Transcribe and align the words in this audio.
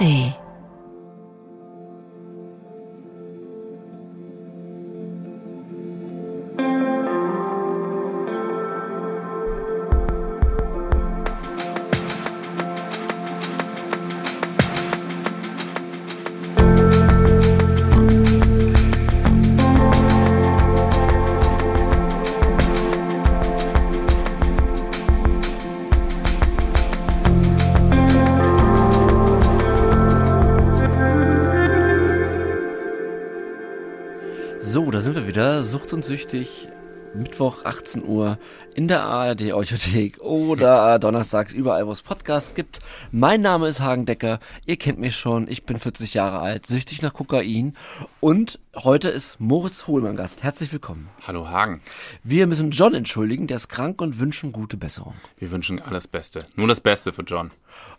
ARD. 0.00 0.47
Süchtig. 36.18 36.66
Mittwoch 37.14 37.64
18 37.64 38.02
Uhr 38.04 38.38
in 38.74 38.88
der 38.88 39.04
ARD 39.04 39.52
Audiothek 39.52 40.20
oder 40.20 40.98
donnerstags 41.00 41.52
überall, 41.52 41.86
wo 41.86 41.92
es 41.92 42.02
Podcasts 42.02 42.54
gibt. 42.54 42.80
Mein 43.12 43.40
Name 43.40 43.68
ist 43.68 43.78
Hagen 43.78 44.04
Decker. 44.04 44.40
Ihr 44.66 44.76
kennt 44.76 44.98
mich 44.98 45.16
schon. 45.16 45.46
Ich 45.48 45.62
bin 45.64 45.78
40 45.78 46.14
Jahre 46.14 46.40
alt, 46.40 46.66
süchtig 46.66 47.02
nach 47.02 47.14
Kokain. 47.14 47.74
Und 48.18 48.58
heute 48.74 49.08
ist 49.10 49.38
Moritz 49.38 49.86
Hohlmann 49.86 50.16
Gast. 50.16 50.42
Herzlich 50.42 50.72
willkommen. 50.72 51.08
Hallo 51.24 51.48
Hagen. 51.48 51.80
Wir 52.24 52.48
müssen 52.48 52.72
John 52.72 52.94
entschuldigen. 52.94 53.46
Der 53.46 53.58
ist 53.58 53.68
krank 53.68 54.02
und 54.02 54.18
wünschen 54.18 54.50
gute 54.50 54.76
Besserung. 54.76 55.14
Wir 55.38 55.52
wünschen 55.52 55.80
alles 55.80 56.08
Beste. 56.08 56.40
Nur 56.56 56.66
das 56.66 56.80
Beste 56.80 57.12
für 57.12 57.22
John. 57.22 57.52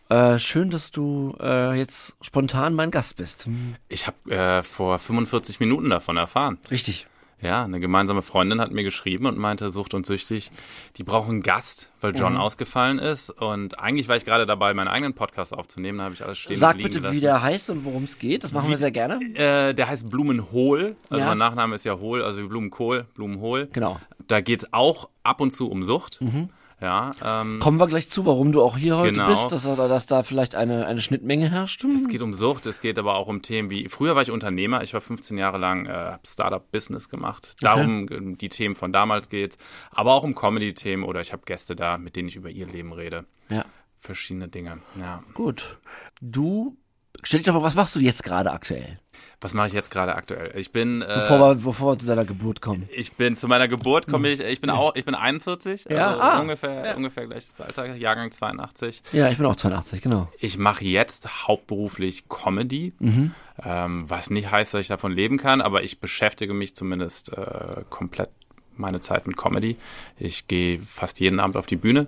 Äh, 0.10 0.40
schön, 0.40 0.70
dass 0.72 0.92
du 0.92 1.38
äh, 1.40 1.74
jetzt 1.74 2.16
spontan 2.22 2.74
mein 2.74 2.92
Gast 2.92 3.16
bist. 3.16 3.46
Hm, 3.46 3.76
Ich 3.88 4.08
habe 4.08 4.18
äh, 4.30 4.62
vor 4.62 5.00
45 5.00 5.62
Minuten 5.62 5.90
davon 5.90 6.18
erfahren. 6.18 6.58
Richtig. 6.70 7.08
Ja, 7.42 7.64
eine 7.64 7.80
gemeinsame 7.80 8.22
Freundin 8.22 8.60
hat 8.60 8.72
mir 8.72 8.84
geschrieben 8.84 9.26
und 9.26 9.38
meinte, 9.38 9.72
Sucht 9.72 9.94
und 9.94 10.06
Süchtig, 10.06 10.52
die 10.98 11.04
brauchen 11.04 11.30
einen 11.36 11.42
Gast, 11.42 11.90
weil 12.02 12.14
John 12.14 12.34
Mhm. 12.34 12.40
ausgefallen 12.40 13.00
ist. 13.00 13.30
Und 13.30 13.80
eigentlich 13.80 14.10
war 14.10 14.18
ich 14.18 14.26
gerade 14.26 14.46
dabei, 14.46 14.74
meinen 14.74 14.90
eigenen 14.90 15.14
Podcast 15.14 15.54
aufzunehmen. 15.54 16.00
Da 16.00 16.04
habe 16.04 16.14
ich 16.16 16.24
alles 16.24 16.38
stehen 16.38 16.58
Sag 16.58 16.72
und 16.74 16.78
liegen 16.80 16.90
bitte, 16.90 17.00
gelassen. 17.00 17.16
wie 17.16 17.22
der 17.22 17.42
heißt 17.42 17.70
und 17.70 17.86
worum 17.86 18.04
es 18.04 18.20
geht. 18.20 18.44
Das 18.44 18.52
machen 18.52 18.70
wir 18.70 18.78
sehr 18.78 18.92
gerne. 18.92 19.20
Äh, 19.36 19.74
der 19.74 19.88
heißt 19.88 20.10
Blumenhohl. 20.10 20.98
Also 21.10 21.22
Ja. 21.22 21.30
mein 21.30 21.38
Nachname 21.38 21.76
ist 21.76 21.86
ja 21.86 21.98
Hohl, 21.98 22.24
also 22.24 22.42
wie 22.44 22.48
Blumenkohl, 22.48 23.06
Blumenhohl. 23.16 23.70
Genau. 23.72 24.00
Da 24.28 24.42
geht's 24.42 24.74
auch 24.74 25.08
ab 25.24 25.40
und 25.40 25.52
zu 25.52 25.72
um 25.72 25.84
Sucht. 25.84 26.20
Ja, 26.82 27.12
ähm, 27.24 27.60
Kommen 27.60 27.78
wir 27.78 27.88
gleich 27.88 28.10
zu, 28.10 28.26
warum 28.26 28.52
du 28.52 28.62
auch 28.62 28.78
hier 28.78 28.98
heute 28.98 29.12
Genau. 29.14 29.28
bist, 29.28 29.52
dass, 29.52 29.64
dass 29.64 30.06
da 30.06 30.24
vielleicht 30.24 30.56
eine, 30.56 30.86
eine 30.86 31.02
Schnittmenge 31.02 31.50
herrscht. 31.52 31.84
Es 31.84 32.08
geht 32.08 32.22
um 32.22 32.34
Sucht, 32.34 32.66
es 32.66 32.80
geht 32.80 32.98
aber 32.98 33.16
auch 33.16 33.28
um 33.28 33.42
Themen 33.42 33.70
wie, 33.70 33.90
früher 33.90 34.16
war 34.16 34.22
ich 34.22 34.32
Unternehmer, 34.32 34.82
ich 34.84 34.94
war 34.94 35.02
15 35.02 35.38
Jahre 35.38 35.58
lang, 35.58 35.86
äh, 35.88 35.90
habe 35.90 36.26
Startup-Business 36.26 37.10
gemacht. 37.10 37.56
Darum 37.62 38.08
um 38.08 38.38
die 38.38 38.50
Themen 38.50 38.76
von 38.76 38.94
damals 38.94 39.30
geht, 39.30 39.58
aber 39.92 40.14
auch 40.14 40.24
um 40.24 40.36
Comedy-Themen 40.36 41.04
oder 41.04 41.20
ich 41.22 41.34
habe 41.34 41.44
Gäste 41.46 41.76
da, 41.76 41.98
mit 41.98 42.16
denen 42.16 42.30
ich 42.30 42.38
über 42.38 42.50
ihr 42.50 42.66
Leben 42.68 42.94
rede. 42.94 43.26
Ja, 43.50 43.66
Verschiedene 44.02 44.48
Dinge, 44.48 44.80
ja. 44.98 45.22
gut. 45.34 45.78
Du, 46.22 46.78
stell 47.24 47.40
dich 47.40 47.48
doch 47.48 47.54
mal, 47.54 47.64
was 47.64 47.76
machst 47.76 47.96
du 47.96 48.00
jetzt 48.00 48.24
gerade 48.24 48.52
aktuell? 48.52 49.00
Was 49.42 49.54
mache 49.54 49.68
ich 49.70 49.74
jetzt 49.74 49.90
gerade 49.92 50.16
aktuell? 50.16 50.52
Ich 50.58 50.72
bin, 50.74 51.00
Bevor, 51.00 51.38
äh, 51.38 51.40
wir, 51.40 51.56
bevor 51.56 51.94
wir 51.94 52.00
zu 52.00 52.06
deiner 52.06 52.26
Geburt 52.26 52.62
kommen. 52.62 52.90
ich 52.94 53.14
bin 53.14 53.38
zu 53.38 53.48
meiner 53.48 53.70
Geburt 53.70 54.08
komme 54.08 54.28
ich, 54.30 54.42
ich 54.42 54.60
bin 54.60 54.70
auch, 54.70 54.96
ich 54.96 55.06
bin 55.06 55.16
41, 55.16 55.86
Ja, 55.90 56.10
also 56.10 56.22
ah, 56.22 56.40
ungefähr, 56.40 56.96
ungefähr 56.98 57.26
gleiches 57.26 57.60
Alter, 57.62 57.96
Jahrgang 57.96 58.32
82. 58.32 59.02
Ja, 59.14 59.30
ich 59.30 59.38
bin 59.38 59.46
auch 59.46 59.56
82, 59.56 60.02
genau. 60.02 60.30
Ich 60.40 60.58
mache 60.58 60.84
jetzt 60.84 61.48
hauptberuflich 61.48 62.28
Comedy, 62.28 62.94
Mhm. 63.00 63.34
ähm, 63.64 64.10
was 64.10 64.30
nicht 64.30 64.52
heißt, 64.52 64.74
dass 64.74 64.82
ich 64.82 64.88
davon 64.90 65.14
leben 65.14 65.38
kann, 65.38 65.62
aber 65.62 65.84
ich 65.84 66.00
beschäftige 66.02 66.54
mich 66.54 66.76
zumindest 66.76 67.32
äh, 67.32 67.84
komplett 67.90 68.30
meine 68.80 69.00
Zeit 69.00 69.28
mit 69.28 69.38
Comedy. 69.38 69.78
Ich 70.18 70.48
gehe 70.48 70.82
fast 70.82 71.20
jeden 71.20 71.40
Abend 71.40 71.58
auf 71.58 71.66
die 71.66 71.76
Bühne, 71.76 72.08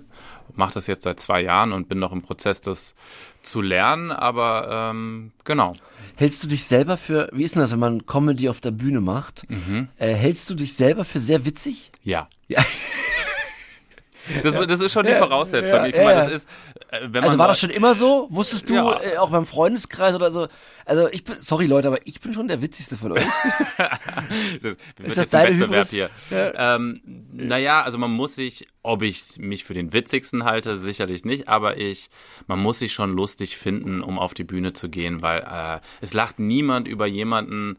mache 0.54 0.74
das 0.74 0.86
jetzt 0.86 1.04
seit 1.04 1.20
zwei 1.20 1.42
Jahren 1.42 1.72
und 1.72 1.88
bin 1.88 1.98
noch 1.98 2.12
im 2.12 2.22
Prozess, 2.22 2.60
das 2.60 2.94
zu 3.42 3.60
lernen, 3.60 4.10
aber 4.10 4.90
ähm, 4.90 5.32
genau. 5.44 5.74
Hältst 6.16 6.42
du 6.44 6.48
dich 6.48 6.64
selber 6.64 6.96
für, 6.96 7.28
wie 7.32 7.44
ist 7.44 7.54
denn 7.54 7.62
das, 7.62 7.72
wenn 7.72 7.78
man 7.78 8.06
Comedy 8.06 8.48
auf 8.48 8.60
der 8.60 8.70
Bühne 8.70 9.00
macht? 9.00 9.44
Äh, 9.98 10.14
hältst 10.14 10.48
du 10.50 10.54
dich 10.54 10.74
selber 10.74 11.04
für 11.04 11.20
sehr 11.20 11.44
witzig? 11.44 11.90
Ja. 12.02 12.28
Ja. 12.48 12.64
Das, 14.42 14.54
das 14.54 14.80
ist 14.80 14.92
schon 14.92 15.04
die 15.04 15.14
Voraussetzung. 15.14 15.84
ja, 15.84 16.04
mal, 16.04 16.12
ja. 16.12 16.24
das 16.24 16.32
ist, 16.32 16.48
Also 16.92 17.38
war 17.38 17.48
das 17.48 17.58
schon 17.58 17.70
immer 17.70 17.94
so? 17.94 18.26
Wusstest 18.30 18.68
du, 18.68 18.74
Ja. 18.74 19.00
äh, 19.00 19.16
auch 19.16 19.30
beim 19.30 19.46
Freundeskreis 19.46 20.14
oder 20.14 20.30
so? 20.30 20.48
Also 20.84 21.08
ich 21.10 21.24
bin, 21.24 21.36
sorry 21.40 21.64
Leute, 21.66 21.88
aber 21.88 22.06
ich 22.06 22.20
bin 22.20 22.34
schon 22.34 22.48
der 22.48 22.60
witzigste 22.60 22.98
von 22.98 23.12
euch. 23.12 23.24
das 23.78 24.62
wird 24.62 24.78
das 24.98 25.16
jetzt 25.16 25.32
deine 25.34 25.48
ein 25.48 25.60
Wettbewerb 25.60 25.86
Hybris? 25.86 25.90
hier. 25.90 26.10
Ähm, 26.30 27.00
naja, 27.32 27.82
also 27.82 27.96
man 27.96 28.10
muss 28.10 28.34
sich, 28.34 28.66
ob 28.82 29.02
ich 29.02 29.22
mich 29.38 29.64
für 29.64 29.74
den 29.74 29.92
witzigsten 29.94 30.44
halte, 30.44 30.78
sicherlich 30.78 31.24
nicht, 31.24 31.48
aber 31.48 31.78
ich, 31.78 32.10
man 32.46 32.58
muss 32.58 32.78
sich 32.80 32.92
schon 32.92 33.14
lustig 33.14 33.56
finden, 33.56 34.02
um 34.02 34.18
auf 34.18 34.34
die 34.34 34.44
Bühne 34.44 34.74
zu 34.74 34.90
gehen, 34.90 35.22
weil 35.22 35.40
äh, 35.40 35.80
es 36.02 36.12
lacht 36.12 36.38
niemand 36.40 36.86
über 36.88 37.06
jemanden, 37.06 37.78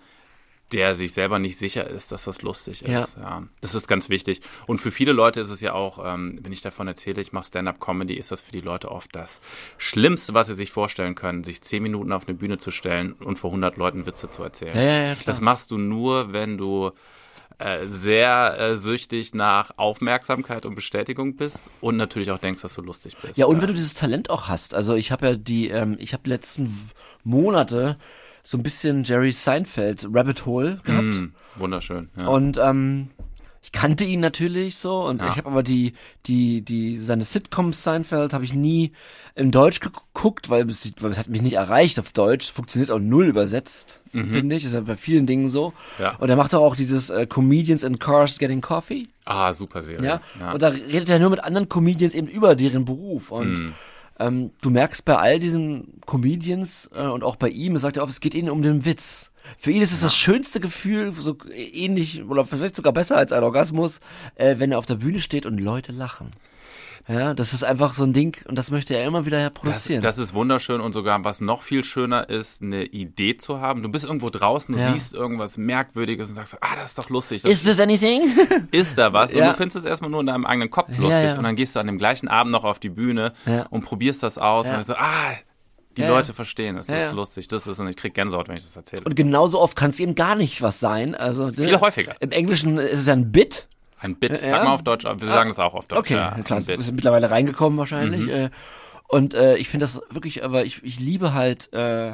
der 0.74 0.96
sich 0.96 1.14
selber 1.14 1.40
nicht 1.40 1.58
sicher 1.58 1.90
ist, 1.90 2.12
dass 2.12 2.26
das 2.26 2.42
lustig 2.42 2.82
ist. 2.82 3.18
Ja. 3.18 3.44
Das 3.62 3.76
ist 3.76 3.88
ganz 3.88 4.10
wichtig. 4.10 4.42
Und 4.66 4.80
für 4.80 4.92
viele 4.92 5.14
Leute 5.14 5.40
ist 5.40 5.50
es 5.50 5.62
ja 5.62 5.74
auch, 5.74 6.04
ähm, 6.04 6.40
wenn 6.42 6.52
ich 6.52 6.62
davon 6.62 6.88
erzähle, 6.88 7.22
ich 7.22 7.32
mache 7.32 7.46
Stand-up-Comedy, 7.46 8.16
ist 8.16 8.32
das 8.32 8.42
für 8.42 8.52
die 8.52 8.62
Leute 8.62 8.92
oft 8.92 9.16
das 9.16 9.40
Schlimmste, 9.78 10.34
was 10.34 10.48
sie 10.48 10.56
sich 10.56 10.72
vorstellen 10.72 11.16
können, 11.16 11.44
sich 11.44 11.62
zehn 11.62 11.84
Minuten 11.84 12.12
auf 12.12 12.28
eine 12.28 12.36
Bühne 12.36 12.58
zu 12.58 12.72
stellen 12.72 13.14
und 13.14 13.38
vor 13.38 13.52
100 13.52 13.78
Leuten 13.78 14.06
Witze 14.06 14.30
zu 14.30 14.44
erzählen. 14.44 14.76
Ja, 14.76 14.82
ja, 14.82 15.04
ja. 15.10 15.16
Das 15.26 15.42
machst 15.42 15.72
du 15.72 15.78
nur, 15.78 16.34
wenn 16.34 16.58
du 16.58 16.92
äh, 17.60 17.86
sehr 17.88 18.58
äh, 18.60 18.78
süchtig 18.78 19.36
nach 19.36 19.78
Aufmerksamkeit 19.78 20.66
und 20.66 20.74
Bestätigung 20.74 21.36
bist 21.36 21.70
und 21.82 21.98
natürlich 21.98 22.32
auch 22.32 22.40
denkst, 22.40 22.62
dass 22.62 22.74
du 22.74 22.82
lustig 22.82 23.16
bist. 23.22 23.38
Ja, 23.38 23.46
und 23.46 23.62
wenn 23.62 23.68
du 23.68 23.74
dieses 23.74 23.94
Talent 23.94 24.30
auch 24.30 24.48
hast. 24.48 24.74
Also 24.74 24.96
ich 24.96 25.12
habe 25.12 25.28
ja 25.28 25.36
die, 25.36 25.70
ähm, 25.70 25.96
ich 26.00 26.14
habe 26.14 26.24
die 26.24 26.32
letzten 26.32 26.90
Monate 27.24 27.98
so 28.44 28.58
ein 28.58 28.64
bisschen 28.64 29.04
Jerry 29.04 29.32
Seinfeld 29.32 30.08
Rabbit 30.14 30.46
Hole 30.46 30.80
gehabt. 30.84 31.04
Mm, 31.06 31.26
wunderschön. 31.56 32.10
Ja. 32.20 32.28
Und 32.28 32.58
ähm, 32.58 33.10
ich 33.62 33.72
kannte 33.72 34.04
ihn 34.04 34.20
natürlich 34.20 34.76
so 34.76 35.06
und 35.06 35.22
Ja. 35.22 35.30
ich 35.30 35.38
habe 35.38 35.48
aber 35.50 35.64
die 35.64 35.94
die 36.26 36.62
die 36.62 36.98
seine 37.00 37.24
Sitcoms 37.24 37.82
Seinfeld 37.84 38.34
habe 38.34 38.44
ich 38.44 38.54
nie 38.54 38.92
in 39.36 39.52
Deutsch 39.52 39.80
geguckt, 39.80 40.50
weil 40.50 40.70
es, 40.70 40.92
weil 41.00 41.12
es 41.12 41.18
hat 41.18 41.30
mich 41.30 41.42
nicht 41.42 41.54
erreicht 41.54 41.98
auf 42.00 42.12
Deutsch, 42.12 42.52
funktioniert 42.52 42.92
auch 42.92 43.00
null 43.00 43.26
übersetzt, 43.28 44.02
finde 44.12 44.58
ich, 44.58 44.66
ist 44.66 44.74
ja 44.74 44.82
bei 44.82 44.98
vielen 44.98 45.26
Dingen 45.26 45.50
so. 45.50 45.70
Mhm. 45.70 46.04
Ja. 46.04 46.16
Und 46.20 46.30
er 46.30 46.36
macht 46.36 46.54
auch 46.54 46.76
dieses 46.76 47.10
äh, 47.10 47.26
Comedians 47.26 47.84
in 47.84 47.98
Cars 48.00 48.38
Getting 48.40 48.60
Coffee, 48.60 49.08
ah, 49.24 49.54
super 49.54 49.82
Serie. 49.82 50.06
ja? 50.06 50.22
ja. 50.42 50.52
Und 50.52 50.62
da 50.62 50.68
redet 50.68 51.08
er 51.08 51.20
nur 51.20 51.30
mit 51.30 51.42
anderen 51.42 51.70
Comedians 51.70 52.14
eben 52.14 52.28
über 52.28 52.56
deren 52.58 52.84
Beruf 52.84 53.32
und 53.32 53.48
Mhm. 53.54 53.74
Ähm, 54.20 54.52
du 54.62 54.70
merkst 54.70 55.06
bei 55.06 55.18
all 55.18 55.40
diesen 55.40 56.02
Comedians 56.06 56.90
äh, 56.94 57.08
und 57.08 57.24
auch 57.24 57.36
bei 57.36 57.50
ihm, 57.50 57.76
er 57.76 57.80
sagt 57.80 57.98
ja 57.98 58.04
oft, 58.04 58.12
es 58.12 58.22
geht 58.22 58.36
ihnen 58.36 58.50
um 58.50 58.62
den 58.62 58.86
Witz. 58.86 59.32
Für 59.58 59.72
ihn 59.72 59.82
ist 59.82 59.92
es 59.92 60.02
das 60.02 60.16
schönste 60.16 60.60
Gefühl, 60.60 61.14
so 61.14 61.38
ähnlich 61.54 62.24
oder 62.24 62.46
vielleicht 62.46 62.76
sogar 62.76 62.94
besser 62.94 63.18
als 63.18 63.32
ein 63.32 63.44
Orgasmus, 63.44 64.00
äh, 64.36 64.56
wenn 64.60 64.72
er 64.72 64.80
auf 64.80 64.86
der 64.86 64.96
Bühne 64.96 65.20
steht 65.20 65.46
und 65.46 65.58
Leute 65.58 65.92
lachen. 65.92 66.32
Ja, 67.08 67.34
das 67.34 67.52
ist 67.54 67.64
einfach 67.66 67.94
so 67.94 68.04
ein 68.04 68.14
Ding 68.14 68.38
und 68.48 68.56
das 68.58 68.72
möchte 68.72 68.96
er 68.96 69.06
immer 69.06 69.26
wieder 69.26 69.50
Das, 69.50 69.54
produzieren. 69.54 70.02
das 70.02 70.18
ist 70.18 70.34
wunderschön 70.34 70.80
und 70.80 70.94
sogar 70.94 71.22
was 71.26 71.42
noch 71.42 71.62
viel 71.62 71.84
schöner 71.84 72.30
ist, 72.30 72.62
eine 72.62 72.86
Idee 72.86 73.36
zu 73.36 73.60
haben. 73.60 73.84
Du 73.84 73.90
bist 73.90 74.06
irgendwo 74.06 74.30
draußen, 74.30 74.74
du 74.74 74.80
Ja. 74.80 74.94
siehst 74.94 75.14
irgendwas 75.14 75.58
Merkwürdiges 75.58 76.30
und 76.30 76.36
sagst, 76.36 76.56
ah, 76.62 76.76
das 76.78 76.92
ist 76.92 76.98
doch 76.98 77.10
lustig. 77.10 77.42
Das 77.42 77.52
Is 77.52 77.64
this 77.64 77.80
anything? 77.80 78.22
ist 78.72 78.98
da 78.98 79.12
was? 79.12 79.34
Und 79.34 79.40
Ja. 79.40 79.52
du 79.52 79.58
findest 79.58 79.78
es 79.78 79.84
erstmal 79.84 80.12
nur 80.12 80.22
in 80.22 80.28
deinem 80.28 80.46
eigenen 80.46 80.70
Kopf 80.70 80.90
lustig. 80.98 81.10
ja. 81.24 81.38
Und 81.38 81.44
dann 81.44 81.56
gehst 81.58 81.76
du 81.76 81.80
an 81.82 81.88
dem 81.88 81.98
gleichen 81.98 82.30
Abend 82.30 82.54
noch 82.54 82.64
auf 82.64 82.80
die 82.80 82.90
Bühne 82.90 83.34
und 83.70 83.84
probierst 83.84 84.24
das 84.24 84.38
aus 84.38 84.70
und 84.70 84.86
so, 84.86 84.94
ah, 84.96 85.32
die 85.98 86.02
Ja, 86.04 86.08
Leute 86.10 86.34
verstehen 86.34 86.78
es. 86.78 86.88
Ja, 86.88 86.94
Das 86.96 87.04
ist 87.04 87.10
ja. 87.10 87.16
lustig. 87.16 87.48
Das 87.50 87.68
ist, 87.68 87.80
und 87.80 87.88
ich 87.88 87.96
krieg 87.98 88.14
Gänsehaut, 88.16 88.48
wenn 88.48 88.56
ich 88.58 88.64
das 88.64 88.76
erzähle. 88.76 89.04
Und 89.04 89.16
genauso 89.16 89.60
oft 89.62 89.76
kann 89.76 89.92
es 89.92 90.00
eben 90.00 90.16
gar 90.16 90.36
nicht 90.36 90.62
was 90.62 90.80
sein. 90.80 91.14
Also 91.14 91.48
ne, 91.48 91.54
Viel 91.54 91.80
häufiger. 91.80 92.16
Im 92.20 92.32
Englischen 92.32 92.78
ist 92.80 93.00
es 93.00 93.06
ja 93.08 93.14
ein 93.14 93.32
Bit. 93.32 93.68
Ein 94.04 94.16
Bit. 94.18 94.42
Ja. 94.42 94.50
Sag 94.50 94.64
mal 94.66 94.74
auf 94.74 94.84
Deutsch, 94.84 95.06
wir 95.06 95.28
sagen 95.30 95.50
das 95.50 95.60
auch 95.60 95.74
auf 95.74 95.88
Deutsch. 95.88 96.00
Okay, 96.00 96.16
Ja, 96.16 96.38
klar, 96.44 96.60
ein 96.60 96.66
Bit. 96.66 96.80
ist 96.80 96.92
mittlerweile 96.92 97.32
reingekommen 97.32 97.80
wahrscheinlich. 97.80 98.22
Mhm. 98.22 98.30
Äh, 98.30 98.50
und 99.08 99.34
äh, 99.34 99.56
ich 99.58 99.70
finde 99.70 99.86
das 99.86 100.02
wirklich, 100.12 100.44
aber 100.44 100.66
ich, 100.66 100.84
ich 100.84 101.00
liebe 101.00 101.34
halt 101.34 101.72
äh, 101.74 102.14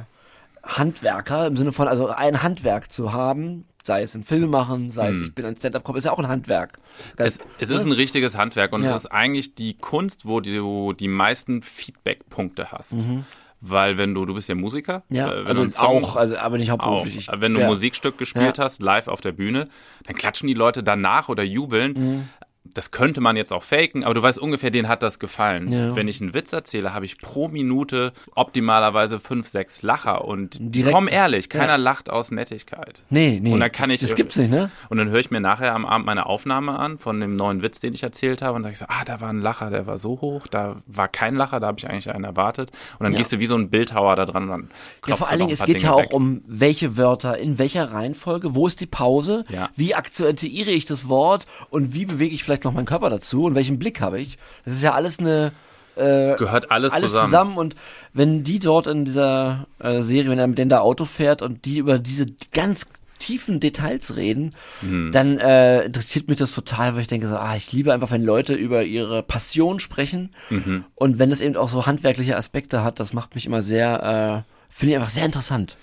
Handwerker 0.63 1.47
im 1.47 1.57
Sinne 1.57 1.71
von, 1.71 1.87
also 1.87 2.07
ein 2.09 2.43
Handwerk 2.43 2.91
zu 2.91 3.13
haben, 3.13 3.65
sei 3.83 4.01
es 4.03 4.13
ein 4.13 4.23
Film 4.23 4.49
machen, 4.49 4.91
sei 4.91 5.09
es 5.09 5.21
ich 5.21 5.33
bin 5.33 5.45
ein 5.45 5.55
Stand-up-Comedy, 5.55 5.99
ist 5.99 6.05
ja 6.05 6.11
auch 6.11 6.19
ein 6.19 6.27
Handwerk. 6.27 6.77
Das, 7.15 7.35
Mhm. 7.39 7.43
Es, 7.59 7.69
es 7.69 7.75
ist 7.81 7.85
ein 7.85 7.91
richtiges 7.93 8.37
Handwerk 8.37 8.73
und 8.73 8.83
Ja. 8.83 8.91
es 8.93 9.01
ist 9.05 9.07
eigentlich 9.07 9.55
die 9.55 9.73
Kunst, 9.75 10.25
wo 10.25 10.41
du 10.41 10.93
die 10.93 11.07
meisten 11.07 11.61
Feedback-Punkte 11.63 12.71
hast. 12.71 12.93
Mhm. 12.93 13.25
Weil 13.61 13.97
wenn 13.97 14.13
du, 14.13 14.25
du 14.25 14.33
bist 14.33 14.47
ja 14.47 14.55
Musiker. 14.55 15.03
ja, 15.09 15.31
äh, 15.31 15.39
wenn 15.39 15.47
also 15.47 15.67
Song- 15.69 16.03
auch, 16.03 16.15
also 16.15 16.37
aber 16.37 16.57
nicht 16.57 16.71
auch. 16.71 16.79
hauptberuflich. 16.79 17.27
Ich- 17.27 17.41
Wenn 17.41 17.53
du 17.53 17.59
ein 17.59 17.63
ja. 17.63 17.67
Musikstück 17.67 18.17
gespielt 18.17 18.57
Ja. 18.57 18.63
hast, 18.63 18.81
live 18.81 19.07
auf 19.09 19.19
der 19.19 19.33
Bühne, 19.33 19.67
dann 20.05 20.15
klatschen 20.15 20.47
die 20.47 20.53
Leute 20.53 20.81
danach 20.81 21.27
oder 21.27 21.43
jubeln. 21.43 21.93
Mhm. 21.93 22.29
Das 22.73 22.91
könnte 22.91 23.21
man 23.21 23.35
jetzt 23.37 23.51
auch 23.53 23.63
faken, 23.63 24.03
aber 24.03 24.13
du 24.13 24.21
weißt 24.21 24.39
ungefähr, 24.39 24.71
den 24.71 24.87
hat 24.87 25.03
das 25.03 25.19
gefallen. 25.19 25.71
Ja. 25.71 25.95
Wenn 25.95 26.07
ich 26.07 26.21
einen 26.21 26.33
Witz 26.33 26.53
erzähle, 26.53 26.93
habe 26.93 27.05
ich 27.05 27.17
pro 27.17 27.47
Minute 27.47 28.13
optimalerweise 28.35 29.19
fünf, 29.19 29.47
sechs 29.47 29.81
Lacher 29.83 30.25
und 30.25 30.57
Direkt- 30.59 30.93
komm 30.93 31.07
ehrlich, 31.07 31.49
keiner 31.49 31.73
Ja. 31.73 31.75
lacht 31.75 32.09
aus 32.09 32.31
Nettigkeit. 32.31 33.03
Nee, 33.09 33.39
nee. 33.41 33.53
Und 33.53 33.59
dann 33.59 33.71
kann 33.71 33.89
ich- 33.89 34.01
Das 34.01 34.15
gibt's 34.15 34.35
nicht, 34.37 34.49
ne? 34.51 34.71
Und 34.89 34.97
dann 34.97 35.09
höre 35.09 35.19
ich 35.19 35.31
mir 35.31 35.39
nachher 35.39 35.73
am 35.75 35.85
Abend 35.85 36.05
meine 36.05 36.25
Aufnahme 36.25 36.77
an 36.79 36.97
von 36.97 37.19
dem 37.19 37.35
neuen 37.35 37.61
Witz, 37.61 37.79
den 37.79 37.93
ich 37.93 38.03
erzählt 38.03 38.41
habe 38.41 38.55
und 38.55 38.63
sage 38.63 38.73
ich 38.73 38.79
so, 38.79 38.85
ah, 38.87 39.03
da 39.05 39.21
war 39.21 39.29
ein 39.29 39.41
Lacher, 39.41 39.69
der 39.69 39.85
war 39.87 39.97
so 39.99 40.21
hoch, 40.21 40.47
da 40.47 40.77
war 40.87 41.07
kein 41.07 41.35
Lacher, 41.35 41.59
da 41.59 41.67
habe 41.67 41.77
ich 41.79 41.89
eigentlich 41.89 42.09
einen 42.11 42.23
erwartet. 42.23 42.71
Und 42.97 43.03
dann 43.05 43.13
Ja. 43.13 43.19
gehst 43.19 43.31
du 43.31 43.39
wie 43.39 43.45
so 43.45 43.55
ein 43.55 43.69
Bildhauer 43.69 44.15
da 44.15 44.25
dran 44.25 44.43
und 44.43 44.49
dann 44.49 44.69
Ja, 45.07 45.15
vor 45.15 45.29
allen 45.29 45.39
Dingen, 45.39 45.51
es 45.51 45.59
geht 45.63 45.77
Dinge 45.77 45.89
ja 45.89 45.93
auch 45.93 46.01
weg. 46.03 46.13
um 46.13 46.41
welche 46.47 46.97
Wörter, 46.97 47.37
in 47.37 47.57
welcher 47.59 47.91
Reihenfolge, 47.91 48.55
wo 48.55 48.67
ist 48.67 48.79
die 48.81 48.85
Pause, 48.87 49.43
wie 49.75 49.95
akzentuiere 49.95 50.71
ich 50.71 50.85
das 50.85 51.07
Wort 51.07 51.45
und 51.69 51.93
wie 51.93 52.05
bewege 52.05 52.33
ich 52.33 52.43
vielleicht 52.43 52.58
noch 52.63 52.73
meinen 52.73 52.85
Körper 52.85 53.09
dazu 53.09 53.43
und 53.45 53.55
welchen 53.55 53.79
Blick 53.79 54.01
habe 54.01 54.19
ich. 54.19 54.37
Das 54.65 54.73
ist 54.75 54.83
ja 54.83 54.93
alles 54.93 55.19
eine 55.19 55.51
äh, 55.95 56.35
Gehört 56.35 56.71
alles, 56.71 56.93
alles 56.93 57.11
zusammen. 57.11 57.25
zusammen. 57.27 57.57
und 57.57 57.75
wenn 58.13 58.43
die 58.43 58.59
dort 58.59 58.87
in 58.87 59.03
dieser 59.05 59.67
äh, 59.79 60.01
Serie, 60.01 60.29
wenn 60.31 60.39
er 60.39 60.47
mit 60.47 60.57
denen 60.57 60.69
da 60.69 60.79
Auto 60.79 61.03
fährt 61.05 61.41
und 61.41 61.65
die 61.65 61.77
über 61.77 61.99
diese 61.99 62.25
ganz 62.53 62.87
tiefen 63.17 63.59
Details 63.59 64.15
reden, 64.15 64.51
Hm. 64.79 65.11
dann 65.11 65.37
äh, 65.39 65.81
interessiert 65.83 66.29
mich 66.29 66.37
das 66.37 66.53
total, 66.53 66.93
weil 66.93 67.01
ich 67.01 67.07
denke 67.07 67.27
so, 67.27 67.35
ah, 67.35 67.53
ich 67.57 67.73
liebe 67.73 67.93
einfach, 67.93 68.11
wenn 68.11 68.23
Leute 68.23 68.53
über 68.53 68.83
ihre 68.83 69.23
Passion 69.23 69.81
sprechen 69.81 70.29
Mhm. 70.49 70.85
und 70.95 71.19
wenn 71.19 71.31
es 71.33 71.41
eben 71.41 71.57
auch 71.57 71.67
so 71.67 71.85
handwerkliche 71.85 72.37
Aspekte 72.37 72.81
hat, 72.81 73.01
das 73.01 73.11
macht 73.11 73.35
mich 73.35 73.45
immer 73.45 73.61
sehr, 73.61 74.45
äh, 74.47 74.73
finde 74.73 74.93
ich 74.93 74.97
einfach 74.99 75.09
sehr 75.09 75.25
interessant. 75.25 75.75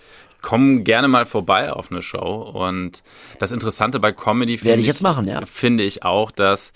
Komm 0.46 0.84
gerne 0.84 1.08
mal 1.08 1.26
vorbei 1.26 1.72
auf 1.72 1.90
eine 1.90 2.02
Show. 2.02 2.52
Und 2.54 3.02
das 3.40 3.50
Interessante 3.50 3.98
bei 3.98 4.12
Comedy 4.12 4.52
Werde 4.52 4.60
finde 4.60 4.81
ich 4.81 4.87
jetzt 4.87 5.02
machen, 5.02 5.26
ja. 5.26 5.44
finde 5.44 5.82
ich 5.82 6.04
auch, 6.04 6.31
dass 6.31 6.72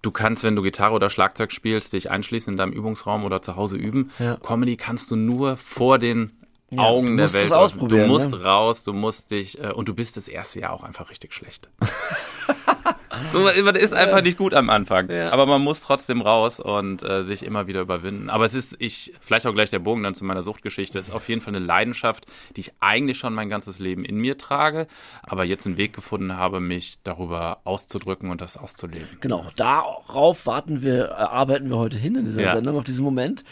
du 0.00 0.12
kannst, 0.12 0.44
wenn 0.44 0.54
du 0.54 0.62
Gitarre 0.62 0.94
oder 0.94 1.10
Schlagzeug 1.10 1.50
spielst, 1.50 1.92
dich 1.92 2.08
einschließen 2.08 2.52
in 2.54 2.56
deinem 2.56 2.72
Übungsraum 2.72 3.24
oder 3.24 3.42
zu 3.42 3.56
Hause 3.56 3.76
üben. 3.76 4.12
Ja. 4.20 4.36
Comedy 4.36 4.76
kannst 4.76 5.10
du 5.10 5.16
nur 5.16 5.56
vor 5.56 5.98
den 5.98 6.30
Ja, 6.70 6.82
Augen 6.82 7.16
der 7.16 7.32
Welt. 7.32 7.50
ausprobieren, 7.50 8.06
du 8.06 8.12
musst 8.14 8.30
ne? 8.30 8.44
raus, 8.44 8.84
du 8.84 8.92
musst 8.92 9.32
dich, 9.32 9.60
äh, 9.60 9.72
und 9.72 9.88
du 9.88 9.94
bist 9.94 10.16
das 10.16 10.28
erste 10.28 10.60
Jahr 10.60 10.72
auch 10.72 10.84
einfach 10.84 11.10
richtig 11.10 11.34
schlecht. 11.34 11.68
so, 13.32 13.40
man 13.40 13.74
ist 13.74 13.92
einfach 13.92 14.22
nicht 14.22 14.38
gut 14.38 14.54
am 14.54 14.70
Anfang. 14.70 15.10
Ja. 15.10 15.30
Aber 15.30 15.46
man 15.46 15.62
muss 15.62 15.80
trotzdem 15.80 16.20
raus 16.20 16.60
und 16.60 17.02
äh, 17.02 17.24
sich 17.24 17.44
immer 17.44 17.66
wieder 17.66 17.80
überwinden. 17.80 18.30
Aber 18.30 18.44
es 18.46 18.54
ist, 18.54 18.76
ich, 18.78 19.12
vielleicht 19.20 19.46
auch 19.46 19.54
gleich 19.54 19.70
der 19.70 19.78
Bogen 19.78 20.02
dann 20.02 20.14
zu 20.14 20.24
meiner 20.24 20.42
Suchtgeschichte, 20.42 20.98
ist 20.98 21.10
auf 21.12 21.28
jeden 21.28 21.40
Fall 21.40 21.54
eine 21.54 21.64
Leidenschaft, 21.64 22.26
die 22.56 22.60
ich 22.60 22.72
eigentlich 22.80 23.18
schon 23.18 23.34
mein 23.34 23.48
ganzes 23.48 23.78
Leben 23.78 24.04
in 24.04 24.16
mir 24.16 24.38
trage, 24.38 24.86
aber 25.22 25.44
jetzt 25.44 25.66
einen 25.66 25.76
Weg 25.76 25.92
gefunden 25.92 26.36
habe, 26.36 26.60
mich 26.60 26.98
darüber 27.02 27.60
auszudrücken 27.64 28.30
und 28.30 28.40
das 28.40 28.56
auszuleben. 28.56 29.08
Genau, 29.20 29.46
darauf 29.56 30.46
warten 30.46 30.82
wir, 30.82 31.10
äh, 31.10 31.12
arbeiten 31.12 31.70
wir 31.70 31.76
heute 31.76 31.96
hin 31.98 32.16
in 32.16 32.24
dieser 32.24 32.42
Ja. 32.42 32.54
Sendung, 32.54 32.76
auf 32.76 32.84
diesen 32.84 33.04
Moment. 33.04 33.44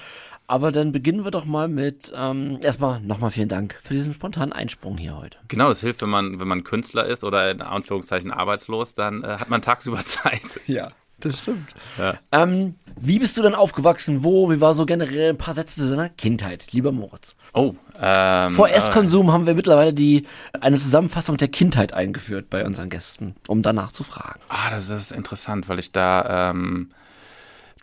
Aber 0.51 0.73
dann 0.73 0.93
beginnen 0.93 1.25
wir 1.25 1.31
doch 1.31 1.45
mal 1.45 1.69
mit, 1.69 2.11
ähm, 2.17 2.59
erstmal 2.63 3.01
nochmal 3.01 3.31
vielen 3.31 3.51
Dank 3.51 3.79
für 3.85 3.93
diesen 3.93 4.15
spontanen 4.15 4.55
Einsprung 4.55 4.97
hier 4.97 5.15
heute. 5.15 5.37
Genau, 5.47 5.69
das 5.69 5.83
hilft, 5.83 6.01
wenn 6.01 6.09
man, 6.09 6.41
wenn 6.41 6.49
man 6.49 6.65
Künstler 6.65 7.05
ist 7.05 7.23
oder 7.23 7.51
in 7.51 7.61
Anführungszeichen 7.61 8.31
arbeitslos, 8.31 8.95
dann 8.95 9.23
äh, 9.23 9.27
hat 9.27 9.51
man 9.51 9.61
tagsüber 9.61 10.03
Zeit. 10.07 10.59
Ja, 10.67 10.89
das 11.21 11.41
stimmt. 11.41 11.69
Ja. 11.99 12.15
Ähm, 12.33 12.77
wie 12.99 13.19
bist 13.19 13.37
du 13.37 13.43
denn 13.43 13.55
aufgewachsen? 13.55 14.25
Wo? 14.25 14.51
Wie 14.51 14.63
war 14.63 14.73
so 14.73 14.87
generell 14.87 15.31
ein 15.31 15.37
paar 15.37 15.53
Sätze 15.53 15.83
zu 15.83 15.91
deiner 15.91 16.09
Kindheit, 16.09 16.73
lieber 16.73 16.93
Moritz? 16.93 17.37
Oh, 17.53 17.75
ähm, 18.01 18.55
Vor 18.55 18.71
äh, 18.71 18.73
Esskonsum 18.73 19.31
haben 19.31 19.47
wir 19.47 19.53
mittlerweile 19.53 19.93
die 19.93 20.27
eine 20.59 20.79
Zusammenfassung 20.79 21.37
der 21.37 21.49
Kindheit 21.49 21.93
eingeführt 21.93 22.49
bei 22.49 22.65
unseren 22.65 22.89
Gästen, 22.89 23.35
um 23.49 23.61
danach 23.61 23.93
zu 23.93 24.03
fragen. 24.03 24.41
Ah, 24.49 24.71
das 24.71 24.89
ist 24.89 25.13
interessant, 25.13 25.69
weil 25.69 25.79
ich 25.79 25.93
da 25.93 26.51
ähm, 26.53 26.91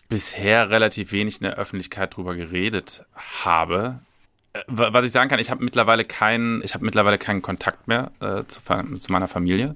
bisher 0.09 0.69
relativ 0.69 1.11
wenig 1.11 1.37
in 1.41 1.43
der 1.45 1.55
Öffentlichkeit 1.57 2.15
drüber 2.15 2.35
geredet 2.35 3.03
habe. 3.43 3.99
Äh, 4.53 4.61
wa- 4.67 4.93
Was 4.93 5.05
ich 5.05 5.11
sagen 5.11 5.29
kann, 5.29 5.39
ich 5.39 5.49
habe 5.49 5.63
mittlerweile 5.63 6.05
keinen, 6.05 6.61
ich 6.63 6.73
habe 6.73 6.85
mittlerweile 6.85 7.17
keinen 7.17 7.41
Kontakt 7.41 7.87
mehr 7.87 8.11
äh, 8.19 8.43
zu, 8.47 8.59
zu 8.61 9.11
meiner 9.11 9.27
Familie. 9.27 9.75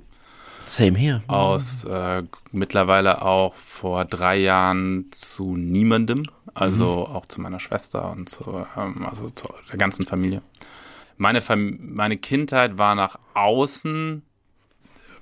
Same 0.65 0.99
hier. 0.99 1.23
Aus 1.27 1.83
äh, 1.85 2.21
mittlerweile 2.51 3.23
auch 3.23 3.55
vor 3.55 4.05
drei 4.05 4.37
Jahren 4.37 5.07
zu 5.11 5.55
niemandem, 5.57 6.23
also 6.53 7.07
auch 7.07 7.25
zu 7.25 7.41
meiner 7.41 7.59
Schwester 7.59 8.11
und 8.11 8.29
zu, 8.29 8.65
ähm, 8.77 9.03
also 9.05 9.31
zu 9.31 9.47
der 9.71 9.77
ganzen 9.79 10.05
Familie. 10.05 10.43
Meine, 11.17 11.41
Fam 11.41 11.79
meine 11.81 12.17
Kindheit 12.17 12.77
war 12.77 12.93
nach 12.93 13.17
außen 13.33 14.21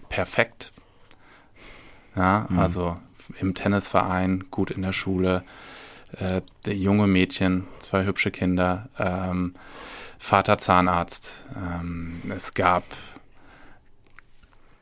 perfekt. 0.09 0.73
Ja, 2.15 2.47
also 2.57 2.97
im 3.39 3.53
Tennisverein, 3.53 4.45
gut 4.51 4.71
in 4.71 4.81
der 4.81 4.93
Schule, 4.93 5.43
äh, 6.19 6.41
der 6.65 6.75
junge 6.75 7.07
Mädchen, 7.07 7.67
zwei 7.79 8.05
hübsche 8.05 8.31
Kinder, 8.31 8.89
ähm, 8.97 9.55
Vater 10.19 10.57
Zahnarzt. 10.57 11.45
Ähm, 11.55 12.21
es 12.35 12.53
gab 12.53 12.83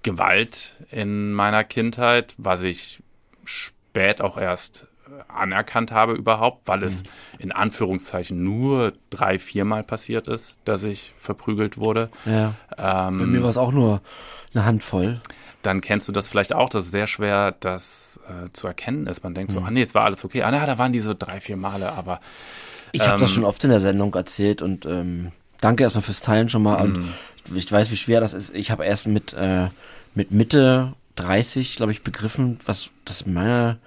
Gewalt 0.03 0.75
in 0.92 1.33
meiner 1.33 1.63
Kindheit, 1.63 2.36
was 2.38 2.62
ich 2.62 3.01
spät 3.44 4.21
auch 4.21 4.38
erst 4.38 4.88
äh, 5.07 5.24
anerkannt 5.33 5.92
habe 5.92 6.13
überhaupt, 6.13 6.68
weil 6.68 6.83
es 6.83 7.01
in 7.39 7.51
Anführungszeichen 7.51 8.44
nur 8.44 8.94
drei, 9.09 9.39
viermal 9.39 9.83
passiert 9.83 10.27
ist, 10.27 10.59
dass 10.63 10.83
ich 10.83 11.13
verprügelt 11.19 11.77
wurde. 11.77 12.09
Ja. 12.25 12.53
Bei 12.77 13.07
Ähm, 13.07 13.31
mir 13.31 13.42
war 13.42 13.50
es 13.50 13.57
auch 13.57 13.71
nur 13.71 14.01
eine 14.53 14.65
Handvoll. 14.65 15.21
Dann 15.65 15.81
kennst 15.81 16.07
du 16.07 16.12
das 16.12 16.27
vielleicht 16.27 16.53
auch, 16.53 16.69
dass 16.69 16.85
es 16.85 16.91
sehr 16.91 17.07
schwer 17.07 17.53
das 17.59 18.19
äh, 18.27 18.50
zu 18.51 18.67
erkennen 18.67 19.07
ist. 19.07 19.23
Man 19.23 19.33
denkt 19.33 19.51
so, 19.51 19.59
ah 19.59 19.71
nee, 19.71 19.79
jetzt 19.79 19.95
war 19.95 20.03
alles 20.06 20.23
okay. 20.23 20.44
Ah 20.44 20.51
na, 20.51 20.65
da 20.65 20.77
waren 20.77 20.91
die 20.94 21.00
so 21.00 21.13
drei, 21.17 21.39
vier 21.39 21.57
Male, 21.57 21.91
aber 21.91 22.19
Ich 22.91 23.01
habe 23.01 23.19
das 23.19 23.31
Ähm, 23.31 23.35
schon 23.35 23.44
oft 23.45 23.63
in 23.63 23.69
der 23.71 23.79
Sendung 23.79 24.13
erzählt 24.13 24.62
und 24.62 24.85
ähm, 24.85 25.31
danke 25.62 25.83
erstmal 25.83 26.01
fürs 26.03 26.21
Teilen 26.21 26.50
schon 26.50 26.63
mal. 26.63 26.75
Und 26.81 27.13
ich 27.53 27.71
weiß, 27.71 27.91
wie 27.91 27.97
schwer 27.97 28.21
das 28.21 28.33
ist. 28.33 28.53
Ich 28.56 28.71
habe 28.71 28.85
erst 28.85 29.07
mit, 29.07 29.33
äh, 29.33 29.67
mit 30.13 30.31
Mitte 30.31 30.94
30, 31.15 31.75
glaube 31.75 31.91
ich, 31.91 32.03
begriffen, 32.03 32.59
was 32.65 32.89
das 33.06 33.21
in 33.23 33.33
meiner 33.33 33.77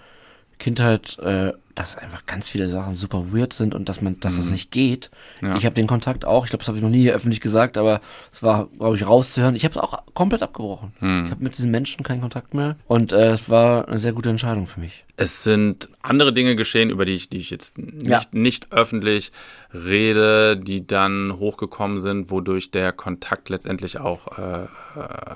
Kindheit, 0.59 1.19
äh, 1.21 1.53
dass 1.75 1.97
einfach 1.97 2.27
ganz 2.27 2.49
viele 2.49 2.69
Sachen 2.69 2.97
super 2.97 3.27
weird 3.33 3.53
sind 3.53 3.73
und 3.73 3.89
dass 3.89 4.01
man, 4.01 4.19
dass 4.19 4.37
das 4.37 4.51
nicht 4.51 4.73
geht. 4.73 5.13
Ja. 5.41 5.55
Ich 5.55 5.65
habe 5.65 5.77
den 5.77 5.87
Kontakt 5.87 6.25
auch, 6.25 6.45
ich 6.45 6.51
glaube, 6.51 6.63
das 6.63 6.67
habe 6.69 6.77
ich 6.79 6.83
noch 6.83 6.91
nie 6.91 7.03
hier 7.03 7.15
öffentlich 7.15 7.41
gesagt, 7.41 7.79
aber 7.79 8.01
es 8.33 8.43
war, 8.43 8.67
glaube 8.67 8.97
ich, 8.97 9.07
rauszuhören. 9.07 9.55
Ich 9.55 9.63
habe 9.65 9.75
es 9.77 9.81
auch 9.81 10.03
komplett 10.13 10.43
abgebrochen. 10.43 10.91
Ich 11.01 11.31
habe 11.31 11.37
mit 11.39 11.57
diesen 11.57 11.71
Menschen 11.71 12.03
keinen 12.03 12.21
Kontakt 12.21 12.53
mehr 12.53 12.77
und 12.89 13.13
äh, 13.13 13.29
es 13.31 13.49
war 13.49 13.87
eine 13.87 14.01
sehr 14.01 14.13
gute 14.13 14.29
Entscheidung 14.29 14.67
für 14.67 14.81
mich. 14.81 15.05
Es 15.17 15.45
sind 15.45 15.89
andere 16.03 16.33
Dinge 16.33 16.57
geschehen, 16.57 16.91
über 16.91 17.05
die 17.05 17.13
ich, 17.15 17.29
die 17.29 17.39
ich 17.39 17.51
jetzt 17.51 17.79
nicht, 17.79 18.09
Ja. 18.09 18.23
nicht 18.33 18.73
öffentlich 18.73 19.31
rede, 19.73 20.57
die 20.57 20.85
dann 20.85 21.37
hochgekommen 21.39 22.01
sind, 22.01 22.31
wodurch 22.33 22.73
der 22.73 22.93
Kontakt 22.93 23.51
letztendlich 23.51 24.01
auch 24.01 24.37
äh, 24.37 24.65
äh, 24.65 24.69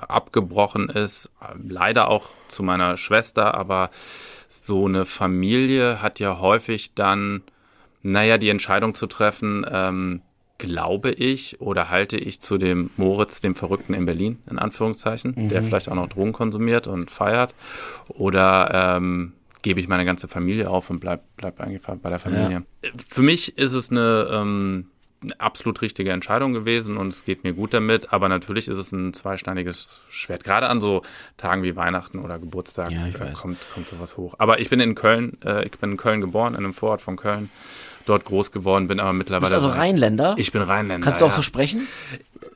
abgebrochen 0.09 0.89
ist. 0.89 1.29
Leider 1.65 2.09
auch 2.09 2.29
zu 2.49 2.63
meiner 2.63 2.97
Schwester, 2.97 3.53
aber 3.55 3.91
so 4.61 4.85
eine 4.85 5.05
Familie 5.05 6.01
hat 6.01 6.19
ja 6.19 6.39
häufig 6.39 6.93
dann, 6.93 7.41
naja, 8.01 8.37
die 8.37 8.49
Entscheidung 8.49 8.93
zu 8.93 9.07
treffen, 9.07 9.65
ähm, 9.69 10.21
glaube 10.59 11.11
ich 11.11 11.59
oder 11.59 11.89
halte 11.89 12.15
ich 12.17 12.39
zu 12.39 12.57
dem 12.57 12.89
Moritz, 12.95 13.41
dem 13.41 13.55
Verrückten 13.55 13.93
in 13.93 14.05
Berlin, 14.05 14.39
in 14.49 14.59
Anführungszeichen, 14.59 15.49
der 15.49 15.61
vielleicht 15.63 15.89
auch 15.89 15.95
noch 15.95 16.07
Drogen 16.07 16.31
konsumiert 16.31 16.87
und 16.87 17.11
feiert, 17.11 17.53
oder 18.07 18.95
ähm, 18.97 19.33
gebe 19.61 19.79
ich 19.81 19.87
meine 19.87 20.05
ganze 20.05 20.27
Familie 20.27 20.69
auf 20.69 20.89
und 20.89 20.99
bleib, 20.99 21.23
bleib 21.35 21.59
eigentlich 21.59 21.81
bei 21.81 22.09
der 22.09 22.19
Familie. 22.19 22.63
Für 23.09 23.21
mich 23.23 23.57
ist 23.57 23.73
es 23.73 23.89
eine, 23.91 24.27
ähm, 24.31 24.85
eine 25.23 25.39
absolut 25.39 25.81
richtige 25.81 26.11
Entscheidung 26.11 26.53
gewesen 26.53 26.97
und 26.97 27.07
es 27.09 27.25
geht 27.25 27.43
mir 27.43 27.53
gut 27.53 27.73
damit, 27.73 28.13
aber 28.13 28.29
natürlich 28.29 28.67
ist 28.67 28.77
es 28.77 28.91
ein 28.91 29.13
zweischneidiges 29.13 30.01
Schwert. 30.09 30.43
Gerade 30.43 30.67
an 30.67 30.81
so 30.81 31.01
Tagen 31.37 31.63
wie 31.63 31.75
Weihnachten 31.75 32.19
oder 32.19 32.37
Geburtstag 32.39 32.91
Ja, 32.91 33.07
äh, 33.07 33.31
kommt, 33.33 33.57
kommt 33.73 33.87
sowas 33.87 34.17
hoch. 34.17 34.35
Aber 34.37 34.59
ich 34.59 34.69
bin 34.69 34.79
in 34.79 34.95
Köln, 34.95 35.37
äh, 35.45 35.65
ich 35.65 35.71
bin 35.71 35.91
in 35.91 35.97
Köln 35.97 36.21
geboren, 36.21 36.53
in 36.53 36.59
einem 36.59 36.73
Vorort 36.73 37.01
von 37.01 37.15
Köln, 37.15 37.49
dort 38.05 38.25
groß 38.25 38.51
geworden, 38.51 38.87
bin 38.87 38.99
aber 38.99 39.11
Du 39.11 39.17
mittlerweile. 39.17 39.41
bist 39.51 39.53
also 39.53 39.69
seit- 39.69 39.77
Rheinländer? 39.79 40.35
Ich 40.37 40.51
bin 40.51 40.61
Rheinländer. 40.61 41.05
Kannst 41.05 41.21
du 41.21 41.25
auch 41.25 41.29
ja. 41.29 41.35
so 41.35 41.41
sprechen? 41.41 41.87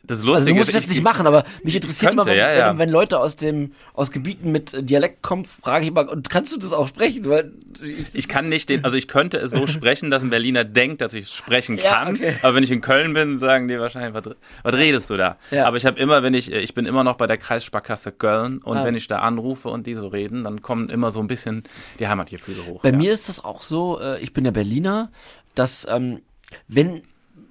Das 0.07 0.19
Also 0.19 0.27
Lustige 0.31 0.51
du 0.51 0.55
musst 0.55 0.69
es 0.69 0.75
jetzt 0.75 0.89
nicht 0.89 1.03
machen, 1.03 1.27
aber 1.27 1.43
mich 1.63 1.75
interessiert 1.75 2.09
könnte, 2.11 2.21
immer, 2.23 2.25
wenn, 2.31 2.37
ja, 2.37 2.53
ja. 2.53 2.77
wenn 2.77 2.89
Leute 2.89 3.19
aus 3.19 3.35
dem 3.35 3.73
aus 3.93 4.11
Gebieten 4.11 4.51
mit 4.51 4.73
äh, 4.73 4.81
Dialekt 4.81 5.21
kommen, 5.21 5.45
frage 5.45 5.83
ich 5.85 5.91
immer, 5.91 6.09
und 6.09 6.29
kannst 6.29 6.53
du 6.53 6.57
das 6.57 6.73
auch 6.73 6.87
sprechen? 6.87 7.25
Weil 7.29 7.51
ich, 7.83 8.15
Ich 8.15 8.27
kann 8.27 8.49
nicht 8.49 8.69
den, 8.69 8.83
also 8.83 8.95
ich 8.97 9.07
könnte 9.07 9.37
es 9.37 9.51
so 9.51 9.67
sprechen, 9.67 10.09
dass 10.09 10.23
ein 10.23 10.29
Berliner 10.29 10.63
denkt, 10.63 11.01
dass 11.01 11.13
ich 11.13 11.25
es 11.25 11.33
sprechen 11.33 11.77
Ja, 11.77 12.05
kann. 12.05 12.15
okay. 12.15 12.37
Aber 12.41 12.55
wenn 12.55 12.63
ich 12.63 12.71
in 12.71 12.81
Köln 12.81 13.13
bin, 13.13 13.37
sagen 13.37 13.67
die 13.67 13.79
wahrscheinlich, 13.79 14.13
was, 14.13 14.33
was 14.63 14.73
redest 14.73 15.09
du 15.09 15.17
da? 15.17 15.37
Aber 15.51 15.77
ich 15.77 15.85
habe 15.85 15.99
immer, 15.99 16.23
wenn 16.23 16.33
ich, 16.33 16.51
ich 16.51 16.73
bin 16.73 16.85
immer 16.85 17.03
noch 17.03 17.15
bei 17.17 17.27
der 17.27 17.37
Kreissparkasse 17.37 18.11
Köln 18.11 18.59
und 18.59 18.77
Ah. 18.77 18.85
wenn 18.85 18.95
ich 18.95 19.07
da 19.07 19.19
anrufe 19.19 19.69
und 19.69 19.87
die 19.87 19.93
so 19.95 20.07
reden, 20.07 20.43
dann 20.43 20.61
kommen 20.61 20.89
immer 20.89 21.11
so 21.11 21.19
ein 21.19 21.27
bisschen 21.27 21.63
die 21.99 22.07
Heimatgefühle 22.07 22.65
hoch. 22.65 22.81
bei 22.81 22.91
mir 22.91 23.11
ist 23.13 23.27
das 23.29 23.43
auch 23.43 23.61
so, 23.61 23.99
äh, 23.99 24.19
ich 24.21 24.33
bin 24.33 24.45
ja 24.45 24.51
Berliner, 24.51 25.11
dass 25.55 25.85
ähm, 25.89 26.21
wenn 26.67 27.01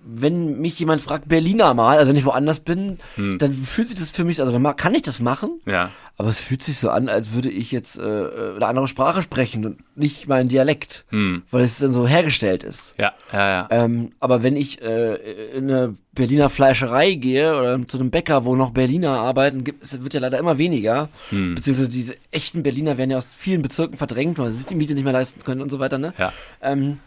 wenn 0.07 0.61
mich 0.61 0.79
jemand 0.79 1.03
fragt, 1.03 1.29
Berliner 1.29 1.75
mal, 1.75 1.99
also 1.99 2.11
wenn 2.11 2.17
ich 2.17 2.25
woanders 2.25 2.61
bin, 2.61 2.99
Hm. 3.17 3.39
dann 3.39 3.53
fühlt 3.53 3.89
sich 3.89 3.99
das 3.99 4.11
für 4.11 4.25
mich, 4.25 4.41
also 4.41 4.59
kann 4.77 4.95
ich 4.95 5.03
das 5.03 5.21
machen, 5.21 5.61
Ja. 5.67 5.91
aber 6.17 6.29
es 6.29 6.39
fühlt 6.39 6.63
sich 6.63 6.79
so 6.79 6.91
an, 6.91 7.09
als 7.09 7.33
würde 7.33 7.51
ich 7.51 7.73
jetzt 7.73 7.99
äh, 7.99 8.03
äh 8.03 8.57
eine 8.57 8.67
andere 8.67 8.89
Sprache 8.89 9.23
sprechen 9.23 9.67
und 9.67 9.79
nicht 9.97 10.29
meinen 10.29 10.49
Dialekt, 10.49 11.05
hm. 11.11 11.43
weil 11.51 11.65
es 11.65 11.79
dann 11.79 11.93
so 11.93 12.07
hergestellt 12.07 12.63
ist. 12.63 12.95
Ja, 12.99 13.13
ja, 13.33 13.49
ja. 13.49 13.69
Ähm, 13.71 14.13
aber 14.21 14.43
wenn 14.43 14.57
ich 14.57 14.81
äh, 14.81 15.15
in 15.57 15.71
eine 15.71 15.95
Berliner 16.13 16.49
Fleischerei 16.49 17.15
gehe 17.15 17.59
oder 17.59 17.87
zu 17.87 17.99
einem 17.99 18.11
Bäcker, 18.11 18.45
wo 18.45 18.55
noch 18.55 18.71
Berliner 18.71 19.19
arbeiten, 19.19 19.65
gibt 19.65 19.83
es 19.85 20.03
wird 20.03 20.15
ja 20.15 20.21
leider 20.21 20.39
immer 20.39 20.57
weniger, 20.57 21.09
hm. 21.31 21.57
beziehungsweise 21.57 21.89
diese 21.89 22.15
echten 22.31 22.63
Berliner 22.63 22.97
werden 22.97 23.11
ja 23.11 23.19
aus 23.19 23.27
vielen 23.37 23.63
Bezirken 23.63 23.99
verdrängt, 23.99 24.39
weil 24.39 24.51
sie 24.53 24.59
sich 24.59 24.67
die 24.67 24.77
Miete 24.77 24.95
nicht 24.95 25.05
mehr 25.05 25.13
leisten 25.13 25.43
können 25.43 25.61
und 25.61 25.71
so 25.71 25.79
weiter, 25.79 25.99
ne? 25.99 26.15
Ja. 26.17 26.33
Ähm, 26.63 26.99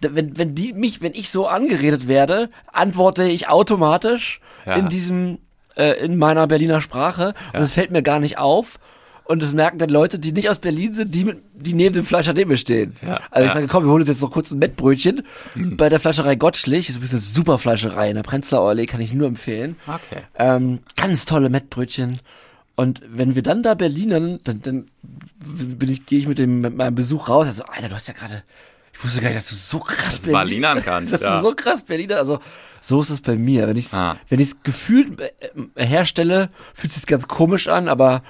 wenn, 0.00 0.38
wenn 0.38 0.54
die 0.54 0.72
mich, 0.72 1.02
wenn 1.02 1.14
ich 1.14 1.30
so 1.30 1.46
angeredet 1.46 2.08
werde, 2.08 2.50
antworte 2.72 3.24
ich 3.24 3.48
automatisch 3.48 4.40
ja. 4.66 4.74
in 4.74 4.88
diesem 4.88 5.38
äh, 5.76 6.04
in 6.04 6.16
meiner 6.16 6.46
Berliner 6.46 6.80
Sprache 6.80 7.34
ja. 7.52 7.58
und 7.58 7.64
es 7.64 7.72
fällt 7.72 7.90
mir 7.90 8.02
gar 8.02 8.20
nicht 8.20 8.38
auf. 8.38 8.78
Und 9.24 9.42
das 9.42 9.52
merken 9.52 9.78
dann 9.78 9.90
Leute, 9.90 10.18
die 10.18 10.32
nicht 10.32 10.50
aus 10.50 10.58
Berlin 10.58 10.92
sind, 10.92 11.14
die, 11.14 11.32
die 11.54 11.72
neben 11.72 11.94
dem 11.94 12.04
Fleischer 12.04 12.32
neben 12.32 12.50
mir 12.50 12.56
stehen. 12.56 12.96
Ja, 13.00 13.20
also 13.30 13.46
ich 13.46 13.52
sage, 13.52 13.68
komm, 13.68 13.84
wir 13.84 13.90
holen 13.92 14.00
uns 14.00 14.08
jetzt 14.08 14.22
noch 14.22 14.32
kurz 14.32 14.50
ein 14.50 14.58
Mettbrötchen 14.58 15.22
mhm. 15.54 15.76
bei 15.76 15.88
der 15.88 16.00
Fleischerei 16.00 16.34
Gottschlich. 16.34 16.88
Das 16.88 16.96
ist 16.96 17.12
eine 17.12 17.20
super 17.20 17.58
Fleischerei 17.58 18.08
in 18.08 18.16
der 18.16 18.24
Prenzlauer 18.24 18.70
Allee, 18.70 18.86
kann 18.86 19.00
ich 19.00 19.14
nur 19.14 19.28
empfehlen. 19.28 19.76
Okay. 19.86 20.22
Ähm, 20.36 20.80
ganz 20.96 21.26
tolle 21.26 21.48
Mettbrötchen. 21.48 22.18
Und 22.74 23.02
wenn 23.06 23.36
wir 23.36 23.42
dann 23.42 23.62
da 23.62 23.74
Berlinern, 23.74 24.40
dann, 24.42 24.62
dann 24.62 24.88
bin 25.38 25.88
ich, 25.88 26.06
gehe 26.06 26.18
ich 26.18 26.26
mit 26.26 26.40
dem 26.40 26.58
mit 26.58 26.74
meinem 26.74 26.96
Besuch 26.96 27.28
raus. 27.28 27.46
Also, 27.46 27.62
Alter, 27.64 27.88
du 27.90 27.94
hast 27.94 28.08
ja 28.08 28.14
gerade, 28.14 28.42
ich 29.00 29.04
wusste 29.04 29.22
gar 29.22 29.28
nicht, 29.30 29.38
dass 29.38 29.48
du 29.48 29.54
so 29.54 29.78
krass 29.80 30.20
dass 30.20 30.30
Berlinern 30.30 30.82
kannst. 30.82 31.12
Dass 31.12 31.22
ja. 31.22 31.36
du 31.36 31.48
so 31.48 31.54
krass 31.54 31.82
Berliner, 31.82 32.18
also 32.18 32.38
so 32.82 33.00
ist 33.00 33.08
es 33.08 33.22
bei 33.22 33.36
mir. 33.36 33.66
Wenn 33.66 33.76
ich 33.76 33.92
ah. 33.94 34.16
wenn 34.28 34.40
ich 34.40 34.62
gefühlt 34.62 35.20
äh, 35.20 35.86
herstelle, 35.86 36.50
fühlt 36.74 36.90
es 36.90 36.96
sich 36.96 37.06
ganz 37.06 37.26
komisch 37.26 37.68
an, 37.68 37.88
aber 37.88 38.22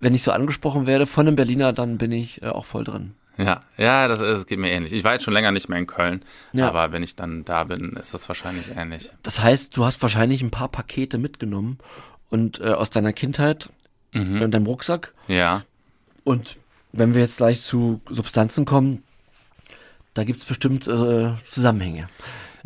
wenn 0.00 0.14
ich 0.14 0.24
so 0.24 0.32
angesprochen 0.32 0.86
werde 0.86 1.06
von 1.06 1.26
einem 1.26 1.36
Berliner, 1.36 1.72
dann 1.72 1.98
bin 1.98 2.10
ich 2.10 2.42
äh, 2.42 2.46
auch 2.48 2.64
voll 2.64 2.82
drin. 2.82 3.14
Ja, 3.36 3.60
ja, 3.76 4.08
das, 4.08 4.18
das 4.18 4.46
geht 4.46 4.58
mir 4.58 4.70
ähnlich. 4.70 4.92
Ich 4.92 5.04
war 5.04 5.12
jetzt 5.12 5.22
schon 5.22 5.34
länger 5.34 5.52
nicht 5.52 5.68
mehr 5.68 5.78
in 5.78 5.86
Köln, 5.86 6.24
ja. 6.52 6.68
aber 6.68 6.90
wenn 6.90 7.04
ich 7.04 7.14
dann 7.14 7.44
da 7.44 7.62
bin, 7.62 7.90
ist 7.90 8.12
das 8.12 8.28
wahrscheinlich 8.28 8.76
ähnlich. 8.76 9.12
Das 9.22 9.40
heißt, 9.40 9.76
du 9.76 9.84
hast 9.84 10.02
wahrscheinlich 10.02 10.42
ein 10.42 10.50
paar 10.50 10.68
Pakete 10.68 11.18
mitgenommen 11.18 11.78
und 12.30 12.60
äh, 12.60 12.70
aus 12.70 12.90
deiner 12.90 13.12
Kindheit 13.12 13.70
mhm. 14.12 14.42
in 14.42 14.50
deinem 14.50 14.66
Rucksack. 14.66 15.12
Ja. 15.28 15.62
Und 16.24 16.56
wenn 16.90 17.14
wir 17.14 17.20
jetzt 17.20 17.36
gleich 17.36 17.62
zu 17.62 18.00
Substanzen 18.10 18.64
kommen, 18.64 19.04
da 20.18 20.24
gibt's 20.24 20.44
bestimmt 20.44 20.88
äh, 20.88 21.30
Zusammenhänge. 21.48 22.08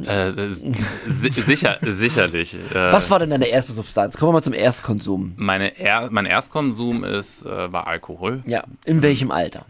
Äh, 0.03 0.33
sicher, 1.07 1.79
sicherlich. 1.83 2.57
Äh, 2.73 2.93
Was 2.93 3.11
war 3.11 3.19
denn 3.19 3.29
deine 3.29 3.47
erste 3.47 3.75
Substanz? 3.75 4.17
Kommen 4.17 4.31
wir 4.31 4.35
mal 4.35 4.43
zum 4.43 4.55
Erstkonsum. 4.55 5.35
Meine 5.37 5.79
er 5.79 6.11
mein 6.11 6.25
Erstkonsum 6.25 7.05
ist, 7.05 7.45
äh, 7.45 7.71
war 7.71 7.87
Alkohol. 7.87 8.43
Ja. 8.47 8.65
In 8.87 9.03
welchem 9.03 9.31
Alter? 9.31 9.67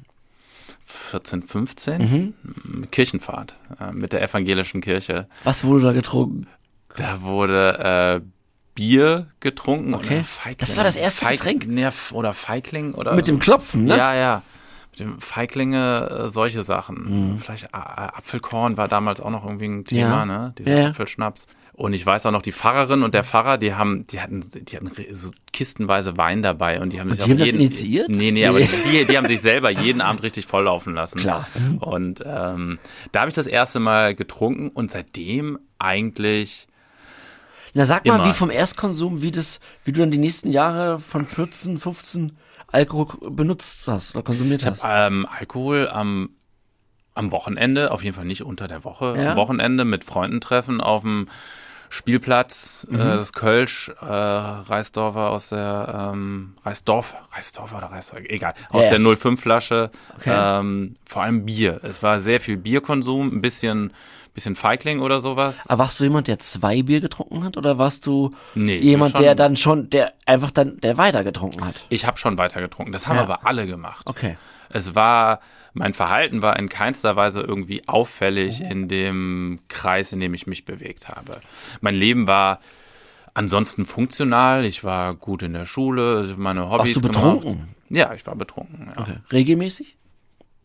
14, 0.87 1.43
15. 1.43 2.01
Mhm. 2.01 2.91
Kirchenfahrt 2.93 3.57
äh, 3.81 3.91
mit 3.93 4.13
der 4.13 4.23
evangelischen 4.23 4.81
Kirche. 4.81 5.27
Was 5.43 5.65
wurde 5.65 5.87
da 5.87 5.93
getrunken? 5.93 6.47
Da 6.95 7.23
wurde 7.23 8.21
äh, 8.23 8.27
Bier 8.77 9.27
getrunken. 9.41 9.95
Okay. 9.95 10.25
Das 10.59 10.77
war 10.77 10.85
das 10.85 10.95
erste 10.95 11.25
Feig 11.25 11.41
Getränk? 11.41 11.67
Oder 12.13 12.33
Feigling 12.33 12.95
oder. 12.95 13.15
Mit 13.15 13.27
dem 13.27 13.41
Klopfen, 13.41 13.87
ne? 13.87 13.97
Ja, 13.97 14.15
ja 14.15 14.43
mit 14.93 15.01
dem 15.01 15.21
Feiglinge, 15.21 16.27
äh, 16.27 16.31
solche 16.31 16.63
Sachen. 16.63 17.33
Mhm. 17.33 17.39
Vielleicht 17.39 17.65
äh, 17.65 17.69
Apfelkorn 17.73 18.77
war 18.77 18.89
damals 18.89 19.21
auch 19.21 19.31
noch 19.31 19.45
irgendwie 19.45 19.67
ein 19.67 19.85
Thema, 19.85 20.19
ja. 20.19 20.27
ne? 20.27 20.55
Dieser 20.59 20.79
ja. 20.79 20.89
Apfelschnaps. 20.89 21.47
Und 21.73 21.95
ich 21.95 22.05
weiß 22.05 22.27
auch 22.27 22.31
noch, 22.31 22.43
die 22.43 22.53
Pfarrerin 22.53 23.03
und 23.03 23.15
der 23.15 23.25
Pfarrer, 23.25 23.57
die 23.57 23.75
haben, 23.75 24.07
die 24.07 24.21
hatten, 24.21 24.45
die 24.53 24.77
hatten 24.77 24.93
so 25.15 25.31
kistenweise 25.53 26.19
Wein 26.19 26.43
dabei 26.43 26.81
und 26.81 26.93
die 26.93 27.01
haben 27.01 27.09
und 27.09 27.17
sich 27.17 27.25
die 27.25 27.31
haben 27.31 27.39
jeden, 27.39 27.59
das 27.59 27.67
initiiert? 27.67 28.09
Nee, 28.11 28.17
nee, 28.17 28.31
nee, 28.33 28.47
aber 28.47 28.61
die, 28.61 29.07
die 29.07 29.17
haben 29.17 29.27
sich 29.27 29.41
selber 29.41 29.71
jeden 29.81 30.03
Abend 30.03 30.23
richtig 30.23 30.47
volllaufen 30.47 30.95
lassen. 30.95 31.19
Klar. 31.19 31.49
Und 31.81 32.23
ähm, 32.27 32.79
da 33.13 33.21
habe 33.21 33.31
ich 33.31 33.35
das 33.35 33.47
erste 33.47 33.81
Mal 33.81 34.15
getrunken 34.15 34.69
und 34.69 34.91
seitdem 34.91 35.59
eigentlich. 35.79 36.69
Na 37.73 37.87
sag 37.87 38.05
mal, 38.05 38.17
immer. 38.17 38.27
wie 38.27 38.35
vom 38.35 38.51
Erstkonsum, 38.51 39.23
wie 39.23 39.31
das, 39.31 39.59
wie 39.85 39.93
du 39.93 40.01
dann 40.01 40.11
die 40.11 40.19
nächsten 40.19 40.51
Jahre 40.51 40.99
von 40.99 41.25
14, 41.25 41.81
15 41.81 42.37
Alkohol 42.73 43.31
benutzt 43.31 43.87
hast 43.87 44.15
oder 44.15 44.25
konsumiert 44.25 44.63
ich 44.63 44.67
hast? 44.67 44.83
Hab, 44.83 45.13
ähm, 45.13 45.27
Alkohol 45.31 45.89
am, 45.89 46.31
am 47.15 47.31
Wochenende, 47.31 47.91
auf 47.91 48.03
jeden 48.03 48.17
Fall 48.17 48.25
nicht 48.25 48.43
unter 48.43 48.67
der 48.67 48.83
Woche, 48.85 49.15
ja? 49.17 49.33
am 49.33 49.37
Wochenende 49.37 49.85
mit 49.85 50.05
Freunden 50.05 50.41
treffen 50.41 50.81
auf 50.81 51.03
dem 51.03 51.29
Spielplatz, 51.93 52.87
mhm. 52.89 53.01
äh, 53.01 53.05
das 53.05 53.35
Kölsch, 53.35 53.91
äh, 54.01 54.05
Reisdorfer 54.07 55.29
aus 55.29 55.51
der 55.51 56.11
ähm, 56.15 56.55
Reisdorf, 56.65 57.13
Reisdorfer 57.33 57.77
oder 57.77 57.89
Reisdorfer, 57.89 58.31
egal, 58.31 58.55
aus 58.71 58.85
ja. 58.85 58.97
der 58.97 59.17
05 59.17 59.39
Flasche, 59.39 59.91
okay. 60.17 60.33
ähm, 60.35 60.97
vor 61.05 61.23
allem 61.23 61.45
Bier. 61.45 61.81
Es 61.83 62.03
war 62.03 62.21
sehr 62.21 62.41
viel 62.41 62.57
Bierkonsum, 62.57 63.29
ein 63.29 63.41
bisschen 63.43 63.93
bisschen 64.33 64.57
Feigling 64.57 65.01
oder 65.01 65.21
sowas. 65.21 65.69
Aber 65.69 65.81
warst 65.81 66.01
du 66.01 66.05
jemand, 66.05 66.27
der 66.27 66.39
zwei 66.39 66.83
Bier 66.83 67.03
getrunken 67.03 67.45
hat 67.45 67.59
oder 67.59 67.77
warst 67.77 68.07
du 68.07 68.31
nee, 68.55 68.79
jemand, 68.79 69.13
schon, 69.13 69.21
der 69.21 69.35
dann 69.35 69.59
schon, 69.59 69.91
der 69.91 70.15
einfach 70.25 70.51
dann, 70.51 70.81
der 70.81 70.97
weiter 70.97 71.23
getrunken 71.25 71.63
hat? 71.63 71.75
Ich 71.91 72.07
habe 72.07 72.17
schon 72.17 72.39
weiter 72.39 72.63
getrunken. 72.63 72.93
Das 72.93 73.07
haben 73.07 73.17
ja. 73.17 73.23
aber 73.25 73.47
alle 73.47 73.67
gemacht. 73.67 74.09
Okay. 74.09 74.39
Es 74.71 74.95
war, 74.95 75.41
mein 75.75 75.95
Verhalten 75.95 76.43
war 76.43 76.59
in 76.59 76.69
keinster 76.69 77.17
Weise 77.17 77.41
irgendwie 77.41 77.89
auffällig 77.89 78.61
in 78.61 78.89
dem 78.89 79.61
Kreis, 79.69 80.13
in 80.13 80.21
dem 80.21 80.35
ich 80.35 80.47
mich 80.47 80.65
bewegt 80.65 81.09
habe. 81.09 81.41
Mein 81.81 81.95
Leben 81.95 82.27
war 82.27 82.61
ansonsten 83.35 83.87
funktional. 83.87 84.65
Ich 84.65 84.85
war 84.85 85.15
gut 85.15 85.43
in 85.43 85.55
der 85.55 85.67
Schule, 85.67 86.35
meine 86.37 86.71
Hobbys 86.71 86.95
Warst 86.95 86.97
du 86.97 87.01
betrunken? 87.01 87.51
Gemacht. 87.51 87.69
Ja, 87.89 88.15
ich 88.15 88.27
war 88.27 88.37
betrunken. 88.37 88.93
Ja. 88.95 89.03
Okay. 89.03 89.17
Regelmäßig? 89.31 89.97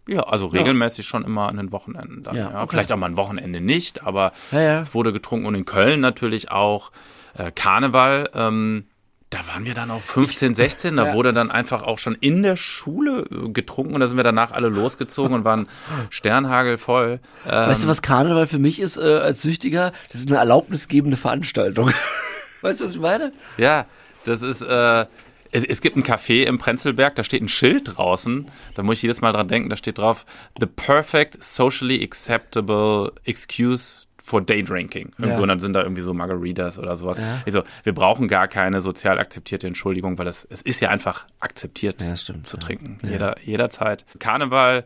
Ja, 0.07 0.21
also 0.21 0.47
regelmäßig 0.47 1.05
ja. 1.05 1.09
schon 1.09 1.25
immer 1.25 1.49
an 1.49 1.57
den 1.57 1.71
Wochenenden 1.71 2.23
dann. 2.23 2.35
Ja. 2.35 2.61
Okay. 2.61 2.67
Vielleicht 2.69 2.91
auch 2.91 2.97
mal 2.97 3.07
ein 3.07 3.17
Wochenende 3.17 3.59
nicht, 3.59 4.03
aber 4.03 4.31
es 4.51 4.93
wurde 4.93 5.11
getrunken 5.11 5.45
und 5.45 5.55
in 5.55 5.65
Köln 5.65 5.99
natürlich 5.99 6.49
auch 6.49 6.91
äh, 7.33 7.51
Karneval. 7.51 8.29
Ähm, 8.33 8.85
da 9.29 9.45
waren 9.47 9.65
wir 9.65 9.73
dann 9.73 9.91
auch 9.91 10.01
15, 10.01 10.53
16, 10.53 10.95
da 10.95 11.07
ja. 11.07 11.13
wurde 11.13 11.33
dann 11.33 11.51
einfach 11.51 11.83
auch 11.83 11.99
schon 11.99 12.15
in 12.15 12.43
der 12.43 12.55
Schule 12.55 13.25
äh, 13.29 13.49
getrunken 13.49 13.93
und 13.93 13.99
da 13.99 14.07
sind 14.07 14.15
wir 14.15 14.23
danach 14.23 14.51
alle 14.51 14.69
losgezogen 14.69 15.33
und 15.33 15.43
waren 15.43 15.67
sternhagelvoll. 16.09 17.19
Ähm, 17.45 17.51
weißt 17.51 17.83
du, 17.83 17.87
was 17.87 18.01
Karneval 18.01 18.47
für 18.47 18.59
mich 18.59 18.79
ist 18.79 18.97
äh, 18.97 19.01
als 19.01 19.41
Süchtiger? 19.41 19.91
Das 20.11 20.21
ist 20.21 20.29
eine 20.29 20.37
erlaubnisgebende 20.37 21.17
Veranstaltung. 21.17 21.91
weißt 22.61 22.79
du, 22.79 22.85
was 22.85 22.93
ich 22.93 23.01
meine? 23.01 23.33
Ja, 23.57 23.85
das 24.23 24.41
ist, 24.41 24.61
äh, 24.61 25.05
es, 25.51 25.65
es, 25.65 25.81
gibt 25.81 25.97
ein 25.97 26.03
Café 26.03 26.43
im 26.43 26.57
Prenzlberg, 26.57 27.15
da 27.15 27.23
steht 27.25 27.41
ein 27.41 27.49
Schild 27.49 27.97
draußen. 27.97 28.49
Da 28.75 28.83
muss 28.83 28.95
ich 28.97 29.01
jedes 29.01 29.19
Mal 29.19 29.33
dran 29.33 29.49
denken, 29.49 29.69
da 29.69 29.75
steht 29.75 29.97
drauf, 29.97 30.25
The 30.57 30.67
perfect 30.67 31.43
socially 31.43 32.01
acceptable 32.01 33.11
excuse 33.25 34.06
for 34.27 34.41
day 34.41 34.61
drinking. 34.61 35.13
Irgendwo 35.17 35.37
ja. 35.37 35.39
und 35.39 35.47
dann 35.47 35.59
sind 35.59 35.71
da 35.71 35.81
irgendwie 35.81 36.01
so 36.01 36.13
Margaritas 36.13 36.77
oder 36.77 36.97
sowas. 36.97 37.17
Ja. 37.17 37.41
Also, 37.45 37.63
wir 37.83 37.93
brauchen 37.93 38.27
gar 38.27 38.49
keine 38.49 38.81
sozial 38.81 39.19
akzeptierte 39.19 39.67
Entschuldigung, 39.67 40.17
weil 40.17 40.25
das, 40.25 40.45
es 40.49 40.61
ist 40.61 40.81
ja 40.81 40.89
einfach 40.89 41.25
akzeptiert 41.39 42.01
ja, 42.01 42.17
stimmt, 42.17 42.45
zu 42.45 42.57
trinken. 42.57 42.99
Jeder, 43.03 43.37
jederzeit. 43.41 44.05
Karneval 44.19 44.83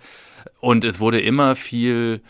und 0.59 0.85
es 0.85 0.99
wurde 0.99 1.19
immer 1.19 1.55
viel 1.55 2.21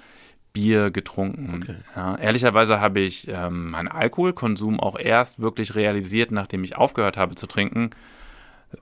Bier 0.54 0.90
getrunken. 0.90 1.64
Okay. 1.64 1.76
Ja, 1.98 2.16
ehrlicherweise 2.16 2.80
habe 2.80 3.02
ich 3.02 3.28
ähm, 3.28 3.72
meinen 3.72 3.90
Alkoholkonsum 3.90 4.80
auch 4.80 4.98
erst 4.98 5.42
wirklich 5.42 5.76
realisiert, 5.76 6.32
nachdem 6.32 6.64
ich 6.64 6.78
aufgehört 6.78 7.18
habe 7.18 7.36
zu 7.36 7.46
trinken. 7.46 7.90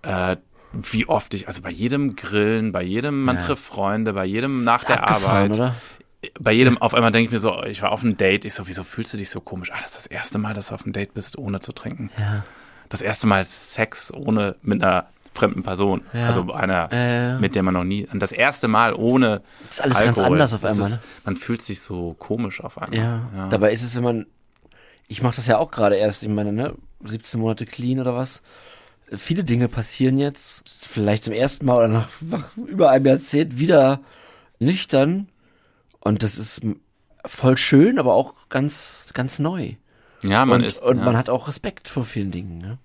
Äh, 0.04 0.38
wie 0.72 1.08
oft 1.08 1.34
ich, 1.34 1.48
also 1.48 1.64
bei 1.64 1.72
jedem 1.72 2.16
Grillen, 2.16 2.72
bei 2.72 2.84
jedem, 2.84 3.24
man 3.24 3.38
ja. 3.38 3.42
trifft 3.44 3.64
Freunde, 3.64 4.14
bei 4.14 4.26
jedem 4.26 4.64
nach 4.64 4.84
der 4.84 5.10
Arbeit. 5.10 5.52
Oder? 5.52 5.76
Bei 6.40 6.52
jedem, 6.52 6.78
auf 6.78 6.94
einmal 6.94 7.12
denke 7.12 7.28
ich 7.28 7.32
mir 7.32 7.40
so, 7.40 7.64
ich 7.64 7.82
war 7.82 7.92
auf 7.92 8.02
einem 8.02 8.18
Date, 8.18 8.44
ich 8.44 8.54
so, 8.54 8.68
wieso 8.68 8.84
fühlst 8.84 9.14
du 9.14 9.18
dich 9.18 9.30
so 9.30 9.40
komisch? 9.40 9.72
Ah, 9.72 9.78
das 9.82 9.92
ist 9.92 9.98
das 9.98 10.06
erste 10.08 10.38
Mal, 10.38 10.54
dass 10.54 10.68
du 10.68 10.76
auf 10.76 10.84
einem 10.84 10.92
Date 10.92 11.14
bist, 11.14 11.38
ohne 11.38 11.62
zu 11.62 11.72
trinken. 11.72 12.10
Ja. 12.18 12.44
Das 12.90 13.02
erste 13.02 13.28
Mal 13.28 13.46
Sex 13.46 14.12
ohne, 14.14 14.56
mit 14.62 14.84
einer 14.84 15.08
fremden 15.34 15.64
Person. 15.64 16.02
Ja. 16.14 16.28
Also 16.28 16.52
einer, 16.52 16.90
äh, 16.92 17.40
mit 17.40 17.56
der 17.56 17.64
man 17.64 17.74
noch 17.74 17.84
nie, 17.84 18.08
das 18.14 18.32
erste 18.32 18.68
Mal 18.68 18.94
ohne. 18.94 19.42
Das 19.68 19.78
ist 19.78 19.82
alles 19.82 19.98
Alkohol. 19.98 20.16
ganz 20.16 20.32
anders 20.32 20.54
auf 20.54 20.66
einmal. 20.66 20.90
Ist, 20.90 20.96
ne? 20.96 21.02
Man 21.24 21.38
fühlt 21.38 21.62
sich 21.62 21.82
so 21.82 22.16
komisch 22.20 22.62
auf 22.62 22.78
einmal. 22.78 23.00
Ja. 23.00 23.22
ja. 23.36 23.50
Dabei 23.50 23.72
ist 23.72 23.84
es, 23.84 23.96
wenn 23.96 24.04
man, 24.04 24.26
ich 25.08 25.22
mache 25.22 25.38
das 25.38 25.48
ja 25.48 25.58
auch 25.58 25.72
gerade 25.72 25.96
erst, 25.96 26.24
ich 26.24 26.30
meine, 26.30 26.52
ne, 26.52 26.76
17 27.04 27.40
Monate 27.40 27.66
clean 27.66 28.00
oder 28.00 28.16
was. 28.16 28.42
Viele 29.16 29.44
Dinge 29.44 29.70
passieren 29.70 30.20
jetzt, 30.20 30.64
vielleicht 30.88 31.24
zum 31.24 31.34
ersten 31.34 31.66
Mal 31.66 31.78
oder 31.78 31.88
nach, 31.88 32.10
nach 32.22 32.58
über 32.58 32.92
einem 32.92 33.06
Jahrzehnt 33.06 33.58
wieder 33.58 34.02
nüchtern. 34.60 35.30
Und 36.00 36.24
das 36.24 36.38
ist 36.38 36.62
voll 37.26 37.58
schön, 37.58 38.00
aber 38.00 38.14
auch 38.14 38.34
ganz, 38.50 39.10
ganz 39.14 39.40
neu. 39.40 39.74
Ja, 40.24 40.46
man 40.46 40.62
und, 40.62 40.68
ist. 40.68 40.82
Und 40.82 40.98
ja. 40.98 41.06
man 41.06 41.18
hat 41.18 41.30
auch 41.30 41.48
Respekt 41.48 41.88
vor 41.90 42.04
vielen 42.04 42.32
Dingen. 42.32 42.58
Ne? 42.58 42.78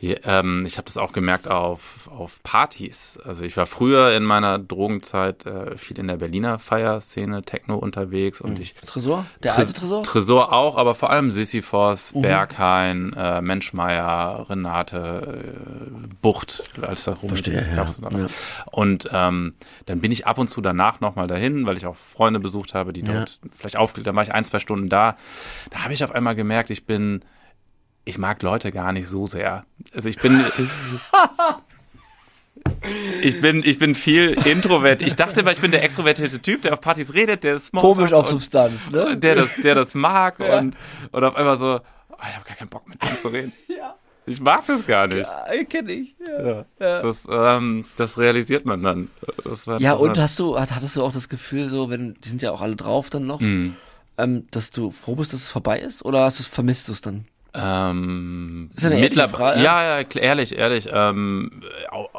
Ähm, 0.00 0.64
ich 0.64 0.76
habe 0.76 0.84
das 0.86 0.96
auch 0.96 1.12
gemerkt 1.12 1.48
auf, 1.48 2.08
auf 2.08 2.40
Partys. 2.44 3.18
Also 3.24 3.42
ich 3.42 3.56
war 3.56 3.66
früher 3.66 4.12
in 4.16 4.22
meiner 4.22 4.58
Drogenzeit 4.58 5.44
äh, 5.44 5.76
viel 5.76 5.98
in 5.98 6.06
der 6.06 6.16
Berliner 6.18 6.58
Feierszene, 6.60 7.42
Techno 7.42 7.76
unterwegs 7.76 8.40
und 8.40 8.60
ich 8.60 8.74
Tresor? 8.86 9.26
Der 9.42 9.52
Tres- 9.54 9.58
alte 9.66 9.72
Tresor? 9.72 10.02
Tresor 10.04 10.52
auch, 10.52 10.76
aber 10.76 10.94
vor 10.94 11.10
allem 11.10 11.30
Sisyphos, 11.32 12.14
Mhm. 12.14 12.22
Berghain, 12.22 13.12
äh, 13.16 13.40
Menschmeier, 13.40 14.46
Renate, 14.48 15.42
äh, 15.44 16.06
Bucht, 16.22 16.62
als 16.80 17.04
da 17.04 17.14
rum 17.14 17.28
Verstehe, 17.30 17.66
ja. 17.68 17.76
gab's 17.76 17.98
noch 17.98 18.12
was. 18.12 18.22
Ja. 18.22 18.28
Und 18.70 19.08
ähm, 19.12 19.54
dann 19.86 20.00
bin 20.00 20.12
ich 20.12 20.26
ab 20.26 20.38
und 20.38 20.48
zu 20.48 20.60
danach 20.60 21.00
nochmal 21.00 21.26
dahin, 21.26 21.66
weil 21.66 21.76
ich 21.76 21.86
auch 21.86 21.96
Freunde 21.96 22.38
besucht 22.40 22.74
habe, 22.74 22.92
die 22.92 23.00
Ja. 23.00 23.12
dort 23.14 23.40
vielleicht 23.56 23.76
aufgelegt, 23.76 24.06
dann 24.06 24.14
war 24.16 24.22
ich 24.22 24.32
ein, 24.32 24.44
zwei 24.44 24.60
Stunden 24.60 24.88
da. 24.88 25.16
Da 25.70 25.80
habe 25.84 25.92
ich 25.92 26.04
auf 26.04 26.12
einmal 26.12 26.36
gemerkt, 26.36 26.70
ich 26.70 26.86
bin, 26.86 27.22
ich 28.08 28.18
mag 28.18 28.42
Leute 28.42 28.72
gar 28.72 28.92
nicht 28.92 29.08
so 29.08 29.26
sehr. 29.26 29.64
Also 29.94 30.08
ich 30.08 30.18
bin, 30.18 30.40
ich 33.22 33.40
bin, 33.40 33.62
ich 33.64 33.78
bin 33.78 33.94
viel 33.94 34.30
introvert. 34.46 35.02
Ich 35.02 35.16
dachte 35.16 35.40
immer, 35.40 35.52
ich 35.52 35.60
bin 35.60 35.70
der 35.70 35.82
extrovertierte 35.82 36.40
Typ, 36.40 36.62
der 36.62 36.72
auf 36.74 36.80
Partys 36.80 37.14
redet, 37.14 37.44
der 37.44 37.56
ist 37.56 37.72
Komisch 37.72 38.12
auf 38.12 38.28
Substanz, 38.28 38.90
ne? 38.90 39.16
der 39.16 39.36
das, 39.36 39.48
der 39.62 39.74
das 39.74 39.94
mag 39.94 40.38
und, 40.40 40.76
und 41.12 41.24
auf 41.24 41.36
einmal 41.36 41.58
so, 41.58 41.80
oh, 42.10 42.14
ich 42.28 42.34
habe 42.36 42.44
gar 42.46 42.56
keinen 42.56 42.68
Bock 42.70 42.88
mit 42.88 43.00
dem 43.02 43.16
zu 43.20 43.28
reden. 43.28 43.52
Ja. 43.68 43.94
Ich 44.26 44.42
mag 44.42 44.66
das 44.66 44.86
gar 44.86 45.06
nicht. 45.06 45.26
Ja, 45.26 45.64
kenne 45.64 45.92
ich. 45.92 46.14
Ja, 46.26 46.64
Ja. 46.78 47.00
Das, 47.00 47.26
ähm, 47.30 47.86
das 47.96 48.18
realisiert 48.18 48.66
man 48.66 48.82
dann. 48.82 49.10
Ja 49.78 49.94
und 49.94 50.18
hast 50.18 50.38
du, 50.38 50.58
hat- 50.60 50.74
hattest 50.74 50.96
du 50.96 51.02
auch 51.02 51.12
das 51.12 51.30
Gefühl, 51.30 51.70
so, 51.70 51.88
wenn, 51.88 52.14
die 52.22 52.28
sind 52.28 52.42
ja 52.42 52.50
auch 52.52 52.60
alle 52.60 52.76
drauf 52.76 53.08
dann 53.08 53.26
noch, 53.26 53.40
Hm. 53.40 53.74
ähm, 54.18 54.46
dass 54.50 54.70
du 54.70 54.90
froh 54.90 55.14
bist, 55.14 55.32
dass 55.32 55.40
es 55.42 55.48
vorbei 55.48 55.80
ist? 55.80 56.04
Oder 56.04 56.24
hast 56.24 56.38
du 56.38 56.42
es 56.42 56.46
vermisst 56.46 56.88
du 56.88 56.92
es 56.92 57.00
dann? 57.00 57.24
Ähm, 57.54 58.70
Ist 58.74 58.82
ja 58.82 58.90
eine 58.90 59.28
Frage, 59.28 59.62
ja, 59.62 60.00
ja, 60.00 60.06
ehrlich, 60.14 60.56
ehrlich. 60.56 60.88
Ähm, 60.92 61.62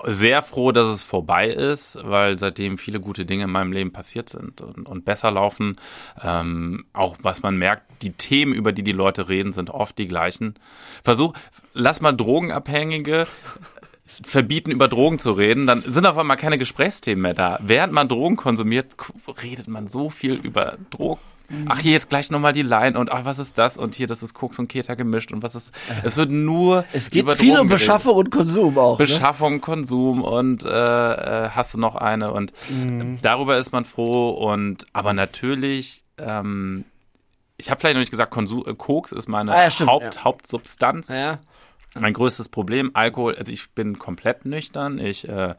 sehr 0.06 0.42
froh, 0.42 0.72
dass 0.72 0.88
es 0.88 1.04
vorbei 1.04 1.48
ist, 1.48 2.00
weil 2.04 2.40
seitdem 2.40 2.78
viele 2.78 3.00
gute 3.00 3.26
Dinge 3.26 3.44
in 3.44 3.52
meinem 3.52 3.72
Leben 3.72 3.92
passiert 3.92 4.30
sind 4.30 4.62
und, 4.62 4.88
und 4.88 5.06
besser 5.06 5.30
laufen. 5.32 5.78
Ähm, 6.22 6.86
auch 6.94 7.18
was 7.22 7.44
man 7.44 7.58
merkt, 7.58 7.84
die 8.02 8.12
Themen, 8.12 8.54
über 8.54 8.72
die 8.72 8.84
die 8.84 8.92
Leute 8.92 9.30
reden, 9.30 9.54
sind 9.54 9.70
oft 9.70 9.98
die 9.98 10.08
gleichen. 10.08 10.56
Versuch, 11.04 11.34
lass 11.74 12.02
mal 12.02 12.12
Drogenabhängige 12.12 13.28
verbieten, 14.24 14.72
über 14.72 14.88
Drogen 14.88 15.20
zu 15.20 15.34
reden, 15.34 15.68
dann 15.68 15.84
sind 15.84 16.08
auf 16.08 16.18
einmal 16.18 16.38
keine 16.38 16.58
Gesprächsthemen 16.58 17.22
mehr 17.22 17.36
da. 17.36 17.60
Während 17.62 17.94
man 17.94 18.08
Drogen 18.08 18.36
konsumiert, 18.36 18.96
redet 19.44 19.68
man 19.68 19.88
so 19.88 20.10
viel 20.10 20.34
über 20.34 20.78
Drogen. 20.90 21.22
Ach, 21.68 21.80
hier 21.80 21.94
jetzt 21.94 22.10
gleich 22.10 22.30
nochmal 22.32 22.54
die 22.54 22.62
Line 22.62 22.98
und 23.00 23.12
ach, 23.12 23.26
was 23.26 23.40
ist 23.40 23.58
das? 23.58 23.78
Und 23.78 23.96
hier, 23.96 24.08
das 24.08 24.22
ist 24.24 24.34
Koks 24.34 24.60
und 24.60 24.68
Keta 24.68 24.96
gemischt 24.96 25.32
und 25.32 25.42
was 25.44 25.56
ist. 25.56 25.72
Es 26.04 26.16
wird 26.18 26.32
nur. 26.32 26.86
Es 26.94 27.10
geht 27.10 27.30
viel 27.32 27.50
Drogen 27.50 27.62
um 27.62 27.68
geredet. 27.68 27.70
Beschaffung 27.88 28.16
und 28.16 28.30
Konsum 28.32 28.78
auch. 28.78 29.00
ne? 29.00 29.06
Beschaffung, 29.06 29.62
Konsum 29.62 30.22
und 30.24 30.64
äh, 30.64 30.70
äh, 30.70 31.50
hast 31.50 31.74
du 31.74 31.80
noch 31.80 31.96
eine 31.96 32.32
und 32.32 32.54
Mhm. 32.70 33.20
darüber 33.22 33.58
ist 33.58 33.72
man 33.72 33.86
froh 33.86 34.30
und 34.32 34.86
aber 34.94 35.14
natürlich, 35.14 36.04
ähm, 36.18 36.86
ich 37.58 37.70
habe 37.72 37.80
vielleicht 37.80 37.96
noch 37.96 38.02
nicht 38.02 38.12
gesagt, 38.12 38.32
Konsum, 38.32 38.64
äh, 38.68 38.74
Koks 38.76 39.12
ist 39.12 39.28
meine 39.28 39.54
Ah, 39.54 39.64
ja, 39.64 39.72
stimmt, 39.72 39.90
Haupt, 39.90 40.16
ja. 40.16 40.24
Hauptsubstanz. 40.24 41.10
Ne? 41.10 41.20
Ja. 41.20 41.40
Mein 42.00 42.14
größtes 42.14 42.50
Problem, 42.50 42.92
Alkohol, 42.94 43.36
also 43.36 43.52
ich 43.52 43.72
bin 43.72 43.98
komplett 43.98 44.46
nüchtern, 44.46 45.00
ich, 45.00 45.28
äh, 45.28 45.56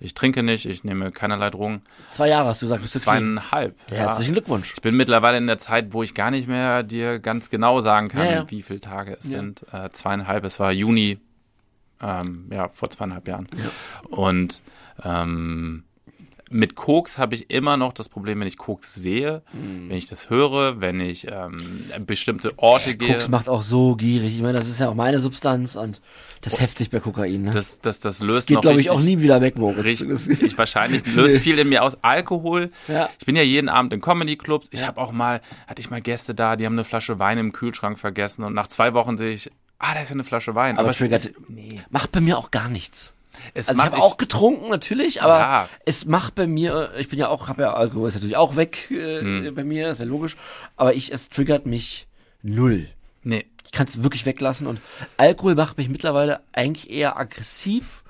ich 0.00 0.14
trinke 0.14 0.42
nicht, 0.42 0.66
ich 0.66 0.84
nehme 0.84 1.10
keinerlei 1.12 1.50
Drogen. 1.50 1.82
Zwei 2.10 2.28
Jahre 2.28 2.48
hast 2.50 2.62
du 2.62 2.66
gesagt, 2.66 2.82
bist 2.82 2.94
du. 2.94 3.00
Zweieinhalb. 3.00 3.74
Ja, 3.90 3.96
Herzlichen 3.96 4.32
Glückwunsch. 4.32 4.72
Ich 4.74 4.82
bin 4.82 4.96
mittlerweile 4.96 5.38
in 5.38 5.46
der 5.46 5.58
Zeit, 5.58 5.92
wo 5.92 6.02
ich 6.02 6.14
gar 6.14 6.30
nicht 6.30 6.46
mehr 6.48 6.82
dir 6.82 7.18
ganz 7.18 7.50
genau 7.50 7.80
sagen 7.80 8.08
kann, 8.08 8.24
Ja, 8.24 8.32
ja. 8.32 8.50
wie 8.50 8.62
viele 8.62 8.80
Tage 8.80 9.16
es 9.18 9.24
sind. 9.24 9.64
Äh, 9.72 9.90
zweieinhalb, 9.90 10.44
es 10.44 10.60
war 10.60 10.70
Juni, 10.72 11.18
ähm, 12.00 12.46
ja, 12.52 12.68
vor 12.68 12.90
zweieinhalb 12.90 13.26
Jahren. 13.26 13.48
Und 14.08 14.60
ähm, 15.04 15.84
mit 16.50 16.74
Koks 16.74 17.18
habe 17.18 17.34
ich 17.34 17.50
immer 17.50 17.76
noch 17.76 17.92
das 17.92 18.08
Problem, 18.08 18.40
wenn 18.40 18.46
ich 18.48 18.56
Koks 18.58 18.94
sehe, 18.94 19.42
Hm. 19.52 19.88
wenn 19.88 19.96
ich 19.96 20.06
das 20.08 20.30
höre, 20.30 20.80
wenn 20.80 21.00
ich 21.00 21.26
ähm, 21.30 21.58
bestimmte 22.06 22.52
Orte 22.58 22.96
gehe. 22.96 23.12
Koks 23.12 23.28
macht 23.28 23.48
auch 23.48 23.62
so 23.62 23.96
gierig. 23.96 24.34
Ich 24.36 24.42
meine, 24.42 24.58
das 24.58 24.68
ist 24.68 24.80
ja 24.80 24.88
auch 24.88 24.94
meine 24.94 25.20
Substanz 25.20 25.76
und 25.76 26.00
das 26.40 26.54
ist 26.54 26.60
heftig 26.60 26.90
bei 26.90 27.00
Kokain. 27.00 27.42
Ne? 27.42 27.50
Das, 27.50 27.80
das, 27.80 28.00
das 28.00 28.20
löst 28.20 28.46
geht, 28.46 28.56
noch 28.56 28.62
glaube 28.62 28.80
ich, 28.80 28.90
auch 28.90 29.00
nie 29.00 29.20
wieder 29.20 29.40
weg, 29.40 29.56
Moritz. 29.58 29.84
Richtig, 29.84 30.08
Das- 30.08 30.26
ich 30.28 30.56
wahrscheinlich 30.56 31.04
löst 31.06 31.34
Nee. 31.34 31.40
viel 31.40 31.58
in 31.58 31.68
mir 31.68 31.82
aus. 31.82 31.96
Alkohol. 32.02 32.70
Ja. 32.86 33.08
Ich 33.18 33.26
bin 33.26 33.36
ja 33.36 33.42
jeden 33.42 33.68
Abend 33.68 33.92
in 33.92 34.00
Comedy-Clubs. 34.00 34.68
Ich 34.70 34.80
Ja. 34.80 34.86
habe 34.88 35.00
auch 35.00 35.12
mal, 35.12 35.40
hatte 35.66 35.80
ich 35.80 35.90
mal 35.90 36.00
Gäste 36.00 36.34
da, 36.34 36.56
die 36.56 36.64
haben 36.66 36.74
eine 36.74 36.84
Flasche 36.84 37.18
Wein 37.18 37.38
im 37.38 37.52
Kühlschrank 37.52 37.98
vergessen 37.98 38.44
und 38.44 38.54
nach 38.54 38.68
zwei 38.68 38.94
Wochen 38.94 39.16
sehe 39.16 39.32
ich, 39.32 39.50
ah, 39.78 39.94
da 39.94 40.00
ist 40.00 40.08
ja 40.10 40.14
eine 40.14 40.24
Flasche 40.24 40.54
Wein. 40.54 40.78
Aber 40.78 40.90
es 40.90 40.98
triggert- 40.98 41.24
ist- 41.24 41.34
nee, 41.48 41.80
Macht 41.90 42.12
bei 42.12 42.20
mir 42.20 42.38
auch 42.38 42.50
gar 42.50 42.68
nichts. 42.68 43.14
Es 43.54 43.68
Also 43.68 43.80
ich 43.80 43.86
habe 43.86 43.96
auch 43.98 44.16
getrunken 44.16 44.68
natürlich, 44.68 45.22
aber 45.22 45.38
Ja. 45.38 45.68
es 45.84 46.04
macht 46.06 46.34
bei 46.34 46.46
mir, 46.46 46.90
ich 46.98 47.08
bin 47.08 47.18
ja 47.18 47.28
auch, 47.28 47.48
habe 47.48 47.62
ja 47.62 47.74
Alkohol 47.74 48.08
ist 48.08 48.14
natürlich 48.14 48.36
auch 48.36 48.56
weg 48.56 48.90
äh, 48.90 49.20
Hm. 49.20 49.54
bei 49.54 49.64
mir, 49.64 49.90
ist 49.90 49.98
ja 49.98 50.04
logisch, 50.04 50.36
aber 50.76 50.94
ich 50.94 51.12
es 51.12 51.28
triggert 51.28 51.66
mich 51.66 52.06
null. 52.42 52.88
nee, 53.22 53.46
Ich 53.64 53.72
kann 53.72 53.86
es 53.86 54.02
wirklich 54.02 54.24
weglassen 54.26 54.66
und 54.66 54.80
Alkohol 55.16 55.54
macht 55.54 55.76
mich 55.78 55.88
mittlerweile 55.88 56.40
eigentlich 56.52 56.90
eher 56.90 57.16
aggressiv, 57.18 58.02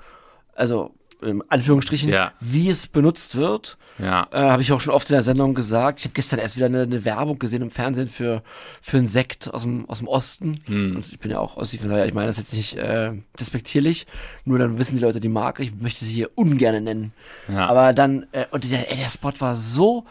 also 0.55 0.93
in 1.21 1.43
Anführungsstrichen, 1.49 2.09
Ja. 2.09 2.31
wie 2.39 2.69
es 2.69 2.87
benutzt 2.87 3.35
wird. 3.35 3.77
ja. 3.97 4.27
Äh, 4.31 4.37
habe 4.39 4.61
ich 4.61 4.71
auch 4.71 4.79
schon 4.79 4.93
oft 4.93 5.09
in 5.09 5.13
der 5.13 5.23
Sendung 5.23 5.53
gesagt. 5.53 5.99
Ich 5.99 6.05
habe 6.05 6.13
gestern 6.13 6.39
erst 6.39 6.55
wieder 6.55 6.67
eine, 6.67 6.83
eine 6.83 7.03
Werbung 7.03 7.37
gesehen 7.39 7.61
im 7.61 7.71
Fernsehen 7.71 8.07
für 8.07 8.41
für 8.81 8.97
einen 8.97 9.07
Sekt 9.07 9.53
aus 9.53 9.63
dem 9.63 9.89
aus 9.89 9.97
dem 9.99 10.07
Osten. 10.07 10.61
Hm. 10.65 10.95
Und 10.95 11.05
ich 11.11 11.19
bin 11.19 11.31
ja 11.31 11.39
auch 11.39 11.57
Ossi, 11.57 11.77
von 11.77 11.89
daher, 11.89 12.05
ich 12.07 12.13
meine 12.13 12.27
das 12.27 12.37
jetzt 12.37 12.53
nicht 12.53 12.75
äh, 12.77 13.11
despektierlich. 13.39 14.07
Nur 14.45 14.59
dann 14.59 14.77
wissen 14.77 14.95
die 14.95 15.01
Leute 15.01 15.19
die 15.19 15.27
Marke. 15.29 15.63
Ich 15.63 15.73
möchte 15.75 16.05
sie 16.05 16.13
hier 16.13 16.29
ungern 16.35 16.81
nennen. 16.83 17.11
Ja. 17.49 17.67
Aber 17.67 17.91
dann 17.93 18.25
äh, 18.31 18.45
und 18.51 18.69
der, 18.71 18.83
der 18.83 19.09
Spot 19.09 19.33
war 19.39 19.55
so, 19.55 20.05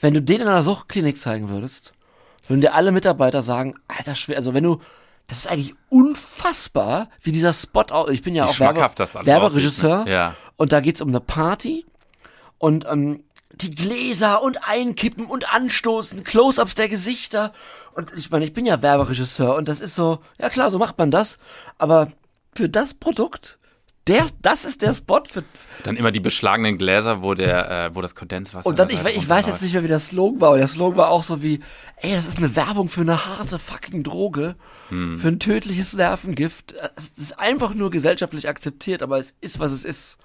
wenn 0.00 0.14
du 0.14 0.22
den 0.22 0.40
in 0.40 0.48
einer 0.48 0.62
Suchtklinik 0.62 1.18
zeigen 1.18 1.48
würdest, 1.50 1.92
würden 2.48 2.60
dir 2.62 2.74
alle 2.74 2.92
Mitarbeiter 2.92 3.42
sagen, 3.42 3.74
Alter, 3.88 4.14
schwer. 4.14 4.36
Also 4.36 4.54
wenn 4.54 4.64
du 4.64 4.80
das 5.28 5.38
ist 5.38 5.50
eigentlich 5.50 5.74
unfassbar, 5.88 7.08
wie 7.22 7.32
dieser 7.32 7.52
Spot. 7.52 8.08
Ich 8.10 8.22
bin 8.22 8.34
ja 8.34 8.44
Wie 8.46 8.50
auch 8.50 8.60
Werbe, 8.60 8.80
alles 8.82 9.26
Werberegisseur. 9.26 10.04
ne? 10.04 10.10
Ja. 10.10 10.34
Und 10.56 10.72
da 10.72 10.80
geht's 10.80 11.00
um 11.02 11.08
eine 11.08 11.20
Party 11.20 11.84
und 12.58 12.86
ähm, 12.90 13.22
die 13.52 13.74
Gläser 13.74 14.42
und 14.42 14.68
Einkippen 14.68 15.26
und 15.26 15.52
Anstoßen, 15.52 16.24
Close-ups 16.24 16.74
der 16.74 16.88
Gesichter. 16.88 17.52
Und 17.94 18.12
ich 18.16 18.30
meine, 18.30 18.44
ich 18.44 18.52
bin 18.52 18.66
ja 18.66 18.82
Werberegisseur 18.82 19.54
und 19.56 19.68
das 19.68 19.80
ist 19.80 19.94
so, 19.94 20.18
ja 20.38 20.50
klar, 20.50 20.70
so 20.70 20.78
macht 20.78 20.98
man 20.98 21.10
das. 21.10 21.38
Aber 21.78 22.08
für 22.54 22.68
das 22.68 22.94
Produkt, 22.94 23.58
der, 24.06 24.26
das 24.40 24.64
ist 24.64 24.82
der 24.82 24.94
Spot 24.94 25.22
für. 25.28 25.42
Dann 25.82 25.96
immer 25.96 26.12
die 26.12 26.20
beschlagenen 26.20 26.78
Gläser, 26.78 27.22
wo 27.22 27.34
der, 27.34 27.70
äh, 27.86 27.94
wo 27.94 28.02
das 28.02 28.14
Kondenswasser. 28.14 28.66
Und 28.66 28.78
dann, 28.78 28.88
da 28.88 28.94
ich, 29.08 29.16
ich 29.16 29.28
weiß 29.28 29.46
jetzt 29.46 29.62
nicht 29.62 29.72
mehr, 29.72 29.82
wie 29.82 29.88
der 29.88 29.98
Slogan 29.98 30.40
war. 30.40 30.48
Aber 30.50 30.58
der 30.58 30.68
Slogan 30.68 30.98
war 30.98 31.10
auch 31.10 31.22
so 31.24 31.42
wie, 31.42 31.60
ey, 31.96 32.14
das 32.14 32.28
ist 32.28 32.38
eine 32.38 32.54
Werbung 32.54 32.88
für 32.88 33.00
eine 33.00 33.26
harte 33.26 33.58
fucking 33.58 34.02
Droge, 34.02 34.54
Hm. 34.90 35.18
für 35.18 35.28
ein 35.28 35.40
tödliches 35.40 35.94
Nervengift. 35.94 36.74
Es 36.94 37.08
ist 37.16 37.38
einfach 37.38 37.74
nur 37.74 37.90
gesellschaftlich 37.90 38.48
akzeptiert, 38.48 39.02
aber 39.02 39.18
es 39.18 39.34
ist, 39.40 39.58
was 39.58 39.72
es 39.72 39.84
ist. 39.84 40.18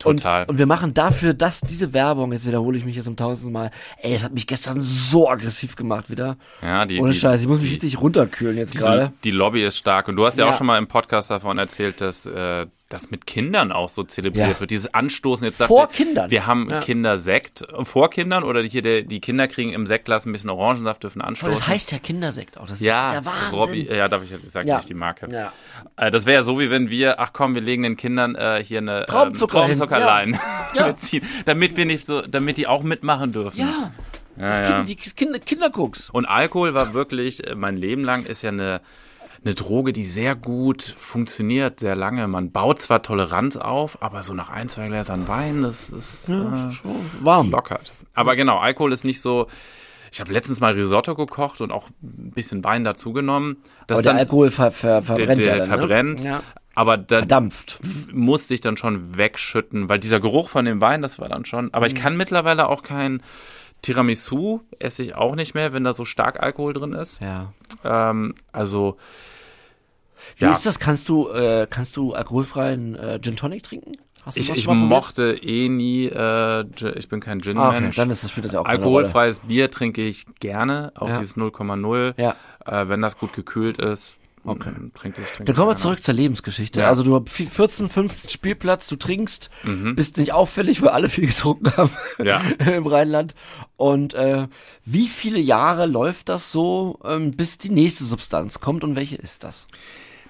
Total. 0.00 0.42
Und, 0.42 0.48
und 0.50 0.58
wir 0.58 0.66
machen 0.66 0.94
dafür, 0.94 1.32
dass 1.34 1.60
diese 1.60 1.92
Werbung, 1.92 2.32
jetzt 2.32 2.46
wiederhole 2.46 2.76
ich 2.76 2.84
mich 2.84 2.96
jetzt 2.96 3.06
um 3.06 3.16
tausendsten 3.16 3.52
Mal, 3.52 3.70
ey, 3.98 4.14
das 4.14 4.24
hat 4.24 4.32
mich 4.32 4.46
gestern 4.46 4.82
so 4.82 5.28
aggressiv 5.28 5.76
gemacht 5.76 6.10
wieder. 6.10 6.36
Ja, 6.62 6.86
die, 6.86 6.98
Ohne 6.98 7.12
die, 7.12 7.18
Scheiß, 7.18 7.40
ich 7.40 7.46
muss 7.46 7.58
mich 7.60 7.68
die, 7.68 7.74
richtig 7.74 8.00
runterkühlen 8.00 8.56
jetzt 8.56 8.76
gerade. 8.76 9.12
die 9.24 9.30
Lobby 9.30 9.62
ist 9.64 9.76
stark. 9.78 10.08
Und 10.08 10.16
du 10.16 10.26
hast 10.26 10.36
ja, 10.38 10.46
Ja. 10.46 10.50
auch 10.52 10.56
schon 10.58 10.66
mal 10.66 10.78
im 10.78 10.88
Podcast 10.88 11.30
davon 11.30 11.58
erzählt, 11.58 12.00
dass 12.00 12.26
äh, 12.26 12.66
das 12.90 13.10
mit 13.10 13.24
Kindern 13.26 13.72
auch 13.72 13.88
so 13.88 14.02
zelebriert 14.02 14.48
Ja. 14.50 14.60
wird. 14.60 14.70
Dieses 14.70 14.92
Anstoßen. 14.92 15.46
Jetzt 15.46 15.62
Vor 15.62 15.86
dachte, 15.86 15.94
Kindern. 16.04 16.30
Wir 16.30 16.46
haben 16.46 16.68
Ja. 16.68 16.80
Kindersekt. 16.80 17.64
Vor 17.84 18.10
Kindern 18.10 18.42
oder 18.44 18.62
hier 18.62 18.82
die 19.04 19.20
Kinder 19.20 19.48
kriegen 19.48 19.72
im 19.72 19.86
Sektglas 19.86 20.26
ein 20.26 20.32
bisschen 20.32 20.50
Orangensaft, 20.50 21.02
dürfen 21.04 21.20
Voll, 21.20 21.28
anstoßen. 21.28 21.54
das 21.54 21.68
heißt 21.68 21.92
ja 21.92 21.98
Kindersekt 22.00 22.58
auch. 22.58 22.66
Das 22.66 22.80
ja, 22.80 23.08
ist 23.08 23.14
der 23.14 23.24
Wahnsinn. 23.24 23.58
Robby, 23.58 23.88
ja, 23.96 24.08
darf 24.08 24.22
ich 24.24 24.30
jetzt, 24.30 24.44
ich 24.44 24.50
sag 24.50 24.66
Ja. 24.66 24.76
nicht 24.78 24.88
die 24.88 24.94
Marke. 24.94 25.28
Ja. 25.32 25.52
Äh, 25.96 26.10
das 26.10 26.26
wäre 26.26 26.40
ja 26.40 26.42
so, 26.44 26.58
wie 26.60 26.70
wenn 26.70 26.90
wir, 26.90 27.20
ach 27.20 27.30
komm, 27.32 27.54
wir 27.54 27.62
legen 27.62 27.84
den 27.84 27.96
Kindern 27.96 28.34
äh, 28.34 28.62
hier 28.62 28.78
eine 28.78 29.06
Traubenzucker 29.06 29.62
hin. 29.66 29.72
ähm, 29.72 29.78
Traubenzuckerlein 29.78 30.38
Ja. 30.74 30.86
mitziehen, 30.88 31.24
damit 31.46 31.76
wir 31.76 31.86
nicht 31.86 32.04
so, 32.06 32.22
damit 32.22 32.56
die 32.58 32.66
auch 32.66 32.82
mitmachen 32.82 33.32
dürfen. 33.32 33.58
Ja, 33.58 33.92
das. 34.36 34.68
Kind, 34.68 34.88
die 34.88 34.96
Kinder, 34.96 35.38
Kinderkoks. 35.38 36.10
Und 36.10 36.26
Alkohol 36.26 36.74
war 36.74 36.92
wirklich, 36.92 37.46
äh, 37.46 37.54
mein 37.54 37.76
Leben 37.76 38.02
lang 38.04 38.24
ist 38.24 38.42
ja 38.42 38.48
eine, 38.50 38.80
eine 39.44 39.54
Droge, 39.54 39.92
die 39.92 40.04
sehr 40.04 40.34
gut 40.34 40.94
funktioniert, 40.98 41.80
sehr 41.80 41.96
lange. 41.96 42.28
Man 42.28 42.50
baut 42.52 42.80
zwar 42.80 43.02
Toleranz 43.02 43.56
auf, 43.56 44.02
aber 44.02 44.22
so 44.22 44.34
nach 44.34 44.50
ein, 44.50 44.68
zwei 44.68 44.88
Gläsern 44.88 45.28
Wein, 45.28 45.62
das 45.62 45.88
ist 45.90 46.28
äh, 46.28 46.34
Warm. 47.20 47.50
lockert. 47.50 47.92
Aber 48.14 48.36
genau, 48.36 48.58
Alkohol 48.58 48.92
ist 48.92 49.04
nicht 49.04 49.20
so. 49.20 49.46
Ich 50.12 50.20
habe 50.20 50.32
letztens 50.32 50.58
mal 50.60 50.72
Risotto 50.72 51.14
gekocht 51.14 51.60
und 51.60 51.70
auch 51.70 51.88
ein 52.02 52.32
bisschen 52.34 52.64
Wein 52.64 52.82
dazugenommen. 52.84 53.58
Das 53.86 53.96
Aber 53.98 54.02
der 54.02 54.12
dann- 54.12 54.18
Alkohol 54.20 54.50
ver, 54.50 54.70
ver, 54.72 55.00
der, 55.00 55.02
verbrennt 55.04 55.44
der 55.44 55.46
ja 55.46 55.58
dann, 55.58 55.78
verbrennt. 55.78 56.20
Ne? 56.20 56.26
Ja. 56.26 56.42
Aber 56.74 56.96
da 56.96 57.18
Verdampft. 57.18 57.78
musste 58.12 58.54
ich 58.54 58.60
dann 58.60 58.76
schon 58.76 59.16
wegschütten, 59.16 59.88
weil 59.88 59.98
dieser 60.00 60.18
Geruch 60.20 60.48
von 60.48 60.64
dem 60.64 60.80
Wein, 60.80 61.00
das 61.02 61.18
war 61.18 61.28
dann 61.28 61.44
schon. 61.44 61.72
Aber 61.72 61.86
ich 61.86 61.94
Mhm. 61.94 61.98
kann 61.98 62.16
mittlerweile 62.16 62.68
auch 62.68 62.82
kein 62.82 63.22
Tiramisu, 63.82 64.60
esse 64.78 65.02
ich 65.02 65.14
auch 65.14 65.34
nicht 65.36 65.54
mehr, 65.54 65.72
wenn 65.72 65.84
da 65.84 65.92
so 65.92 66.04
stark 66.04 66.40
Alkohol 66.42 66.72
drin 66.74 66.92
ist. 66.92 67.20
Ja. 67.20 67.52
Ähm, 67.84 68.34
also 68.52 68.96
Wie 70.36 70.44
Ja. 70.44 70.50
ist 70.52 70.66
das? 70.66 70.78
Kannst 70.78 71.08
du, 71.08 71.28
äh, 71.30 71.66
kannst 71.68 71.96
du 71.96 72.12
alkoholfreien 72.14 72.94
äh, 72.96 73.18
Gin 73.22 73.36
Tonic 73.36 73.62
trinken? 73.62 73.92
Hast 74.24 74.36
du 74.36 74.40
Ich, 74.42 74.50
ich 74.50 74.66
mochte 74.66 75.32
eh 75.42 75.68
nie, 75.70 76.04
äh, 76.06 76.64
ich 76.98 77.08
bin 77.08 77.20
kein 77.20 77.38
Ah, 77.56 77.68
okay. 77.68 77.74
Gin-Mensch. 77.76 77.96
Dann 77.96 78.10
ist 78.10 78.22
das, 78.22 78.30
spielt 78.30 78.44
das 78.46 78.52
ja 78.52 78.60
auch. 78.60 78.66
Alkoholfreies 78.66 79.40
Bier 79.40 79.70
trinke 79.70 80.02
ich 80.02 80.26
gerne, 80.40 80.92
auch 80.94 81.08
Ja. 81.08 81.18
dieses 81.18 81.36
0,0. 81.36 82.14
Ja. 82.18 82.36
Äh, 82.66 82.88
wenn 82.88 83.00
das 83.00 83.16
gut 83.18 83.32
gekühlt 83.32 83.78
ist, 83.78 84.16
Okay. 84.44 84.70
trinke 84.94 85.20
ich, 85.20 85.28
trinke 85.28 85.44
Dann 85.44 85.54
kommen 85.56 85.68
wir 85.70 85.76
zurück 85.76 86.02
zur 86.02 86.14
Lebensgeschichte. 86.14 86.80
Ja. 86.80 86.88
Also 86.88 87.02
du 87.02 87.14
hast 87.14 87.28
14, 87.30 87.88
15 87.90 88.30
Spielplatz, 88.30 88.88
du 88.88 88.96
trinkst, 88.96 89.50
Mhm. 89.64 89.94
bist 89.94 90.16
nicht 90.16 90.32
auffällig, 90.32 90.80
weil 90.80 90.88
alle 90.90 91.08
viel 91.10 91.26
getrunken 91.26 91.74
haben 91.76 91.90
Ja. 92.24 92.40
im 92.66 92.86
Rheinland. 92.86 93.34
Und 93.76 94.14
äh, 94.14 94.48
wie 94.86 95.08
viele 95.08 95.38
Jahre 95.40 95.84
läuft 95.86 96.28
das 96.30 96.52
so, 96.52 96.98
ähm, 97.04 97.32
bis 97.32 97.58
die 97.58 97.68
nächste 97.70 98.04
Substanz 98.04 98.60
kommt 98.60 98.82
und 98.82 98.96
welche 98.96 99.16
ist 99.16 99.44
das? 99.44 99.66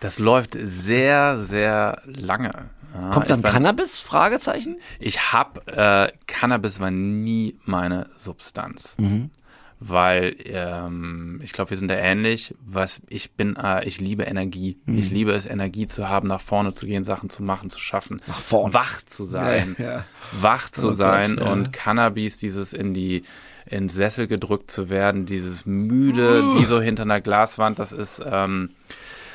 Das 0.00 0.18
läuft 0.18 0.56
sehr, 0.60 1.38
sehr 1.38 2.02
lange. 2.06 2.50
Ja, 2.94 3.10
Kommt 3.10 3.30
dann 3.30 3.40
ich 3.40 3.46
Cannabis? 3.46 4.00
Fragezeichen? 4.00 4.76
Ich 4.98 5.32
hab 5.32 5.68
äh, 5.68 6.10
Cannabis 6.26 6.80
war 6.80 6.90
nie 6.90 7.56
meine 7.64 8.08
Substanz, 8.16 8.96
Mhm. 8.98 9.30
weil 9.78 10.34
ähm, 10.46 11.40
ich 11.44 11.52
glaube, 11.52 11.70
wir 11.70 11.76
sind 11.76 11.88
da 11.88 11.94
ähnlich. 11.94 12.54
Was 12.66 13.00
ich 13.08 13.32
bin, 13.32 13.54
äh, 13.56 13.84
ich 13.86 14.00
liebe 14.00 14.24
Energie. 14.24 14.76
Mhm. 14.86 14.98
Ich 14.98 15.10
liebe 15.10 15.32
es, 15.32 15.46
Energie 15.46 15.86
zu 15.86 16.08
haben, 16.08 16.26
nach 16.28 16.40
vorne 16.40 16.72
zu 16.72 16.86
gehen, 16.86 17.04
Sachen 17.04 17.30
zu 17.30 17.42
machen, 17.44 17.70
zu 17.70 17.78
schaffen, 17.78 18.20
Nach 18.26 18.40
vorne. 18.40 18.74
wach 18.74 19.02
zu 19.06 19.24
sein, 19.24 19.76
Ja, 19.78 19.84
ja. 19.84 20.04
wach 20.40 20.70
zu 20.70 20.88
Oh 20.88 20.92
sein 20.92 21.36
Gott, 21.36 21.46
und 21.48 21.72
Cannabis, 21.72 22.38
dieses 22.38 22.72
in 22.72 22.92
die 22.94 23.22
in 23.66 23.88
Sessel 23.88 24.26
gedrückt 24.26 24.70
zu 24.72 24.88
werden, 24.88 25.26
dieses 25.26 25.64
müde, 25.64 26.42
wie 26.56 26.64
so 26.64 26.80
hinter 26.80 27.04
einer 27.04 27.20
Glaswand, 27.20 27.78
das 27.78 27.92
ist 27.92 28.20
ähm, 28.24 28.70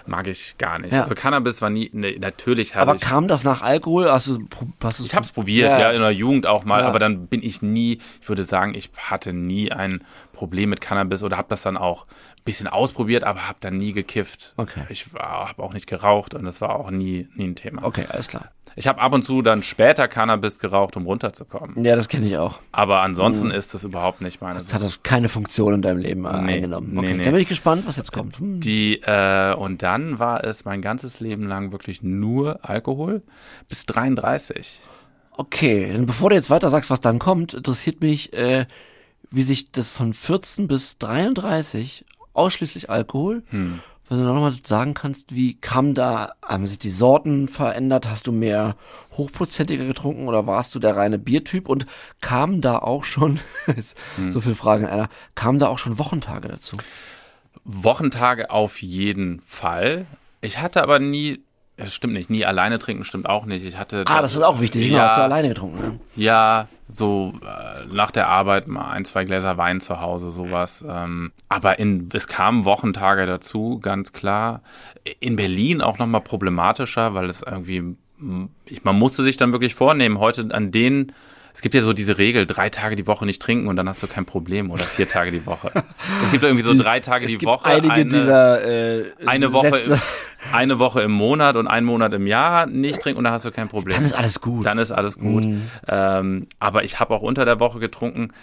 mag 0.07 0.27
ich 0.27 0.57
gar 0.57 0.79
nicht. 0.79 0.93
Ja. 0.93 1.03
Also 1.03 1.15
Cannabis 1.15 1.61
war 1.61 1.69
nie, 1.69 1.89
ne, 1.93 2.15
natürlich 2.19 2.75
habe 2.75 2.91
Aber 2.91 2.95
ich 2.95 3.01
kam 3.01 3.27
das 3.27 3.43
nach 3.43 3.61
Alkohol? 3.61 4.05
Pro- 4.49 4.67
hast 4.83 4.99
ich 4.99 5.15
habe 5.15 5.25
es 5.25 5.31
probiert, 5.31 5.71
ja. 5.79 5.91
in 5.91 6.01
der 6.01 6.11
Jugend 6.11 6.45
auch 6.47 6.65
mal, 6.65 6.81
Ja. 6.81 6.87
aber 6.87 6.99
dann 6.99 7.27
bin 7.27 7.41
ich 7.43 7.61
nie, 7.61 7.99
ich 8.21 8.29
würde 8.29 8.43
sagen, 8.43 8.73
ich 8.75 8.89
hatte 8.97 9.33
nie 9.33 9.71
ein 9.71 10.03
Problem 10.33 10.69
mit 10.69 10.81
Cannabis 10.81 11.23
oder 11.23 11.37
habe 11.37 11.47
das 11.49 11.61
dann 11.61 11.77
auch 11.77 12.05
bisschen 12.45 12.67
ausprobiert, 12.67 13.23
aber 13.23 13.47
habe 13.47 13.57
dann 13.59 13.77
nie 13.77 13.91
gekifft. 13.91 14.53
Okay. 14.55 14.83
Ich 14.89 15.07
habe 15.17 15.61
auch 15.61 15.73
nicht 15.73 15.87
geraucht 15.87 16.33
und 16.33 16.45
das 16.45 16.61
war 16.61 16.75
auch 16.75 16.91
nie, 16.91 17.27
nie 17.35 17.47
ein 17.47 17.55
Thema. 17.55 17.83
Okay, 17.83 18.05
alles 18.07 18.27
klar. 18.27 18.51
Ich 18.77 18.87
habe 18.87 18.99
ab 19.01 19.13
und 19.13 19.23
zu 19.23 19.41
dann 19.41 19.63
später 19.63 20.07
Cannabis 20.07 20.59
geraucht, 20.59 20.97
um 20.97 21.05
runterzukommen. 21.05 21.83
Ja, 21.83 21.95
das 21.95 22.09
kenne 22.09 22.27
ich 22.27 22.37
auch. 22.37 22.59
Aber 22.73 23.01
ansonsten 23.01 23.49
ist 23.49 23.73
das 23.73 23.83
überhaupt 23.85 24.21
nicht 24.21 24.41
meine 24.41 24.59
Das 24.59 24.73
hat 24.73 24.81
das 24.81 25.01
keine 25.01 25.29
Funktion 25.29 25.73
in 25.75 25.81
deinem 25.81 25.97
Leben 25.99 26.25
äh, 26.25 26.41
Nee, 26.41 26.53
eingenommen. 26.55 26.89
nee, 26.91 26.99
Okay, 26.99 27.13
nee. 27.15 27.23
dann 27.23 27.33
bin 27.33 27.41
ich 27.41 27.47
gespannt, 27.47 27.87
was 27.87 27.95
jetzt 27.95 28.11
kommt. 28.11 28.37
Hm. 28.39 28.59
Die, 28.59 29.01
äh, 29.01 29.53
und 29.55 29.81
dann 29.81 30.19
war 30.19 30.43
es 30.43 30.65
mein 30.65 30.81
ganzes 30.81 31.19
Leben 31.21 31.47
lang 31.47 31.71
wirklich 31.71 32.03
nur 32.03 32.59
Alkohol 32.63 33.23
bis 33.69 33.85
33. 33.85 34.81
Okay, 35.37 35.91
dann 35.93 36.05
bevor 36.05 36.29
du 36.29 36.35
jetzt 36.35 36.49
weiter 36.49 36.69
sagst, 36.69 36.89
was 36.89 37.01
dann 37.01 37.17
kommt, 37.19 37.53
interessiert 37.53 38.01
mich, 38.01 38.33
äh, 38.33 38.65
wie 39.31 39.43
sich 39.43 39.71
das 39.71 39.89
von 39.89 40.13
14 40.13 40.67
bis 40.67 40.97
33 40.97 42.05
ausschließlich 42.35 42.89
Alkohol, 42.89 43.43
Hm. 43.49 43.79
wenn 44.07 44.17
du 44.19 44.23
nochmal 44.23 44.53
sagen 44.63 44.93
kannst, 44.93 45.33
wie 45.33 45.55
kam 45.55 45.93
da, 45.95 46.33
haben 46.43 46.67
sich 46.67 46.77
die 46.77 46.91
Sorten 46.91 47.47
verändert, 47.47 48.07
hast 48.07 48.27
du 48.27 48.31
mehr 48.31 48.75
hochprozentiger 49.17 49.85
getrunken 49.85 50.27
oder 50.27 50.45
warst 50.45 50.75
du 50.75 50.79
der 50.79 50.95
reine 50.95 51.17
Biertyp 51.17 51.67
und 51.67 51.85
kamen 52.21 52.61
da 52.61 52.77
auch 52.79 53.03
schon, 53.03 53.39
Hm. 54.17 54.31
so 54.31 54.41
viele 54.41 54.55
Fragen 54.55 54.83
in 54.83 54.89
einer, 54.89 55.09
kamen 55.33 55.57
da 55.59 55.67
auch 55.67 55.79
schon 55.79 55.97
Wochentage 55.97 56.47
dazu? 56.49 56.77
Wochentage 57.63 58.51
auf 58.51 58.81
jeden 58.81 59.41
Fall. 59.47 60.05
Ich 60.41 60.59
hatte 60.59 60.83
aber 60.83 60.99
nie, 60.99 61.41
das 61.77 61.93
stimmt 61.93 62.13
nicht, 62.13 62.29
nie 62.29 62.45
alleine 62.45 62.79
trinken 62.79 63.03
stimmt 63.03 63.27
auch 63.27 63.45
nicht. 63.45 63.65
Ich 63.65 63.77
hatte 63.77 64.03
Ah, 64.07 64.21
das 64.21 64.35
ist 64.35 64.41
auch 64.41 64.59
wichtig, 64.61 64.89
Ja. 64.89 65.09
hast 65.09 65.17
du 65.17 65.21
alleine 65.23 65.49
getrunken. 65.49 65.81
Ne? 65.81 65.99
Ja, 66.15 66.67
so 66.93 67.33
äh, 67.41 67.85
nach 67.93 68.11
der 68.11 68.27
Arbeit 68.29 68.67
mal 68.67 68.89
ein, 68.91 69.03
zwei 69.05 69.25
Gläser 69.25 69.57
Wein 69.57 69.81
zu 69.81 69.99
Hause, 69.99 70.31
sowas. 70.31 70.85
Ähm, 70.87 71.31
aber 71.49 71.79
in, 71.79 72.09
es 72.13 72.27
kamen 72.27 72.63
Wochentage 72.65 73.25
dazu, 73.25 73.79
ganz 73.79 74.13
klar. 74.13 74.61
In 75.19 75.35
Berlin 75.35 75.81
auch 75.81 75.97
nochmal 75.97 76.21
problematischer, 76.21 77.13
weil 77.13 77.29
es 77.29 77.41
irgendwie, 77.41 77.95
ich, 78.65 78.83
man 78.83 78.97
musste 78.97 79.23
sich 79.23 79.35
dann 79.35 79.51
wirklich 79.51 79.75
vornehmen, 79.75 80.19
heute 80.19 80.47
an 80.51 80.71
den, 80.71 81.11
es 81.55 81.61
gibt 81.61 81.73
ja 81.73 81.81
so 81.81 81.93
diese 81.93 82.17
Regel, 82.17 82.45
drei 82.45 82.69
Tage 82.69 82.97
die 82.97 83.07
Woche 83.07 83.25
nicht 83.25 83.41
trinken 83.41 83.67
und 83.69 83.77
dann 83.77 83.87
hast 83.87 84.03
du 84.03 84.07
kein 84.07 84.25
Problem 84.25 84.71
oder 84.71 84.83
vier 84.83 85.07
Tage 85.07 85.31
die 85.31 85.45
Woche. 85.45 85.71
Es 86.25 86.31
gibt 86.31 86.43
irgendwie 86.43 86.63
so 86.63 86.73
drei 86.73 86.99
Tage 86.99 87.27
die 87.27 87.37
gibt 87.37 87.45
Woche. 87.45 87.65
einige 87.65 87.93
eine, 87.93 88.05
dieser 88.05 88.99
äh, 88.99 89.11
eine 89.25 89.53
Woche, 89.53 89.71
Sätze. 89.71 89.93
im, 89.93 89.99
eine 90.51 90.79
Woche 90.79 91.01
im 91.01 91.11
Monat 91.11 91.55
und 91.55 91.67
einen 91.67 91.85
Monat 91.85 92.13
im 92.13 92.27
Jahr 92.27 92.65
nicht 92.65 92.99
trinken 92.99 93.19
und 93.19 93.23
dann 93.23 93.31
hast 93.31 93.45
du 93.45 93.51
kein 93.51 93.69
Problem. 93.69 93.95
Dann 93.95 94.05
ist 94.05 94.13
alles 94.13 94.41
gut. 94.41 94.65
Dann 94.65 94.77
ist 94.79 94.91
alles 94.91 95.17
gut. 95.17 95.45
Ähm, 95.87 96.47
aber 96.59 96.83
ich 96.83 96.99
habe 96.99 97.13
auch 97.13 97.21
unter 97.21 97.45
der 97.45 97.61
Woche 97.61 97.79
getrunken. 97.79 98.33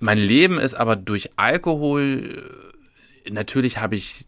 Mein 0.00 0.16
Leben 0.16 0.58
ist 0.58 0.72
aber 0.72 0.96
durch 0.96 1.32
Alkohol, 1.36 2.42
äh, 3.26 3.30
natürlich 3.30 3.78
habe 3.78 3.96
ich 3.96 4.24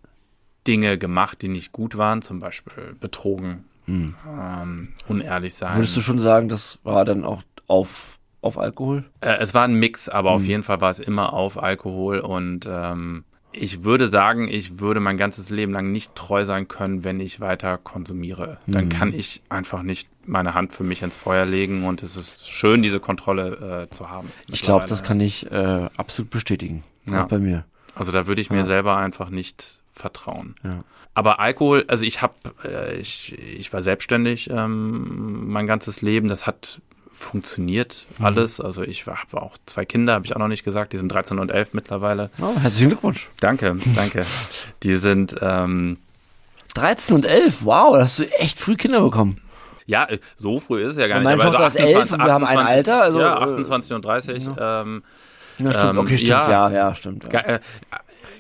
Dinge 0.67 0.99
gemacht, 0.99 1.41
die 1.41 1.49
nicht 1.49 1.73
gut 1.73 1.97
waren, 1.97 2.21
zum 2.21 2.41
Beispiel 2.41 2.95
betrogen, 3.01 3.65
ähm, 3.89 4.89
unehrlich 5.09 5.55
sein. 5.55 5.77
Würdest 5.77 5.97
du 5.97 6.03
schon 6.03 6.19
sagen, 6.19 6.51
das 6.51 6.79
war 6.83 7.07
dann 7.07 7.25
auch 7.25 7.43
auf, 7.69 8.18
auf 8.41 8.59
Alkohol? 8.59 9.05
Äh, 9.21 9.39
es 9.41 9.55
war 9.55 9.65
ein 9.65 9.75
Mix, 9.75 10.09
aber 10.09 10.31
auf 10.31 10.45
jeden 10.45 10.63
Fall 10.63 10.81
war 10.81 10.91
es 10.91 11.01
immer 11.01 11.33
auf 11.33 11.61
Alkohol 11.63 12.21
und 12.21 12.67
ähm, 12.71 13.25
ich 13.53 13.83
würde 13.83 14.09
sagen, 14.09 14.49
ich 14.49 14.79
würde 14.79 15.01
mein 15.01 15.17
ganzes 15.17 15.51
Leben 15.51 15.73
lang 15.73 15.91
nicht 15.91 16.15
treu 16.15 16.45
sein 16.45 16.69
können, 16.69 17.03
wenn 17.03 17.19
ich 17.19 17.41
weiter 17.41 17.79
konsumiere. 17.79 18.59
Dann 18.67 18.89
kann 18.89 19.13
ich 19.13 19.43
einfach 19.49 19.83
nicht 19.83 20.09
meine 20.27 20.55
Hand 20.55 20.73
für 20.73 20.85
mich 20.85 21.03
ins 21.03 21.17
Feuer 21.17 21.47
legen 21.47 21.85
und 21.85 22.03
es 22.03 22.17
ist 22.17 22.49
schön, 22.49 22.83
diese 22.83 23.01
Kontrolle 23.01 23.87
äh, 23.89 23.91
zu 23.91 24.11
haben. 24.11 24.31
Ich 24.49 24.63
glaube, 24.63 24.85
das 24.87 25.03
kann 25.03 25.21
ich 25.21 25.51
äh, 25.51 25.89
absolut 25.97 26.31
bestätigen. 26.31 26.85
Ja. 27.07 27.25
Auch 27.25 27.29
bei 27.29 27.39
mir. 27.39 27.65
Also 27.95 28.13
da 28.13 28.27
würde 28.27 28.41
ich 28.41 28.51
mir 28.51 28.65
selber 28.65 28.97
einfach 28.97 29.31
nicht 29.31 29.81
vertrauen. 29.93 30.55
Ja. 30.63 30.85
Aber 31.15 31.41
Alkohol, 31.41 31.85
also 31.89 32.05
ich 32.05 32.23
habe, 32.23 32.35
äh, 32.65 32.97
ich, 32.99 33.37
ich 33.37 33.73
war 33.73 33.83
selbstständig 33.83 34.51
ähm, 34.51 35.51
mein 35.51 35.67
ganzes 35.67 36.01
Leben. 36.01 36.29
Das 36.29 36.47
hat 36.47 36.81
funktioniert 37.19 38.07
Mhm. 38.19 38.25
alles. 38.25 38.61
Also 38.61 38.83
ich 38.83 39.07
habe 39.07 39.43
auch 39.43 39.57
zwei 39.67 39.85
Kinder, 39.85 40.15
habe 40.15 40.25
ich 40.25 40.35
auch 40.35 40.39
noch 40.39 40.49
nicht 40.49 40.65
gesagt. 40.65 40.93
Die 40.93 40.99
sind 40.99 41.09
13 41.13 41.39
und 41.39 41.51
11 41.51 41.75
mittlerweile. 41.75 42.31
Oh, 42.41 42.59
herzlichen 42.61 42.89
Glückwunsch. 42.91 43.29
Danke, 43.41 43.77
danke. 43.97 44.25
Die 44.83 44.95
sind, 44.97 45.37
ähm, 45.41 45.99
13 46.75 47.15
und 47.17 47.27
11, 47.27 47.65
wow, 47.65 47.95
da 47.97 48.03
hast 48.03 48.19
du 48.21 48.25
echt 48.39 48.59
früh 48.61 48.77
Kinder 48.77 49.01
bekommen. 49.01 49.41
ja, 49.87 50.05
äh, 50.09 50.19
so 50.37 50.61
früh 50.61 50.83
ist 50.83 50.93
es 50.93 50.99
ja 50.99 51.09
gar 51.09 51.19
Und 51.19 51.25
nicht. 51.25 51.37
meine 51.37 51.51
Tochter 51.51 51.67
ist 51.67 51.77
11 51.77 52.13
und 52.13 52.19
wir 52.25 52.33
haben 52.33 52.45
ein 52.45 52.59
Alter, 52.59 53.03
also, 53.03 53.21
ja, 53.21 53.39
äh, 53.39 53.43
28 53.53 53.93
und 53.95 54.05
30. 54.05 54.49
Ähm, 54.59 55.03
Ja, 55.61 55.73
stimmt, 55.73 55.91
Ähm, 55.91 55.99
okay, 55.99 56.19
stimmt, 56.19 56.31
ja. 56.31 56.51
ja, 56.51 56.71
ja, 56.71 56.95
stimmt. 56.95 57.33
Ja. 57.33 57.41
äh, 57.41 57.59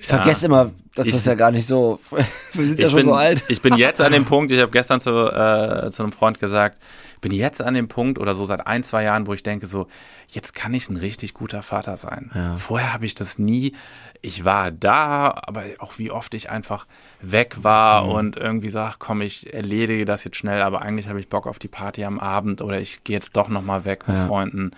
Ich 0.00 0.06
vergesse 0.06 0.46
immer, 0.46 0.70
dass 0.94 1.08
Ich- 1.08 1.12
das 1.14 1.24
ja 1.24 1.34
gar 1.34 1.50
nicht 1.50 1.66
so, 1.66 1.98
wir 2.52 2.66
sind 2.66 2.78
ja 2.78 2.86
schon 2.88 2.98
bin, 2.98 3.06
so 3.06 3.14
alt. 3.14 3.42
ich 3.48 3.60
bin 3.60 3.74
jetzt 3.74 4.00
an 4.00 4.12
dem 4.12 4.24
Punkt, 4.24 4.52
ich 4.52 4.60
habe 4.60 4.70
gestern 4.70 5.00
zu, 5.00 5.10
äh, 5.10 5.90
zu 5.90 6.04
einem 6.04 6.12
Freund 6.12 6.38
gesagt, 6.38 6.78
bin 7.20 7.33
jetzt 7.33 7.62
an 7.62 7.74
dem 7.74 7.88
Punkt 7.88 8.18
oder 8.18 8.35
so 8.35 8.44
seit 8.46 8.66
ein, 8.66 8.83
zwei 8.83 9.02
Jahren, 9.04 9.26
wo 9.26 9.35
ich 9.35 9.42
denke 9.42 9.66
so, 9.66 9.87
jetzt 10.28 10.54
kann 10.54 10.74
ich 10.74 10.88
ein 10.88 10.96
richtig 10.96 11.35
guter 11.35 11.62
Vater 11.62 11.96
sein. 11.96 12.31
Ja. 12.35 12.57
Vorher 12.57 12.92
habe 12.92 13.07
ich 13.07 13.14
das 13.14 13.38
nie. 13.38 13.74
Ich 14.22 14.44
war 14.44 14.70
da, 14.70 15.33
aber 15.46 15.62
auch 15.78 15.98
wie 15.98 16.11
oft 16.11 16.35
ich 16.35 16.50
einfach 16.50 16.87
weg 17.20 17.59
war 17.62 18.04
Mhm. 18.04 18.11
und 18.11 18.37
irgendwie 18.37 18.70
sag, 18.70 18.98
komm, 18.98 19.20
ich 19.20 19.52
erledige 19.54 20.04
das 20.04 20.24
jetzt 20.24 20.37
schnell, 20.37 20.62
aber 20.62 20.83
eigentlich 20.83 21.09
habe 21.09 21.20
ich 21.20 21.28
Bock 21.28 21.46
auf 21.46 21.59
die 21.59 21.68
Party 21.68 22.04
am 22.04 22.18
Abend 22.18 22.61
oder 22.62 22.81
ich 22.81 23.04
gehe 23.04 23.14
jetzt 23.16 23.37
doch 23.37 23.48
noch 23.48 23.62
mal 23.62 23.85
weg 23.85 24.07
mit 24.09 24.16
Ja. 24.16 24.26
Freunden. 24.26 24.72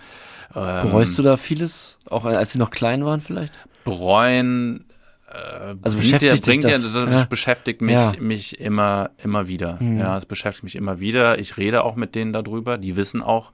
Ähm, 0.55 0.81
Bereust 0.81 1.17
du 1.17 1.23
da 1.23 1.37
vieles, 1.37 1.97
auch 2.09 2.25
als 2.25 2.51
sie 2.53 2.59
noch 2.59 2.71
klein 2.71 3.05
waren 3.05 3.21
vielleicht? 3.21 3.53
bereuen 3.83 4.85
äh, 5.33 5.75
Also 5.81 5.97
bringt 5.97 6.11
beschäftigt 6.19 6.45
bringt 6.45 6.63
ja, 6.65 6.71
das? 6.71 6.91
das 6.93 7.09
Ja. 7.13 7.23
beschäftigt 7.25 7.81
mich, 7.81 7.93
Ja. 7.95 8.13
mich 8.19 8.59
immer, 8.59 9.11
immer 9.23 9.47
wieder. 9.47 9.77
Mhm. 9.79 9.99
Ja, 9.99 10.17
es 10.17 10.25
beschäftigt 10.25 10.63
mich 10.63 10.75
immer 10.75 10.99
wieder. 10.99 11.39
Ich 11.39 11.57
rede 11.57 11.83
auch 11.83 11.95
mit 11.95 12.15
denen 12.15 12.33
darüber. 12.33 12.77
Die 12.77 12.95
wissen 12.95 13.21
auch 13.21 13.51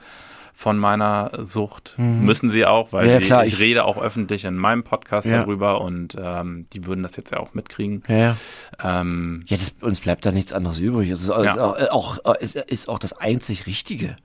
von 0.54 0.80
meiner 0.80 1.30
Sucht. 1.44 1.94
Müssen 1.98 2.50
sie 2.50 2.66
auch, 2.66 2.92
weil 2.92 3.06
Mhm. 3.06 3.12
Ja, 3.12 3.20
die, 3.20 3.26
klar, 3.26 3.46
ich, 3.46 3.54
ich- 3.54 3.60
rede 3.60 3.86
auch 3.86 4.00
öffentlich 4.02 4.44
in 4.44 4.56
meinem 4.58 4.84
Podcast 4.84 5.30
darüber 5.30 5.82
und 5.82 6.16
ähm, 6.20 6.66
die 6.74 6.86
würden 6.88 7.04
das 7.04 7.16
jetzt 7.16 7.30
ja 7.32 7.38
auch 7.40 7.54
mitkriegen. 7.54 8.02
Ja, 8.08 8.16
ja. 8.18 8.38
Ähm, 8.84 9.44
Ja, 9.48 9.58
das, 9.58 9.76
uns 9.82 10.00
bleibt 10.00 10.26
da 10.26 10.32
nichts 10.32 10.54
anderes 10.54 10.80
übrig. 10.80 11.12
Es 11.12 11.22
ist, 11.22 11.30
auch, 11.30 11.44
ist 11.44 11.60
auch, 11.60 11.78
äh, 11.78 11.88
auch, 11.90 12.18
äh, 12.26 12.44
ist, 12.44 12.56
ist 12.56 12.90
auch 12.90 12.98
das 12.98 13.14
einzig 13.14 13.68
Richtige. 13.68 14.16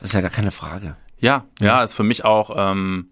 Das 0.00 0.08
ist 0.08 0.14
ja 0.14 0.20
gar 0.20 0.30
keine 0.30 0.50
Frage. 0.50 0.96
Ja, 1.20 1.44
ja, 1.60 1.84
ist 1.84 1.94
für 1.94 2.02
mich 2.02 2.24
auch, 2.24 2.50
ähm, 2.58 3.11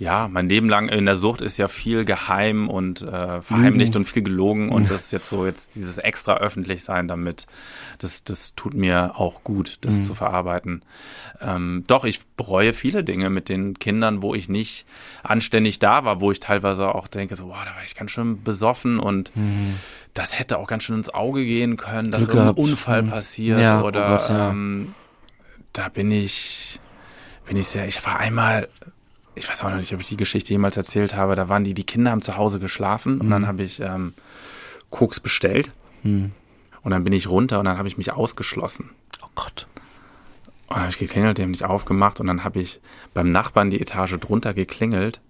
ja, 0.00 0.28
mein 0.28 0.48
Leben 0.48 0.68
lang 0.70 0.88
in 0.88 1.04
der 1.04 1.16
Sucht 1.16 1.42
ist 1.42 1.58
ja 1.58 1.68
viel 1.68 2.06
geheim 2.06 2.68
und 2.70 3.02
äh, 3.02 3.42
verheimlicht 3.42 3.94
und 3.96 4.06
viel 4.08 4.22
gelogen 4.22 4.70
und 4.70 4.90
das 4.90 5.02
ist 5.04 5.12
jetzt 5.12 5.28
so 5.28 5.44
jetzt 5.44 5.74
dieses 5.74 5.98
extra 5.98 6.38
öffentlich 6.38 6.84
sein 6.84 7.06
damit, 7.06 7.46
das, 7.98 8.24
das 8.24 8.54
tut 8.54 8.72
mir 8.72 9.12
auch 9.16 9.44
gut, 9.44 9.76
das 9.82 9.98
Mhm. 9.98 10.04
zu 10.04 10.14
verarbeiten. 10.14 10.82
Ähm, 11.42 11.84
doch, 11.86 12.06
ich 12.06 12.24
bereue 12.36 12.72
viele 12.72 13.04
Dinge 13.04 13.28
mit 13.28 13.50
den 13.50 13.78
Kindern, 13.78 14.22
wo 14.22 14.34
ich 14.34 14.48
nicht 14.48 14.86
anständig 15.22 15.78
da 15.80 16.02
war, 16.04 16.20
wo 16.22 16.32
ich 16.32 16.40
teilweise 16.40 16.94
auch 16.94 17.06
denke, 17.06 17.36
so, 17.36 17.48
boah, 17.48 17.62
da 17.66 17.76
war 17.76 17.84
ich 17.84 17.94
ganz 17.94 18.10
schön 18.10 18.42
besoffen 18.42 18.98
und 19.00 19.30
das 20.14 20.38
hätte 20.38 20.58
auch 20.58 20.66
ganz 20.66 20.82
schön 20.84 20.96
ins 20.96 21.10
Auge 21.12 21.44
gehen 21.44 21.76
können, 21.76 22.10
dass 22.10 22.26
Mhm. 22.26 22.32
Gehabt. 22.32 22.58
Unfall 22.58 23.02
Mhm. 23.02 23.10
passiert 23.10 23.60
Ja, 23.60 23.82
oh 23.82 23.84
oder 23.84 24.18
Gott, 24.18 24.28
ja. 24.30 24.50
ähm, 24.50 24.94
da 25.74 25.90
bin 25.90 26.10
ich, 26.10 26.80
bin 27.46 27.58
ich 27.58 27.68
sehr, 27.68 27.86
ich 27.86 28.04
war 28.06 28.18
einmal, 28.18 28.66
ich 29.40 29.48
weiß 29.48 29.64
auch 29.64 29.70
noch 29.70 29.76
nicht, 29.78 29.92
ob 29.94 30.00
ich 30.00 30.08
die 30.08 30.16
Geschichte 30.16 30.50
jemals 30.52 30.76
erzählt 30.76 31.14
habe, 31.14 31.34
da 31.34 31.48
waren 31.48 31.64
die, 31.64 31.74
die 31.74 31.84
Kinder 31.84 32.10
haben 32.10 32.22
zu 32.22 32.36
Hause 32.36 32.60
geschlafen 32.60 33.20
und 33.20 33.26
Mhm. 33.26 33.30
dann 33.30 33.46
habe 33.46 33.62
ich 33.62 33.80
ähm, 33.80 34.14
Koks 34.90 35.18
bestellt 35.20 35.72
Hm. 36.02 36.32
und 36.82 36.90
dann 36.90 37.04
bin 37.04 37.12
ich 37.12 37.28
runter 37.28 37.58
und 37.58 37.64
dann 37.64 37.78
habe 37.78 37.88
ich 37.88 37.98
mich 37.98 38.12
ausgeschlossen. 38.12 38.90
Oh 39.22 39.28
Gott. 39.34 39.66
Und 40.68 40.76
dann 40.76 40.80
habe 40.82 40.90
ich 40.90 40.98
geklingelt, 40.98 41.38
die 41.38 41.42
haben 41.42 41.50
nicht 41.50 41.64
aufgemacht 41.64 42.20
und 42.20 42.26
dann 42.28 42.44
habe 42.44 42.60
ich 42.60 42.80
beim 43.14 43.30
Nachbarn 43.32 43.70
die 43.70 43.80
Etage 43.80 44.14
drunter 44.20 44.54
geklingelt, 44.54 45.20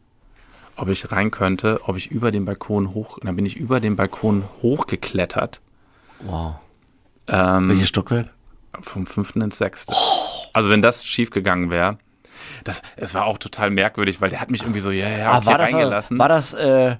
ob 0.77 0.88
ich 0.88 1.11
rein 1.12 1.31
könnte, 1.31 1.81
ob 1.85 1.96
ich 1.96 2.11
über 2.11 2.31
den 2.31 2.44
Balkon 2.44 2.94
hoch, 2.94 3.16
und 3.16 3.27
dann 3.27 3.37
bin 3.37 3.46
ich 3.46 3.57
über 3.57 3.81
den 3.81 3.96
Balkon 3.96 4.44
hochgeklettert. 4.62 5.61
Wow. 6.20 6.57
Ähm, 7.29 7.68
Welches 7.70 7.88
Stockwerk? 7.88 8.29
vom 8.83 9.05
fünften 9.07 9.40
ins 9.42 9.59
sechste. 9.59 9.94
Also 10.53 10.70
wenn 10.70 10.81
das 10.83 11.05
schief 11.05 11.31
gegangen 11.31 11.70
wäre, 11.70 11.99
das, 12.64 12.83
es 12.96 13.14
war 13.14 13.26
auch 13.26 13.38
total 13.38 13.70
merkwürdig, 13.70 14.20
weil 14.20 14.31
der 14.31 14.40
hat 14.40 14.50
mich 14.50 14.62
irgendwie 14.62 14.81
so, 14.81 14.90
ja, 14.90 15.09
ja, 15.09 15.31
Ah, 15.33 15.46
war 15.46 15.59
das, 15.59 15.72
reingelassen. 15.72 16.18
war 16.18 16.29
das, 16.29 16.53
äh, 16.55 16.96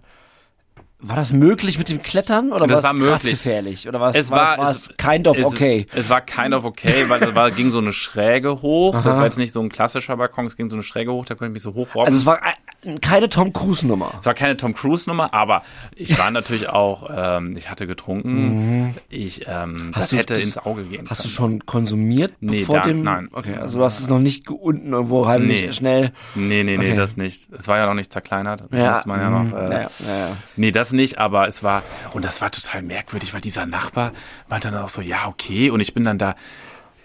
war 1.03 1.17
das 1.17 1.33
möglich 1.33 1.79
mit 1.79 1.89
dem 1.89 2.03
Klettern 2.03 2.53
oder 2.53 2.67
Das 2.67 2.83
war 2.83 2.93
es 2.95 3.01
war 3.01 3.11
möglich. 3.13 3.31
gefährlich? 3.33 3.89
Oder 3.89 4.01
war 4.01 4.11
es, 4.11 4.17
Es 4.17 4.31
war, 4.31 4.39
war- 4.39 4.57
das, 4.57 4.59
war 4.65 4.71
es- 4.71 4.91
es 4.91 4.97
kind 4.99 5.27
of 5.29 5.39
es, 5.39 5.47
okay? 5.47 5.87
Es 5.95 6.11
war 6.11 6.21
kind 6.21 6.53
of 6.53 6.65
okay, 6.65 7.09
weil 7.09 7.23
es 7.23 7.35
war, 7.35 7.51
ging 7.51 7.71
so 7.71 7.79
eine 7.79 7.95
Schräge 7.95 8.61
hoch. 8.61 8.95
Das 8.97 9.07
Aha. 9.07 9.17
war 9.17 9.25
jetzt 9.25 9.39
nicht 9.39 9.53
so 9.55 9.61
ein 9.63 9.71
klassischer 9.71 10.17
Balkon, 10.19 10.45
es 10.47 10.57
ging 10.57 10.69
so 10.69 10.77
eine 10.77 10.83
Schräge 10.83 11.11
hoch, 11.13 11.25
da 11.25 11.35
konnte 11.35 11.47
ich 11.47 11.53
mich 11.55 11.63
so 11.63 11.73
hochrobben. 11.73 12.07
Also 12.07 12.19
es 12.19 12.27
war 12.27 12.37
äh, 12.47 12.53
keine 13.01 13.29
Tom 13.29 13.53
Cruise 13.53 13.87
Nummer. 13.87 14.13
Es 14.19 14.27
war 14.27 14.35
keine 14.35 14.57
Tom 14.57 14.75
Cruise 14.75 15.09
Nummer, 15.09 15.35
aber 15.35 15.63
ich 15.95 16.19
war 16.19 16.31
natürlich 16.31 16.69
auch, 16.69 17.11
ähm, 17.15 17.57
ich 17.57 17.71
hatte 17.71 17.87
getrunken. 17.87 18.97
Ich, 19.09 19.47
ähm, 19.47 19.73
Mhm. 19.73 19.93
Hast 19.95 20.03
das 20.05 20.11
du- 20.11 20.17
hätte 20.19 20.35
ins 20.35 20.59
Auge 20.59 20.85
gehen 20.85 21.09
Hast 21.11 21.21
du 21.21 21.25
können. 21.25 21.35
schon 21.35 21.67
konsumiert 21.67 22.33
Nee, 22.41 22.65
da- 22.67 22.81
dem? 22.81 23.03
nein. 23.03 23.29
Okay, 23.33 23.55
also 23.57 23.79
du 23.79 23.85
hast 23.85 24.01
es 24.01 24.09
noch 24.09 24.19
nicht 24.19 24.49
unten 24.51 24.93
irgendwo 24.93 25.27
heimlich 25.27 25.63
Nee. 25.67 25.73
schnell. 25.73 26.13
Nee, 26.35 26.63
nee, 26.65 26.77
nee, 26.77 26.89
Okay. 26.89 26.95
das 26.95 27.17
nicht. 27.17 27.49
Es 27.53 27.69
war 27.69 27.79
ja 27.79 27.87
noch 27.87 27.95
nicht 27.95 28.13
zerkleinert. 28.13 28.65
Das 28.71 28.81
Ja, 28.81 29.03
man 29.07 29.21
ja 29.21 29.31
noch. 29.31 29.45
mm, 29.45 29.57
Äh, 29.57 29.73
ja, 29.73 29.81
ja, 29.81 29.89
ja. 30.29 30.37
Nee, 30.57 30.71
das 30.73 30.93
nicht, 30.93 31.19
aber 31.19 31.49
es 31.49 31.63
war, 31.63 31.83
und 32.13 32.25
das 32.25 32.41
war 32.41 32.51
total 32.51 32.83
merkwürdig, 32.83 33.35
weil 33.35 33.41
dieser 33.41 33.67
Nachbar 33.67 34.13
meinte 34.49 34.71
dann 34.71 34.83
auch 34.83 34.89
so, 34.89 35.01
ja, 35.03 35.27
okay, 35.27 35.71
und 35.71 35.81
ich 35.81 35.93
bin 35.95 36.05
dann 36.05 36.19
da, 36.19 36.35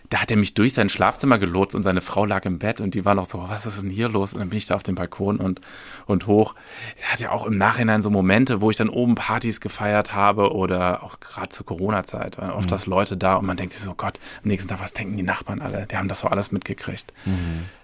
da 0.09 0.21
hat 0.21 0.31
er 0.31 0.37
mich 0.37 0.53
durch 0.53 0.73
sein 0.73 0.89
Schlafzimmer 0.89 1.39
gelotst 1.39 1.75
und 1.75 1.83
seine 1.83 2.01
Frau 2.01 2.25
lag 2.25 2.45
im 2.45 2.59
Bett 2.59 2.81
und 2.81 2.93
die 2.93 3.05
war 3.05 3.15
noch 3.15 3.29
so, 3.29 3.43
was 3.47 3.65
ist 3.65 3.81
denn 3.81 3.89
hier 3.89 4.09
los? 4.09 4.33
Und 4.33 4.39
dann 4.39 4.49
bin 4.49 4.57
ich 4.57 4.65
da 4.65 4.75
auf 4.75 4.83
dem 4.83 4.95
Balkon 4.95 5.37
und, 5.37 5.61
und 6.05 6.27
hoch. 6.27 6.55
Er 7.01 7.13
hat 7.13 7.19
ja 7.19 7.31
auch 7.31 7.45
im 7.45 7.57
Nachhinein 7.57 8.01
so 8.01 8.09
Momente, 8.09 8.61
wo 8.61 8.69
ich 8.69 8.77
dann 8.77 8.89
oben 8.89 9.15
Partys 9.15 9.61
gefeiert 9.61 10.13
habe 10.13 10.53
oder 10.53 11.03
auch 11.03 11.19
gerade 11.19 11.49
zur 11.49 11.65
Corona-Zeit, 11.65 12.39
oft 12.39 12.71
das 12.71 12.85
Leute 12.85 13.17
da 13.17 13.35
und 13.35 13.45
man 13.45 13.57
denkt 13.57 13.73
sich 13.73 13.83
so, 13.83 13.93
Gott, 13.93 14.19
am 14.43 14.49
nächsten 14.49 14.69
Tag, 14.69 14.81
was 14.81 14.93
denken 14.93 15.17
die 15.17 15.23
Nachbarn 15.23 15.61
alle? 15.61 15.87
Die 15.87 15.97
haben 15.97 16.07
das 16.07 16.19
so 16.19 16.27
alles 16.27 16.51
mitgekriegt. 16.51 17.13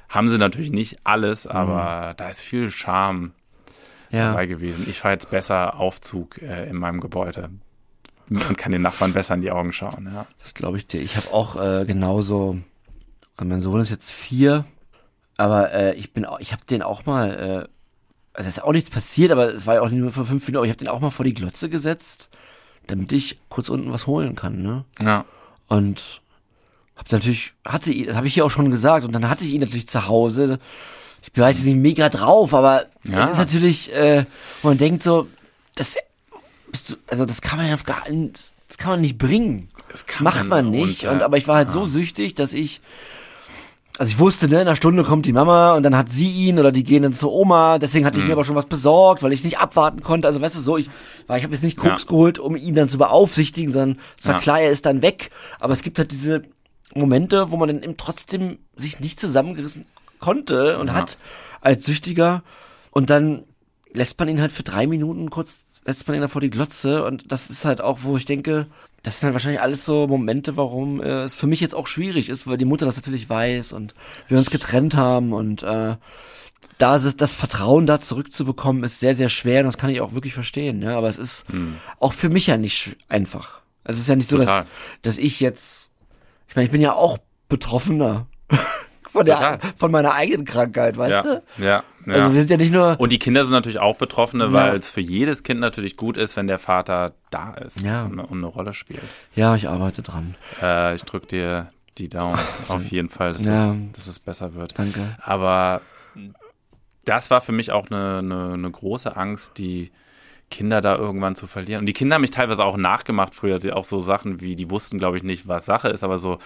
Haben 0.10 0.30
sie 0.30 0.38
natürlich 0.38 0.72
nicht 0.72 1.00
alles, 1.04 1.48
aber 1.48 2.14
da 2.18 2.30
ist 2.30 2.42
viel 2.42 2.70
Charme 2.70 3.32
ja. 4.12 4.30
dabei 4.30 4.46
gewesen. 4.46 4.86
Ich 4.90 5.00
fahre 5.00 5.14
jetzt 5.14 5.30
besser 5.30 5.80
Aufzug 5.80 6.42
äh, 6.42 6.70
in 6.70 6.76
meinem 6.76 7.00
Gebäude. 7.00 7.50
Man 8.34 8.56
kann 8.56 8.72
den 8.72 8.82
Nachbarn 8.82 9.12
besser 9.13 9.34
in 9.34 9.41
die 9.41 9.52
Augen 9.52 9.74
schauen. 9.74 10.10
Ja. 10.13 10.26
Das 10.41 10.54
glaube 10.54 10.78
ich 10.78 10.88
dir. 10.88 11.02
Ich 11.02 11.17
habe 11.17 11.34
auch 11.34 11.56
äh, 11.62 11.86
genauso. 11.86 12.58
Also 13.36 13.50
mein 13.50 13.60
Sohn 13.62 13.82
ist 13.82 13.89
jetzt 13.89 14.10
vier, 14.10 14.63
aber 15.36 15.74
äh, 15.74 15.96
ich 15.96 16.13
bin, 16.13 16.26
auch, 16.26 16.39
ich 16.39 16.54
habe 16.54 16.63
den 16.65 16.82
auch 16.82 17.06
mal. 17.06 17.67
Äh, 17.67 17.67
also 18.34 18.48
es 18.48 18.58
ist 18.58 18.63
auch 18.63 18.72
nichts 18.72 18.89
passiert, 18.89 19.32
aber 19.34 19.54
es 19.54 19.67
war 19.67 19.76
ja 19.76 19.82
auch 19.82 19.89
nur 19.89 20.12
für 20.13 20.26
fünf 20.26 20.48
Minuten. 20.48 20.58
Aber 20.58 20.65
ich 20.65 20.72
habe 20.72 20.78
den 20.78 20.88
auch 20.88 21.02
mal 21.02 21.10
vor 21.12 21.26
die 21.26 21.34
Glotze 21.34 21.67
gesetzt, 21.70 22.30
damit 22.88 23.12
ich 23.12 23.38
kurz 23.50 23.67
unten 23.67 23.91
was 23.91 24.08
holen 24.08 24.36
kann. 24.36 24.62
Ne? 24.62 24.86
ja. 25.02 25.26
Und 25.67 26.22
hab 26.96 27.12
natürlich, 27.12 27.54
hatte 27.65 27.91
ihn, 27.91 28.08
das 28.08 28.15
habe 28.15 28.28
ich 28.28 28.34
hier 28.36 28.46
auch 28.46 28.52
schon 28.52 28.70
gesagt, 28.72 29.06
und 29.06 29.12
dann 29.12 29.28
hatte 29.28 29.44
ich 29.44 29.52
ihn 29.52 29.62
natürlich 29.62 29.88
zu 29.88 30.08
Hause. 30.08 30.60
Ich 31.24 31.32
bin 31.34 31.44
jetzt 31.44 31.65
nicht 31.65 31.76
mega 31.76 32.10
drauf, 32.10 32.54
aber 32.54 32.86
Ja. 33.04 33.26
es 33.26 33.32
ist 33.32 33.38
natürlich, 33.38 33.94
äh, 33.94 34.24
wo 34.62 34.70
man 34.70 34.78
denkt 34.78 35.04
so, 35.04 35.28
das 35.76 35.98
bist 36.72 36.90
du, 36.92 36.96
also 37.08 37.26
das 37.26 37.42
kann 37.42 37.58
man 37.60 37.68
ja 37.68 37.74
auf 37.74 37.84
gar 37.84 38.10
nicht, 38.10 38.52
das 38.68 38.78
kann 38.78 38.92
man 38.92 39.02
nicht 39.02 39.18
bringen. 39.18 39.70
Das 39.92 40.06
Das 40.06 40.20
macht 40.22 40.48
man 40.48 40.70
nicht. 40.70 41.04
Und, 41.06 41.12
Und, 41.16 41.20
äh, 41.22 41.24
aber 41.24 41.38
ich 41.38 41.48
war 41.48 41.58
halt 41.58 41.70
so 41.70 41.86
süchtig, 41.86 42.36
dass 42.36 42.54
ich, 42.54 42.82
also 43.98 44.10
ich 44.10 44.20
wusste, 44.20 44.48
ne, 44.48 44.56
in 44.56 44.62
einer 44.62 44.76
Stunde 44.76 45.04
kommt 45.04 45.26
die 45.26 45.34
Mama 45.34 45.74
und 45.76 45.84
dann 45.84 45.96
hat 45.98 46.12
sie 46.12 46.30
ihn 46.32 46.58
oder 46.58 46.72
die 46.72 46.84
gehen 46.84 47.04
dann 47.04 47.14
zur 47.14 47.32
Oma. 47.34 47.78
Deswegen 47.78 48.06
hatte 48.06 48.18
ich 48.18 48.24
Mhm. 48.24 48.30
mir 48.30 48.34
aber 48.34 48.46
schon 48.46 48.56
was 48.56 48.66
besorgt, 48.66 49.22
weil 49.22 49.34
ich 49.34 49.44
nicht 49.44 49.60
abwarten 49.60 50.02
konnte. 50.02 50.28
Also 50.28 50.42
weißt 50.42 50.56
du, 50.56 50.62
so 50.62 50.78
ich, 50.78 50.90
weil 51.28 51.38
ich 51.38 51.44
habe 51.44 51.54
jetzt 51.54 51.64
nicht 51.64 51.78
Koks 51.78 52.04
Ja. 52.04 52.08
geholt, 52.10 52.40
um 52.40 52.56
ihn 52.56 52.74
dann 52.74 52.90
zu 52.90 52.98
beaufsichtigen, 52.98 53.72
sondern 53.72 54.00
es 54.18 54.26
war 54.26 54.36
Ja. 54.36 54.40
klar, 54.40 54.60
er 54.62 54.72
ist 54.72 54.86
dann 54.86 55.02
weg. 55.02 55.30
Aber 55.60 55.74
es 55.74 55.82
gibt 55.84 56.00
halt 56.00 56.12
diese 56.12 56.44
Momente, 56.96 57.52
wo 57.52 57.58
man 57.58 57.68
dann 57.68 57.84
eben 57.84 57.98
trotzdem 57.98 58.60
sich 58.76 59.00
nicht 59.02 59.20
zusammengerissen 59.20 59.86
konnte 60.20 60.80
und 60.80 60.88
Ja. 60.88 60.94
hat 60.94 61.18
als 61.60 61.84
Süchtiger 61.86 62.44
und 62.92 63.10
dann 63.10 63.44
lässt 63.94 64.18
man 64.20 64.30
ihn 64.30 64.40
halt 64.42 64.52
für 64.54 64.64
drei 64.64 64.88
Minuten 64.88 65.30
kurz, 65.30 65.60
setzt 65.84 66.08
man 66.08 66.15
ihn 66.15 66.22
da 66.22 66.28
vor 66.28 66.41
die 66.41 66.50
Glotze 66.50 67.04
und 67.04 67.32
das 67.32 67.50
ist 67.50 67.65
halt 67.65 67.82
auch, 67.82 68.00
wo 68.04 68.17
ich 68.17 68.26
denke, 68.26 68.67
das 69.04 69.20
sind 69.20 69.28
halt 69.28 69.34
wahrscheinlich 69.34 69.62
alles 69.62 69.84
so 69.84 70.08
Momente, 70.08 70.58
warum 70.58 71.02
äh, 71.02 71.24
es 71.24 71.36
für 71.36 71.48
mich 71.48 71.60
jetzt 71.60 71.74
auch 71.74 71.88
schwierig 71.88 72.30
ist, 72.30 72.46
weil 72.46 72.58
die 72.58 72.65
Mutter 72.65 72.86
das 72.86 72.98
natürlich 72.98 73.30
weiß 73.30 73.74
und 73.74 73.96
wir 74.28 74.38
uns 74.38 74.52
getrennt 74.52 74.96
haben 74.96 75.34
und 75.34 75.63
äh, 75.63 75.96
da 76.78 76.96
ist 76.96 77.04
es, 77.04 77.15
das 77.15 77.34
Vertrauen 77.34 77.86
da 77.86 78.02
zurückzubekommen, 78.02 78.84
ist 78.84 79.00
sehr, 79.00 79.15
sehr 79.15 79.30
schwer 79.30 79.62
und 79.62 79.67
das 79.67 79.78
kann 79.78 79.89
ich 79.89 80.02
auch 80.02 80.13
wirklich 80.13 80.34
verstehen, 80.34 80.82
ja, 80.82 80.98
aber 80.98 81.10
es 81.10 81.17
ist 81.17 81.46
auch 82.00 82.13
für 82.13 82.30
mich 82.30 82.48
ja 82.48 82.58
nicht 82.58 82.98
einfach. 83.08 83.62
Es 83.84 83.98
ist 83.98 84.08
ja 84.08 84.15
nicht 84.15 84.30
so, 84.30 84.38
dass, 84.38 84.65
dass 85.02 85.17
ich 85.17 85.39
jetzt, 85.39 85.91
ich 86.48 86.56
meine, 86.56 86.65
ich 86.65 86.72
bin 86.72 86.82
ja 86.82 86.94
auch 86.94 87.17
Betroffener 87.50 88.28
von 89.10 89.26
der, 89.26 89.36
Total. 89.36 89.60
von 89.78 89.91
meiner 89.91 90.13
eigenen 90.13 90.46
Krankheit, 90.46 90.98
weißt 90.98 91.26
ja. 91.26 91.36
du? 91.58 91.63
Ja, 91.63 91.84
ja. 92.06 92.14
Also 92.16 92.34
wir 92.34 92.42
sind 92.42 92.52
ja 92.52 92.58
nicht 92.58 92.72
nur, 92.72 93.00
und 93.00 93.12
die 93.12 93.20
Kinder 93.20 93.44
sind 93.44 93.54
natürlich 93.54 93.80
auch 93.80 93.96
Betroffene, 93.98 94.46
Ja. 94.46 94.54
weil 94.54 94.76
es 94.78 94.90
für 94.90 95.02
jedes 95.02 95.44
Kind 95.44 95.60
natürlich 95.60 95.96
gut 95.98 96.18
ist, 96.18 96.36
wenn 96.36 96.48
der 96.48 96.60
Vater 96.60 97.14
da 97.30 97.54
ist 97.54 97.82
Ja. 97.82 98.04
und, 98.06 98.20
eine- 98.20 98.46
Rolle 98.48 98.74
spielt. 98.74 99.02
ja, 99.36 99.56
ich 99.56 99.68
arbeite 99.70 100.02
dran. 100.02 100.36
Äh, 100.62 100.96
ich 100.96 101.04
drück 101.04 101.28
dir 101.28 101.72
die 101.98 102.10
Daumen 102.10 102.38
auf 102.68 102.86
jeden 102.92 103.10
Fall, 103.10 103.34
dass, 103.34 103.46
Ja. 103.46 103.72
es, 103.74 103.78
dass 103.94 104.08
es 104.08 104.20
besser 104.20 104.54
wird. 104.56 104.78
Danke. 104.80 105.18
Aber 105.22 105.82
das 107.06 107.32
war 107.32 107.42
für 107.42 107.52
mich 107.52 107.72
auch 107.72 107.90
eine, 107.90 108.20
eine, 108.20 108.54
eine 108.54 108.72
große 108.72 109.16
Angst, 109.16 109.58
die 109.58 109.92
Kinder 110.50 110.82
da 110.82 110.96
irgendwann 110.98 111.36
zu 111.36 111.48
verlieren. 111.48 111.80
Und 111.82 111.86
die 111.86 111.94
Kinder 111.94 112.16
haben 112.16 112.22
mich 112.22 112.32
teilweise 112.32 112.64
auch 112.64 112.76
nachgemacht 112.78 113.34
früher, 113.34 113.58
die 113.58 113.72
auch 113.72 113.86
so 113.86 114.02
Sachen 114.02 114.42
wie, 114.42 114.56
die 114.56 114.70
wussten, 114.70 114.98
glaube 114.98 115.16
ich, 115.18 115.24
nicht, 115.24 115.48
was 115.48 115.66
Sache 115.66 115.88
ist, 115.88 116.04
aber 116.04 116.18
so, 116.18 116.40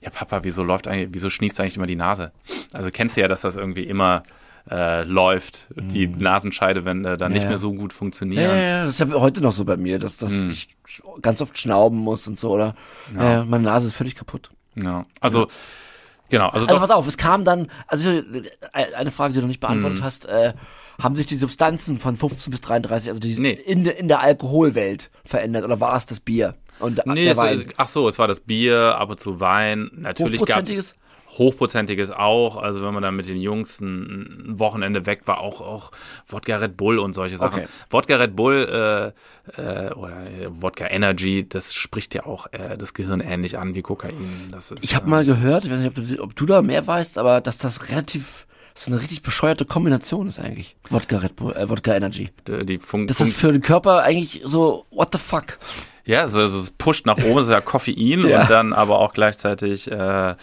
ja, 0.00 0.08
Papa, 0.10 0.40
wieso 0.44 0.62
läuft 0.64 0.88
eigentlich, 0.88 1.10
wieso 1.12 1.28
schniefst 1.28 1.60
eigentlich 1.60 1.76
immer 1.76 1.86
die 1.86 1.96
Nase? 1.96 2.32
Also 2.72 2.90
kennst 2.90 3.16
du 3.16 3.20
ja, 3.20 3.28
dass 3.28 3.42
das 3.42 3.56
irgendwie 3.56 3.84
immer 3.84 4.22
äh, 4.70 5.04
läuft, 5.04 5.68
die 5.76 6.06
Nasenscheide, 6.08 6.84
wenn 6.84 7.04
äh, 7.04 7.16
dann 7.16 7.30
Mhm. 7.30 7.34
Ja, 7.36 7.38
nicht 7.38 7.42
ja. 7.44 7.48
mehr 7.50 7.58
so 7.58 7.72
gut 7.72 7.92
Ja, 7.92 7.98
funktionieren. 7.98 8.42
ja, 8.50 8.56
ja, 8.56 8.84
das 8.86 8.98
ist 8.98 9.00
ja 9.00 9.20
heute 9.20 9.40
noch 9.40 9.52
so 9.52 9.64
bei 9.64 9.76
mir, 9.76 9.98
dass, 9.98 10.16
dass 10.16 10.32
Hm. 10.32 10.50
ich 10.50 10.68
ganz 11.22 11.40
oft 11.40 11.56
schnauben 11.58 11.98
muss 11.98 12.26
und 12.26 12.38
so, 12.38 12.50
oder? 12.50 12.74
Ja. 13.14 13.32
Ja. 13.32 13.44
meine 13.44 13.64
Nase 13.64 13.86
ist 13.86 13.94
völlig 13.94 14.14
kaputt. 14.16 14.50
Ja. 14.76 15.06
Also, 15.20 15.48
genau, 16.28 16.48
also, 16.48 16.66
Also 16.66 16.80
pass 16.80 16.90
auf, 16.90 17.06
es 17.06 17.16
kam 17.16 17.44
dann, 17.44 17.68
also 17.86 18.10
äh, 18.10 18.22
eine 18.96 19.10
Frage, 19.12 19.32
die 19.32 19.36
du 19.38 19.42
noch 19.42 19.48
nicht 19.48 19.62
Mhm. 19.62 19.66
beantwortet 19.66 20.02
hast, 20.02 20.26
äh, 20.26 20.52
haben 21.02 21.16
sich 21.16 21.26
die 21.26 21.36
Substanzen 21.36 21.98
von 21.98 22.14
15 22.16 22.50
bis 22.50 22.60
33, 22.60 23.08
also 23.08 23.20
die 23.20 23.38
Nee. 23.38 23.52
in, 23.52 23.84
der 23.84 23.98
in 23.98 24.08
der 24.08 24.20
Alkoholwelt 24.20 25.10
verändert 25.24 25.64
oder 25.64 25.80
war 25.80 25.96
es 25.96 26.04
das 26.06 26.20
Bier 26.20 26.54
und 26.78 27.00
nee, 27.06 27.24
der 27.24 27.32
es, 27.32 27.38
Wein? 27.38 27.64
ach 27.78 27.88
so, 27.88 28.06
es 28.08 28.18
war 28.18 28.28
das 28.28 28.40
Bier, 28.40 28.96
ab 28.98 29.08
und 29.10 29.18
zu 29.20 29.40
Wein, 29.40 29.90
natürlich 29.94 30.44
gab 30.44 30.66
Hochprozentiges? 31.38 32.10
Auch. 32.10 32.56
Also 32.56 32.82
wenn 32.84 32.92
man 32.92 33.02
dann 33.02 33.16
mit 33.16 33.28
den 33.28 33.40
Jungs 33.40 33.80
ein 33.80 34.58
Wochenende 34.58 35.06
weg 35.06 35.22
war, 35.26 35.40
auch 35.40 35.60
auch 35.60 35.90
Wodka 36.28 36.56
Red 36.56 36.76
Bull 36.76 36.98
und 36.98 37.12
solche 37.12 37.38
Sachen. 37.38 37.60
Okay. 37.60 37.68
Wodka 37.90 38.16
Red 38.16 38.36
Bull 38.36 39.12
äh, 39.56 39.60
äh, 39.60 39.92
oder 39.94 40.10
äh, 40.22 40.48
Wodka 40.48 40.86
Energy, 40.86 41.48
das 41.48 41.72
spricht 41.74 42.14
ja 42.14 42.26
auch 42.26 42.46
äh, 42.52 42.76
das 42.76 42.94
Gehirn 42.94 43.20
ähnlich 43.20 43.58
an 43.58 43.74
wie 43.74 43.82
Kokain. 43.82 44.14
Das 44.50 44.70
ist, 44.70 44.82
Ich 44.84 44.94
habe 44.94 45.06
äh, 45.06 45.10
mal 45.10 45.24
gehört, 45.24 45.64
ich 45.64 45.70
weiß 45.70 45.80
nicht, 45.80 45.96
ob 45.98 46.06
du, 46.06 46.22
ob 46.22 46.36
du 46.36 46.46
da 46.46 46.62
mehr 46.62 46.86
weißt, 46.86 47.16
aber 47.18 47.40
dass 47.40 47.58
das 47.58 47.88
relativ, 47.88 48.46
das 48.74 48.88
eine 48.88 49.00
richtig 49.00 49.22
bescheuerte 49.22 49.64
Kombination 49.64 50.26
ist 50.28 50.38
eigentlich. 50.38 50.76
Wodka 50.88 51.18
Red 51.18 51.36
Bull, 51.36 51.52
äh, 51.54 51.68
Wodka 51.68 51.94
Energy. 51.94 52.30
die, 52.46 52.66
die 52.66 52.78
Fun 52.78 53.06
Das 53.06 53.20
ist 53.20 53.36
für 53.36 53.52
den 53.52 53.62
Körper 53.62 54.02
eigentlich 54.02 54.42
so, 54.44 54.84
what 54.90 55.10
the 55.12 55.18
fuck? 55.18 55.58
Ja, 56.04 56.26
so, 56.28 56.46
so 56.48 56.60
es 56.60 56.70
pusht 56.70 57.06
nach 57.06 57.18
oben, 57.18 57.36
das 57.36 57.44
ist 57.48 57.52
ja 57.52 57.60
Koffein 57.60 58.26
Ja. 58.26 58.42
und 58.42 58.50
dann 58.50 58.72
aber 58.72 58.98
auch 58.98 59.12
gleichzeitig 59.12 59.90
äh, 59.90 60.34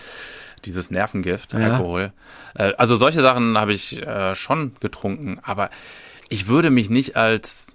dieses 0.68 0.92
Nervengift, 0.92 1.54
Ja. 1.54 1.60
Alkohol. 1.74 2.12
Äh, 2.56 2.74
also 2.78 2.96
solche 2.96 3.22
Sachen 3.22 3.58
habe 3.58 3.74
ich 3.74 4.02
äh, 4.06 4.36
schon 4.36 4.74
getrunken, 4.80 5.40
aber 5.42 5.70
ich 6.30 6.48
würde 6.48 6.70
mich 6.70 6.90
nicht 6.90 7.16
als 7.16 7.68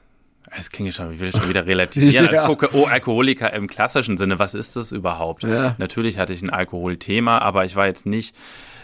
es 0.54 0.70
klingt 0.70 0.92
schon, 0.92 1.14
ich 1.14 1.20
will 1.20 1.32
schon 1.32 1.48
wieder 1.48 1.66
relativieren, 1.66 2.26
Ja. 2.32 2.40
als 2.40 2.46
Koka 2.46 2.68
oh, 2.74 2.84
Alkoholiker 2.84 3.50
im 3.54 3.68
klassischen 3.68 4.18
Sinne, 4.18 4.38
was 4.38 4.52
ist 4.52 4.76
das 4.76 4.92
überhaupt? 4.92 5.44
Ja. 5.44 5.74
Natürlich 5.78 6.18
hatte 6.18 6.34
ich 6.34 6.42
ein 6.42 6.50
Alkoholthema, 6.50 7.38
aber 7.38 7.64
ich 7.64 7.74
war 7.74 7.86
jetzt 7.86 8.04
nicht, 8.04 8.36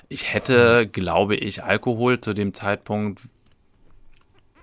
ich 0.08 0.32
hätte, 0.32 0.86
glaube 0.86 1.36
ich, 1.36 1.62
Alkohol 1.64 2.20
zu 2.22 2.32
dem 2.32 2.54
Zeitpunkt, 2.54 3.20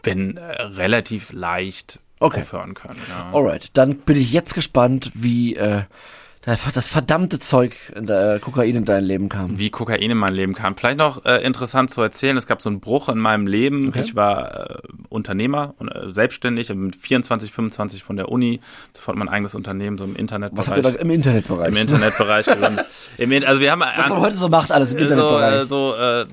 wenn 0.04 0.38
äh, 0.38 0.62
relativ 0.62 1.32
leicht 1.32 2.00
Okay. 2.20 2.42
aufhören 2.42 2.74
können. 2.76 2.98
Ja. 3.10 3.30
Alright, 3.34 3.70
dann 3.78 3.98
bin 3.98 4.16
ich 4.18 4.32
jetzt 4.32 4.56
gespannt, 4.56 5.12
wie 5.14 5.56
äh, 5.58 5.84
das 6.46 6.88
verdammte 6.88 7.40
Zeug, 7.40 7.76
in 7.96 8.06
der, 8.06 8.36
äh, 8.36 8.40
Kokain 8.40 8.76
in 8.76 8.86
dein 8.86 9.04
Leben 9.04 9.30
kam. 9.30 9.58
wie 9.58 9.70
Kokain 9.70 10.00
in 10.12 10.18
mein 10.18 10.34
Leben 10.34 10.54
kam. 10.54 10.76
Vielleicht 10.78 11.00
noch 11.00 11.26
äh, 11.26 11.44
interessant 11.44 11.90
zu 11.90 12.02
erzählen, 12.02 12.38
es 12.38 12.46
gab 12.46 12.62
so 12.62 12.70
einen 12.70 12.80
Bruch 12.80 13.10
in 13.10 13.18
meinem 13.18 13.48
Leben. 13.48 13.90
Okay. 13.90 14.02
Ich 14.02 14.16
war 14.16 14.70
äh, 14.70 14.78
Unternehmer 15.10 15.74
und 15.80 15.90
äh, 15.90 16.14
selbstständig, 16.14 16.70
hab 16.70 16.78
mit 16.78 16.96
24, 16.96 17.52
25 17.52 18.04
von 18.04 18.16
der 18.16 18.30
Uni, 18.30 18.60
sofort 18.94 19.18
mein 19.18 19.30
eigenes 19.30 19.56
Unternehmen, 19.56 19.98
so 19.98 20.04
im 20.04 20.16
Internetbereich. 20.16 20.58
Was 20.60 20.68
habt 20.68 20.78
ihr 20.78 20.84
da 20.84 20.90
im 20.90 21.10
Internetbereich? 21.10 21.70
Im 21.70 21.78
Internetbereich. 21.78 22.48
Im, 23.18 23.32
also 23.46 23.60
wir 23.62 23.72
haben 23.72 23.82
Was 23.82 24.10
man 24.10 24.20
heute 24.20 24.38
so 24.38 24.50
macht, 24.50 24.72
alles 24.72 24.92
im 24.92 25.00
so, 25.00 25.04
Internetbereich. 25.04 25.62
äh, 25.62 25.66
so 25.66 25.96
äh, 25.96 26.26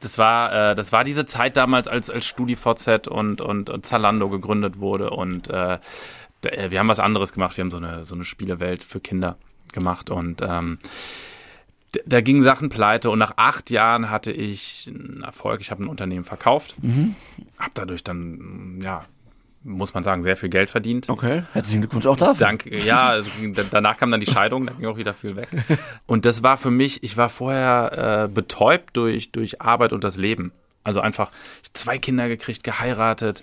das 0.00 0.16
war 0.16 0.70
äh, 0.70 0.74
das 0.74 0.92
war 0.92 1.04
diese 1.04 1.26
Zeit 1.26 1.56
damals, 1.56 1.88
als 1.88 2.10
als 2.10 2.26
StudiVZ 2.26 3.08
und 3.08 3.40
und, 3.40 3.68
und 3.68 3.84
Zalando 3.84 4.28
gegründet 4.28 4.78
wurde 4.78 5.10
und 5.10 5.48
äh, 5.50 5.78
äh, 6.42 6.70
wir 6.70 6.78
haben 6.78 6.88
was 6.88 7.00
anderes 7.00 7.32
gemacht. 7.32 7.56
Wir 7.56 7.64
haben 7.64 7.70
so 7.70 7.78
eine 7.78 8.04
so 8.04 8.14
eine 8.14 8.24
Spielewelt 8.24 8.82
für 8.82 9.00
Kinder 9.00 9.36
gemacht 9.72 10.10
und 10.10 10.40
ähm, 10.42 10.78
da 12.04 12.20
gingen 12.20 12.42
Sachen 12.42 12.68
pleite 12.68 13.08
und 13.10 13.18
nach 13.18 13.32
acht 13.36 13.70
Jahren 13.70 14.10
hatte 14.10 14.30
ich 14.30 14.90
einen 14.94 15.22
Erfolg. 15.24 15.60
Ich 15.62 15.70
habe 15.70 15.82
ein 15.82 15.88
Unternehmen 15.88 16.24
verkauft, 16.24 16.74
Mhm. 16.82 17.14
habe 17.58 17.70
dadurch 17.74 18.04
dann 18.04 18.80
ja 18.82 19.04
muss 19.64 19.92
man 19.92 20.04
sagen 20.04 20.22
sehr 20.22 20.36
viel 20.36 20.48
Geld 20.50 20.70
verdient. 20.70 21.10
Okay, 21.10 21.42
herzlichen 21.52 21.80
Glückwunsch 21.82 22.06
auch 22.06 22.16
dafür. 22.16 22.46
Danke. 22.46 22.78
Ja, 22.78 23.08
also 23.08 23.28
da- 23.54 23.64
danach 23.68 23.96
kam 23.98 24.10
dann 24.10 24.20
die 24.20 24.30
Scheidung, 24.30 24.66
da 24.66 24.72
ging 24.72 24.86
auch 24.86 24.96
wieder 24.96 25.14
viel 25.14 25.34
weg. 25.36 25.48
Und 26.06 26.24
das 26.24 26.42
war 26.44 26.56
für 26.56 26.70
mich, 26.70 27.02
ich 27.02 27.16
war 27.16 27.28
vorher 27.28 28.24
äh, 28.24 28.28
betäubt 28.32 28.96
durch, 28.96 29.30
durch 29.32 29.60
Arbeit 29.60 29.92
und 29.92 30.04
das 30.04 30.16
Leben. 30.16 30.52
Also 30.84 31.00
einfach 31.00 31.30
zwei 31.74 31.98
Kinder 31.98 32.28
gekriegt, 32.28 32.62
geheiratet, 32.64 33.42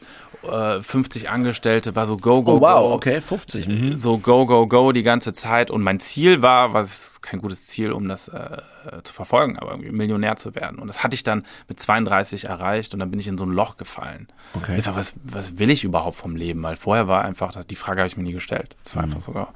äh, 0.52 0.82
50 0.82 1.30
Angestellte, 1.30 1.96
war 1.96 2.06
so 2.06 2.18
go, 2.18 2.44
go, 2.44 2.54
Oh 2.58 2.62
wow, 2.62 2.80
go. 2.90 2.94
okay, 2.94 3.22
50. 3.22 3.68
Mhm. 3.68 3.98
So 4.00 4.18
go, 4.18 4.46
go, 4.46 4.68
go 4.68 4.92
die 4.92 5.04
ganze 5.04 5.34
Zeit. 5.34 5.72
Und 5.72 5.82
mein 5.84 6.00
Ziel 6.00 6.42
war, 6.42 6.74
was 6.74 7.22
kein 7.22 7.40
gutes 7.42 7.68
Ziel, 7.68 7.92
um 7.92 8.08
das 8.08 8.28
äh, 8.28 8.58
zu 9.04 9.14
verfolgen, 9.14 9.58
aber 9.58 9.72
irgendwie 9.72 9.92
Millionär 9.92 10.36
zu 10.36 10.54
werden. 10.56 10.78
Und 10.80 10.88
das 10.88 11.04
hatte 11.04 11.16
ich 11.16 11.24
dann 11.24 11.46
mit 11.68 11.80
32 11.80 12.46
erreicht 12.46 12.94
und 12.94 13.00
dann 13.00 13.10
bin 13.10 13.20
ich 13.20 13.28
in 13.28 13.38
so 13.38 13.46
ein 13.46 13.52
Loch 13.52 13.78
gefallen. 13.78 14.28
Okay. 14.54 14.78
Ich 14.78 14.84
sag, 14.84 14.96
was, 14.96 15.14
was 15.24 15.58
will 15.58 15.70
ich 15.72 15.84
überhaupt 15.84 16.16
vom 16.18 16.36
Leben? 16.36 16.62
Weil 16.64 16.76
vorher 16.76 17.08
war 17.08 17.26
einfach, 17.26 17.52
das- 17.54 17.66
die 17.68 17.76
Frage 17.76 18.02
habe 18.02 18.08
ich 18.08 18.18
mir 18.18 18.24
nie 18.24 18.34
gestellt. 18.34 18.76
Das 18.84 18.96
war 18.96 19.04
einfach 19.04 19.22
sogar. 19.22 19.54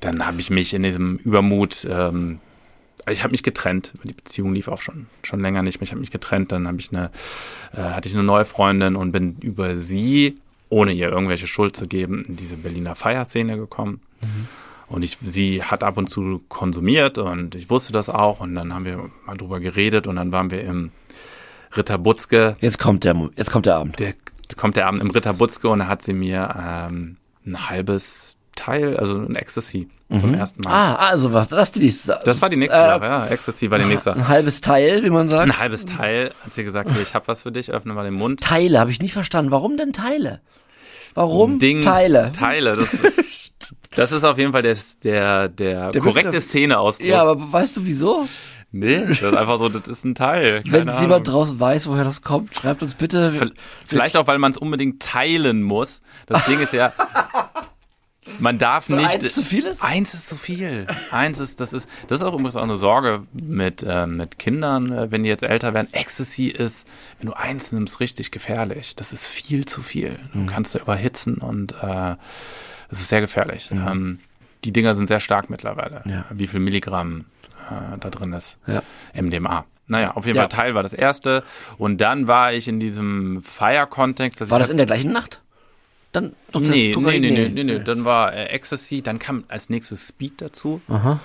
Dann 0.00 0.26
habe 0.26 0.40
ich 0.40 0.50
mich 0.50 0.74
in 0.74 0.82
diesem 0.82 1.16
Übermut, 1.18 1.86
ähm, 1.88 2.40
ich 3.10 3.22
habe 3.22 3.32
mich 3.32 3.42
getrennt. 3.42 3.92
Die 4.04 4.12
Beziehung 4.12 4.54
lief 4.54 4.68
auch 4.68 4.80
schon 4.80 5.06
schon 5.22 5.40
länger 5.40 5.62
nicht 5.62 5.80
mehr. 5.80 5.84
Ich 5.84 5.90
habe 5.90 6.00
mich 6.00 6.10
getrennt. 6.10 6.52
Dann 6.52 6.68
habe 6.68 6.78
ich 6.78 6.92
eine, 6.92 7.10
äh, 7.72 7.82
hatte 7.82 8.08
ich 8.08 8.14
eine 8.14 8.22
neue 8.24 8.44
Freundin 8.44 8.96
und 8.96 9.12
bin 9.12 9.36
über 9.40 9.76
sie, 9.76 10.38
ohne 10.68 10.92
ihr 10.92 11.08
irgendwelche 11.10 11.46
Schuld 11.46 11.76
zu 11.76 11.86
geben, 11.86 12.24
in 12.26 12.36
diese 12.36 12.56
Berliner 12.56 12.94
Feierszene 12.94 13.56
gekommen. 13.56 14.00
Und 14.88 15.02
ich, 15.02 15.18
sie 15.22 15.62
hat 15.64 15.82
ab 15.82 15.96
und 15.96 16.08
zu 16.08 16.42
konsumiert 16.48 17.18
und 17.18 17.54
ich 17.54 17.70
wusste 17.70 17.92
das 17.92 18.08
auch. 18.08 18.40
Und 18.40 18.54
dann 18.54 18.72
haben 18.72 18.84
wir 18.84 19.10
mal 19.26 19.36
drüber 19.36 19.58
geredet 19.58 20.06
und 20.06 20.16
dann 20.16 20.32
waren 20.32 20.50
wir 20.50 20.62
im 20.62 20.90
Ritter 21.76 21.98
Butzke 21.98 22.56
Jetzt 22.60 22.78
kommt 22.78 23.04
der, 23.04 23.16
jetzt 23.36 23.50
kommt 23.50 23.66
der 23.66 23.76
Abend. 23.76 23.98
der 23.98 24.14
kommt 24.56 24.76
der 24.76 24.86
Abend 24.86 25.00
im 25.00 25.10
Ritter 25.10 25.32
Butzke 25.32 25.68
und 25.68 25.78
da 25.78 25.86
hat 25.88 26.02
sie 26.02 26.12
mir 26.12 26.54
ähm, 26.58 27.16
ein 27.46 27.70
halbes 27.70 28.36
Teil, 28.54 28.96
also 28.96 29.16
ein 29.16 29.34
Ecstasy 29.34 29.88
zum 30.18 30.34
ersten 30.34 30.62
Mal. 30.62 30.70
Ah, 30.70 30.94
also 30.96 31.32
was, 31.32 31.48
das 31.48 31.72
die 31.72 31.80
nächste. 31.80 32.20
Das 32.24 32.42
war 32.42 32.48
die 32.50 32.56
nächste 32.56 32.78
äh, 32.78 32.86
Sache, 32.86 33.04
ja. 33.04 33.26
Ecstasy 33.26 33.70
war 33.70 33.78
die 33.78 33.86
nächste. 33.86 34.12
Ein 34.12 34.28
halbes 34.28 34.60
Teil, 34.60 35.02
wie 35.04 35.10
man 35.10 35.28
sagt. 35.28 35.44
Ein 35.44 35.58
halbes 35.58 35.86
Teil, 35.86 36.32
hat 36.44 36.52
sie 36.52 36.64
gesagt, 36.64 36.90
ich 37.00 37.14
hab 37.14 37.28
was 37.28 37.42
für 37.42 37.52
dich, 37.52 37.70
öffne 37.70 37.94
mal 37.94 38.04
den 38.04 38.14
Mund. 38.14 38.40
Teile, 38.40 38.78
habe 38.78 38.90
ich 38.90 39.00
nicht 39.00 39.12
verstanden. 39.12 39.50
Warum 39.50 39.76
denn 39.76 39.92
Teile? 39.92 40.40
Warum 41.14 41.58
Ding, 41.58 41.82
Teile? 41.82 42.32
Teile, 42.32 42.74
das 42.74 42.92
ist, 42.94 43.74
das 43.94 44.12
ist 44.12 44.24
auf 44.24 44.38
jeden 44.38 44.52
Fall 44.52 44.62
der, 44.62 44.76
der, 45.02 45.48
der, 45.48 45.90
Der 45.90 46.00
korrekte 46.00 46.40
Szeneausdruck. 46.40 47.06
Ja, 47.06 47.22
aber 47.22 47.52
weißt 47.52 47.76
du 47.76 47.84
wieso? 47.84 48.28
nee, 48.72 49.00
das 49.00 49.22
ist 49.22 49.24
einfach 49.36 49.58
so, 49.58 49.68
das 49.68 49.86
ist 49.86 50.04
ein 50.04 50.14
Teil. 50.14 50.62
Wenn 50.66 50.88
es 50.88 51.00
jemand 51.00 51.28
draußen 51.28 51.60
weiß, 51.60 51.86
woher 51.86 52.04
das 52.04 52.22
kommt, 52.22 52.54
schreibt 52.56 52.82
uns 52.82 52.94
bitte. 52.94 53.52
Vielleicht 53.86 54.16
auch, 54.16 54.26
weil 54.26 54.38
man 54.38 54.52
es 54.52 54.58
unbedingt 54.58 55.02
teilen 55.02 55.62
muss. 55.62 56.00
Das 56.26 56.44
Ding 56.46 56.58
ist 56.60 56.72
ja, 56.72 56.92
man 58.38 58.58
darf 58.58 58.88
Weil 58.88 58.98
nicht. 59.02 59.22
eins 59.22 59.34
zu 59.34 59.42
viel 59.42 59.64
ist? 59.66 59.82
Eins 59.82 60.14
ist 60.14 60.28
zu 60.28 60.36
viel. 60.36 60.86
Eins 61.10 61.38
ist, 61.40 61.60
das 61.60 61.72
ist, 61.72 61.88
das 62.06 62.20
ist 62.20 62.24
auch 62.26 62.32
übrigens 62.32 62.56
auch 62.56 62.62
eine 62.62 62.76
Sorge 62.76 63.24
mit, 63.32 63.82
äh, 63.82 64.06
mit 64.06 64.38
Kindern, 64.38 64.92
äh, 64.92 65.10
wenn 65.10 65.22
die 65.24 65.28
jetzt 65.28 65.42
älter 65.42 65.74
werden. 65.74 65.88
Ecstasy 65.92 66.46
ist, 66.46 66.86
wenn 67.18 67.26
du 67.26 67.32
eins 67.34 67.72
nimmst, 67.72 68.00
richtig 68.00 68.30
gefährlich. 68.30 68.94
Das 68.96 69.12
ist 69.12 69.26
viel 69.26 69.64
zu 69.66 69.82
viel. 69.82 70.18
Du 70.32 70.38
Mhm. 70.40 70.46
kannst 70.46 70.74
da 70.74 70.78
überhitzen 70.78 71.34
und 71.38 71.72
äh, 71.82 72.16
das 72.88 73.00
ist 73.00 73.08
sehr 73.08 73.20
gefährlich. 73.20 73.70
Ähm, 73.72 74.20
die 74.64 74.72
Dinger 74.72 74.94
sind 74.94 75.08
sehr 75.08 75.20
stark 75.20 75.50
mittlerweile. 75.50 76.02
Mhm. 76.04 76.10
Ja. 76.10 76.24
Wie 76.30 76.46
viel 76.46 76.60
Milligramm 76.60 77.24
äh, 77.70 77.98
da 77.98 78.08
drin 78.10 78.32
ist. 78.32 78.58
Ja. 78.66 78.82
MDMA. 79.14 79.64
Naja, 79.88 80.12
auf 80.12 80.24
jeden 80.26 80.36
Ja. 80.36 80.42
Fall 80.42 80.48
Teil 80.48 80.74
war 80.74 80.82
das 80.84 80.94
erste. 80.94 81.42
Und 81.76 82.00
dann 82.00 82.26
war 82.28 82.52
ich 82.52 82.68
in 82.68 82.78
diesem 82.80 83.42
Fire-Kontext. 83.42 84.40
dass 84.40 84.48
War 84.50 84.58
das 84.60 84.70
in 84.70 84.76
der 84.76 84.86
gleichen 84.86 85.12
Nacht? 85.12 85.41
Dann 86.12 86.34
doch 86.52 86.60
das 86.60 86.70
Nee, 86.70 86.88
nee, 86.88 86.92
Kokain? 86.92 87.20
nee, 87.22 87.30
nee, 87.30 87.48
nee, 87.48 87.64
nee. 87.64 87.78
Dann 87.78 88.04
war 88.04 88.34
äh, 88.34 88.46
Ecstasy, 88.46 89.00
dann 89.02 89.18
kam 89.18 89.44
als 89.48 89.68
nächstes 89.70 90.08
Speed 90.08 90.40
dazu. 90.42 90.80
Aha. 90.88 91.20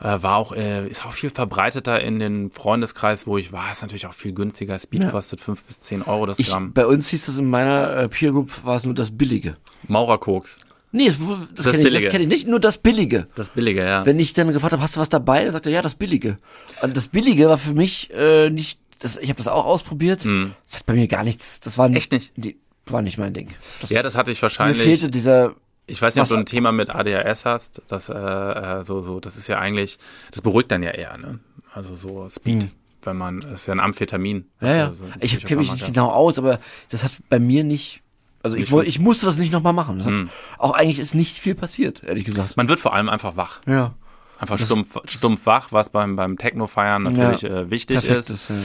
Äh, 0.00 0.22
war 0.22 0.36
auch, 0.36 0.52
äh, 0.52 0.88
ist 0.88 1.04
auch 1.06 1.12
viel 1.12 1.30
verbreiteter 1.30 2.00
in 2.00 2.18
den 2.18 2.50
Freundeskreis, 2.50 3.26
wo 3.26 3.38
ich 3.38 3.52
war. 3.52 3.70
Ist 3.70 3.82
natürlich 3.82 4.06
auch 4.06 4.14
viel 4.14 4.32
günstiger. 4.32 4.78
Speed 4.78 5.02
Ja. 5.04 5.10
kostet 5.10 5.40
fünf 5.40 5.62
bis 5.62 5.78
zehn 5.80 6.02
Euro 6.02 6.26
das 6.26 6.38
Ich, 6.38 6.48
Gramm. 6.48 6.72
bei 6.72 6.86
uns 6.86 7.08
hieß 7.08 7.26
das 7.26 7.38
in 7.38 7.48
meiner 7.48 7.96
äh, 7.96 8.08
Peer 8.08 8.32
Group, 8.32 8.50
war 8.64 8.76
es 8.76 8.84
nur 8.84 8.94
das 8.94 9.10
Billige. 9.16 9.54
Maurerkoks. 9.88 10.60
Nee, 10.90 11.08
das, 11.08 11.16
das, 11.54 11.64
Das 11.66 11.74
kenne 11.76 11.88
ich, 11.98 12.08
kenn 12.08 12.22
ich 12.22 12.28
nicht, 12.28 12.46
nur 12.48 12.60
das 12.60 12.78
Billige. 12.78 13.26
Das 13.34 13.50
billige, 13.50 13.84
ja. 13.84 14.06
Wenn 14.06 14.18
ich 14.20 14.32
dann 14.32 14.48
gefragt 14.52 14.72
habe, 14.72 14.82
hast 14.82 14.96
du 14.96 15.00
was 15.00 15.08
dabei? 15.08 15.42
Dann 15.44 15.52
sagt 15.52 15.66
er, 15.66 15.72
ja, 15.72 15.82
das 15.82 15.96
Billige. 15.96 16.38
Und 16.82 16.96
das 16.96 17.08
Billige 17.08 17.48
war 17.48 17.58
für 17.58 17.74
mich 17.74 18.10
äh, 18.14 18.48
nicht, 18.50 18.78
das, 19.00 19.16
ich 19.16 19.28
habe 19.28 19.36
das 19.38 19.48
auch 19.48 19.64
ausprobiert. 19.66 20.24
Das 20.24 20.76
hat 20.78 20.86
bei 20.86 20.94
mir 20.94 21.08
gar 21.08 21.24
nichts, 21.24 21.58
das 21.60 21.78
war 21.78 21.88
nicht. 21.88 21.96
Echt 21.98 22.12
nicht? 22.12 22.32
Die, 22.36 22.56
war 22.86 23.02
nicht 23.02 23.18
mein 23.18 23.32
Ding. 23.32 23.50
Das, 23.80 23.90
ja, 23.90 24.02
das 24.02 24.16
hatte 24.16 24.30
ich 24.30 24.38
mir 24.38 24.42
wahrscheinlich. 24.42 24.82
fehlte 24.82 25.10
dieser, 25.10 25.54
Ich 25.86 26.00
weiß 26.00 26.14
nicht, 26.14 26.22
ob 26.22 26.28
du 26.28 26.36
ein 26.36 26.46
Thema 26.46 26.72
mit 26.72 26.90
ADHS 26.90 27.44
hast. 27.44 27.82
Das, 27.88 28.08
äh, 28.08 28.12
äh, 28.14 28.84
so, 28.84 29.00
so, 29.02 29.20
das 29.20 29.36
ist 29.36 29.48
ja 29.48 29.58
eigentlich, 29.58 29.98
das 30.30 30.40
beruhigt 30.42 30.70
dann 30.70 30.82
ja 30.82 30.90
eher, 30.90 31.16
ne? 31.18 31.38
Also 31.72 31.96
so 31.96 32.28
Speed, 32.28 32.70
wenn 33.02 33.16
man, 33.16 33.40
das 33.40 33.52
ist 33.62 33.66
ja 33.66 33.74
ein 33.74 33.80
Amphetamin. 33.80 34.46
Hm. 34.60 34.68
ja, 34.68 34.74
ja. 34.76 34.92
So 34.92 35.04
ich 35.20 35.44
kenne 35.44 35.60
mich 35.60 35.72
nicht 35.72 35.86
genau 35.86 36.10
aus, 36.10 36.38
aber 36.38 36.60
das 36.90 37.02
hat 37.04 37.10
bei 37.28 37.38
mir 37.38 37.64
nicht, 37.64 38.00
also 38.42 38.56
ich, 38.56 38.62
Nicht 38.64 38.72
woll- 38.72 38.82
fun- 38.84 38.88
ich 38.88 38.98
musste 38.98 39.26
das 39.26 39.36
nicht 39.36 39.52
nochmal 39.52 39.72
machen. 39.72 40.04
Hm. 40.04 40.30
Auch 40.58 40.72
eigentlich 40.72 40.98
ist 40.98 41.14
nicht 41.14 41.36
viel 41.38 41.54
passiert, 41.54 42.02
ehrlich 42.04 42.24
gesagt. 42.24 42.56
Man 42.56 42.68
wird 42.68 42.78
vor 42.80 42.92
allem 42.94 43.08
einfach 43.08 43.36
wach. 43.36 43.60
Ja. 43.66 43.94
Einfach 44.38 44.58
stumpf, 44.58 44.98
stumpf 45.06 45.46
wach, 45.46 45.68
was 45.70 45.88
beim, 45.90 46.16
beim 46.16 46.36
Techno-Feiern 46.38 47.04
natürlich 47.04 47.42
Ja. 47.42 47.60
äh, 47.60 47.70
wichtig 47.70 48.04
ist. 48.04 48.30
ist, 48.30 48.50
ja. 48.50 48.56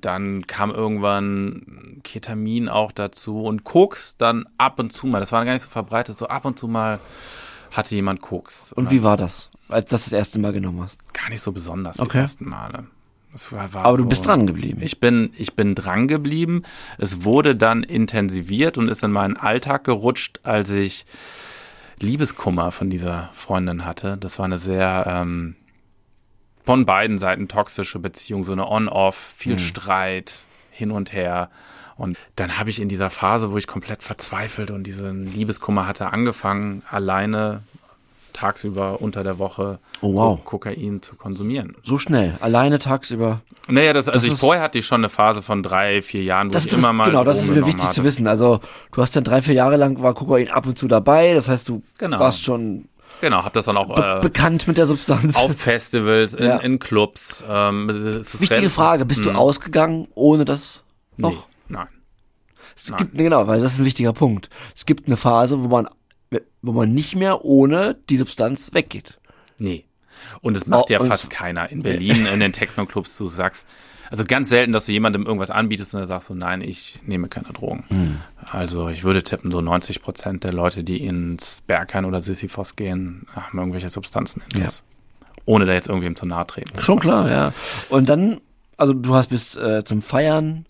Dann 0.00 0.46
kam 0.46 0.70
irgendwann 0.70 2.00
Ketamin 2.04 2.68
auch 2.68 2.92
dazu 2.92 3.42
und 3.42 3.64
Koks 3.64 4.16
dann 4.18 4.44
ab 4.58 4.78
und 4.78 4.92
zu 4.92 5.06
mal. 5.06 5.20
Das 5.20 5.32
war 5.32 5.44
gar 5.44 5.52
nicht 5.54 5.62
so 5.62 5.68
verbreitet. 5.70 6.18
So 6.18 6.26
ab 6.28 6.44
und 6.44 6.58
zu 6.58 6.68
mal 6.68 7.00
hatte 7.72 7.94
jemand 7.94 8.20
Koks. 8.20 8.72
Und 8.72 8.90
wie 8.90 9.02
war 9.02 9.16
das, 9.16 9.50
als 9.68 9.86
du 9.90 9.94
das 9.94 10.04
das 10.04 10.12
erste 10.12 10.38
Mal 10.38 10.52
genommen 10.52 10.82
hast? 10.82 10.98
Gar 11.14 11.30
nicht 11.30 11.40
so 11.40 11.52
besonders 11.52 11.98
Okay. 11.98 12.10
die 12.12 12.18
ersten 12.18 12.48
Male. 12.48 12.84
Aber 13.50 13.90
so, 13.90 13.96
du 13.96 14.04
bist 14.06 14.26
dran 14.26 14.46
geblieben. 14.46 14.80
Ich 14.80 15.00
bin, 15.00 15.32
ich 15.36 15.54
bin 15.54 15.74
dran 15.74 16.06
geblieben. 16.06 16.62
Es 16.98 17.24
wurde 17.24 17.56
dann 17.56 17.82
intensiviert 17.82 18.78
und 18.78 18.86
ist 18.88 19.02
in 19.02 19.10
meinen 19.10 19.36
Alltag 19.36 19.82
gerutscht, 19.82 20.38
als 20.44 20.70
ich 20.70 21.04
Liebeskummer 22.04 22.70
von 22.70 22.90
dieser 22.90 23.30
Freundin 23.32 23.84
hatte. 23.84 24.16
Das 24.18 24.38
war 24.38 24.44
eine 24.44 24.58
sehr 24.58 25.04
ähm, 25.06 25.56
von 26.64 26.86
beiden 26.86 27.18
Seiten 27.18 27.48
toxische 27.48 27.98
Beziehung, 27.98 28.44
so 28.44 28.52
eine 28.52 28.68
On-Off, 28.68 29.34
viel 29.36 29.58
Streit, 29.58 30.44
hin 30.70 30.90
und 30.90 31.12
her. 31.12 31.50
Und 31.96 32.18
dann 32.36 32.58
habe 32.58 32.70
ich 32.70 32.80
in 32.80 32.88
dieser 32.88 33.10
Phase, 33.10 33.52
wo 33.52 33.58
ich 33.58 33.66
komplett 33.66 34.02
verzweifelt 34.02 34.70
und 34.70 34.84
diesen 34.84 35.30
Liebeskummer 35.32 35.86
hatte, 35.86 36.12
angefangen, 36.12 36.82
alleine 36.90 37.62
tagsüber 38.34 39.00
unter 39.00 39.24
der 39.24 39.38
Woche 39.38 39.78
Oh, 40.02 40.12
wow. 40.12 40.38
Ko- 40.44 40.58
Kokain 40.58 41.00
zu 41.00 41.14
konsumieren. 41.16 41.74
so 41.82 41.98
schnell, 41.98 42.36
alleine 42.40 42.78
tagsüber. 42.78 43.40
Naja, 43.68 43.94
das, 43.94 44.08
also 44.08 44.18
Das 44.18 44.24
ich 44.24 44.32
ist- 44.34 44.40
vorher 44.40 44.62
hatte 44.62 44.76
ich 44.78 44.86
schon 44.86 45.00
eine 45.00 45.08
Phase 45.08 45.40
von 45.40 45.62
drei, 45.62 46.02
vier 46.02 46.22
Jahren, 46.22 46.48
wo 46.48 46.52
Das, 46.52 46.66
ich 46.66 46.70
das, 46.72 46.80
immer 46.80 46.92
mal 46.92 47.06
genau, 47.06 47.24
das 47.24 47.38
ist 47.42 47.48
mir 47.48 47.64
wichtig 47.64 47.84
hatte. 47.84 47.94
zu 47.94 48.04
wissen. 48.04 48.26
Also 48.26 48.60
du 48.92 49.00
hast 49.00 49.16
dann 49.16 49.24
drei, 49.24 49.40
vier 49.40 49.54
Jahre 49.54 49.76
lang 49.76 50.02
war 50.02 50.12
Kokain 50.12 50.50
ab 50.50 50.66
und 50.66 50.76
zu 50.78 50.86
dabei. 50.88 51.32
Das 51.32 51.48
heißt, 51.48 51.68
du 51.68 51.82
Genau. 51.98 52.18
warst 52.18 52.42
schon 52.44 52.88
Genau, 53.20 53.38
habe 53.44 53.54
das 53.54 53.64
dann 53.64 53.76
auch 53.78 53.94
Be 53.94 54.18
äh, 54.18 54.20
bekannt 54.20 54.66
mit 54.68 54.76
der 54.76 54.86
Substanz. 54.86 55.36
auf 55.36 55.56
Festivals, 55.56 56.34
in, 56.34 56.44
Ja. 56.46 56.56
in 56.58 56.78
Clubs. 56.80 57.42
Ähm, 57.48 57.88
Wichtige 58.38 58.68
Frage, 58.68 59.06
bist 59.06 59.24
du 59.24 59.30
Hm. 59.30 59.36
ausgegangen 59.36 60.08
ohne 60.14 60.44
das 60.44 60.82
noch? 61.16 61.30
Nee, 61.30 61.38
nein. 61.68 61.86
Es 62.76 62.94
gibt, 62.96 63.14
genau, 63.16 63.46
weil 63.46 63.60
das 63.62 63.74
ist 63.74 63.78
ein 63.78 63.84
wichtiger 63.84 64.12
Punkt. 64.12 64.50
Es 64.74 64.84
gibt 64.84 65.06
eine 65.06 65.16
Phase, 65.16 65.62
wo 65.62 65.68
man, 65.68 65.88
wo 66.62 66.72
man 66.72 66.92
nicht 66.94 67.16
mehr 67.16 67.44
ohne 67.44 67.96
die 68.08 68.16
Substanz 68.16 68.72
weggeht. 68.72 69.18
Nee. 69.58 69.84
Und 70.40 70.56
es 70.56 70.66
macht 70.66 70.84
Oh, 70.88 70.92
ja 70.92 71.04
fast 71.04 71.30
keiner. 71.30 71.70
In 71.70 71.82
Berlin, 71.82 72.26
in 72.26 72.40
den 72.40 72.52
Techno-Clubs, 72.52 73.16
du 73.18 73.28
sagst, 73.28 73.66
also 74.10 74.24
ganz 74.24 74.48
selten, 74.48 74.72
dass 74.72 74.86
du 74.86 74.92
jemandem 74.92 75.26
irgendwas 75.26 75.50
anbietest 75.50 75.94
und 75.94 76.00
er 76.00 76.06
sagt 76.06 76.26
so, 76.26 76.34
nein, 76.34 76.60
ich 76.60 77.00
nehme 77.04 77.28
keine 77.28 77.48
Drogen. 77.52 77.84
Hm. 77.88 78.16
Also 78.50 78.88
ich 78.88 79.02
würde 79.02 79.22
tippen, 79.22 79.50
so 79.50 79.60
90 79.60 80.02
Prozent 80.02 80.44
der 80.44 80.52
Leute, 80.52 80.84
die 80.84 81.04
ins 81.04 81.62
Berghain 81.66 82.04
oder 82.04 82.22
Sisyphos 82.22 82.76
gehen, 82.76 83.26
haben 83.34 83.58
irgendwelche 83.58 83.88
Substanzen 83.88 84.42
in 84.54 84.60
Ja. 84.62 84.68
Ohne 85.46 85.64
da 85.66 85.72
jetzt 85.72 85.88
irgendwem 85.88 86.16
zu 86.16 86.26
nahe 86.26 86.46
treten. 86.46 86.80
Schon 86.80 87.00
klar, 87.00 87.30
ja. 87.30 87.52
Und 87.88 88.08
dann, 88.08 88.40
also 88.76 88.92
du 88.94 89.14
hast 89.14 89.28
bis 89.28 89.56
äh, 89.56 89.84
zum 89.84 90.00
Feiern 90.00 90.64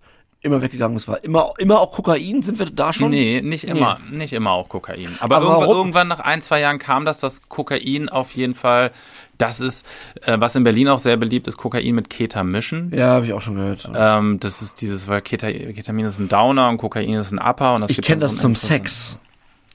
immer 0.45 0.63
weggegangen. 0.63 0.97
Es 0.97 1.09
war 1.09 1.23
immer, 1.25 1.53
immer 1.59 1.81
auch 1.81 1.91
Kokain. 1.91 2.43
Sind 2.43 2.59
wir 2.59 2.67
da 2.67 2.93
schon? 2.93 3.11
Nee, 3.11 3.41
nicht 3.43 3.65
immer, 3.65 3.99
nicht 4.11 4.33
immer 4.33 4.51
auch 4.53 4.69
Kokain. 4.69 5.17
Aber, 5.21 5.37
Aber 5.37 5.47
irgendwann, 5.47 5.69
irgendwann 5.77 6.09
nach 6.09 6.21
ein, 6.21 6.43
zwei 6.43 6.61
Jahren 6.61 6.79
kam 6.79 7.05
das, 7.05 7.21
dass 7.21 7.49
Kokain 7.49 8.09
auf 8.09 8.33
jeden 8.33 8.55
Fall, 8.55 8.93
das 9.39 9.61
ist, 9.61 9.87
äh, 10.23 10.39
was 10.39 10.55
in 10.55 10.63
Berlin 10.65 10.89
auch 10.89 10.99
sehr 10.99 11.17
beliebt 11.17 11.49
ist, 11.49 11.57
Kokain 11.57 11.95
mit 11.95 12.11
Keta 12.11 12.45
mischen. 12.45 12.93
Ja, 12.95 13.09
habe 13.09 13.27
ich 13.27 13.33
auch 13.33 13.43
schon 13.43 13.57
gehört. 13.57 13.89
Ähm, 13.95 14.39
das 14.41 14.63
ist 14.63 14.81
dieses, 14.81 15.09
weil 15.09 15.23
Keta, 15.23 15.51
Ketamin 15.51 16.07
ist 16.07 16.19
ein 16.19 16.29
Downer 16.29 16.69
und 16.69 16.79
Kokain 16.79 17.15
ist 17.15 17.33
ein 17.33 17.39
Upper. 17.39 17.75
Und 17.75 17.81
das 17.83 17.91
ich 17.91 18.03
kenne 18.03 18.21
das 18.21 18.33
so 18.33 18.43
zum 18.43 18.55
Sex, 18.55 19.19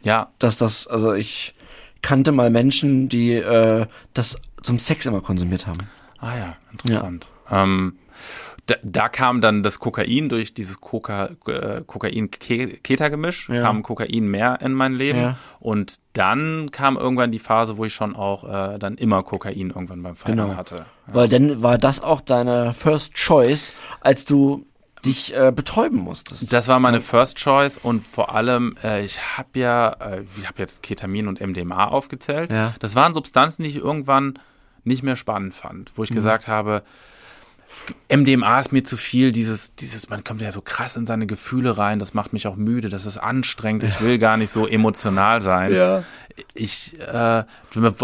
Ja, 0.04 0.30
dass 0.40 0.56
das, 0.58 0.88
also 0.88 1.14
ich 1.14 1.54
kannte 2.02 2.32
mal 2.32 2.50
Menschen, 2.50 3.10
die 3.10 3.34
äh, 3.34 3.86
das 4.14 4.38
zum 4.62 4.80
Sex 4.80 5.06
immer 5.06 5.22
konsumiert 5.22 5.68
haben. 5.68 5.90
ah 6.20 6.38
ja, 6.38 6.56
interessant. 6.72 7.28
Ähm, 7.52 7.96
da, 8.70 8.76
da 8.84 9.10
kam 9.10 9.42
dann 9.42 9.64
das 9.64 9.80
Kokain 9.80 10.30
durch 10.30 10.54
dieses 10.54 10.80
Coca, 10.82 11.30
äh, 11.48 11.82
Kokain-Keta-Gemisch, 11.86 13.50
Ja. 13.50 13.62
kam 13.64 13.84
Kokain 13.84 14.28
mehr 14.28 14.60
in 14.62 14.74
mein 14.74 14.94
Leben. 14.94 15.20
Ja. 15.20 15.38
Und 15.60 16.00
dann 16.14 16.72
kam 16.72 16.98
irgendwann 16.98 17.32
die 17.32 17.40
Phase, 17.40 17.78
wo 17.78 17.86
ich 17.86 17.94
schon 17.94 18.16
auch 18.16 18.44
äh, 18.44 18.78
dann 18.80 18.96
immer 18.96 19.24
Kokain 19.24 19.70
irgendwann 19.70 20.02
beim 20.04 20.16
Feiern 20.16 20.38
Genau. 20.38 20.56
hatte. 20.56 20.86
Weil 21.08 21.30
dann 21.30 21.62
war 21.62 21.78
das 21.78 22.02
auch 22.02 22.22
deine 22.22 22.74
First 22.74 23.14
Choice, 23.16 23.74
als 24.02 24.26
du 24.26 24.66
dich 25.06 25.34
äh, 25.36 25.52
betäuben 25.56 26.00
musstest. 26.00 26.52
Das 26.52 26.68
war 26.68 26.80
meine 26.80 27.00
First 27.00 27.38
Choice 27.38 27.78
und 27.78 28.06
vor 28.06 28.36
allem, 28.36 28.76
äh, 28.84 29.04
ich 29.06 29.38
habe 29.38 29.58
ja, 29.58 29.92
äh, 29.94 30.24
ich 30.38 30.46
habe 30.46 30.58
jetzt 30.60 30.84
Ketamin 30.84 31.28
und 31.28 31.40
MDMA 31.40 31.86
aufgezählt. 31.88 32.52
Ja. 32.52 32.74
Das 32.80 32.96
waren 32.96 33.14
Substanzen, 33.14 33.64
die 33.64 33.70
ich 33.70 33.78
irgendwann 33.78 34.38
nicht 34.84 35.04
mehr 35.04 35.16
spannend 35.16 35.54
fand, 35.54 35.90
Mhm. 35.90 35.94
wo 35.96 36.04
ich 36.04 36.10
gesagt 36.10 36.48
habe, 36.50 36.84
MDMA 38.10 38.60
ist 38.60 38.72
mir 38.72 38.84
zu 38.84 38.98
viel, 38.98 39.32
dieses, 39.32 39.76
dieses, 39.76 40.10
man 40.10 40.24
kommt 40.24 40.42
ja 40.42 40.52
so 40.52 40.62
krass 40.62 40.98
in 40.98 41.06
seine 41.06 41.28
Gefühle 41.28 41.78
rein, 41.78 42.00
das 42.00 42.14
macht 42.14 42.34
mich 42.34 42.48
auch 42.48 42.56
müde, 42.56 42.90
das 42.90 43.06
ist 43.06 43.18
anstrengend, 43.18 43.84
ich 43.84 44.02
will 44.02 44.20
gar 44.20 44.38
nicht 44.38 44.52
so 44.52 44.68
emotional 44.68 45.42
sein. 45.42 45.74
Ja. 45.74 46.04
Ich, 46.54 47.00
äh, 47.00 47.44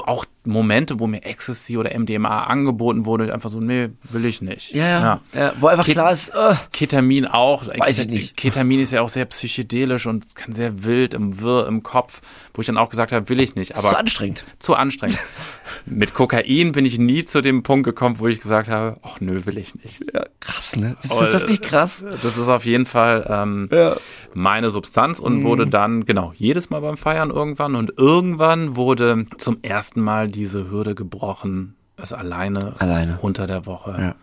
auch 0.06 0.26
Momente, 0.46 1.00
wo 1.00 1.08
mir 1.08 1.24
Ecstasy 1.24 1.78
oder 1.78 1.98
MDMA 1.98 2.44
angeboten 2.46 3.06
wurde, 3.06 3.34
einfach 3.34 3.50
so, 3.50 3.60
nee, 3.60 3.90
will 4.10 4.26
ich 4.26 4.42
nicht. 4.42 4.74
Ja, 4.74 4.88
ja. 4.88 5.22
ja. 5.34 5.54
Wo 5.60 5.68
einfach 5.68 5.86
Ket- 5.86 5.94
klar 5.96 6.12
ist, 6.12 6.30
äh, 6.30 6.56
Ketamin 6.72 7.26
auch. 7.26 7.68
Weiß 7.68 8.00
ich 8.00 8.08
nicht. 8.08 8.38
Ketamin 8.38 8.80
ist 8.80 8.92
ja 8.92 9.02
auch 9.02 9.10
sehr 9.10 9.26
psychedelisch 9.26 10.06
und 10.06 10.26
es 10.26 10.36
kann 10.36 10.54
sehr 10.54 10.84
wild 10.84 11.14
im 11.14 11.40
Wirr 11.40 11.68
im 11.68 11.84
Kopf, 11.84 12.22
wo 12.54 12.62
ich 12.62 12.68
dann 12.68 12.78
auch 12.78 12.90
gesagt 12.90 13.12
habe, 13.12 13.28
will 13.30 13.40
ich 13.40 13.56
nicht. 13.56 13.76
Aber 13.78 13.90
zu 13.90 13.98
anstrengend. 13.98 14.44
zu 14.60 14.76
anstrengend. 14.76 15.18
Mit 15.86 16.14
Kokain 16.14 16.72
bin 16.72 16.86
ich 16.86 16.98
nie 16.98 17.26
zu 17.26 17.42
dem 17.42 17.64
Punkt 17.64 17.86
gekommen, 17.86 18.18
wo 18.20 18.28
ich 18.28 18.40
gesagt 18.42 18.70
habe, 18.70 18.98
ach 19.04 19.20
nö, 19.20 19.46
will 19.46 19.58
ich 19.58 19.74
nicht. 19.76 20.04
Ja, 20.14 20.26
krass, 20.40 20.76
ne? 20.76 20.96
Ist, 21.04 21.12
ist 21.12 21.34
das 21.34 21.48
nicht 21.48 21.64
krass? 21.64 22.04
Das 22.22 22.38
ist 22.38 22.48
auf 22.48 22.66
jeden 22.66 22.86
Fall 22.86 23.26
ähm, 23.30 23.70
Ja. 23.72 23.96
Meine 24.36 24.70
Substanz 24.70 25.20
und 25.20 25.38
Mhm. 25.40 25.44
wurde 25.44 25.68
dann, 25.68 26.06
genau, 26.06 26.34
jedes 26.38 26.70
Mal 26.70 26.82
beim 26.82 26.98
Feiern 26.98 27.30
irgendwann 27.32 27.76
und 27.76 27.94
irgendwann 27.98 28.76
wurde 28.76 29.26
zum 29.38 29.58
ersten 29.62 30.02
Mal 30.02 30.28
diese 30.28 30.70
Hürde 30.70 30.94
gebrochen, 30.96 31.76
es 31.98 32.12
alleine, 32.14 32.74
Alleine. 32.80 33.18
unter 33.22 33.48
der 33.48 33.66
Woche 33.66 34.16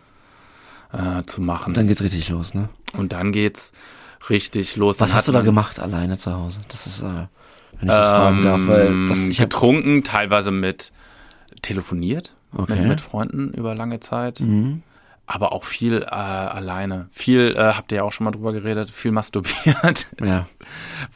äh, 0.91 1.23
zu 1.23 1.41
machen. 1.41 1.73
Dann 1.73 1.87
geht's 1.87 2.01
richtig 2.03 2.29
los, 2.29 2.53
ne? 2.53 2.69
Und 2.95 3.11
dann 3.13 3.31
geht's 3.31 3.73
richtig 4.29 4.75
los. 4.75 4.99
Was 4.99 5.09
Dann 5.09 5.17
hast 5.17 5.27
du 5.27 5.31
da 5.31 5.41
gemacht 5.41 5.79
alleine 5.79 6.17
zu 6.19 6.31
Hause? 6.33 6.59
Das 6.69 6.85
ist, 6.85 7.01
äh, 7.01 7.05
wenn 7.79 7.89
ich 7.89 7.95
das 7.95 8.09
fragen 8.09 8.41
darf, 8.43 8.67
weil 8.67 9.07
das, 9.07 9.27
ich 9.27 9.41
hab, 9.41 9.49
getrunken, 9.49 10.03
teilweise 10.03 10.51
mit 10.51 10.91
telefoniert 11.61 12.35
Okay. 12.55 12.75
mit, 12.81 12.87
mit 12.89 13.01
Freunden 13.01 13.51
über 13.53 13.73
lange 13.73 13.99
Zeit, 13.99 14.39
Mhm. 14.39 14.83
Aber 15.25 15.51
auch 15.53 15.63
viel 15.63 16.01
äh, 16.01 16.05
alleine. 16.05 17.07
Viel, 17.11 17.55
äh, 17.55 17.73
habt 17.73 17.91
ihr 17.91 17.97
ja 17.97 18.03
auch 18.03 18.11
schon 18.11 18.25
mal 18.25 18.31
drüber 18.31 18.53
geredet, 18.53 18.91
viel 18.91 19.11
masturbiert. 19.11 20.07
ja. 20.21 20.47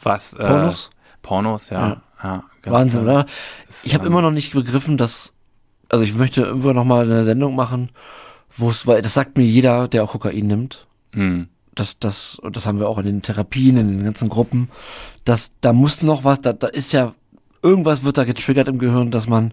Was, 0.02 0.32
äh, 0.32 0.46
Pornos? 0.46 0.90
Pornos, 1.22 1.70
ja. 1.70 2.00
Ja. 2.22 2.44
ja. 2.64 2.72
Wahnsinn, 2.72 3.02
klar. 3.02 3.14
oder? 3.20 3.26
Ich 3.84 3.94
habe 3.94 4.06
immer 4.06 4.22
noch 4.22 4.30
nicht 4.30 4.52
begriffen, 4.52 4.96
dass, 4.96 5.34
also 5.88 6.04
ich 6.04 6.14
möchte 6.14 6.42
irgendwann 6.42 6.76
noch 6.76 6.84
mal 6.84 7.04
eine 7.04 7.24
Sendung 7.24 7.54
machen, 7.54 7.90
wo 8.56 8.70
es, 8.70 8.86
weil 8.86 9.02
das 9.02 9.14
sagt 9.14 9.36
mir 9.36 9.44
jeder, 9.44 9.88
der 9.88 10.04
auch 10.04 10.12
Kokain 10.12 10.46
nimmt, 10.46 10.86
Hm. 11.14 11.48
das, 11.74 11.98
das, 11.98 12.38
und 12.38 12.56
das 12.56 12.66
haben 12.66 12.80
wir 12.80 12.88
auch 12.88 12.98
in 12.98 13.06
den 13.06 13.22
Therapien, 13.22 13.76
in 13.76 13.88
den 13.88 14.04
ganzen 14.04 14.28
Gruppen, 14.28 14.68
dass 15.24 15.52
da 15.60 15.72
muss 15.72 16.02
noch 16.02 16.24
was, 16.24 16.40
da, 16.40 16.52
da 16.52 16.66
ist 16.66 16.92
ja, 16.92 17.14
irgendwas 17.62 18.04
wird 18.04 18.18
da 18.18 18.24
getriggert 18.24 18.68
im 18.68 18.78
Gehirn, 18.78 19.10
dass 19.10 19.26
man, 19.26 19.52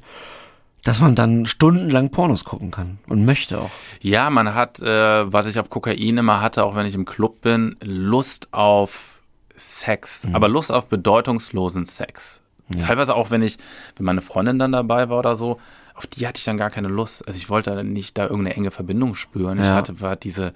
dass 0.86 1.02
man 1.02 1.16
dann 1.16 1.46
stundenlang 1.46 2.12
Pornos 2.12 2.46
gucken 2.46 2.72
kann 2.72 3.00
und 3.10 3.26
möchte 3.26 3.60
auch. 3.60 3.72
Ja, 4.02 4.30
man 4.30 4.54
hat, 4.56 4.80
äh, 4.82 5.32
was 5.34 5.48
ich 5.48 5.60
auf 5.60 5.70
Kokain 5.70 6.18
immer 6.18 6.40
hatte, 6.42 6.64
auch 6.64 6.76
wenn 6.76 6.86
ich 6.86 6.96
im 6.96 7.04
Club 7.06 7.42
bin, 7.42 7.76
Lust 7.82 8.48
auf 8.54 9.20
Sex, 9.58 10.26
Mhm. 10.26 10.36
aber 10.36 10.48
Lust 10.48 10.72
auf 10.72 10.86
bedeutungslosen 10.88 11.86
Sex. 11.86 12.42
Teilweise 12.80 13.14
auch, 13.16 13.30
wenn 13.30 13.44
ich, 13.44 13.58
wenn 13.96 14.06
meine 14.08 14.22
Freundin 14.24 14.58
dann 14.58 14.72
dabei 14.72 15.08
war 15.10 15.20
oder 15.20 15.36
so, 15.36 15.60
auf 15.94 16.08
die 16.08 16.26
hatte 16.28 16.40
ich 16.40 16.44
dann 16.46 16.58
gar 16.58 16.72
keine 16.72 16.88
Lust. 16.88 17.26
Also 17.28 17.38
ich 17.38 17.48
wollte 17.50 17.84
nicht 17.84 18.18
da 18.18 18.24
irgendeine 18.24 18.56
enge 18.56 18.72
Verbindung 18.72 19.14
spüren. 19.16 19.60
Ich 19.60 19.64
Ja. 19.66 19.76
hatte 19.76 20.02
war 20.02 20.16
diese, 20.16 20.54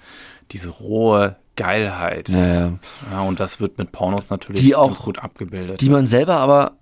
diese 0.50 0.70
rohe 0.70 1.36
Geilheit. 1.56 2.28
Ja, 2.28 2.46
ja. 2.46 2.72
Ja, 3.12 3.20
und 3.22 3.38
das 3.38 3.60
wird 3.60 3.78
mit 3.78 3.92
Pornos 3.92 4.28
natürlich 4.28 4.60
Die 4.60 4.74
auch- 4.74 4.88
ganz 4.88 4.98
gut 5.02 5.18
abgebildet. 5.20 5.80
Die 5.80 5.88
man 5.88 6.06
selber 6.08 6.38
aber, 6.38 6.72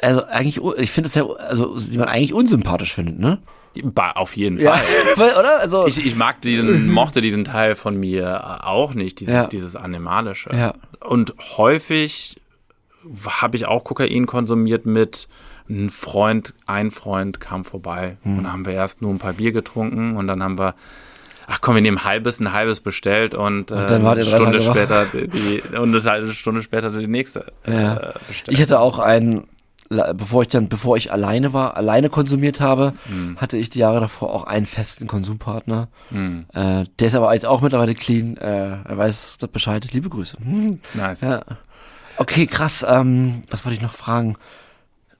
also 0.00 0.24
eigentlich, 0.24 0.60
ich 0.78 0.90
finde 0.90 1.08
es 1.08 1.14
ja, 1.14 1.24
also 1.26 1.78
die 1.78 1.98
man 1.98 2.08
eigentlich 2.08 2.32
unsympathisch 2.34 2.92
findet, 2.94 3.18
ne? 3.18 3.38
Auf 4.14 4.36
jeden 4.36 4.58
Ja, 4.60 4.74
Fall. 4.76 4.84
weil, 5.16 5.30
oder? 5.36 5.58
Also, 5.60 5.86
Ich, 5.86 6.04
ich 6.04 6.14
mag 6.16 6.40
diesen, 6.42 6.88
mochte 6.92 7.20
diesen 7.20 7.44
Teil 7.44 7.74
von 7.74 7.98
mir 7.98 8.64
auch 8.66 8.94
nicht, 8.94 9.18
dieses, 9.20 9.34
Ja. 9.34 9.46
dieses 9.46 9.74
Animalische. 9.76 10.50
Ja. 10.54 10.74
Und 11.00 11.34
häufig 11.56 12.40
habe 13.26 13.56
ich 13.56 13.66
auch 13.66 13.84
Kokain 13.84 14.26
konsumiert 14.26 14.86
mit 14.86 15.28
ein 15.68 15.90
Freund, 15.90 16.54
ein 16.66 16.90
Freund 16.90 17.40
kam 17.40 17.64
vorbei 17.64 18.16
Hm. 18.22 18.38
und 18.38 18.44
dann 18.44 18.52
haben 18.52 18.66
wir 18.66 18.74
erst 18.74 19.02
nur 19.02 19.10
ein 19.12 19.18
paar 19.18 19.32
Bier 19.32 19.52
getrunken 19.52 20.16
und 20.16 20.26
dann 20.26 20.42
haben 20.42 20.58
wir 20.58 20.74
Ach 21.46 21.60
komm, 21.60 21.74
wir 21.74 21.82
nehmen 21.82 21.98
ein 21.98 22.04
halbes, 22.04 22.40
ein 22.40 22.54
halbes 22.54 22.80
bestellt 22.80 23.34
und, 23.34 23.70
äh, 23.70 23.84
dann 23.86 24.02
wart 24.02 24.16
ihr 24.16 24.22
eine 24.24 24.30
drei 24.30 24.38
Stunde 24.38 24.60
später 24.62 25.04
die, 25.04 25.28
die 25.72 25.76
und 25.76 26.06
eine 26.06 26.32
Stunde 26.32 26.62
später 26.62 26.88
die 26.90 27.06
nächste 27.06 27.52
Ja. 27.66 27.96
äh, 27.96 28.12
bestellt. 28.28 28.56
Ich 28.56 28.62
hatte 28.62 28.78
auch 28.80 28.98
einen, 28.98 29.44
bevor 29.88 30.42
ich 30.42 30.48
dann, 30.48 30.68
bevor 30.68 30.96
ich 30.96 31.12
alleine 31.12 31.52
war, 31.52 31.76
alleine 31.76 32.08
konsumiert 32.10 32.60
habe, 32.60 32.94
hatte 33.36 33.56
ich 33.56 33.70
die 33.70 33.78
Jahre 33.80 34.00
davor 34.00 34.32
auch 34.32 34.44
einen 34.44 34.66
festen 34.66 35.06
Konsumpartner. 35.06 35.88
Hm, 36.10 36.46
Äh, 36.54 36.84
der 36.98 37.08
ist 37.08 37.14
aber 37.14 37.32
jetzt 37.34 37.46
auch 37.46 37.60
mittlerweile 37.60 37.94
clean. 37.94 38.36
Äh, 38.36 38.78
er 38.84 38.96
weiß 38.98 39.36
das 39.38 39.50
Bescheid. 39.50 39.86
Liebe 39.92 40.08
Grüße. 40.08 40.36
Hm. 40.38 40.80
nice. 40.94 41.20
Ja. 41.20 41.42
Okay, 42.16 42.46
krass. 42.46 42.84
Ähm, 42.88 43.42
was 43.50 43.64
wollte 43.64 43.76
ich 43.76 43.82
noch 43.82 43.94
fragen? 43.94 44.36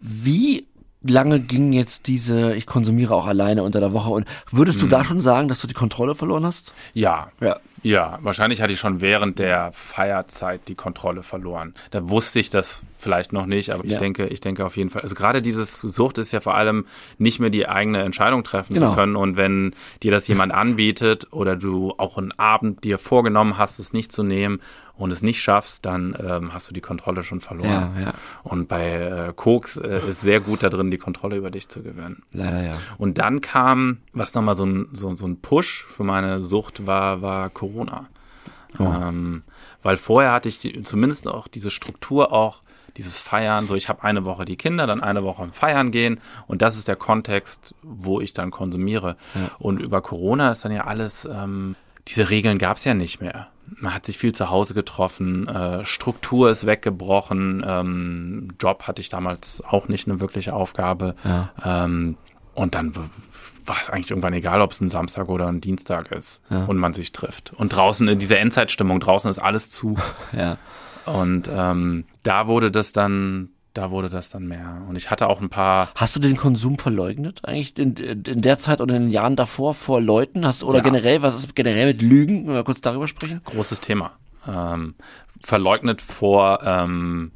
Wie 0.00 0.66
lange 1.02 1.40
ging 1.40 1.72
jetzt 1.72 2.06
diese, 2.06 2.54
ich 2.54 2.66
konsumiere 2.66 3.14
auch 3.14 3.26
alleine 3.26 3.62
unter 3.62 3.80
der 3.80 3.92
Woche 3.92 4.10
und 4.10 4.26
würdest 4.50 4.80
du 4.80 4.86
da 4.86 5.04
schon 5.04 5.20
sagen, 5.20 5.48
dass 5.48 5.60
du 5.60 5.66
die 5.66 5.74
Kontrolle 5.74 6.14
verloren 6.14 6.46
hast? 6.46 6.72
Ja, 6.94 7.28
Ja. 7.40 7.56
Ja, 7.84 8.18
wahrscheinlich 8.22 8.62
hatte 8.62 8.72
ich 8.72 8.78
schon 8.80 9.02
während 9.02 9.38
der 9.38 9.70
Feierzeit 9.72 10.68
die 10.68 10.74
Kontrolle 10.74 11.22
verloren. 11.22 11.74
Da 11.90 12.08
wusste 12.08 12.40
ich 12.40 12.48
das 12.48 12.82
vielleicht 12.98 13.34
noch 13.34 13.44
nicht, 13.44 13.70
aber 13.70 13.84
ich 13.84 13.92
Ja. 13.92 13.98
denke, 13.98 14.26
ich 14.26 14.40
denke 14.40 14.64
auf 14.64 14.78
jeden 14.78 14.88
Fall. 14.88 15.02
Also 15.02 15.14
gerade 15.14 15.42
dieses 15.42 15.80
Sucht 15.80 16.16
ist 16.16 16.32
ja 16.32 16.40
vor 16.40 16.54
allem 16.54 16.86
nicht 17.18 17.40
mehr 17.40 17.50
die 17.50 17.68
eigene 17.68 18.02
Entscheidung 18.02 18.42
treffen 18.42 18.72
Genau. 18.74 18.88
zu 18.90 18.94
können. 18.96 19.16
Und 19.16 19.36
wenn 19.36 19.74
dir 20.02 20.10
das 20.10 20.26
jemand 20.26 20.52
anbietet 20.52 21.28
oder 21.30 21.56
du 21.56 21.92
auch 21.98 22.16
einen 22.16 22.32
Abend 22.32 22.84
dir 22.84 22.98
vorgenommen 22.98 23.58
hast, 23.58 23.78
es 23.78 23.92
nicht 23.92 24.10
zu 24.12 24.22
nehmen 24.22 24.60
und 24.96 25.10
es 25.10 25.22
nicht 25.22 25.42
schaffst, 25.42 25.84
dann 25.84 26.16
ähm, 26.18 26.54
hast 26.54 26.68
du 26.68 26.74
die 26.74 26.80
Kontrolle 26.80 27.24
schon 27.24 27.40
verloren. 27.40 27.94
Ja, 27.96 28.00
ja. 28.00 28.14
Und 28.42 28.68
bei 28.68 28.94
äh, 28.94 29.32
Koks 29.34 29.76
äh, 29.76 30.00
ist 30.08 30.20
sehr 30.20 30.40
gut 30.40 30.62
da 30.62 30.70
drin, 30.70 30.90
die 30.90 30.98
Kontrolle 30.98 31.36
über 31.36 31.50
dich 31.50 31.68
zu 31.68 31.82
gewinnen. 31.82 32.22
Leider 32.32 32.62
ja. 32.62 32.74
Und 32.98 33.18
dann 33.18 33.40
kam, 33.40 33.98
was 34.12 34.34
nochmal 34.34 34.56
so 34.56 34.64
ein, 34.64 34.88
so, 34.92 35.14
so 35.16 35.26
ein 35.26 35.40
Push 35.40 35.86
für 35.86 36.04
meine 36.04 36.42
Sucht 36.42 36.86
war, 36.86 37.22
war 37.22 37.50
Corona. 37.50 38.08
Oh. 38.78 38.84
Ähm, 38.84 39.42
weil 39.82 39.96
vorher 39.96 40.32
hatte 40.32 40.48
ich 40.48 40.58
die, 40.58 40.82
zumindest 40.82 41.28
auch 41.28 41.48
diese 41.48 41.70
Struktur 41.70 42.32
auch 42.32 42.62
dieses 42.96 43.18
Feiern, 43.18 43.66
so 43.66 43.74
ich 43.74 43.88
habe 43.88 44.04
eine 44.04 44.24
Woche 44.24 44.44
die 44.44 44.56
Kinder, 44.56 44.86
dann 44.86 45.00
eine 45.02 45.24
Woche 45.24 45.42
im 45.42 45.52
Feiern 45.52 45.90
gehen 45.90 46.20
und 46.46 46.62
das 46.62 46.76
ist 46.76 46.86
der 46.86 46.96
Kontext, 46.96 47.74
wo 47.82 48.20
ich 48.20 48.32
dann 48.32 48.50
konsumiere. 48.50 49.16
Ja. 49.34 49.50
Und 49.58 49.80
über 49.80 50.00
Corona 50.00 50.50
ist 50.52 50.64
dann 50.64 50.72
ja 50.72 50.84
alles, 50.84 51.24
ähm, 51.24 51.74
diese 52.08 52.30
Regeln 52.30 52.58
gab 52.58 52.76
es 52.76 52.84
ja 52.84 52.94
nicht 52.94 53.20
mehr. 53.20 53.48
Man 53.76 53.94
hat 53.94 54.04
sich 54.04 54.18
viel 54.18 54.32
zu 54.34 54.50
Hause 54.50 54.74
getroffen, 54.74 55.48
äh, 55.48 55.84
Struktur 55.84 56.50
ist 56.50 56.66
weggebrochen, 56.66 57.64
ähm, 57.66 58.48
Job 58.60 58.82
hatte 58.86 59.00
ich 59.00 59.08
damals 59.08 59.62
auch 59.66 59.88
nicht 59.88 60.06
eine 60.06 60.20
wirkliche 60.20 60.54
Aufgabe. 60.54 61.14
Ja. 61.24 61.50
Ähm, 61.84 62.16
und 62.54 62.74
dann 62.74 62.94
war 63.66 63.76
es 63.80 63.88
eigentlich 63.90 64.10
irgendwann 64.10 64.34
egal, 64.34 64.60
ob 64.60 64.72
es 64.72 64.80
ein 64.80 64.90
Samstag 64.90 65.28
oder 65.28 65.46
ein 65.48 65.60
Dienstag 65.62 66.12
ist 66.12 66.42
Ja. 66.50 66.66
und 66.66 66.76
man 66.76 66.92
sich 66.92 67.12
trifft. 67.12 67.52
Und 67.54 67.70
draußen, 67.74 68.06
in 68.06 68.18
dieser 68.18 68.38
Endzeitstimmung, 68.38 69.00
draußen 69.00 69.30
ist 69.30 69.38
alles 69.38 69.70
zu. 69.70 69.96
Ja. 70.36 70.58
Und 71.06 71.50
ähm, 71.52 72.04
da 72.22 72.46
wurde 72.46 72.70
das 72.70 72.92
dann, 72.92 73.50
da 73.74 73.90
wurde 73.90 74.08
das 74.08 74.30
dann 74.30 74.46
mehr. 74.46 74.82
Und 74.88 74.96
ich 74.96 75.10
hatte 75.10 75.28
auch 75.28 75.40
ein 75.40 75.50
paar 75.50 75.88
Hast 75.96 76.16
du 76.16 76.20
den 76.20 76.36
Konsum 76.36 76.78
verleugnet 76.78 77.40
eigentlich 77.44 77.76
in, 77.78 77.94
in 77.96 78.40
der 78.40 78.58
Zeit 78.58 78.80
oder 78.80 78.94
in 78.96 79.02
den 79.04 79.10
Jahren 79.10 79.36
davor 79.36 79.74
vor 79.74 80.00
Leuten? 80.00 80.46
Hast 80.46 80.62
du 80.62 80.66
oder 80.68 80.78
Ja. 80.78 80.84
generell, 80.84 81.22
was 81.22 81.34
ist 81.34 81.54
generell 81.54 81.86
mit 81.86 82.00
Lügen? 82.00 82.46
Wenn 82.46 82.54
wir 82.54 82.64
kurz 82.64 82.80
darüber 82.80 83.08
sprechen? 83.08 83.40
großes 83.44 83.80
Thema. 83.80 84.12
Ähm, 84.48 84.94
verleugnet 85.42 86.00
vor, 86.00 86.60
ähm, 86.64 87.32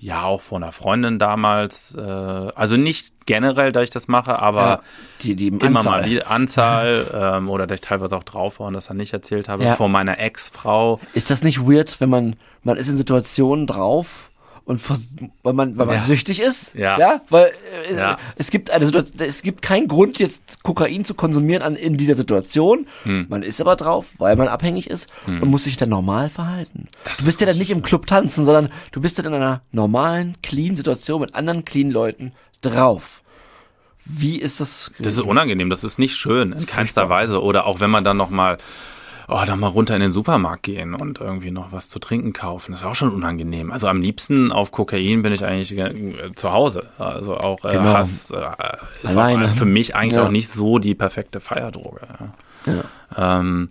ja, 0.00 0.22
auch 0.22 0.40
vor 0.42 0.58
einer 0.58 0.70
Freundin 0.70 1.18
damals. 1.18 1.94
Äh, 1.96 2.00
also 2.00 2.76
nicht 2.76 3.26
generell, 3.26 3.72
dass 3.72 3.82
ich 3.84 3.90
das 3.90 4.06
mache, 4.06 4.38
aber 4.38 4.60
Ja, 4.62 4.80
die, 5.22 5.34
die 5.34 5.48
im 5.48 5.58
immer 5.58 5.80
Anzahl. 5.80 6.02
mal 6.02 6.08
wieder 6.10 6.30
Anzahl 6.30 7.06
ähm, 7.38 7.50
oder 7.50 7.66
dass 7.66 7.76
ich 7.76 7.80
teilweise 7.80 8.16
auch 8.16 8.22
drauf 8.22 8.60
war 8.60 8.68
und 8.68 8.74
das 8.74 8.86
dann 8.86 8.96
nicht 8.96 9.12
erzählt 9.12 9.48
habe. 9.48 9.64
Ja. 9.64 9.74
Vor 9.74 9.88
meiner 9.88 10.18
Ex-Frau. 10.20 11.00
Ist 11.14 11.30
das 11.30 11.42
nicht 11.42 11.60
weird, 11.66 12.00
wenn 12.00 12.10
man, 12.10 12.36
man 12.62 12.76
ist 12.76 12.88
in 12.88 12.96
Situationen 12.96 13.66
drauf 13.66 14.30
und 14.68 14.80
weil 15.42 15.54
man, 15.54 15.78
weil 15.78 15.86
man 15.86 15.96
Ja. 15.96 16.02
süchtig 16.02 16.40
ist? 16.40 16.74
Ja. 16.74 16.98
Ja, 16.98 17.20
weil 17.30 17.50
äh, 17.90 17.96
Ja. 17.96 18.18
es 18.36 18.50
gibt 18.50 18.70
eine 18.70 18.84
Situation, 18.84 19.18
es 19.20 19.40
gibt 19.42 19.62
keinen 19.62 19.88
Grund 19.88 20.18
jetzt 20.18 20.62
Kokain 20.62 21.06
zu 21.06 21.14
konsumieren 21.14 21.62
an, 21.62 21.74
in 21.74 21.96
dieser 21.96 22.14
Situation. 22.14 22.86
Hm. 23.04 23.26
Man 23.30 23.42
ist 23.42 23.60
aber 23.62 23.76
drauf, 23.76 24.06
weil 24.18 24.36
man 24.36 24.46
abhängig 24.48 24.90
ist 24.90 25.08
und 25.26 25.44
muss 25.46 25.64
sich 25.64 25.78
dann 25.78 25.88
normal 25.88 26.28
verhalten. 26.28 26.86
Das 27.04 27.16
du 27.18 27.24
bist 27.24 27.36
ist 27.36 27.40
ja 27.40 27.46
dann 27.46 27.56
nicht 27.58 27.70
im 27.70 27.82
Club 27.82 28.06
tanzen, 28.06 28.44
sondern 28.44 28.68
du 28.92 29.00
bist 29.00 29.18
dann 29.18 29.24
in 29.24 29.34
einer 29.34 29.62
normalen, 29.72 30.36
clean 30.42 30.76
Situation 30.76 31.22
mit 31.22 31.34
anderen 31.34 31.64
clean 31.64 31.90
Leuten 31.90 32.32
drauf. 32.60 33.22
Wie 34.04 34.38
ist 34.38 34.60
das? 34.60 34.90
Das 34.98 35.14
ist 35.16 35.22
unangenehm, 35.24 35.70
das 35.70 35.82
ist 35.84 35.98
nicht 35.98 36.16
schön, 36.16 36.52
in 36.52 36.66
keinster 36.66 37.08
Weise. 37.08 37.42
Oder 37.42 37.66
auch 37.66 37.80
wenn 37.80 37.90
man 37.90 38.04
dann 38.04 38.16
noch 38.18 38.30
mal, 38.30 38.58
oh, 39.28 39.42
dann 39.46 39.60
mal 39.60 39.68
runter 39.68 39.94
in 39.94 40.00
den 40.00 40.10
Supermarkt 40.12 40.62
gehen 40.62 40.94
und 40.94 41.20
irgendwie 41.20 41.50
noch 41.50 41.70
was 41.72 41.88
zu 41.88 41.98
trinken 41.98 42.32
kaufen, 42.32 42.72
das 42.72 42.80
ist 42.80 42.86
auch 42.86 42.94
schon 42.94 43.12
unangenehm. 43.12 43.70
Also 43.70 43.86
am 43.88 44.00
liebsten 44.00 44.50
auf 44.52 44.72
Kokain 44.72 45.22
bin 45.22 45.32
ich 45.32 45.44
eigentlich 45.44 45.76
äh, 45.76 46.32
zu 46.34 46.52
Hause. 46.52 46.88
Also 46.98 47.36
auch 47.36 47.64
äh, 47.64 47.72
Genau. 47.72 47.94
Hass 47.94 48.30
äh, 48.30 48.36
ist 49.02 49.16
auch 49.16 49.48
für 49.56 49.64
mich 49.64 49.94
eigentlich 49.94 50.14
Ja. 50.16 50.24
auch 50.26 50.30
nicht 50.30 50.50
so 50.50 50.78
die 50.78 50.94
perfekte 50.94 51.40
Feierdroge. 51.40 52.00
Ja. 52.66 53.38
Ähm, 53.40 53.70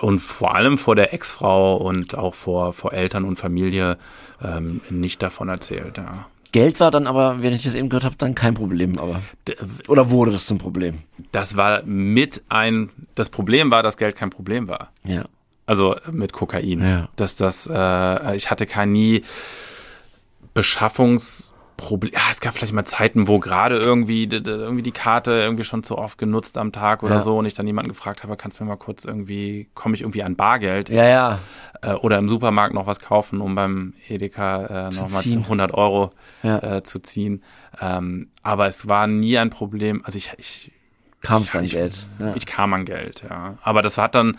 und 0.00 0.18
vor 0.18 0.54
allem 0.54 0.76
vor 0.78 0.96
der 0.96 1.14
Ex-Frau 1.14 1.76
und 1.76 2.16
auch 2.16 2.34
vor, 2.34 2.72
vor 2.72 2.92
Eltern 2.92 3.24
und 3.24 3.38
Familie 3.38 3.96
ähm, 4.42 4.80
nicht 4.90 5.22
davon 5.22 5.48
erzählt. 5.48 5.96
Ja. 5.98 6.26
Geld 6.52 6.80
war 6.80 6.90
dann 6.90 7.06
aber, 7.06 7.42
wenn 7.42 7.52
ich 7.52 7.64
das 7.64 7.74
eben 7.74 7.88
gehört 7.88 8.04
habe, 8.04 8.14
dann 8.16 8.34
kein 8.34 8.54
Problem, 8.54 8.98
aber 8.98 9.22
D- 9.46 9.56
oder 9.86 10.10
wurde 10.10 10.32
das 10.32 10.46
zum 10.46 10.58
Problem? 10.58 11.00
Das 11.30 11.56
war 11.56 11.82
mit 11.82 12.42
ein, 12.48 12.90
das 13.14 13.28
Problem 13.28 13.70
war, 13.70 13.82
dass 13.82 13.98
Geld 13.98 14.16
kein 14.16 14.30
Problem 14.30 14.66
war. 14.68 14.90
Ja. 15.04 15.26
Also 15.66 15.96
mit 16.10 16.32
Kokain. 16.32 16.80
Ja. 16.82 17.08
Dass 17.16 17.36
das, 17.36 17.66
äh, 17.70 18.36
ich 18.36 18.50
hatte 18.50 18.64
kein 18.66 18.92
nie 18.92 19.22
Beschaffungsproblem. 21.78 22.12
Ja, 22.12 22.20
es 22.30 22.40
gab 22.40 22.54
vielleicht 22.54 22.72
mal 22.72 22.84
Zeiten, 22.84 23.28
wo 23.28 23.38
gerade 23.38 23.76
irgendwie, 23.78 24.24
irgendwie 24.30 24.82
die 24.82 24.92
Karte 24.92 25.32
irgendwie 25.32 25.64
schon 25.64 25.82
zu 25.82 25.96
oft 25.96 26.18
genutzt 26.18 26.58
am 26.58 26.72
Tag 26.72 27.02
oder 27.02 27.16
Ja. 27.16 27.20
so 27.20 27.38
und 27.38 27.46
ich 27.46 27.54
dann 27.54 27.66
jemanden 27.66 27.90
gefragt 27.90 28.22
habe, 28.22 28.36
kannst 28.36 28.58
du 28.60 28.64
mir 28.64 28.68
mal 28.70 28.76
kurz 28.76 29.04
irgendwie, 29.04 29.68
komme 29.74 29.94
ich 29.94 30.02
irgendwie 30.02 30.22
an 30.22 30.36
Bargeld 30.36 30.88
Ja, 30.88 31.04
ja. 31.04 31.38
äh, 31.82 31.94
oder 31.94 32.18
im 32.18 32.28
Supermarkt 32.28 32.74
noch 32.74 32.86
was 32.86 33.00
kaufen, 33.00 33.40
um 33.40 33.54
beim 33.54 33.94
Edeka 34.08 34.88
äh, 34.88 34.94
nochmal 34.94 35.22
ziehen. 35.22 35.42
100 35.44 35.72
Euro 35.74 36.10
Ja. 36.42 36.58
äh, 36.76 36.82
zu 36.82 36.98
ziehen. 36.98 37.42
Ähm, 37.80 38.28
aber 38.42 38.66
es 38.66 38.88
war 38.88 39.06
nie 39.06 39.38
ein 39.38 39.50
Problem. 39.50 40.02
Also 40.04 40.18
ich, 40.18 40.32
ich 40.38 40.72
Kam 41.20 41.42
es 41.42 41.52
ja, 41.52 41.58
an 41.58 41.64
ich, 41.64 41.72
Geld. 41.72 41.98
Ja. 42.20 42.34
Ich 42.36 42.46
kam 42.46 42.72
an 42.74 42.84
Geld, 42.84 43.24
ja. 43.28 43.58
Aber 43.62 43.82
das 43.82 43.98
hat 43.98 44.14
dann, 44.14 44.36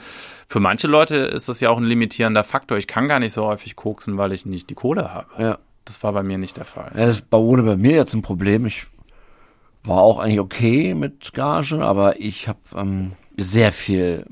für 0.48 0.62
manche 0.62 0.88
Leute 0.88 1.16
ist 1.18 1.50
das 1.50 1.60
ja 1.60 1.70
auch 1.70 1.78
ein 1.78 1.84
limitierender 1.84 2.46
Faktor. 2.46 2.78
Ich 2.78 2.88
kann 2.88 3.10
gar 3.10 3.20
nicht 3.20 3.34
so 3.34 3.46
häufig 3.46 3.76
koksen, 3.76 4.18
weil 4.18 4.32
ich 4.32 4.46
nicht 4.46 4.70
die 4.70 4.76
Kohle 4.76 5.14
habe. 5.14 5.28
ja. 5.44 5.58
Das 5.90 6.04
war 6.04 6.14
bei 6.14 6.22
mir 6.22 6.38
nicht 6.38 6.56
der 6.58 6.66
Fall. 6.66 6.92
Ja, 6.96 7.08
das 7.08 7.24
war 7.32 7.42
ohne 7.42 7.64
bei 7.64 7.76
mir 7.76 7.94
jetzt 7.94 8.14
ein 8.14 8.22
Problem. 8.22 8.68
Ich 8.68 8.86
war 9.84 9.98
auch 9.98 10.20
eigentlich 10.20 10.40
okay 10.40 10.94
mit 10.94 11.34
Gage, 11.34 11.82
aber 11.82 12.20
ich 12.20 12.48
habe 12.48 12.60
ähm, 12.76 13.14
sehr 13.38 13.72
viel, 13.72 14.24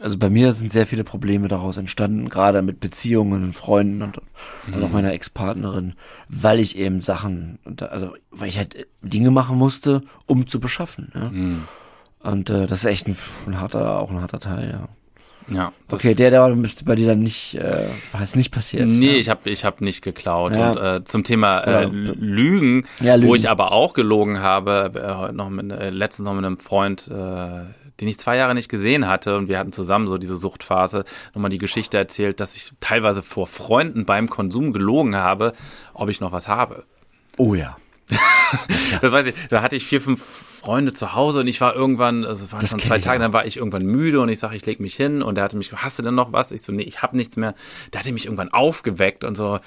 also 0.00 0.18
bei 0.18 0.28
mir 0.28 0.52
sind 0.52 0.72
sehr 0.72 0.88
viele 0.88 1.04
Probleme 1.04 1.46
daraus 1.46 1.76
entstanden, 1.76 2.28
gerade 2.28 2.62
mit 2.62 2.80
Beziehungen 2.80 3.44
und 3.44 3.52
Freunden 3.52 4.02
und, 4.02 4.20
und 4.66 4.82
auch 4.82 4.90
meiner 4.90 5.12
Ex-Partnerin, 5.12 5.94
weil 6.28 6.58
ich 6.58 6.76
eben 6.76 7.00
Sachen, 7.00 7.60
also 7.78 8.14
weil 8.32 8.48
ich 8.48 8.58
halt 8.58 8.88
Dinge 9.00 9.30
machen 9.30 9.56
musste, 9.56 10.02
um 10.26 10.48
zu 10.48 10.58
beschaffen. 10.58 11.12
Ja? 11.14 11.30
Hm. 11.30 11.64
Und 12.20 12.50
äh, 12.50 12.66
das 12.66 12.80
ist 12.80 12.86
echt 12.86 13.06
ein, 13.06 13.16
ein 13.46 13.60
harter, 13.60 14.00
auch 14.00 14.10
ein 14.10 14.20
harter 14.20 14.40
Teil, 14.40 14.70
ja. 14.72 14.88
Ja. 15.50 15.72
Das, 15.88 16.00
Okay, 16.00 16.14
der, 16.14 16.30
der 16.30 16.40
war 16.42 16.54
bei 16.84 16.94
dir 16.94 17.06
dann 17.06 17.20
nicht, 17.20 17.54
äh, 17.54 17.86
ist 18.22 18.36
nicht 18.36 18.50
passiert. 18.50 18.86
Nee, 18.86 19.12
ja. 19.12 19.18
ich 19.18 19.28
habe 19.28 19.48
ich 19.50 19.64
hab 19.64 19.80
nicht 19.80 20.02
geklaut. 20.02 20.54
Ja. 20.54 20.70
Und 20.70 20.76
äh, 20.76 21.04
zum 21.04 21.24
Thema 21.24 21.60
äh, 21.60 21.84
Lügen, 21.86 22.86
Ja, 23.00 23.14
Lügen. 23.14 23.28
wo 23.28 23.34
ich 23.34 23.48
aber 23.48 23.72
auch 23.72 23.94
gelogen 23.94 24.40
habe, 24.40 24.92
äh, 24.94 25.14
heute 25.14 25.34
noch 25.34 25.48
mit, 25.50 25.70
äh, 25.72 25.90
letztens 25.90 26.26
noch 26.26 26.34
mit 26.34 26.44
einem 26.44 26.58
Freund, 26.58 27.08
äh, 27.08 27.64
den 28.00 28.06
ich 28.08 28.18
zwei 28.18 28.36
Jahre 28.36 28.54
nicht 28.54 28.68
gesehen 28.68 29.08
hatte 29.08 29.36
und 29.36 29.48
wir 29.48 29.58
hatten 29.58 29.72
zusammen 29.72 30.06
so 30.06 30.18
diese 30.18 30.36
Suchtphase, 30.36 31.04
nochmal 31.34 31.50
die 31.50 31.58
Geschichte 31.58 31.98
erzählt, 31.98 32.38
dass 32.40 32.54
ich 32.54 32.70
teilweise 32.80 33.22
vor 33.22 33.46
Freunden 33.46 34.04
beim 34.04 34.28
Konsum 34.30 34.72
gelogen 34.72 35.16
habe, 35.16 35.52
ob 35.94 36.08
ich 36.08 36.20
noch 36.20 36.30
was 36.32 36.46
habe. 36.46 36.84
Oh 37.36 37.54
ja. 37.54 37.76
Das 39.02 39.12
weiß 39.12 39.26
ich, 39.26 39.34
da 39.50 39.60
hatte 39.62 39.76
ich 39.76 39.84
vier, 39.84 40.00
fünf 40.00 40.22
Freunde 40.68 40.92
zu 40.92 41.14
Hause 41.14 41.40
und 41.40 41.46
ich 41.46 41.60
war 41.62 41.74
irgendwann, 41.74 42.26
also 42.26 42.44
es 42.44 42.52
waren 42.52 42.66
schon 42.66 42.78
zwei 42.78 42.98
Tage, 42.98 43.16
auch. 43.18 43.22
dann 43.22 43.32
war 43.32 43.46
ich 43.46 43.56
irgendwann 43.56 43.86
müde 43.86 44.20
und 44.20 44.28
ich 44.28 44.38
sage, 44.38 44.54
ich 44.54 44.66
leg 44.66 44.80
mich 44.80 44.94
hin 44.94 45.22
und 45.22 45.36
der 45.36 45.44
hatte 45.44 45.56
mich, 45.56 45.72
hast 45.72 45.98
du 45.98 46.02
denn 46.02 46.14
noch 46.14 46.30
was? 46.32 46.52
Ich 46.52 46.60
so, 46.60 46.72
nee, 46.72 46.82
ich 46.82 47.00
habe 47.02 47.16
nichts 47.16 47.36
mehr. 47.36 47.54
Der 47.94 48.00
hatte 48.00 48.12
mich 48.12 48.26
irgendwann 48.26 48.52
aufgeweckt 48.52 49.24
und 49.24 49.34
so, 49.34 49.60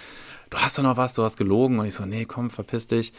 du 0.51 0.57
hast 0.59 0.77
doch 0.77 0.83
noch 0.83 0.97
was, 0.97 1.15
du 1.15 1.23
hast 1.23 1.37
gelogen 1.37 1.79
und 1.79 1.85
ich 1.87 1.95
so, 1.95 2.05
nee, 2.05 2.25
komm, 2.25 2.51
verpiss 2.51 2.85
dich. 2.85 3.13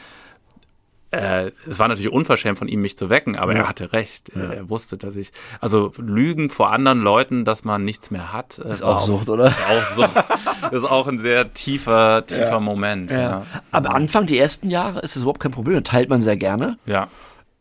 Äh, 1.11 1.51
es 1.69 1.79
war 1.79 1.89
natürlich 1.89 2.11
unverschämt 2.11 2.57
von 2.57 2.69
ihm, 2.69 2.81
mich 2.81 2.97
zu 2.97 3.11
wecken, 3.11 3.37
aber 3.37 3.53
Ja. 3.53 3.63
er 3.63 3.69
hatte 3.69 3.93
recht. 3.93 4.31
Er 4.31 4.71
wusste, 4.71 4.97
dass 4.97 5.15
ich, 5.15 5.31
also 5.61 5.93
Lügen 5.99 6.49
vor 6.49 6.73
anderen 6.73 7.01
Leuten, 7.03 7.45
dass 7.45 7.65
man 7.65 7.85
nichts 7.85 8.11
mehr 8.11 8.33
hat. 8.33 8.59
äh, 8.65 8.71
Ist 8.71 8.83
auch 8.83 9.01
Sucht, 9.03 9.29
oder? 9.29 9.49
Ist 9.49 9.61
auch 9.69 9.97
so. 9.97 10.05
ist 10.77 10.85
auch 10.85 11.09
ein 11.09 11.19
sehr 11.19 11.53
tiefer, 11.53 12.25
tiefer 12.25 12.45
Ja. 12.53 12.61
Moment. 12.61 13.11
Ja. 13.11 13.19
Ja. 13.21 13.47
Am 13.73 13.85
Anfang, 13.87 14.25
die 14.25 14.39
ersten 14.39 14.71
Jahre, 14.71 15.01
ist 15.01 15.17
es 15.17 15.23
überhaupt 15.23 15.41
kein 15.41 15.53
Problem. 15.53 15.75
Da 15.75 15.81
teilt 15.83 16.09
man 16.09 16.23
sehr 16.23 16.37
gerne. 16.39 16.79
ja. 16.87 17.09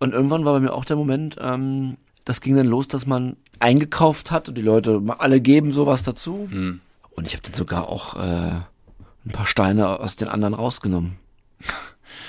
Und 0.02 0.14
irgendwann 0.14 0.44
war 0.46 0.54
bei 0.54 0.60
mir 0.60 0.74
auch 0.74 0.84
der 0.84 0.96
Moment, 0.96 1.36
ähm, 1.40 1.98
das 2.26 2.42
ging 2.42 2.56
dann 2.56 2.66
los, 2.68 2.88
dass 2.88 3.06
man 3.06 3.38
eingekauft 3.60 4.32
hat 4.32 4.50
und 4.50 4.56
die 4.56 4.62
Leute, 4.64 5.00
alle 5.20 5.40
geben 5.42 5.72
sowas 5.74 6.02
dazu. 6.02 6.48
Hm. 6.50 6.82
Und 7.16 7.28
ich 7.28 7.34
habe 7.34 7.44
dann 7.44 7.54
sogar 7.54 7.88
auch 7.88 8.16
äh, 8.16 8.20
ein 8.20 9.32
paar 9.32 9.46
Steine 9.46 10.00
aus 10.00 10.16
den 10.16 10.28
anderen 10.28 10.56
rausgenommen. 10.56 11.18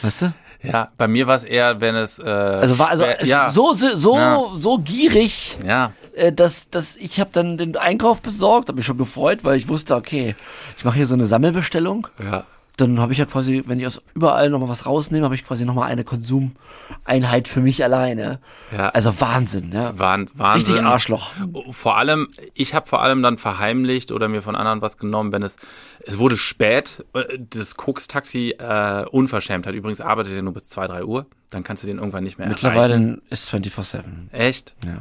Weißt 0.02 0.22
du? 0.22 0.32
Ja, 0.62 0.90
bei 0.98 1.08
mir 1.08 1.26
war 1.26 1.34
es 1.36 1.44
eher, 1.44 1.80
wenn 1.80 1.94
es 1.96 2.18
äh, 2.18 2.22
Also 2.24 2.78
war 2.78 2.90
also 2.90 3.04
ja, 3.22 3.50
so 3.50 3.72
so 3.74 3.96
so, 3.96 4.16
Ja. 4.16 4.38
so 4.54 4.78
gierig, 4.78 5.56
ja, 5.66 5.92
äh, 6.14 6.30
dass 6.32 6.68
dass 6.70 6.94
ich 6.96 7.18
habe 7.18 7.30
dann 7.32 7.56
den 7.58 7.76
Einkauf 7.76 8.20
besorgt, 8.22 8.68
habe 8.68 8.76
mich 8.76 8.86
schon 8.86 8.98
gefreut, 8.98 9.42
weil 9.42 9.56
ich 9.56 9.66
wusste, 9.68 9.96
okay, 9.96 10.36
ich 10.76 10.84
mache 10.84 10.96
hier 10.96 11.06
so 11.08 11.14
eine 11.14 11.26
Sammelbestellung. 11.26 12.06
ja, 12.22 12.44
dann 12.76 12.98
habe 13.00 13.12
ich 13.12 13.18
ja 13.18 13.26
quasi, 13.26 13.62
wenn 13.66 13.78
ich 13.80 13.86
aus 13.86 14.00
überall 14.14 14.48
nochmal 14.50 14.68
was 14.68 14.86
rausnehme, 14.86 15.24
habe 15.24 15.34
ich 15.34 15.44
quasi 15.44 15.64
nochmal 15.64 15.90
eine 15.90 16.04
Konsumeinheit 16.04 17.48
für 17.48 17.60
mich 17.60 17.84
alleine. 17.84 18.40
ja. 18.70 18.88
Also 18.90 19.20
Wahnsinn, 19.20 19.72
ja. 19.72 19.98
Wahn- 19.98 20.28
Wahnsinn. 20.34 20.72
Richtig 20.74 20.84
Arschloch. 20.86 21.32
Vor 21.70 21.96
allem, 21.98 22.28
ich 22.54 22.74
habe 22.74 22.86
vor 22.86 23.02
allem 23.02 23.22
dann 23.22 23.38
verheimlicht 23.38 24.10
oder 24.12 24.28
mir 24.28 24.42
von 24.42 24.56
anderen 24.56 24.80
was 24.82 24.96
genommen, 24.98 25.32
wenn 25.32 25.42
es 25.42 25.56
es 26.04 26.18
wurde 26.18 26.36
spät. 26.36 27.04
äh, 27.14 27.38
Das 27.50 27.76
Koks-Taxi 27.76 28.56
äh, 28.58 29.04
unverschämt 29.10 29.66
hat. 29.66 29.74
Übrigens 29.74 30.00
arbeitet 30.00 30.32
er 30.32 30.42
nur 30.42 30.54
bis 30.54 30.68
2, 30.68 30.86
3 30.88 31.04
Uhr. 31.04 31.26
Dann 31.50 31.62
kannst 31.64 31.82
du 31.82 31.86
den 31.86 31.98
irgendwann 31.98 32.24
nicht 32.24 32.38
mehr 32.38 32.46
erreichen. 32.48 32.64
Mittlerweile 32.66 33.18
ist 33.30 33.52
24-7. 33.52 34.32
Echt? 34.32 34.74
Ja. 34.84 34.96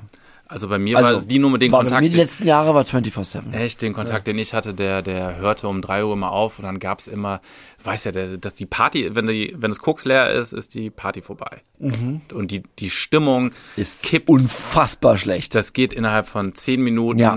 Also 0.52 0.68
bei 0.68 0.80
mir 0.80 0.96
war 0.98 1.12
es 1.14 1.28
die 1.28 1.40
Nummer, 1.40 1.58
den 1.58 1.72
war 1.72 1.80
Kontakt. 1.80 1.98
Bei 1.98 2.04
mir 2.04 2.10
die 2.10 2.18
letzten 2.18 2.46
Jahre 2.46 2.76
war 2.76 2.84
24-7. 2.84 3.54
Echt, 3.54 3.82
den 3.82 3.94
Kontakt, 3.94 4.28
den 4.28 4.38
ich 4.38 4.54
hatte, 4.54 4.74
der, 4.74 5.02
der 5.02 5.38
hörte 5.38 5.70
um 5.70 5.82
drei 5.82 6.04
Uhr 6.04 6.12
immer 6.14 6.32
auf 6.32 6.60
und 6.60 6.66
dann 6.66 6.78
gab's 6.78 7.08
immer, 7.08 7.40
weiß 7.84 8.04
ja, 8.04 8.12
der, 8.12 8.38
dass 8.38 8.54
die 8.54 8.66
Party, 8.66 9.16
wenn 9.16 9.28
die, 9.28 9.56
wenn 9.58 9.72
das 9.72 9.80
Koks 9.80 10.04
leer 10.04 10.30
ist, 10.32 10.52
ist 10.52 10.76
die 10.76 10.90
Party 10.90 11.22
vorbei. 11.22 11.62
Und 11.80 12.52
die, 12.52 12.64
die 12.80 12.90
Stimmung 12.90 13.52
Ist 13.78 14.04
kippt. 14.04 14.30
unfassbar 14.30 15.18
schlecht. 15.18 15.56
Das 15.56 15.74
geht 15.74 15.94
innerhalb 15.94 16.28
von 16.28 16.54
zehn 16.54 16.82
Minuten, 16.82 17.18
Ja. 17.18 17.36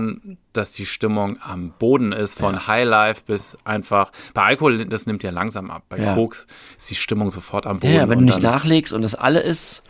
dass 0.53 0.73
die 0.73 0.85
Stimmung 0.85 1.37
am 1.41 1.71
Boden 1.79 2.11
ist, 2.11 2.37
von 2.37 2.67
Highlife 2.67 3.21
bis 3.25 3.57
einfach. 3.63 4.11
Bei 4.33 4.43
Alkohol, 4.43 4.85
das 4.85 5.05
nimmt 5.07 5.23
ja 5.23 5.31
langsam 5.31 5.71
ab. 5.71 5.83
Bei 5.89 5.97
Ja. 5.99 6.13
Koks 6.15 6.45
ist 6.77 6.89
die 6.91 6.95
Stimmung 6.95 7.29
sofort 7.31 7.65
am 7.65 7.79
Boden. 7.79 7.93
Ja, 7.93 8.01
ja, 8.01 8.09
wenn 8.09 8.19
du 8.19 8.25
nicht 8.25 8.41
nachlegst 8.41 8.93
und 8.93 9.01
das 9.01 9.15
alle 9.15 9.39
ist, 9.39 9.81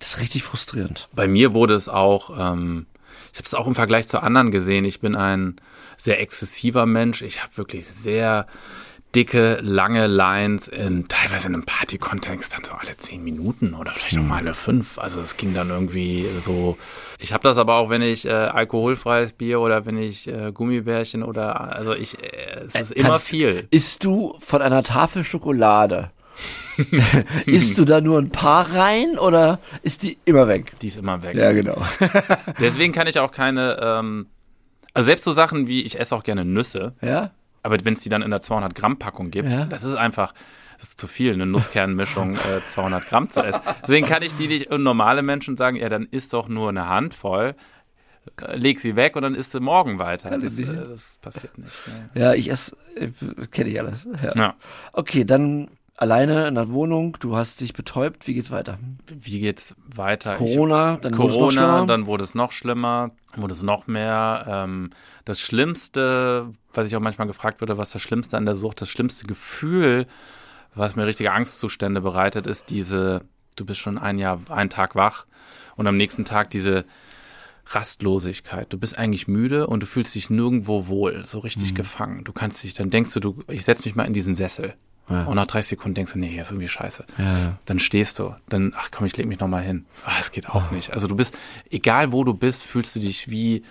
das 0.00 0.14
ist 0.14 0.20
richtig 0.20 0.42
frustrierend. 0.42 1.08
Bei 1.14 1.28
mir 1.28 1.54
wurde 1.54 1.74
es 1.74 1.88
auch, 1.88 2.30
ähm, 2.30 2.86
ich 3.32 3.38
habe 3.38 3.46
es 3.46 3.54
auch 3.54 3.68
im 3.68 3.74
Vergleich 3.76 4.08
zu 4.08 4.20
anderen 4.20 4.50
gesehen. 4.50 4.84
Ich 4.84 4.98
bin 5.00 5.14
ein 5.14 5.56
sehr 5.96 6.20
exzessiver 6.20 6.84
Mensch. 6.86 7.22
Ich 7.22 7.42
habe 7.42 7.56
wirklich 7.56 7.86
sehr 7.86 8.46
dicke, 9.14 9.58
lange 9.60 10.06
Lines, 10.06 10.68
in, 10.68 11.08
teilweise 11.08 11.48
in 11.48 11.54
einem 11.54 11.64
Party-Kontext 11.64 12.54
dann 12.54 12.62
so 12.62 12.72
alle 12.72 12.96
zehn 12.96 13.22
Minuten 13.24 13.74
oder 13.74 13.90
vielleicht 13.92 14.16
noch 14.16 14.22
mal 14.22 14.36
alle 14.36 14.54
fünf. 14.54 14.98
Also 14.98 15.20
es 15.20 15.36
ging 15.36 15.52
dann 15.52 15.68
irgendwie 15.68 16.26
so. 16.38 16.78
Ich 17.18 17.32
habe 17.32 17.42
das 17.42 17.56
aber 17.56 17.74
auch, 17.74 17.90
wenn 17.90 18.02
ich 18.02 18.24
äh, 18.24 18.30
alkoholfreies 18.30 19.32
Bier 19.32 19.60
oder 19.60 19.84
wenn 19.84 19.98
ich 19.98 20.28
äh, 20.28 20.52
Gummibärchen 20.52 21.24
oder 21.24 21.74
also 21.76 21.92
ich, 21.92 22.22
äh, 22.22 22.60
es 22.72 22.74
ist 22.74 22.92
immer 22.92 23.08
Kannst- 23.10 23.26
viel. 23.26 23.66
Isst 23.72 24.04
du 24.04 24.36
von 24.38 24.62
einer 24.62 24.84
Tafel 24.84 25.24
Schokolade, 25.24 26.12
isst 27.46 27.78
du 27.78 27.84
da 27.84 28.00
nur 28.00 28.18
ein 28.18 28.30
paar 28.30 28.74
rein 28.74 29.18
oder 29.18 29.58
ist 29.82 30.02
die 30.02 30.18
immer 30.24 30.48
weg? 30.48 30.78
Die 30.80 30.88
ist 30.88 30.96
immer 30.96 31.22
weg. 31.22 31.36
Ja, 31.36 31.52
genau. 31.52 31.76
Deswegen 32.60 32.92
kann 32.92 33.06
ich 33.06 33.18
auch 33.18 33.32
keine, 33.32 33.78
ähm, 33.82 34.26
also 34.94 35.06
selbst 35.06 35.24
so 35.24 35.32
Sachen 35.32 35.66
wie 35.66 35.82
ich 35.82 35.98
esse 35.98 36.14
auch 36.14 36.22
gerne 36.24 36.44
Nüsse. 36.44 36.94
Ja? 37.00 37.30
Aber 37.62 37.76
wenn 37.84 37.94
es 37.94 38.00
die 38.00 38.08
dann 38.08 38.22
in 38.22 38.30
der 38.30 38.40
200 38.40 38.74
Gramm 38.74 38.98
Packung 38.98 39.30
gibt, 39.30 39.48
Ja. 39.48 39.64
das 39.66 39.84
ist 39.84 39.94
einfach, 39.94 40.32
das 40.78 40.90
ist 40.90 41.00
zu 41.00 41.06
viel, 41.08 41.34
eine 41.34 41.44
Nusskernmischung 41.46 42.36
äh, 42.36 42.60
200 42.70 43.06
Gramm 43.08 43.28
zu 43.28 43.40
essen. 43.42 43.60
Deswegen 43.82 44.06
kann 44.06 44.22
ich 44.22 44.34
die 44.36 44.48
nicht, 44.48 44.70
und 44.70 44.82
normale 44.82 45.22
Menschen 45.22 45.56
sagen, 45.56 45.76
ja, 45.76 45.88
dann 45.90 46.06
isst 46.10 46.32
doch 46.32 46.48
nur 46.48 46.70
eine 46.70 46.88
Handvoll, 46.88 47.54
leg 48.54 48.80
sie 48.80 48.96
weg 48.96 49.16
und 49.16 49.22
dann 49.22 49.34
isst 49.34 49.52
du 49.54 49.60
morgen 49.60 49.98
weiter. 49.98 50.38
Das, 50.38 50.58
äh, 50.58 50.64
das 50.74 51.16
passiert 51.20 51.58
nicht. 51.58 51.72
Nee. 52.14 52.20
Ja, 52.22 52.32
ich 52.32 52.50
esse, 52.50 52.76
äh, 52.96 53.08
kenne 53.50 53.70
ich 53.70 53.78
alles. 53.80 54.06
Ja. 54.22 54.34
Ja. 54.34 54.54
Okay, 54.94 55.24
dann 55.24 55.68
alleine 56.00 56.48
in 56.48 56.54
der 56.56 56.70
Wohnung, 56.72 57.16
du 57.20 57.36
hast 57.36 57.60
dich 57.60 57.72
betäubt, 57.74 58.26
wie 58.26 58.34
geht's 58.34 58.50
weiter? 58.50 58.78
Wie 59.06 59.38
geht's 59.38 59.76
weiter? 59.86 60.34
Corona, 60.36 60.94
ich, 60.94 61.00
dann 61.02 61.16
wurde 61.16 61.28
es 61.30 61.34
noch 61.34 61.38
Corona, 61.38 61.52
schlimmer. 61.52 61.86
dann 61.86 62.06
wurde 62.06 62.24
es 62.24 62.34
noch 62.34 62.52
schlimmer, 62.52 63.10
wurde 63.36 63.54
es 63.54 63.62
noch 63.62 63.86
mehr. 63.86 64.44
Ähm, 64.48 64.90
das 65.24 65.40
Schlimmste, 65.40 66.50
was 66.72 66.86
ich 66.86 66.96
auch 66.96 67.00
manchmal 67.00 67.26
gefragt 67.26 67.60
wurde, 67.60 67.78
was 67.78 67.90
das 67.90 68.02
Schlimmste 68.02 68.36
an 68.36 68.46
der 68.46 68.56
Sucht, 68.56 68.80
das 68.80 68.88
schlimmste 68.88 69.26
Gefühl, 69.26 70.06
was 70.74 70.96
mir 70.96 71.06
richtige 71.06 71.32
Angstzustände 71.32 72.00
bereitet, 72.00 72.46
ist 72.46 72.70
diese, 72.70 73.22
du 73.56 73.64
bist 73.66 73.80
schon 73.80 73.98
ein 73.98 74.18
Jahr, 74.18 74.40
einen 74.48 74.70
Tag 74.70 74.94
wach 74.94 75.26
und 75.76 75.86
am 75.86 75.96
nächsten 75.96 76.24
Tag 76.24 76.50
diese 76.50 76.84
Rastlosigkeit. 77.66 78.72
Du 78.72 78.78
bist 78.78 78.98
eigentlich 78.98 79.28
müde 79.28 79.66
und 79.66 79.80
du 79.82 79.86
fühlst 79.86 80.14
dich 80.14 80.30
nirgendwo 80.30 80.86
wohl, 80.88 81.24
so 81.26 81.38
Mhm. 81.38 81.42
richtig 81.44 81.74
gefangen. 81.74 82.24
Du 82.24 82.32
kannst 82.32 82.64
dich, 82.64 82.74
dann 82.74 82.90
denkst 82.90 83.12
du, 83.14 83.20
du 83.20 83.42
ich 83.48 83.64
setz 83.64 83.84
mich 83.84 83.94
mal 83.94 84.04
in 84.04 84.12
diesen 84.12 84.34
Sessel. 84.34 84.74
Und 85.10 85.34
nach 85.34 85.46
30 85.46 85.70
Sekunden 85.70 85.94
denkst 85.94 86.12
du, 86.12 86.18
nee, 86.18 86.28
hier 86.28 86.42
ist 86.42 86.50
irgendwie 86.50 86.68
scheiße. 86.68 87.04
Ja. 87.18 87.58
Dann 87.64 87.80
stehst 87.80 88.18
du, 88.18 88.34
dann, 88.48 88.72
ach 88.76 88.90
komm, 88.92 89.06
ich 89.06 89.16
leg 89.16 89.26
mich 89.26 89.40
nochmal 89.40 89.62
hin. 89.62 89.86
Ah, 90.04 90.12
es 90.20 90.30
geht 90.30 90.48
auch 90.48 90.70
nicht. 90.70 90.92
Also 90.92 91.08
du 91.08 91.16
bist, 91.16 91.36
egal 91.70 92.12
wo 92.12 92.22
du 92.22 92.32
bist, 92.32 92.62
fühlst 92.62 92.94
du 92.94 93.00
dich 93.00 93.28
wie, 93.28 93.64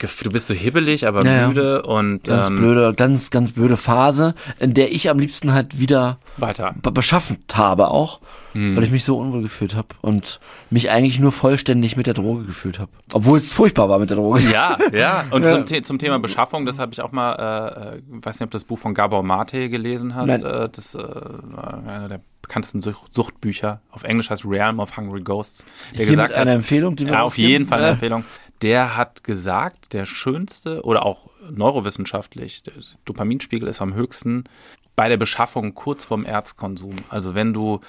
du 0.00 0.30
bist 0.30 0.46
so 0.46 0.54
hibbelig, 0.54 1.06
aber 1.06 1.24
Ja, 1.24 1.32
ja. 1.32 1.48
müde 1.48 1.82
und 1.82 2.24
Ganz 2.24 2.48
ähm, 2.48 2.56
blöde, 2.56 2.94
ganz, 2.94 3.30
ganz 3.30 3.52
blöde 3.52 3.76
Phase, 3.76 4.34
in 4.58 4.74
der 4.74 4.92
ich 4.92 5.08
am 5.10 5.18
liebsten 5.18 5.52
halt 5.52 5.78
wieder 5.78 6.18
weiter. 6.36 6.74
be- 6.80 6.90
beschafft 6.92 7.34
habe 7.54 7.88
auch, 7.88 8.20
Hm. 8.52 8.74
weil 8.74 8.82
ich 8.82 8.90
mich 8.90 9.04
so 9.04 9.16
unwohl 9.16 9.42
gefühlt 9.42 9.74
habe 9.76 9.88
und 10.00 10.40
mich 10.70 10.90
eigentlich 10.90 11.20
nur 11.20 11.30
vollständig 11.30 11.96
mit 11.96 12.06
der 12.08 12.14
Droge 12.14 12.44
gefühlt 12.44 12.78
habe. 12.80 12.90
Obwohl 13.12 13.38
es 13.38 13.52
furchtbar 13.52 13.88
war 13.88 13.98
mit 14.00 14.10
der 14.10 14.16
Droge. 14.16 14.40
Ja, 14.50 14.76
ja. 14.92 15.24
Und 15.30 15.44
Ja. 15.44 15.52
Zum, 15.54 15.66
The 15.68 15.82
zum 15.82 15.98
Thema 16.00 16.18
Beschaffung, 16.18 16.66
das 16.66 16.78
habe 16.80 16.92
ich 16.92 17.00
auch 17.00 17.12
mal, 17.12 17.34
äh, 17.34 17.96
äh, 17.98 18.00
weiß 18.24 18.40
nicht, 18.40 18.46
ob 18.46 18.50
du 18.50 18.56
das 18.56 18.64
Buch 18.64 18.78
von 18.78 18.92
Gabor 18.94 19.22
Mate 19.22 19.68
gelesen 19.70 20.14
hast. 20.16 20.26
Nein. 20.28 20.42
Äh, 20.44 20.68
das 20.68 20.94
äh, 20.96 20.98
einer 21.86 22.08
der 22.08 22.20
bekanntesten 22.42 22.80
Such 22.80 23.06
Suchtbücher. 23.12 23.80
Auf 23.92 24.02
Englisch 24.02 24.30
heißt 24.30 24.44
Realm 24.44 24.80
of 24.80 24.96
Hungry 24.96 25.20
Ghosts. 25.22 25.64
Der 25.92 25.98
Hier 25.98 26.06
gesagt 26.06 26.36
hat, 26.36 26.48
Empfehlung, 26.48 26.96
die 26.96 27.06
wir 27.06 27.12
Ja, 27.12 27.22
auf 27.22 27.38
jeden 27.38 27.66
Fall 27.66 27.78
eine 27.78 27.86
Ja. 27.88 27.92
Empfehlung. 27.92 28.24
Der 28.62 28.96
hat 28.96 29.24
gesagt, 29.24 29.92
der 29.92 30.06
schönste 30.06 30.82
oder 30.82 31.04
auch 31.06 31.30
neurowissenschaftlich, 31.50 32.62
der 32.62 32.74
Dopaminspiegel 33.04 33.68
ist 33.68 33.80
am 33.80 33.94
höchsten 33.94 34.44
bei 35.00 35.08
der 35.08 35.16
Beschaffung 35.16 35.72
kurz 35.74 36.04
vorm 36.04 36.26
Erzkonsum. 36.26 36.96
Also 37.08 37.34
wenn 37.34 37.54
du 37.54 37.80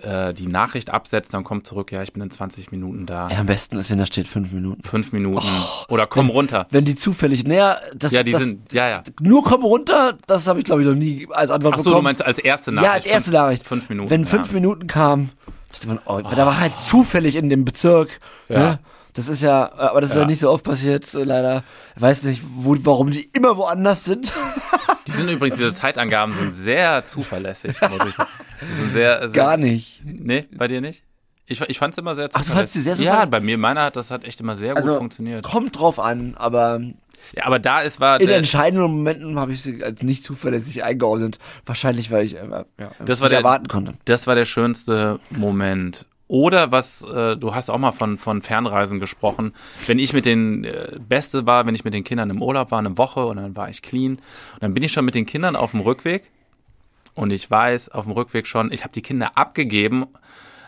äh, 0.00 0.32
die 0.32 0.46
Nachricht 0.46 0.88
absetzt, 0.88 1.34
dann 1.34 1.44
kommt 1.44 1.66
zurück, 1.66 1.92
ja, 1.92 2.02
ich 2.02 2.14
bin 2.14 2.22
in 2.22 2.30
20 2.30 2.70
Minuten 2.72 3.04
da. 3.04 3.28
Ja, 3.28 3.40
am 3.40 3.46
besten 3.46 3.76
ist, 3.76 3.90
wenn 3.90 3.98
da 3.98 4.06
steht 4.06 4.28
fünf 4.28 4.50
Minuten. 4.50 4.82
Fünf 4.82 5.12
Minuten. 5.12 5.46
oder 5.88 6.06
komm 6.06 6.30
runter. 6.30 6.66
Wenn 6.70 6.86
die 6.86 6.96
zufällig 6.96 7.44
näher, 7.44 7.82
das, 7.94 8.12
Ja, 8.12 8.22
die 8.22 8.32
das, 8.32 8.44
sind, 8.44 8.72
ja, 8.72 8.88
ja. 8.88 9.02
nur 9.20 9.44
komm 9.44 9.62
runter, 9.62 10.16
das 10.26 10.46
habe 10.46 10.58
ich 10.58 10.64
glaube 10.64 10.80
ich 10.80 10.88
noch 10.88 10.94
nie 10.94 11.28
als 11.30 11.50
Antwort 11.50 11.74
Ach 11.74 11.78
so, 11.80 11.84
bekommen. 11.84 11.96
du 11.96 12.02
meinst 12.04 12.24
als 12.24 12.38
erste 12.38 12.72
Nachricht. 12.72 12.88
ja, 12.88 12.94
als 12.94 13.06
erste 13.06 13.30
fünf, 13.30 13.34
Nachricht. 13.34 13.66
Fünf 13.66 13.88
Minuten. 13.90 14.08
Wenn 14.08 14.24
fünf 14.24 14.48
ja. 14.48 14.54
Minuten 14.54 14.86
kam, 14.86 15.30
dachte 15.70 15.86
man, 15.86 15.98
oh, 16.06 16.22
da 16.22 16.46
war 16.46 16.58
halt 16.58 16.78
zufällig 16.78 17.36
in 17.36 17.50
dem 17.50 17.66
Bezirk. 17.66 18.20
Ja. 18.48 18.58
Ne? 18.58 18.78
Das 19.14 19.28
ist 19.28 19.42
ja, 19.42 19.72
aber 19.72 20.00
das 20.00 20.10
ist 20.10 20.16
ja, 20.16 20.22
Ja. 20.22 20.26
nicht 20.26 20.40
so 20.40 20.50
oft 20.50 20.64
passiert, 20.64 21.06
so 21.06 21.22
leider. 21.22 21.62
Ich 21.96 22.02
weiß 22.02 22.22
nicht, 22.24 22.42
wo, 22.56 22.76
warum 22.80 23.10
die 23.10 23.22
immer 23.32 23.56
woanders 23.56 24.04
sind. 24.04 24.32
Die 25.06 25.12
sind 25.12 25.28
übrigens, 25.28 25.56
diese 25.56 25.74
Zeitangaben 25.74 26.34
sind 26.34 26.52
sehr 26.52 27.04
zuverlässig, 27.04 27.76
muss 27.80 28.06
ich 28.08 28.14
sagen. 28.16 28.30
Die 28.60 28.80
sind 28.80 28.92
sehr, 28.92 29.20
sehr 29.20 29.30
Gar 29.30 29.56
nicht. 29.56 30.00
Nee, 30.04 30.46
bei 30.52 30.66
dir 30.68 30.80
nicht? 30.80 31.04
Ich, 31.46 31.60
ich 31.60 31.78
fand 31.78 31.92
es 31.92 31.98
immer 31.98 32.16
sehr 32.16 32.28
Ach, 32.32 32.42
du 32.42 32.50
fandst 32.52 32.72
sie 32.72 32.80
sehr 32.80 32.94
Ja, 32.94 32.98
zuverlässig? 33.02 33.30
bei 33.30 33.40
mir, 33.40 33.58
meiner 33.58 33.82
hat 33.82 33.96
das 33.96 34.10
hat 34.10 34.24
echt 34.24 34.40
immer 34.40 34.56
sehr 34.56 34.74
Also 34.76 34.90
gut 34.92 34.98
funktioniert. 34.98 35.44
kommt 35.44 35.78
drauf 35.78 36.00
an, 36.00 36.34
aber 36.36 36.80
Ja, 37.36 37.44
aber 37.44 37.58
da 37.58 37.82
ist 37.82 38.00
war 38.00 38.18
in 38.20 38.28
entscheidenden 38.30 38.90
Momenten 38.90 39.38
habe 39.38 39.52
ich 39.52 39.60
sie 39.62 39.84
als 39.84 40.02
nicht 40.02 40.24
zuverlässig 40.24 40.82
eingeordnet. 40.84 41.38
Wahrscheinlich, 41.66 42.10
weil 42.10 42.24
ich 42.24 42.36
äh, 42.36 42.64
ja, 42.80 42.90
Das 43.04 43.20
war 43.20 43.28
der- 43.28 43.38
erwarten 43.38 43.68
konnte. 43.68 43.94
das 44.06 44.26
war 44.26 44.34
der 44.34 44.46
schönste 44.46 45.20
Moment. 45.30 46.06
Oder 46.26 46.72
was, 46.72 47.02
äh, 47.02 47.36
du 47.36 47.54
hast 47.54 47.68
auch 47.70 47.78
mal 47.78 47.92
von, 47.92 48.16
von 48.16 48.40
Fernreisen 48.40 48.98
gesprochen. 48.98 49.52
Wenn 49.86 49.98
ich 49.98 50.12
mit 50.14 50.24
den, 50.24 50.64
äh, 50.64 50.98
Beste 50.98 51.46
war, 51.46 51.66
wenn 51.66 51.74
ich 51.74 51.84
mit 51.84 51.92
den 51.92 52.02
Kindern 52.04 52.30
im 52.30 52.42
Urlaub 52.42 52.70
war, 52.70 52.78
eine 52.78 52.96
Woche 52.96 53.26
und 53.26 53.36
dann 53.36 53.54
war 53.56 53.68
ich 53.68 53.82
clean. 53.82 54.12
Und 54.54 54.62
dann 54.62 54.72
bin 54.74 54.82
ich 54.82 54.92
schon 54.92 55.04
mit 55.04 55.14
den 55.14 55.26
Kindern 55.26 55.54
auf 55.54 55.72
dem 55.72 55.80
Rückweg. 55.80 56.30
Und 57.14 57.30
ich 57.32 57.48
weiß 57.50 57.90
auf 57.90 58.04
dem 58.04 58.12
Rückweg 58.12 58.46
schon, 58.46 58.72
ich 58.72 58.82
habe 58.82 58.92
die 58.92 59.02
Kinder 59.02 59.36
abgegeben 59.36 60.06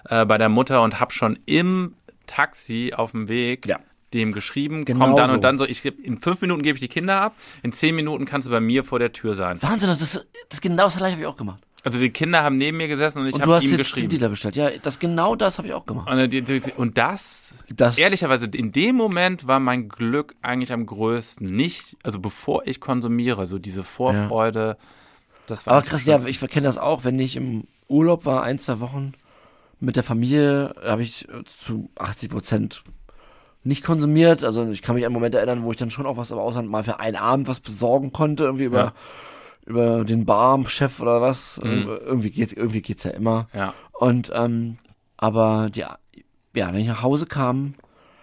äh, 0.08 0.24
bei 0.26 0.38
der 0.38 0.48
Mutter 0.50 0.82
und 0.82 1.00
habe 1.00 1.12
schon 1.12 1.38
im 1.46 1.94
Taxi 2.26 2.92
auf 2.94 3.12
dem 3.12 3.28
Weg 3.28 3.66
Ja. 3.66 3.80
dem 4.14 4.32
geschrieben, 4.32 4.84
Genau 4.84 5.06
komm 5.06 5.16
dann 5.16 5.28
so. 5.30 5.34
und 5.34 5.40
dann 5.42 5.58
so. 5.58 5.64
Ich, 5.64 5.80
geb- 5.82 5.98
in 6.04 6.18
fünf 6.20 6.40
Minuten 6.42 6.62
gebe 6.62 6.76
ich 6.76 6.80
die 6.80 6.88
Kinder 6.88 7.20
ab, 7.20 7.34
in 7.62 7.72
zehn 7.72 7.94
Minuten 7.96 8.26
kannst 8.26 8.46
du 8.46 8.52
bei 8.52 8.60
mir 8.60 8.84
vor 8.84 8.98
der 8.98 9.12
Tür 9.12 9.34
sein. 9.34 9.60
Wahnsinn, 9.62 9.88
das, 9.98 10.24
das 10.48 10.60
genau 10.60 10.84
das 10.84 10.96
gleiche 10.98 11.12
habe 11.12 11.22
ich 11.22 11.26
auch 11.26 11.36
gemacht. 11.36 11.60
Also 11.86 12.00
die 12.00 12.10
Kinder 12.10 12.42
haben 12.42 12.56
neben 12.56 12.78
mir 12.78 12.88
gesessen 12.88 13.20
und 13.20 13.28
ich 13.28 13.34
Und 13.34 13.40
du 13.42 13.44
habe 13.44 13.54
hast 13.56 13.64
ihm 13.64 13.70
jetzt 13.70 13.78
geschrieben. 13.78 14.08
den 14.08 14.18
Dealer 14.18 14.30
bestellt. 14.30 14.56
Ja, 14.56 14.70
das 14.82 14.98
genau 14.98 15.36
das 15.36 15.58
habe 15.58 15.68
ich 15.68 15.74
auch 15.74 15.86
gemacht. 15.86 16.10
Und, 16.10 16.78
und 16.78 16.98
das, 16.98 17.54
Das- 17.74 17.96
ehrlicherweise, 17.96 18.46
in 18.46 18.72
dem 18.72 18.96
Moment 18.96 19.46
war 19.46 19.60
mein 19.60 19.88
Glück 19.88 20.34
eigentlich 20.42 20.72
am 20.72 20.84
größten. 20.84 21.46
Nicht, 21.46 21.96
also 22.02 22.18
bevor 22.18 22.66
ich 22.66 22.80
konsumiere, 22.80 23.46
so 23.46 23.60
diese 23.60 23.84
Vorfreude, 23.84 24.76
das 25.46 25.64
war 25.64 25.74
Aber 25.74 25.82
krass, 25.86 26.04
ja, 26.06 26.18
ich 26.26 26.40
kenne 26.40 26.66
das 26.66 26.76
auch, 26.76 27.04
wenn 27.04 27.20
ich 27.20 27.36
im 27.36 27.68
Urlaub 27.86 28.24
war, 28.24 28.42
ein, 28.42 28.58
zwei 28.58 28.80
Wochen 28.80 29.12
mit 29.78 29.94
der 29.94 30.02
Familie, 30.02 30.74
habe 30.84 31.04
ich 31.04 31.28
äh, 31.28 31.44
zu 31.64 31.88
80 31.94 32.30
Prozent 32.30 32.82
nicht 33.62 33.84
konsumiert. 33.84 34.42
Also 34.42 34.68
ich 34.70 34.82
kann 34.82 34.96
mich 34.96 35.06
an 35.06 35.12
Momente 35.12 35.38
erinnern, 35.38 35.62
wo 35.62 35.70
ich 35.70 35.76
dann 35.76 35.92
schon 35.92 36.06
auch 36.06 36.16
was 36.16 36.32
im 36.32 36.38
Ausland 36.38 36.68
mal 36.68 36.82
für 36.82 36.98
einen 36.98 37.16
Abend 37.16 37.46
was 37.46 37.60
besorgen 37.60 38.12
konnte, 38.12 38.42
irgendwie 38.42 38.64
über, 38.64 38.78
Ja. 38.78 38.92
Über 39.66 40.04
den 40.04 40.24
Barchef 40.24 41.00
oder 41.00 41.20
was. 41.20 41.60
Mhm. 41.62 41.88
Äh, 41.88 41.96
Irgendwie 41.96 42.30
geht 42.30 42.52
irgendwie 42.52 42.82
geht's 42.82 43.04
ja 43.04 43.10
immer. 43.10 43.48
Ja. 43.52 43.74
Und 43.92 44.30
ähm, 44.34 44.78
aber 45.16 45.68
die, 45.70 45.80
ja, 45.80 45.98
wenn 46.54 46.76
ich 46.76 46.86
nach 46.88 47.02
Hause 47.02 47.26
kam, 47.26 47.74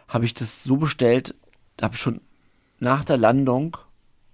habe 0.08 0.26
ich 0.26 0.34
das 0.34 0.64
so 0.64 0.78
bestellt, 0.78 1.36
habe 1.82 1.96
ich 1.96 2.02
schon 2.02 2.22
nach 2.80 3.04
der 3.04 3.18
Landung 3.18 3.78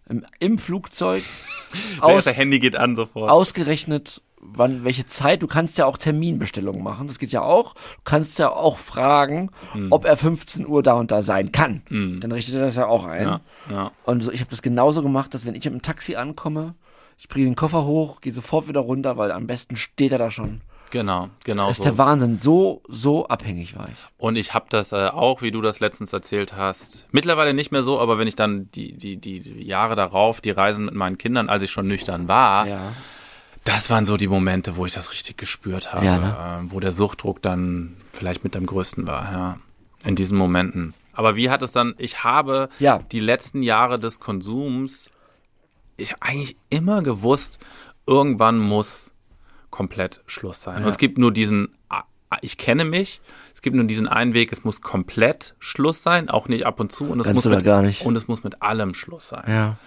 im, 0.08 0.26
im 0.40 0.58
Flugzeug 0.58 1.24
Das 1.98 2.02
aus, 2.02 2.12
erste 2.26 2.32
Handy 2.34 2.60
geht 2.60 2.76
an 2.76 2.96
sofort. 2.96 3.30
ausgerechnet, 3.30 4.22
wann, 4.42 4.84
welche 4.84 5.06
Zeit. 5.06 5.42
Du 5.44 5.48
kannst 5.48 5.78
ja 5.78 5.86
auch 5.86 5.98
Terminbestellungen 5.98 6.82
machen. 6.84 7.08
Das 7.08 7.20
geht 7.20 7.32
ja 7.32 7.44
auch. 7.44 7.76
Du 7.76 8.02
kannst 8.06 8.40
ja 8.40 8.50
auch 8.52 8.78
fragen, 8.80 9.52
Hm. 9.74 9.92
ob 9.92 10.04
er 10.06 10.18
15 10.18 10.66
Uhr 10.68 10.82
da 10.82 10.94
und 10.94 11.12
da 11.12 11.22
sein 11.22 11.52
kann. 11.52 11.84
Dann 11.90 12.32
richtet 12.32 12.56
er 12.56 12.62
das 12.66 12.76
ja 12.76 12.88
auch 12.88 13.06
ein. 13.06 13.24
ja, 13.28 13.42
ja. 13.70 13.92
Und 14.06 14.22
so, 14.22 14.32
ich 14.32 14.40
habe 14.42 14.50
das 14.50 14.62
genauso 14.64 15.04
gemacht, 15.04 15.34
dass 15.34 15.46
wenn 15.46 15.54
ich 15.56 15.66
im 15.68 15.82
Taxi 15.84 16.16
ankomme, 16.16 16.74
ich 17.20 17.28
bringe 17.28 17.46
den 17.46 17.56
Koffer 17.56 17.86
hoch, 17.86 18.22
gehe 18.22 18.34
sofort 18.34 18.68
wieder 18.68 18.80
runter, 18.80 19.18
weil 19.18 19.32
am 19.32 19.46
besten 19.46 19.76
steht 19.76 20.12
er 20.14 20.18
da 20.18 20.32
schon. 20.32 20.62
Genau, 20.92 21.30
genau 21.44 21.68
Das 21.68 21.74
ist 21.74 21.78
so. 21.78 21.84
der 21.84 21.98
Wahnsinn. 22.00 22.40
So, 22.42 22.82
so 22.88 23.28
abhängig 23.28 23.78
war 23.78 23.90
ich. 23.90 23.96
Und 24.18 24.38
ich 24.38 24.56
habe 24.56 24.66
das 24.70 24.92
äh, 24.92 25.10
auch, 25.10 25.44
wie 25.44 25.52
du 25.52 25.62
das 25.62 25.80
letztens 25.80 26.14
erzählt 26.14 26.56
hast, 26.56 27.06
mittlerweile 27.12 27.54
nicht 27.54 27.72
mehr 27.72 27.84
so, 27.84 28.00
aber 28.00 28.18
wenn 28.18 28.28
ich 28.28 28.36
dann 28.36 28.72
die, 28.72 28.94
die, 28.94 29.18
die 29.18 29.62
Jahre 29.64 29.96
darauf, 29.96 30.42
die 30.42 30.50
Reisen 30.50 30.86
mit 30.86 30.96
meinen 30.96 31.20
Kindern, 31.20 31.48
als 31.48 31.62
ich 31.62 31.70
schon 31.70 31.88
nüchtern 31.88 32.28
war, 32.28 32.68
Ja. 32.68 32.94
das 33.66 33.92
waren 33.92 34.06
so 34.06 34.18
die 34.18 34.28
Momente, 34.28 34.78
wo 34.78 34.86
ich 34.88 34.94
das 34.94 35.12
richtig 35.12 35.38
gespürt 35.38 35.94
habe, 35.94 36.04
Ja, 36.06 36.18
ne? 36.18 36.36
ähm, 36.62 36.72
wo 36.72 36.80
der 36.80 36.92
Suchtdruck 36.94 37.40
dann 37.44 37.96
vielleicht 38.12 38.44
mit 38.44 38.56
am 38.56 38.66
größten 38.66 39.06
war, 39.06 39.32
ja. 39.32 39.58
In 40.06 40.16
diesen 40.16 40.38
Momenten. 40.40 40.96
Aber 41.14 41.36
wie 41.36 41.52
hat 41.52 41.62
es 41.62 41.72
dann, 41.72 41.94
ich 42.00 42.24
habe 42.24 42.70
Ja. 42.80 43.00
die 43.12 43.20
letzten 43.20 43.62
Jahre 43.62 44.00
des 44.00 44.20
Konsums, 44.20 45.12
ich 46.02 46.22
eigentlich 46.22 46.58
immer 46.70 47.02
gewusst, 47.02 47.60
irgendwann 48.06 48.58
muss 48.58 49.12
komplett 49.70 50.22
Schluss 50.26 50.62
sein. 50.62 50.84
Und 50.84 50.90
es 50.90 50.98
gibt 50.98 51.18
nur 51.18 51.32
diesen, 51.32 51.76
ich 52.42 52.58
kenne 52.58 52.86
mich, 52.86 53.22
es 53.54 53.62
gibt 53.62 53.76
nur 53.76 53.86
diesen 53.86 54.08
einen 54.08 54.34
Weg, 54.34 54.52
es 54.52 54.64
muss 54.64 54.82
komplett 54.82 55.56
Schluss 55.60 56.04
sein, 56.04 56.30
auch 56.30 56.48
nicht 56.48 56.66
ab 56.66 56.80
und 56.80 56.92
zu. 56.92 57.06
Und 57.06 57.20
es 57.20 57.28
Ganz 57.28 57.36
muss 57.36 57.46
oder 57.46 57.58
mit, 57.58 57.66
gar 57.66 57.82
nicht. 57.82 58.06
Und 58.06 58.16
es 58.16 58.28
muss 58.28 58.44
mit 58.44 58.62
allem 58.62 58.94
Schluss 58.94 59.30
sein. 59.30 59.44
Ja. 59.48 59.78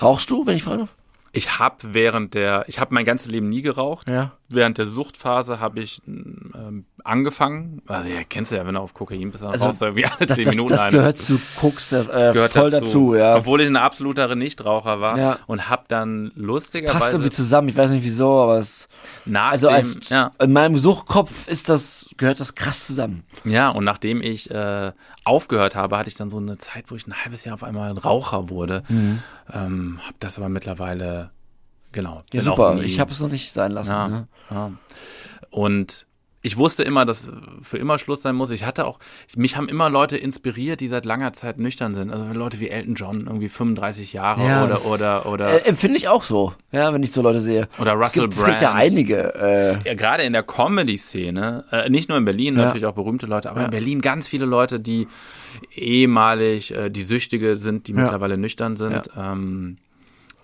Rauchst 0.00 0.30
du, 0.30 0.46
wenn 0.46 0.56
ich 0.56 0.64
fragen 0.64 0.80
darf? 0.80 0.94
Ich 1.32 1.58
habe 1.58 1.76
während 1.82 2.34
der, 2.34 2.64
ich 2.66 2.78
habe 2.78 2.94
mein 2.94 3.04
ganzes 3.04 3.28
Leben 3.28 3.48
nie 3.48 3.60
geraucht. 3.62 4.08
Ja. 4.08 4.32
Während 4.48 4.78
der 4.78 4.86
Suchtphase 4.86 5.58
habe 5.58 5.80
ich 5.80 6.00
ähm, 6.06 6.84
angefangen. 7.02 7.82
Also, 7.86 8.08
ja, 8.08 8.22
kennst 8.22 8.52
du 8.52 8.56
ja, 8.56 8.66
wenn 8.66 8.74
du 8.74 8.80
auf 8.80 8.94
Kokain 8.94 9.30
bist, 9.30 9.42
dann 9.42 9.50
Also, 9.52 9.66
rauchst 9.66 9.80
du 9.80 9.86
irgendwie 9.86 10.06
alle 10.06 10.26
Das, 10.26 10.36
zehn 10.36 10.44
das, 10.44 10.54
Minuten 10.54 10.72
das 10.76 10.88
gehört 10.92 11.18
zu 11.18 11.40
Koks 11.58 11.90
äh, 11.92 12.04
Das 12.04 12.32
gehört 12.32 12.52
voll 12.52 12.70
dazu, 12.70 13.14
ja. 13.16 13.36
Obwohl 13.36 13.60
ich 13.60 13.66
ein 13.68 13.76
absoluter 13.76 14.32
Nichtraucher 14.36 15.00
war 15.00 15.18
Ja. 15.18 15.38
und 15.46 15.68
habe 15.68 15.84
dann 15.88 16.26
Passt 16.26 16.36
lustigerweise 16.36 17.10
irgendwie 17.12 17.30
zusammen, 17.30 17.68
ich 17.68 17.76
weiß 17.76 17.90
nicht 17.90 18.04
wieso, 18.04 18.40
aber 18.40 18.58
es, 18.58 18.88
nach 19.24 19.50
also 19.52 19.66
dem, 19.66 19.74
als, 19.76 20.08
ja, 20.10 20.30
in 20.40 20.52
meinem 20.52 20.76
Suchtkopf 20.78 21.48
ist 21.48 21.68
das, 21.68 22.06
gehört 22.16 22.38
das 22.38 22.54
krass 22.54 22.86
zusammen. 22.86 23.24
ja, 23.44 23.68
und 23.70 23.84
nachdem 23.84 24.22
ich 24.22 24.50
äh, 24.50 24.92
aufgehört 25.24 25.74
habe, 25.74 25.98
hatte 25.98 26.08
ich 26.08 26.14
dann 26.14 26.30
so 26.30 26.36
eine 26.38 26.56
Zeit, 26.58 26.84
wo 26.90 26.94
ich 26.94 27.06
ein 27.06 27.14
halbes 27.24 27.44
Jahr 27.44 27.54
auf 27.54 27.64
einmal 27.64 27.90
ein 27.90 27.98
Raucher 27.98 28.48
wurde. 28.48 28.84
Mhm. 28.88 29.22
Ähm, 29.52 29.98
habe 30.04 30.14
das 30.20 30.38
aber 30.38 30.48
mittlerweile, 30.48 31.30
genau. 31.96 32.22
Ja, 32.32 32.42
super. 32.42 32.78
Ich 32.84 33.00
habe 33.00 33.10
es 33.10 33.18
noch 33.20 33.30
nicht 33.32 33.52
sein 33.52 33.72
lassen. 33.72 33.90
Ja, 33.90 34.08
Ne? 34.08 34.28
ja. 34.52 34.70
Und 35.50 36.06
ich 36.42 36.56
wusste 36.56 36.84
immer, 36.84 37.04
dass 37.04 37.28
für 37.62 37.76
immer 37.76 37.98
Schluss 37.98 38.22
sein 38.22 38.36
muss. 38.36 38.50
Ich 38.50 38.64
hatte 38.64 38.86
auch, 38.86 39.00
mich 39.36 39.56
haben 39.56 39.68
immer 39.68 39.90
Leute 39.90 40.16
inspiriert, 40.16 40.78
die 40.80 40.86
seit 40.86 41.04
langer 41.04 41.32
Zeit 41.32 41.58
nüchtern 41.58 41.92
sind. 41.94 42.12
Also 42.12 42.24
Leute 42.32 42.60
wie 42.60 42.68
Elton 42.68 42.94
John, 42.94 43.26
irgendwie 43.26 43.48
35 43.48 44.12
Jahre 44.12 44.46
Ja, 44.46 44.64
oder, 44.64 44.86
oder, 44.86 45.26
oder, 45.26 45.48
Äh, 45.64 45.68
empfinde 45.68 45.96
ich 45.96 46.06
auch 46.06 46.22
so, 46.22 46.52
ja, 46.70 46.92
wenn 46.94 47.02
ich 47.02 47.10
so 47.10 47.20
Leute 47.20 47.40
sehe. 47.40 47.66
oder 47.80 47.94
Russell 47.94 48.24
es, 48.28 48.30
gibt, 48.30 48.34
es 48.34 48.44
gibt 48.44 48.60
ja 48.60 48.70
Brand. 48.70 48.80
einige. 48.80 49.34
Äh, 49.34 49.88
ja, 49.88 49.94
gerade 49.94 50.22
in 50.22 50.32
der 50.34 50.44
Comedy-Szene, 50.44 51.64
äh, 51.72 51.90
nicht 51.90 52.08
nur 52.08 52.16
in 52.18 52.24
Berlin, 52.24 52.54
Ja. 52.56 52.66
natürlich 52.66 52.86
auch 52.86 52.94
berühmte 52.94 53.26
Leute, 53.26 53.50
aber 53.50 53.64
in 53.64 53.70
Berlin 53.72 54.00
ganz 54.00 54.28
viele 54.28 54.44
Leute, 54.44 54.78
die 54.78 55.08
ehemalig 55.74 56.72
äh, 56.74 56.90
die 56.90 57.02
Süchtige 57.02 57.56
sind, 57.56 57.88
die 57.88 57.92
mittlerweile 57.92 58.36
nüchtern 58.36 58.76
sind. 58.76 59.10
Ähm, 59.18 59.78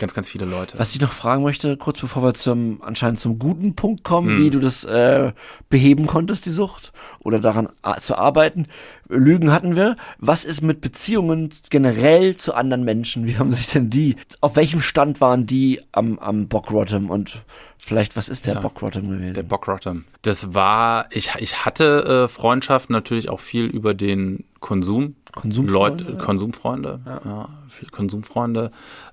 ganz, 0.02 0.12
ganz 0.14 0.28
viele 0.28 0.44
Leute. 0.44 0.78
was 0.78 0.94
ich 0.94 1.00
noch 1.00 1.12
fragen 1.12 1.42
möchte, 1.42 1.76
kurz 1.78 2.00
bevor 2.00 2.22
wir 2.22 2.34
zum 2.34 2.82
anscheinend 2.82 3.20
zum 3.20 3.38
guten 3.38 3.74
Punkt 3.74 4.04
kommen, 4.04 4.36
Hm. 4.36 4.38
wie 4.44 4.50
du 4.50 4.58
das 4.60 4.84
äh, 4.84 5.32
beheben 5.70 6.06
konntest, 6.06 6.44
die 6.44 6.50
Sucht, 6.50 6.92
oder 7.20 7.38
daran 7.38 7.68
zu 8.00 8.16
arbeiten. 8.18 8.66
Lügen 9.08 9.52
hatten 9.52 9.76
wir. 9.76 9.96
Was 10.18 10.44
ist 10.44 10.60
mit 10.62 10.80
Beziehungen 10.80 11.50
generell 11.70 12.36
zu 12.36 12.54
anderen 12.54 12.84
Menschen? 12.84 13.26
Wie 13.26 13.38
haben 13.38 13.52
sich 13.52 13.68
denn 13.68 13.90
die, 13.90 14.16
auf 14.40 14.56
welchem 14.56 14.80
Stand 14.80 15.20
waren 15.20 15.46
die 15.46 15.80
am, 15.92 16.18
am 16.18 16.48
Bockrottem 16.48 17.10
und 17.10 17.44
vielleicht, 17.78 18.16
was 18.16 18.28
ist 18.28 18.46
der 18.46 18.54
Ja. 18.54 18.60
Bockrottem 18.60 19.08
gewesen? 19.08 19.34
Der 19.34 19.42
Bockrotter. 19.44 19.96
Das 20.22 20.52
war, 20.54 21.06
ich, 21.10 21.30
ich 21.38 21.64
hatte 21.64 22.24
äh, 22.24 22.28
Freundschaften 22.28 22.92
natürlich 22.92 23.28
auch 23.28 23.40
viel 23.40 23.66
über 23.66 23.94
den 23.94 24.44
Konsum. 24.60 25.14
Konsumfreunde, 25.34 26.04
Leute, 26.04 26.16
ja. 26.18 26.24
Konsumfreunde, 26.24 27.00
ja. 27.06 27.48
viel 27.70 27.88
Konsumfreunde. 27.88 28.70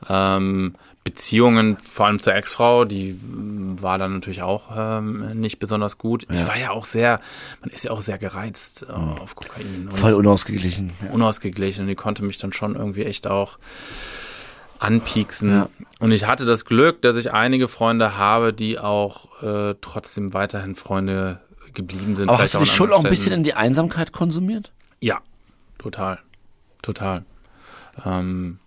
Ähm, 0.07 0.75
Beziehungen, 1.05 1.77
vor 1.77 2.07
allem 2.07 2.19
zur 2.19 2.35
Ex-Frau, 2.35 2.85
die 2.85 3.19
war 3.81 3.97
dann 3.97 4.15
natürlich 4.15 4.41
auch 4.41 4.69
ähm, 4.75 5.39
nicht 5.39 5.59
besonders 5.59 5.97
gut. 5.97 6.27
Ich 6.29 6.45
war 6.45 6.57
ja 6.57 6.71
auch 6.71 6.85
sehr, 6.85 7.21
man 7.61 7.69
ist 7.69 7.83
ja 7.85 7.91
auch 7.91 8.01
sehr 8.01 8.17
gereizt 8.17 8.85
äh, 8.87 8.91
auf 8.91 9.35
Kokain. 9.35 9.87
Und 9.89 9.97
Voll 9.97 10.13
unausgeglichen. 10.13 10.91
Ja. 11.03 11.11
unausgeglichen 11.11 11.83
und 11.83 11.87
die 11.87 11.95
konnte 11.95 12.23
mich 12.23 12.37
dann 12.37 12.51
schon 12.53 12.75
irgendwie 12.75 13.05
echt 13.05 13.27
auch 13.27 13.57
anpieksen. 14.79 15.49
Ja. 15.51 15.69
Und 15.99 16.11
ich 16.11 16.27
hatte 16.27 16.45
das 16.45 16.65
Glück, 16.65 17.01
dass 17.01 17.15
ich 17.15 17.33
einige 17.33 17.67
Freunde 17.67 18.17
habe, 18.17 18.53
die 18.53 18.77
auch 18.77 19.41
äh, 19.41 19.75
trotzdem 19.81 20.33
weiterhin 20.33 20.75
Freunde 20.75 21.39
geblieben 21.73 22.17
sind. 22.17 22.29
Aber 22.29 22.39
hast 22.39 22.55
du 22.55 22.59
dich 22.59 22.71
schon 22.71 22.91
auch 22.91 23.03
ein 23.03 23.09
bisschen 23.09 23.31
in 23.31 23.43
die 23.43 23.53
Einsamkeit 23.53 24.11
konsumiert? 24.11 24.71
Ja, 24.99 25.21
total. 25.79 26.19
Total. 26.83 27.23
Ähm, 28.05 28.59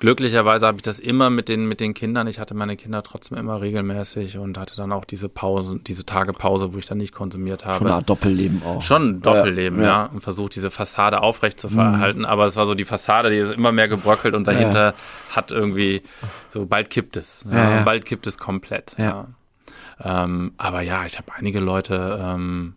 glücklicherweise 0.00 0.66
habe 0.66 0.76
ich 0.76 0.82
das 0.82 0.98
immer 0.98 1.30
mit 1.30 1.48
den, 1.48 1.66
mit 1.66 1.80
den 1.80 1.94
Kindern. 1.94 2.26
Ich 2.26 2.38
hatte 2.38 2.52
meine 2.54 2.76
Kinder 2.76 3.02
trotzdem 3.02 3.38
immer 3.38 3.60
regelmäßig 3.62 4.36
und 4.38 4.58
hatte 4.58 4.76
dann 4.76 4.92
auch 4.92 5.04
diese 5.04 5.28
Pause, 5.30 5.80
diese 5.86 6.04
Tagepause, 6.04 6.74
wo 6.74 6.78
ich 6.78 6.84
dann 6.84 6.98
nicht 6.98 7.14
konsumiert 7.14 7.64
habe. 7.64 7.78
Schon 7.78 7.86
Art 7.86 8.10
Doppelleben 8.10 8.62
auch. 8.64 8.82
Schon 8.82 9.08
ein 9.08 9.22
Doppelleben, 9.22 9.78
Ja, 9.80 9.84
ja, 9.84 10.04
ja. 10.04 10.10
Und 10.12 10.20
versucht, 10.20 10.56
diese 10.56 10.70
Fassade 10.70 11.22
aufrecht 11.22 11.58
zu 11.58 11.68
verhalten. 11.70 12.24
Aber 12.24 12.44
es 12.46 12.56
war 12.56 12.66
so 12.66 12.74
die 12.74 12.84
Fassade, 12.84 13.30
die 13.30 13.36
ist 13.38 13.54
immer 13.54 13.72
mehr 13.72 13.88
gebröckelt 13.88 14.34
und 14.34 14.46
dahinter 14.46 14.94
hat 15.30 15.50
irgendwie 15.52 16.02
so, 16.50 16.66
bald 16.66 16.90
kippt 16.90 17.16
es. 17.16 17.44
Ja, 17.50 17.56
Ja, 17.56 17.70
ja. 17.76 17.82
Bald 17.84 18.04
kippt 18.04 18.26
es 18.26 18.36
komplett. 18.36 18.94
Ja. 18.98 19.04
Ja. 19.04 20.24
Ähm, 20.24 20.52
aber 20.58 20.80
ja, 20.82 21.06
ich 21.06 21.16
habe 21.18 21.32
einige 21.34 21.60
Leute 21.60 22.18
ähm, 22.20 22.74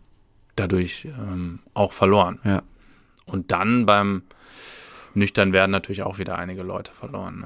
dadurch 0.56 1.06
ähm, 1.06 1.58
auch 1.74 1.92
verloren. 1.92 2.38
Ja. 2.44 2.62
Und 3.28 3.50
dann 3.50 3.86
beim 3.86 4.22
nüchtern 5.14 5.52
werden 5.52 5.70
natürlich 5.70 6.02
auch 6.02 6.18
wieder 6.18 6.38
einige 6.38 6.62
Leute 6.62 6.92
verloren. 6.92 7.40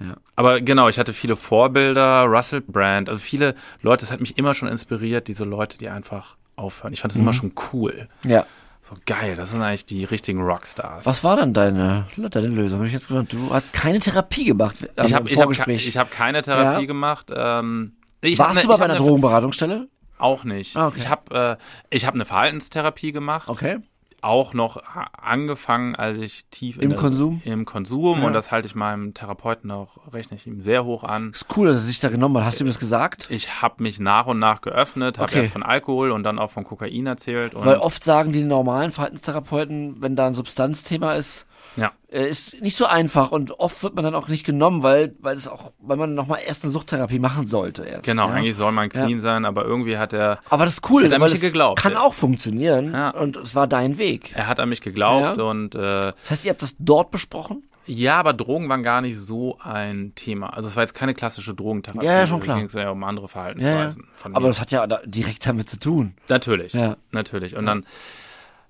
Ne? 0.00 0.06
Ja. 0.08 0.16
Aber 0.36 0.60
genau, 0.60 0.88
ich 0.88 0.98
hatte 0.98 1.12
viele 1.12 1.36
Vorbilder, 1.36 2.24
Russell 2.24 2.60
Brand, 2.60 3.08
also 3.08 3.18
viele 3.20 3.54
Leute, 3.82 4.00
das 4.04 4.12
hat 4.12 4.20
mich 4.20 4.38
immer 4.38 4.54
schon 4.54 4.68
inspiriert, 4.68 5.28
diese 5.28 5.44
Leute, 5.44 5.78
die 5.78 5.88
einfach 5.88 6.36
aufhören. 6.56 6.92
Ich 6.92 7.00
fand 7.00 7.12
das 7.12 7.18
immer 7.18 7.34
schon 7.34 7.52
cool. 7.72 8.06
Ja. 8.24 8.46
So 8.82 8.94
geil, 9.06 9.36
das 9.36 9.50
sind 9.50 9.60
eigentlich 9.60 9.84
die 9.86 10.04
richtigen 10.04 10.40
Rockstars. 10.40 11.04
Was 11.04 11.22
war 11.22 11.36
dann 11.36 11.52
deine, 11.52 12.06
deine 12.16 12.46
Lösung? 12.48 12.78
Hab 12.80 12.86
ich 12.86 12.92
jetzt 12.92 13.08
gesagt, 13.08 13.32
du 13.32 13.52
hast 13.52 13.72
keine 13.72 13.98
Therapie 13.98 14.44
gemacht 14.44 14.76
ähm, 14.96 15.04
ich 15.04 15.14
habe 15.14 15.28
im 15.28 15.34
ich 15.50 15.60
hab, 15.60 15.68
ich 15.68 15.98
hab 15.98 16.10
keine 16.10 16.40
Therapie 16.42 16.82
Ja. 16.82 16.86
gemacht. 16.86 17.30
Ähm, 17.34 17.92
ich 18.22 18.40
hab 18.40 18.46
Warst 18.46 18.56
ne- 18.56 18.62
du 18.62 18.68
bei 18.68 18.74
ich 18.74 18.80
hab 18.80 18.84
einer 18.84 18.94
ne- 18.94 19.00
Drogenberatungsstelle? 19.00 19.88
Auch 20.16 20.44
nicht. 20.44 20.76
Ah, 20.76 20.86
okay. 20.88 20.98
Ich 20.98 21.08
habe 21.08 21.58
äh, 21.90 21.94
ich 21.94 22.06
hab 22.06 22.14
eine 22.14 22.24
Verhaltenstherapie 22.24 23.12
gemacht. 23.12 23.48
Okay. 23.48 23.78
Auch 24.20 24.52
noch 24.52 24.82
angefangen, 25.12 25.94
als 25.94 26.18
ich 26.18 26.46
tief 26.50 26.78
Im 26.78 26.96
Konsum? 26.96 27.40
Im 27.44 27.64
Konsum 27.64 28.20
Ja. 28.20 28.26
und 28.26 28.32
das 28.32 28.50
halte 28.50 28.66
ich 28.66 28.74
meinem 28.74 29.14
Therapeuten 29.14 29.70
auch, 29.70 29.98
rechne 30.12 30.36
ich 30.36 30.46
ihm 30.46 30.60
sehr 30.60 30.84
hoch 30.84 31.04
an. 31.04 31.30
Ist 31.32 31.46
cool, 31.56 31.68
dass 31.68 31.82
er 31.82 31.86
dich 31.86 32.00
da 32.00 32.08
genommen 32.08 32.36
hat. 32.38 32.44
Hast 32.44 32.60
du 32.60 32.64
ihm 32.64 32.68
das 32.68 32.78
gesagt? 32.80 33.28
Ich 33.30 33.62
habe 33.62 33.82
mich 33.82 34.00
nach 34.00 34.26
und 34.26 34.38
nach 34.38 34.60
geöffnet, 34.60 35.18
habe 35.18 35.30
Okay. 35.30 35.40
erst 35.40 35.52
von 35.52 35.62
Alkohol 35.62 36.10
und 36.10 36.22
dann 36.24 36.38
auch 36.38 36.50
von 36.50 36.64
Kokain 36.64 37.06
erzählt. 37.06 37.54
Und 37.54 37.64
Weil 37.64 37.76
oft 37.76 38.02
sagen 38.02 38.32
die 38.32 38.42
normalen 38.44 38.90
Verhaltenstherapeuten, 38.90 40.00
wenn 40.00 40.16
da 40.16 40.26
ein 40.26 40.34
Substanzthema 40.34 41.14
ist, 41.14 41.46
ja, 41.76 41.92
äh, 42.10 42.28
ist 42.28 42.60
nicht 42.60 42.76
so 42.76 42.86
einfach 42.86 43.30
und 43.30 43.52
oft 43.60 43.82
wird 43.82 43.94
man 43.94 44.04
dann 44.04 44.14
auch 44.14 44.28
nicht 44.28 44.44
genommen, 44.44 44.82
weil, 44.82 45.14
weil 45.20 45.36
es 45.36 45.46
auch, 45.46 45.72
weil 45.80 45.96
man 45.96 46.14
nochmal 46.14 46.40
erst 46.44 46.64
eine 46.64 46.72
Suchttherapie 46.72 47.18
machen 47.18 47.46
sollte 47.46 47.84
erst. 47.84 48.04
genau, 48.04 48.28
ja? 48.28 48.34
eigentlich 48.34 48.56
soll 48.56 48.72
man 48.72 48.88
clean 48.88 49.20
sein, 49.20 49.44
aber 49.44 49.64
irgendwie 49.64 49.98
hat 49.98 50.12
er, 50.12 50.40
Aber 50.50 50.64
das 50.64 50.74
ist 50.74 50.90
cool, 50.90 51.04
Hat 51.04 51.12
er 51.12 51.20
weil 51.20 51.28
mich 51.28 51.36
es 51.38 51.40
geglaubt, 51.40 51.80
kann 51.80 51.92
ja. 51.92 52.00
auch 52.00 52.14
funktionieren 52.14 52.92
Ja. 52.92 53.10
und 53.10 53.36
es 53.36 53.54
war 53.54 53.66
dein 53.66 53.98
Weg. 53.98 54.32
er 54.34 54.46
hat 54.48 54.58
an 54.60 54.68
mich 54.68 54.80
geglaubt 54.80 55.36
Ja. 55.38 55.44
und 55.44 55.74
äh, 55.74 56.12
Das 56.20 56.30
heißt, 56.30 56.44
ihr 56.44 56.50
habt 56.50 56.62
das 56.62 56.74
dort 56.78 57.10
besprochen? 57.10 57.64
ja, 57.90 58.18
aber 58.20 58.34
Drogen 58.34 58.68
waren 58.68 58.82
gar 58.82 59.00
nicht 59.00 59.16
so 59.18 59.56
ein 59.62 60.12
Thema. 60.14 60.48
Also 60.52 60.68
es 60.68 60.76
war 60.76 60.82
jetzt 60.82 60.92
keine 60.94 61.14
klassische 61.14 61.54
Drogentherapie. 61.54 62.04
Ja, 62.04 62.12
ja, 62.20 62.26
schon 62.26 62.40
klar. 62.40 62.56
Da 62.56 62.60
ging 62.60 62.68
es 62.68 62.74
ja 62.74 62.90
um 62.90 63.02
andere 63.02 63.24
Ja, 63.24 63.28
ja. 63.28 63.32
Verhaltensweisen. 63.32 64.06
Von 64.12 64.36
Aber 64.36 64.48
das 64.48 64.60
hat 64.60 64.70
ja 64.72 64.86
da 64.86 65.00
direkt 65.06 65.46
damit 65.46 65.70
zu 65.70 65.78
tun. 65.80 66.12
Natürlich, 66.28 66.74
Ja. 66.74 66.96
natürlich. 67.12 67.56
Und 67.56 67.64
dann, 67.64 67.86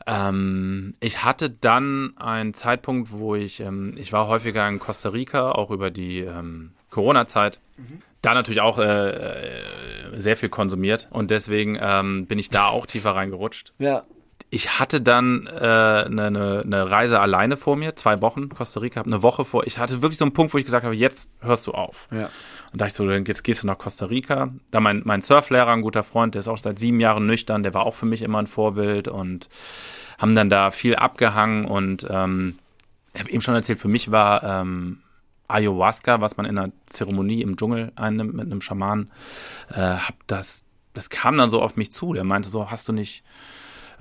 ähm, 0.08 0.94
ich 1.00 1.24
hatte 1.24 1.50
dann 1.50 2.14
einen 2.16 2.54
Zeitpunkt, 2.54 3.12
wo 3.12 3.34
ich, 3.34 3.60
ähm, 3.60 3.94
ich 3.96 4.12
war 4.12 4.26
häufiger 4.26 4.66
in 4.68 4.78
Costa 4.78 5.10
Rica, 5.10 5.52
auch 5.52 5.70
über 5.70 5.90
die 5.90 6.20
ähm, 6.20 6.72
Corona-Zeit. 6.90 7.60
Da 8.22 8.34
natürlich 8.34 8.60
auch 8.60 8.78
äh, 8.78 9.10
äh, 9.10 9.62
sehr 10.16 10.36
viel 10.36 10.48
konsumiert 10.48 11.08
und 11.12 11.30
deswegen 11.30 11.78
ähm, 11.80 12.26
bin 12.26 12.38
ich 12.38 12.50
da 12.50 12.66
auch 12.66 12.86
tiefer 12.86 13.14
reingerutscht. 13.14 13.72
Ja. 13.78 14.04
Ich 14.50 14.80
hatte 14.80 15.00
dann 15.00 15.46
äh, 15.46 15.60
eine, 15.60 16.26
eine, 16.26 16.62
eine 16.64 16.90
Reise 16.90 17.20
alleine 17.20 17.56
vor 17.56 17.76
mir, 17.76 17.94
zwei 17.94 18.20
Wochen 18.22 18.48
Costa 18.48 18.80
Rica, 18.80 19.02
eine 19.02 19.22
Woche 19.22 19.44
vor. 19.44 19.66
Ich 19.66 19.78
hatte 19.78 20.02
wirklich 20.02 20.18
so 20.18 20.24
einen 20.24 20.32
Punkt, 20.32 20.54
wo 20.54 20.58
ich 20.58 20.64
gesagt 20.64 20.84
habe, 20.84 20.96
jetzt 20.96 21.30
hörst 21.40 21.66
du 21.66 21.72
auf. 21.72 22.08
Ja. 22.10 22.30
Und 22.72 22.80
da 22.80 22.86
ich 22.86 22.92
so, 22.92 23.10
jetzt 23.10 23.44
gehst 23.44 23.62
du 23.62 23.66
nach 23.66 23.78
Costa 23.78 24.06
Rica. 24.06 24.52
Da 24.70 24.80
mein, 24.80 25.02
mein 25.04 25.22
Surflehrer, 25.22 25.72
ein 25.72 25.82
guter 25.82 26.02
Freund, 26.02 26.34
der 26.34 26.40
ist 26.40 26.48
auch 26.48 26.58
seit 26.58 26.78
sieben 26.78 27.00
Jahren 27.00 27.26
nüchtern, 27.26 27.62
der 27.62 27.74
war 27.74 27.86
auch 27.86 27.94
für 27.94 28.06
mich 28.06 28.22
immer 28.22 28.38
ein 28.38 28.46
Vorbild 28.46 29.08
und 29.08 29.48
haben 30.18 30.34
dann 30.34 30.50
da 30.50 30.70
viel 30.70 30.96
abgehangen 30.96 31.64
und 31.64 32.06
ähm, 32.10 32.58
ich 33.14 33.20
habe 33.20 33.30
eben 33.30 33.40
schon 33.40 33.54
erzählt, 33.54 33.78
für 33.78 33.88
mich 33.88 34.10
war 34.10 34.42
ähm, 34.42 34.98
Ayahuasca, 35.48 36.20
was 36.20 36.36
man 36.36 36.44
in 36.44 36.58
einer 36.58 36.72
Zeremonie 36.86 37.40
im 37.42 37.56
Dschungel 37.56 37.92
einnimmt 37.96 38.34
mit 38.34 38.46
einem 38.46 38.60
Schaman, 38.60 39.10
äh, 39.70 39.80
hab 39.80 40.14
das 40.26 40.64
das 40.98 41.10
kam 41.10 41.38
dann 41.38 41.48
so 41.48 41.62
auf 41.62 41.76
mich 41.76 41.92
zu. 41.92 42.12
Der 42.12 42.24
meinte 42.24 42.48
so, 42.48 42.70
hast 42.70 42.88
du 42.88 42.92
nicht 42.92 43.22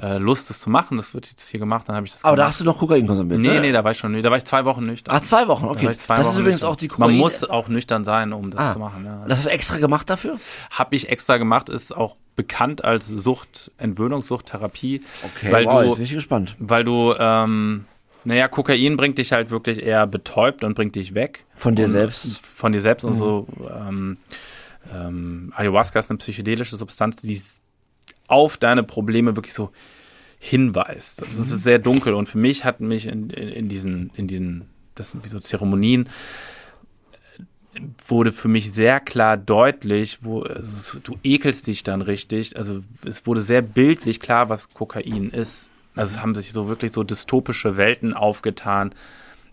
äh, 0.01 0.17
Lust, 0.17 0.49
das 0.49 0.59
zu 0.59 0.69
machen? 0.69 0.97
Das 0.97 1.13
wird 1.13 1.27
jetzt 1.29 1.49
hier 1.49 1.59
gemacht. 1.59 1.87
Dann 1.89 1.95
habe 1.95 2.05
ich 2.05 2.13
das 2.13 2.23
Aber 2.23 2.35
da 2.35 2.43
gemacht. 2.43 2.53
hast 2.53 2.59
du 2.61 2.65
noch 2.65 2.77
Kokain 2.79 3.07
konsumiert, 3.07 3.39
Nee, 3.39 3.47
ne? 3.49 3.61
nee, 3.61 3.71
da 3.71 3.83
war 3.83 3.91
ich 3.91 3.97
schon, 3.97 4.21
da 4.21 4.29
war 4.29 4.37
ich 4.37 4.45
zwei 4.45 4.63
Wochen 4.65 4.85
nüchtern. 4.85 5.15
Ah, 5.15 5.21
zwei 5.23 5.47
Wochen, 5.47 5.65
Da 5.65 5.71
okay. 5.71 5.85
war 5.85 5.91
ich 5.91 5.99
zwei 5.99 6.15
Das 6.17 6.27
ist 6.27 6.33
Wochen 6.33 6.41
übrigens 6.41 6.61
nüchtern. 6.61 6.69
auch 6.71 6.75
die 6.75 6.87
Kokain. 6.87 7.07
Man 7.09 7.17
muss 7.17 7.43
auch 7.43 7.67
nüchtern 7.67 8.03
sein, 8.05 8.33
um 8.33 8.51
das 8.51 8.59
Ah. 8.59 8.73
zu 8.73 8.79
machen. 8.79 9.05
Ja. 9.05 9.25
Das 9.27 9.39
hast 9.39 9.45
du 9.47 9.49
extra 9.51 9.77
gemacht 9.77 10.09
dafür? 10.09 10.37
Habe 10.71 10.95
ich 10.95 11.09
extra 11.09 11.37
gemacht, 11.37 11.69
ist 11.69 11.95
auch 11.95 12.15
bekannt 12.35 12.83
als 12.85 13.07
Sucht, 13.07 13.71
Entwöhnungssuchttherapie. 13.77 15.01
Okay, 15.23 15.51
weil 15.51 15.65
wow, 15.65 15.81
du, 15.81 15.87
jetzt 15.89 15.95
bin 15.97 16.05
ich 16.05 16.13
gespannt. 16.13 16.55
weil 16.59 16.83
du, 16.83 17.13
ähm, 17.17 17.85
naja, 18.23 18.47
Kokain 18.47 18.97
bringt 18.97 19.17
dich 19.17 19.31
halt 19.31 19.49
wirklich 19.49 19.81
eher 19.81 20.05
betäubt 20.05 20.63
und 20.63 20.75
bringt 20.75 20.95
dich 20.95 21.13
weg. 21.15 21.45
Von 21.55 21.75
dir 21.75 21.85
und, 21.85 21.91
selbst? 21.91 22.39
Von 22.53 22.71
dir 22.73 22.81
selbst 22.81 23.03
und 23.05 23.13
so. 23.15 23.47
Ähm, 23.69 24.17
ähm, 24.93 25.53
Ayahuasca 25.55 25.99
ist 25.99 26.09
eine 26.11 26.17
psychedelische 26.17 26.75
Substanz, 26.77 27.17
die 27.21 27.41
auf 28.27 28.57
deine 28.57 28.83
Probleme 28.83 29.35
wirklich 29.35 29.53
so 29.53 29.71
hinweist. 30.39 31.21
Das 31.21 31.33
ist 31.33 31.49
sehr 31.63 31.79
dunkel 31.79 32.13
und 32.13 32.29
für 32.29 32.37
mich 32.37 32.63
hat 32.63 32.79
mich 32.79 33.07
in, 33.07 33.29
in, 33.29 33.49
in 33.49 33.69
diesen, 33.69 34.11
in 34.15 34.27
diesen, 34.27 34.65
das 34.95 35.11
sind 35.11 35.25
wie 35.25 35.29
so 35.29 35.39
Zeremonien, 35.39 36.09
wurde 38.07 38.31
für 38.31 38.47
mich 38.47 38.71
sehr 38.71 38.99
klar 38.99 39.37
deutlich, 39.37 40.19
wo 40.21 40.43
es, 40.43 40.97
du 41.03 41.17
ekelst 41.23 41.67
dich 41.67 41.83
dann 41.83 42.01
richtig. 42.01 42.57
Also 42.57 42.81
es 43.05 43.25
wurde 43.25 43.41
sehr 43.41 43.61
bildlich 43.61 44.19
klar, 44.19 44.49
was 44.49 44.73
Kokain 44.73 45.29
ist. 45.29 45.69
Also 45.95 46.15
es 46.15 46.21
haben 46.21 46.35
sich 46.35 46.53
so 46.53 46.67
wirklich 46.67 46.91
so 46.91 47.03
dystopische 47.03 47.77
Welten 47.77 48.13
aufgetan. 48.13 48.93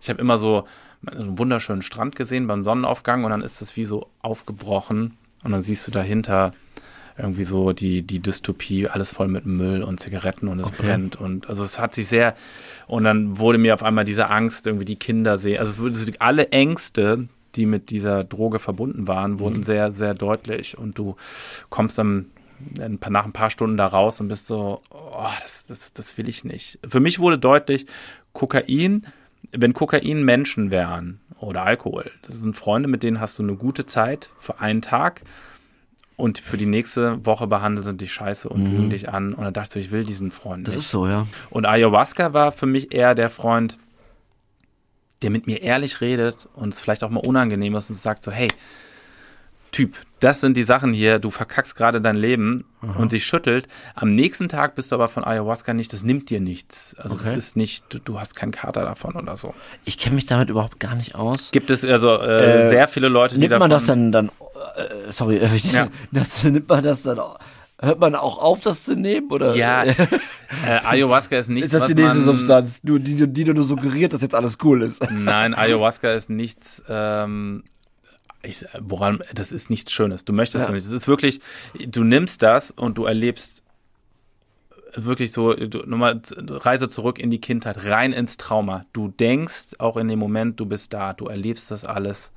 Ich 0.00 0.08
habe 0.08 0.20
immer 0.20 0.38
so 0.38 0.66
einen 1.06 1.38
wunderschönen 1.38 1.82
Strand 1.82 2.16
gesehen 2.16 2.46
beim 2.46 2.64
Sonnenaufgang 2.64 3.24
und 3.24 3.30
dann 3.30 3.42
ist 3.42 3.62
es 3.62 3.76
wie 3.76 3.84
so 3.84 4.08
aufgebrochen 4.22 5.16
und 5.42 5.52
dann 5.52 5.62
siehst 5.62 5.86
du 5.86 5.90
dahinter 5.90 6.52
irgendwie 7.16 7.44
so 7.44 7.72
die, 7.72 8.02
die 8.02 8.18
Dystopie, 8.20 8.88
alles 8.88 9.12
voll 9.12 9.28
mit 9.28 9.46
Müll 9.46 9.82
und 9.82 10.00
Zigaretten 10.00 10.48
und 10.48 10.58
es 10.58 10.68
Okay. 10.68 10.82
brennt 10.82 11.16
und 11.16 11.48
also 11.48 11.62
es 11.62 11.78
hat 11.78 11.94
sich 11.94 12.08
sehr 12.08 12.34
und 12.86 13.04
dann 13.04 13.38
wurde 13.38 13.58
mir 13.58 13.74
auf 13.74 13.82
einmal 13.82 14.04
diese 14.04 14.30
Angst, 14.30 14.66
irgendwie 14.66 14.84
die 14.84 14.96
Kinder 14.96 15.38
sehen, 15.38 15.58
also 15.58 15.74
alle 16.18 16.48
Ängste, 16.48 17.28
die 17.54 17.66
mit 17.66 17.90
dieser 17.90 18.24
Droge 18.24 18.58
verbunden 18.58 19.06
waren, 19.06 19.38
wurden 19.38 19.62
sehr, 19.62 19.92
sehr 19.92 20.14
deutlich 20.14 20.76
und 20.76 20.98
du 20.98 21.16
kommst 21.70 21.98
dann 21.98 22.26
ein 22.80 22.98
paar, 22.98 23.10
nach 23.12 23.24
ein 23.24 23.32
paar 23.32 23.50
Stunden 23.50 23.76
da 23.76 23.86
raus 23.86 24.20
und 24.20 24.28
bist 24.28 24.46
so, 24.48 24.80
oh, 24.90 25.26
das, 25.42 25.66
das, 25.66 25.92
das 25.92 26.18
will 26.18 26.28
ich 26.28 26.44
nicht. 26.44 26.78
Für 26.86 27.00
mich 27.00 27.18
wurde 27.18 27.38
deutlich, 27.38 27.86
Kokain, 28.32 29.06
wenn 29.52 29.72
Kokain 29.72 30.24
Menschen 30.24 30.70
wären 30.70 31.20
oder 31.38 31.62
Alkohol, 31.62 32.10
das 32.26 32.36
sind 32.36 32.56
Freunde, 32.56 32.88
mit 32.88 33.02
denen 33.02 33.20
hast 33.20 33.38
du 33.38 33.42
eine 33.44 33.54
gute 33.54 33.86
Zeit 33.86 34.30
für 34.40 34.58
einen 34.60 34.82
Tag 34.82 35.22
und 36.16 36.38
für 36.38 36.56
die 36.56 36.66
nächste 36.66 37.24
Woche 37.26 37.46
behandeln 37.46 37.82
sie 37.84 37.96
dich 37.96 38.12
scheiße 38.12 38.48
und 38.48 38.64
lügen 38.64 38.90
dich 38.90 39.08
an 39.08 39.34
und 39.34 39.44
dann 39.44 39.52
dachte 39.54 39.78
ich, 39.80 39.86
ich 39.86 39.92
will 39.92 40.04
diesen 40.04 40.30
Freund 40.30 40.66
Das 40.68 40.74
nicht. 40.74 40.84
ist 40.84 40.90
so, 40.90 41.06
ja. 41.06 41.26
Und 41.50 41.66
Ayahuasca 41.66 42.32
war 42.32 42.52
für 42.52 42.66
mich 42.66 42.92
eher 42.94 43.14
der 43.14 43.30
Freund, 43.30 43.76
der 45.22 45.30
mit 45.30 45.46
mir 45.46 45.62
ehrlich 45.62 46.00
redet 46.00 46.48
und 46.54 46.74
es 46.74 46.80
vielleicht 46.80 47.02
auch 47.02 47.10
mal 47.10 47.20
unangenehm 47.26 47.74
ist 47.74 47.90
und 47.90 47.96
sagt 47.96 48.22
so, 48.24 48.30
hey, 48.30 48.48
Typ, 49.72 49.96
das 50.20 50.40
sind 50.40 50.56
die 50.56 50.62
Sachen 50.62 50.92
hier, 50.92 51.18
du 51.18 51.32
verkackst 51.32 51.74
gerade 51.74 52.00
dein 52.00 52.14
Leben 52.14 52.64
und 52.96 53.10
dich 53.10 53.26
schüttelt. 53.26 53.66
Am 53.96 54.14
nächsten 54.14 54.48
Tag 54.48 54.76
bist 54.76 54.92
du 54.92 54.94
aber 54.94 55.08
von 55.08 55.24
Ayahuasca 55.24 55.74
nicht, 55.74 55.92
das 55.92 56.04
nimmt 56.04 56.30
dir 56.30 56.40
nichts. 56.40 56.94
Also 56.96 57.16
das 57.16 57.26
Okay. 57.26 57.36
ist 57.36 57.56
nicht, 57.56 57.92
du, 57.92 57.98
du 57.98 58.20
hast 58.20 58.36
keinen 58.36 58.52
Kater 58.52 58.84
davon 58.84 59.16
oder 59.16 59.36
so. 59.36 59.52
Ich 59.84 59.98
kenne 59.98 60.14
mich 60.14 60.26
damit 60.26 60.48
überhaupt 60.48 60.78
gar 60.78 60.94
nicht 60.94 61.16
aus. 61.16 61.50
Gibt 61.50 61.70
es 61.72 61.84
also 61.84 62.18
äh, 62.20 62.66
Äh, 62.66 62.68
sehr 62.68 62.86
viele 62.86 63.08
Leute, 63.08 63.34
die 63.34 63.40
Nimmt 63.40 63.50
davon... 63.50 63.62
man 63.62 63.70
das 63.70 63.84
dann, 63.86 64.12
dann, 64.12 64.30
äh, 64.76 65.12
sorry, 65.12 65.36
äh, 65.38 65.56
Ja. 65.56 65.88
das, 66.12 66.44
nimmt 66.44 66.68
man 66.68 66.82
das 66.84 67.02
dann, 67.02 67.18
au- 67.18 67.36
hört 67.80 67.98
man 67.98 68.14
auch 68.14 68.38
auf, 68.38 68.60
das 68.60 68.84
zu 68.84 68.96
nehmen, 68.96 69.30
oder? 69.30 69.54
Ja, 69.56 69.84
äh, 69.84 69.96
Ayahuasca 70.64 71.36
ist 71.36 71.48
nichts, 71.48 71.72
Ist 71.72 71.80
das 71.80 71.88
die 71.88 71.94
nächste 71.94 72.18
man, 72.20 72.36
Substanz, 72.36 72.80
nur, 72.82 72.98
die, 73.00 73.16
die 73.16 73.44
dir 73.44 73.54
nur 73.54 73.64
suggeriert, 73.64 74.12
dass 74.12 74.22
jetzt 74.22 74.34
alles 74.34 74.58
cool 74.62 74.82
ist? 74.82 75.02
Nein, 75.10 75.54
Ayahuasca 75.54 76.12
ist 76.12 76.30
nichts, 76.30 76.82
ähm, 76.88 77.64
ich, 78.42 78.64
woran, 78.80 79.22
das 79.32 79.52
ist 79.52 79.70
nichts 79.70 79.90
Schönes. 79.92 80.24
Du 80.24 80.32
möchtest 80.32 80.68
ja. 80.68 80.74
nicht. 80.74 80.84
Es 80.84 80.92
ist 80.92 81.08
wirklich, 81.08 81.40
du 81.86 82.04
nimmst 82.04 82.42
das 82.42 82.70
und 82.70 82.98
du 82.98 83.06
erlebst 83.06 83.62
wirklich 84.94 85.32
so, 85.32 85.54
du, 85.54 85.78
nochmal 85.86 86.20
Reise 86.36 86.88
zurück 86.88 87.18
in 87.18 87.30
die 87.30 87.40
Kindheit, 87.40 87.84
rein 87.84 88.12
ins 88.12 88.36
Trauma. 88.36 88.84
Du 88.92 89.08
denkst 89.08 89.76
auch 89.78 89.96
in 89.96 90.08
dem 90.08 90.18
Moment, 90.18 90.60
du 90.60 90.66
bist 90.66 90.92
da, 90.92 91.12
du 91.12 91.26
erlebst 91.26 91.70
das 91.70 91.84
alles 91.84 92.30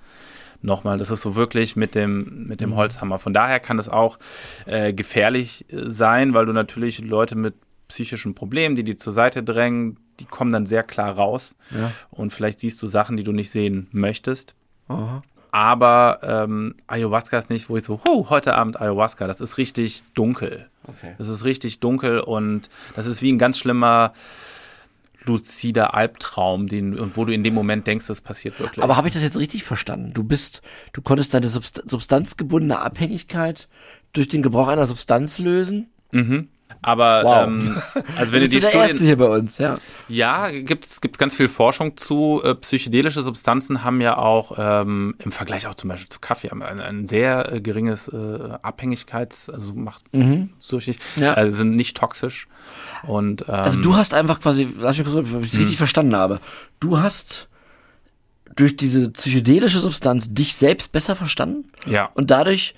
nochmal. 0.62 0.98
Das 0.98 1.12
ist 1.12 1.22
so 1.22 1.36
wirklich 1.36 1.76
mit 1.76 1.96
dem, 1.96 2.48
mit 2.48 2.62
dem 2.62 2.76
Holzhammer. 2.76 3.20
Von 3.20 3.34
daher 3.34 3.60
kann 3.60 3.80
es 3.80 3.88
auch 3.90 4.20
äh, 4.66 4.94
gefährlich 4.94 5.66
äh, 5.70 5.90
sein, 5.90 6.34
weil 6.34 6.46
du 6.46 6.54
natürlich 6.54 7.00
Leute 7.00 7.36
mit 7.36 7.56
psychischen 7.88 8.36
Problemen, 8.36 8.76
die 8.76 8.84
die 8.84 8.98
zur 8.98 9.14
Seite 9.14 9.44
drängen, 9.44 9.98
die 10.20 10.26
kommen 10.26 10.52
dann 10.52 10.66
sehr 10.66 10.84
klar 10.84 11.16
raus. 11.16 11.56
Ja. 11.72 11.92
Und 12.10 12.34
vielleicht 12.34 12.60
siehst 12.60 12.82
du 12.82 12.88
Sachen, 12.88 13.18
die 13.18 13.24
du 13.24 13.32
nicht 13.32 13.52
sehen 13.52 13.88
möchtest. 13.92 14.56
Aha. 14.88 15.22
Aber 15.52 16.20
ähm, 16.24 16.76
Ayahuasca 16.88 17.38
ist 17.38 17.50
nicht, 17.50 17.70
wo 17.70 17.78
ich 17.78 17.84
so, 17.84 18.02
huh, 18.06 18.30
heute 18.30 18.54
Abend 18.54 18.80
Ayahuasca, 18.80 19.28
das 19.28 19.42
ist 19.42 19.58
richtig 19.58 20.04
dunkel. 20.14 20.68
Okay. 20.84 21.16
Das 21.18 21.30
ist 21.30 21.46
richtig 21.46 21.80
dunkel 21.80 22.20
und 22.20 22.70
das 22.96 23.08
ist 23.08 23.22
wie 23.22 23.32
ein 23.32 23.40
ganz 23.40 23.58
schlimmer 23.58 24.14
luzider 25.28 25.94
Albtraum, 25.94 26.68
den, 26.68 26.98
und 26.98 27.18
wo 27.18 27.26
du 27.26 27.34
in 27.34 27.44
dem 27.44 27.54
Moment 27.54 27.86
denkst, 27.86 28.08
das 28.08 28.22
passiert 28.22 28.60
wirklich. 28.60 28.84
Aber 28.84 28.98
habe 28.98 29.08
ich 29.08 29.14
das 29.14 29.24
jetzt 29.24 29.38
richtig 29.38 29.64
verstanden? 29.64 30.14
Du 30.14 30.24
bist, 30.24 30.62
du 30.94 31.02
konntest 31.02 31.34
deine 31.34 31.48
Subst 31.48 31.84
substanzgebundene 31.86 32.80
Abhängigkeit 32.80 33.68
durch 34.14 34.28
den 34.28 34.42
Gebrauch 34.42 34.68
einer 34.68 34.88
Substanz 34.88 35.38
lösen? 35.38 35.92
Aber 36.82 37.24
Wow. 37.24 37.44
ähm, 37.48 37.78
also 38.18 38.34
wenn 38.34 38.42
du 38.42 38.50
die 38.50 38.60
der 38.60 38.72
Erste 38.74 38.88
Studien, 38.90 39.06
hier 39.08 39.18
bei 39.18 39.26
uns, 39.26 39.58
ja. 39.58 39.78
ja, 40.08 40.52
gibt's 40.52 41.02
gibt's 41.02 41.18
ganz 41.18 41.36
viel 41.36 41.50
Forschung 41.50 41.98
zu. 41.98 42.42
Äh, 42.44 42.54
psychedelische 42.56 43.22
Substanzen 43.24 43.84
haben 43.84 44.00
ja 44.00 44.18
auch 44.18 44.54
ähm, 44.58 45.16
im 45.24 45.32
Vergleich 45.32 45.66
auch 45.68 45.76
zum 45.76 45.90
Beispiel 45.90 46.08
zu 46.10 46.20
Kaffee 46.20 46.50
haben 46.50 46.62
ein, 46.62 46.80
ein 46.80 47.08
sehr 47.08 47.52
äh, 47.52 47.62
geringes 47.62 48.08
äh, 48.10 48.50
Abhängigkeits, 48.62 49.50
also 49.50 49.74
macht 49.74 50.04
süchtig, 50.60 51.00
Ja. 51.16 51.36
äh, 51.36 51.52
sind 51.52 51.76
nicht 51.76 51.98
toxisch 51.98 52.48
und 53.04 53.42
ähm, 53.48 53.54
Also 53.54 53.82
du 53.82 53.96
hast 53.96 54.14
einfach 54.14 54.40
quasi, 54.40 54.68
lass 54.78 54.98
mich 54.98 55.08
kurz, 55.08 55.18
ob 55.34 55.44
ich 55.44 55.54
es 55.54 55.60
richtig 55.60 55.78
verstanden 55.78 56.16
habe. 56.16 56.40
Du 56.80 57.00
hast 57.00 57.48
durch 58.56 58.76
diese 58.78 59.10
psychedelische 59.12 59.80
Substanz 59.80 60.34
dich 60.34 60.54
selbst 60.56 60.92
besser 60.92 61.16
verstanden 61.16 61.66
ja 61.86 62.10
und 62.14 62.32
dadurch 62.32 62.76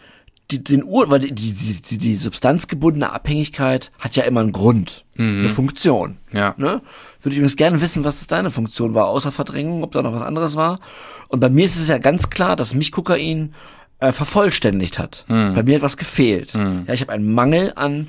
die, 0.52 0.64
den 0.64 0.84
Ur, 0.84 1.10
weil 1.10 1.20
die, 1.20 1.34
die, 1.34 1.54
die, 1.54 1.98
die 1.98 2.16
substanzgebundene 2.16 3.12
Abhängigkeit 3.12 3.92
hat 4.00 4.16
ja 4.16 4.24
immer 4.24 4.42
einen 4.42 4.52
Grund, 4.52 5.06
eine 5.18 5.50
Funktion. 5.50 6.18
ja 6.32 6.56
Ne? 6.58 6.82
Würde 7.22 7.34
ich 7.34 7.38
übrigens 7.38 7.56
gerne 7.56 7.82
wissen, 7.82 8.04
was 8.04 8.20
das 8.20 8.28
deine 8.28 8.52
Funktion 8.52 8.94
war, 8.96 9.08
außer 9.08 9.32
Verdrängung, 9.32 9.84
ob 9.84 9.92
da 9.92 10.02
noch 10.02 10.14
was 10.14 10.22
anderes 10.22 10.56
war. 10.56 10.80
Und 11.28 11.40
bei 11.40 11.50
mir 11.50 11.66
ist 11.66 11.78
es 11.78 11.88
ja 11.88 11.98
ganz 11.98 12.30
klar, 12.30 12.56
dass 12.56 12.74
mich 12.74 12.92
Kokain 12.92 13.54
äh, 14.00 14.12
vervollständigt 14.12 14.98
hat. 14.98 15.26
Bei 15.54 15.64
mir 15.64 15.76
hat 15.76 15.82
was 15.82 15.98
gefehlt. 15.98 16.54
Ja, 16.88 16.94
ich 16.94 17.02
habe 17.02 17.12
einen 17.12 17.34
Mangel 17.34 17.74
an 17.76 18.08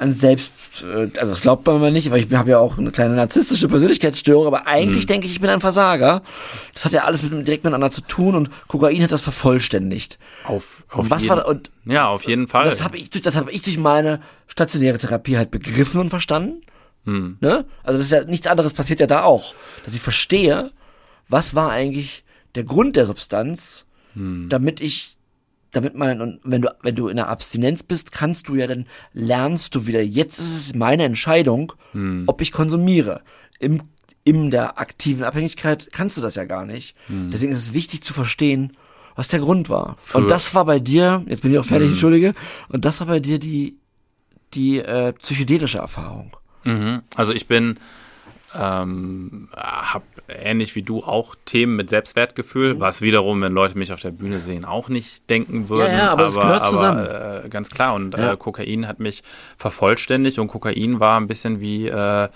an 0.00 0.14
Selbst, 0.14 0.82
äh, 0.82 1.10
also 1.18 1.32
das 1.32 1.42
glaubt 1.42 1.66
man 1.66 1.76
immer 1.76 1.90
nicht, 1.90 2.10
weil 2.10 2.24
ich 2.24 2.32
habe 2.34 2.50
ja 2.50 2.58
auch 2.58 2.78
eine 2.78 2.90
kleine 2.90 3.14
narzisstische 3.14 3.68
Persönlichkeitsstörung, 3.68 4.46
aber 4.46 4.66
eigentlich 4.66 5.06
denke 5.06 5.26
ich, 5.26 5.34
ich 5.34 5.40
bin 5.40 5.50
ein 5.50 5.60
Versager. 5.60 6.22
Das 6.74 6.84
hat 6.84 6.92
ja 6.92 7.04
alles 7.04 7.22
mit, 7.22 7.32
direkt 7.46 7.64
miteinander 7.64 7.90
zu 7.90 8.00
tun 8.00 8.34
und 8.34 8.50
Kokain 8.66 9.02
hat 9.02 9.12
das 9.12 9.22
vervollständigt. 9.22 10.18
auf, 10.44 10.84
auf 10.88 11.00
Und 11.04 11.10
was 11.10 11.22
jeden, 11.22 11.36
war 11.36 11.42
da, 11.44 11.48
und 11.48 11.70
ja 11.84 12.08
auf 12.08 12.24
jeden 12.24 12.48
Fall 12.48 12.64
das 12.64 12.82
habe 12.82 12.96
ich, 12.96 13.10
durch- 13.10 13.22
das 13.22 13.36
habe 13.36 13.50
ich 13.52 13.62
durch 13.62 13.78
meine 13.78 14.20
stationäre 14.48 14.98
Therapie 14.98 15.36
halt 15.36 15.50
begriffen 15.50 16.00
und 16.00 16.10
verstanden. 16.10 16.62
Ne? 17.04 17.64
Also 17.82 17.98
das 17.98 18.06
ist 18.06 18.12
ja 18.12 18.24
nichts 18.24 18.46
anderes 18.46 18.72
passiert 18.74 19.00
ja 19.00 19.06
da 19.06 19.22
auch, 19.24 19.54
dass 19.84 19.94
ich 19.94 20.00
verstehe, 20.00 20.70
was 21.28 21.54
war 21.54 21.70
eigentlich 21.70 22.24
der 22.54 22.64
Grund 22.64 22.94
der 22.96 23.06
Substanz, 23.06 23.84
damit 24.14 24.80
ich, 24.80 25.16
damit 25.72 25.94
man 25.94 26.20
und 26.20 26.40
wenn 26.44 26.62
du 26.62 26.68
wenn 26.82 26.94
du 26.94 27.08
in 27.08 27.16
der 27.16 27.28
Abstinenz 27.28 27.82
bist, 27.82 28.12
kannst 28.12 28.48
du 28.48 28.54
ja 28.54 28.66
dann 28.66 28.86
lernst 29.12 29.74
du 29.74 29.86
wieder. 29.86 30.02
Jetzt 30.02 30.38
ist 30.38 30.66
es 30.66 30.74
meine 30.74 31.04
Entscheidung, 31.04 31.72
ob 32.26 32.40
ich 32.40 32.52
konsumiere. 32.52 33.22
Im 33.58 33.82
in 34.24 34.50
der 34.50 34.78
aktiven 34.78 35.24
Abhängigkeit 35.24 35.88
kannst 35.92 36.16
du 36.16 36.20
das 36.20 36.34
ja 36.34 36.44
gar 36.44 36.66
nicht. 36.66 36.94
Deswegen 37.32 37.52
ist 37.52 37.58
es 37.58 37.72
wichtig 37.74 38.02
zu 38.02 38.12
verstehen, 38.12 38.76
was 39.16 39.28
der 39.28 39.40
Grund 39.40 39.68
war. 39.68 39.96
und 40.12 40.30
das 40.30 40.54
war 40.54 40.64
bei 40.64 40.78
dir, 40.78 41.24
jetzt 41.26 41.42
bin 41.42 41.52
ich 41.52 41.58
auch 41.58 41.64
fertig, 41.64 41.88
entschuldige, 41.90 42.34
und 42.68 42.84
das 42.84 43.00
war 43.00 43.06
bei 43.06 43.20
dir 43.20 43.38
die, 43.38 43.78
die 44.54 44.78
äh, 44.78 45.12
psychedelische 45.14 45.78
Erfahrung. 45.78 46.36
Mhm. 46.64 47.02
Also 47.14 47.32
ich 47.32 47.46
bin, 47.46 47.78
ähm, 48.58 49.48
habe 49.56 50.04
ähnlich 50.28 50.74
wie 50.74 50.82
du 50.82 51.02
auch 51.04 51.34
Themen 51.44 51.76
mit 51.76 51.90
Selbstwertgefühl, 51.90 52.74
Mhm. 52.74 52.80
was 52.80 53.00
wiederum, 53.02 53.40
wenn 53.42 53.52
Leute 53.52 53.76
mich 53.78 53.92
auf 53.92 54.00
der 54.00 54.10
Bühne 54.10 54.40
sehen, 54.40 54.64
auch 54.64 54.88
nicht 54.88 55.28
denken 55.30 55.68
würden. 55.68 55.92
Ja, 55.92 55.98
ja, 56.06 56.12
aber 56.12 56.26
es 56.26 56.34
gehört 56.34 56.66
zusammen. 56.66 57.06
Aber, 57.06 57.44
äh, 57.44 57.48
ganz 57.48 57.70
klar. 57.70 57.94
Und 57.94 58.16
Ja. 58.16 58.32
äh, 58.32 58.36
Kokain 58.36 58.86
hat 58.88 58.98
mich 59.00 59.22
vervollständigt 59.56 60.38
und 60.38 60.48
Kokain 60.48 61.00
war 61.00 61.18
ein 61.20 61.26
bisschen 61.28 61.60
wie 61.60 61.86
äh, 61.88 62.28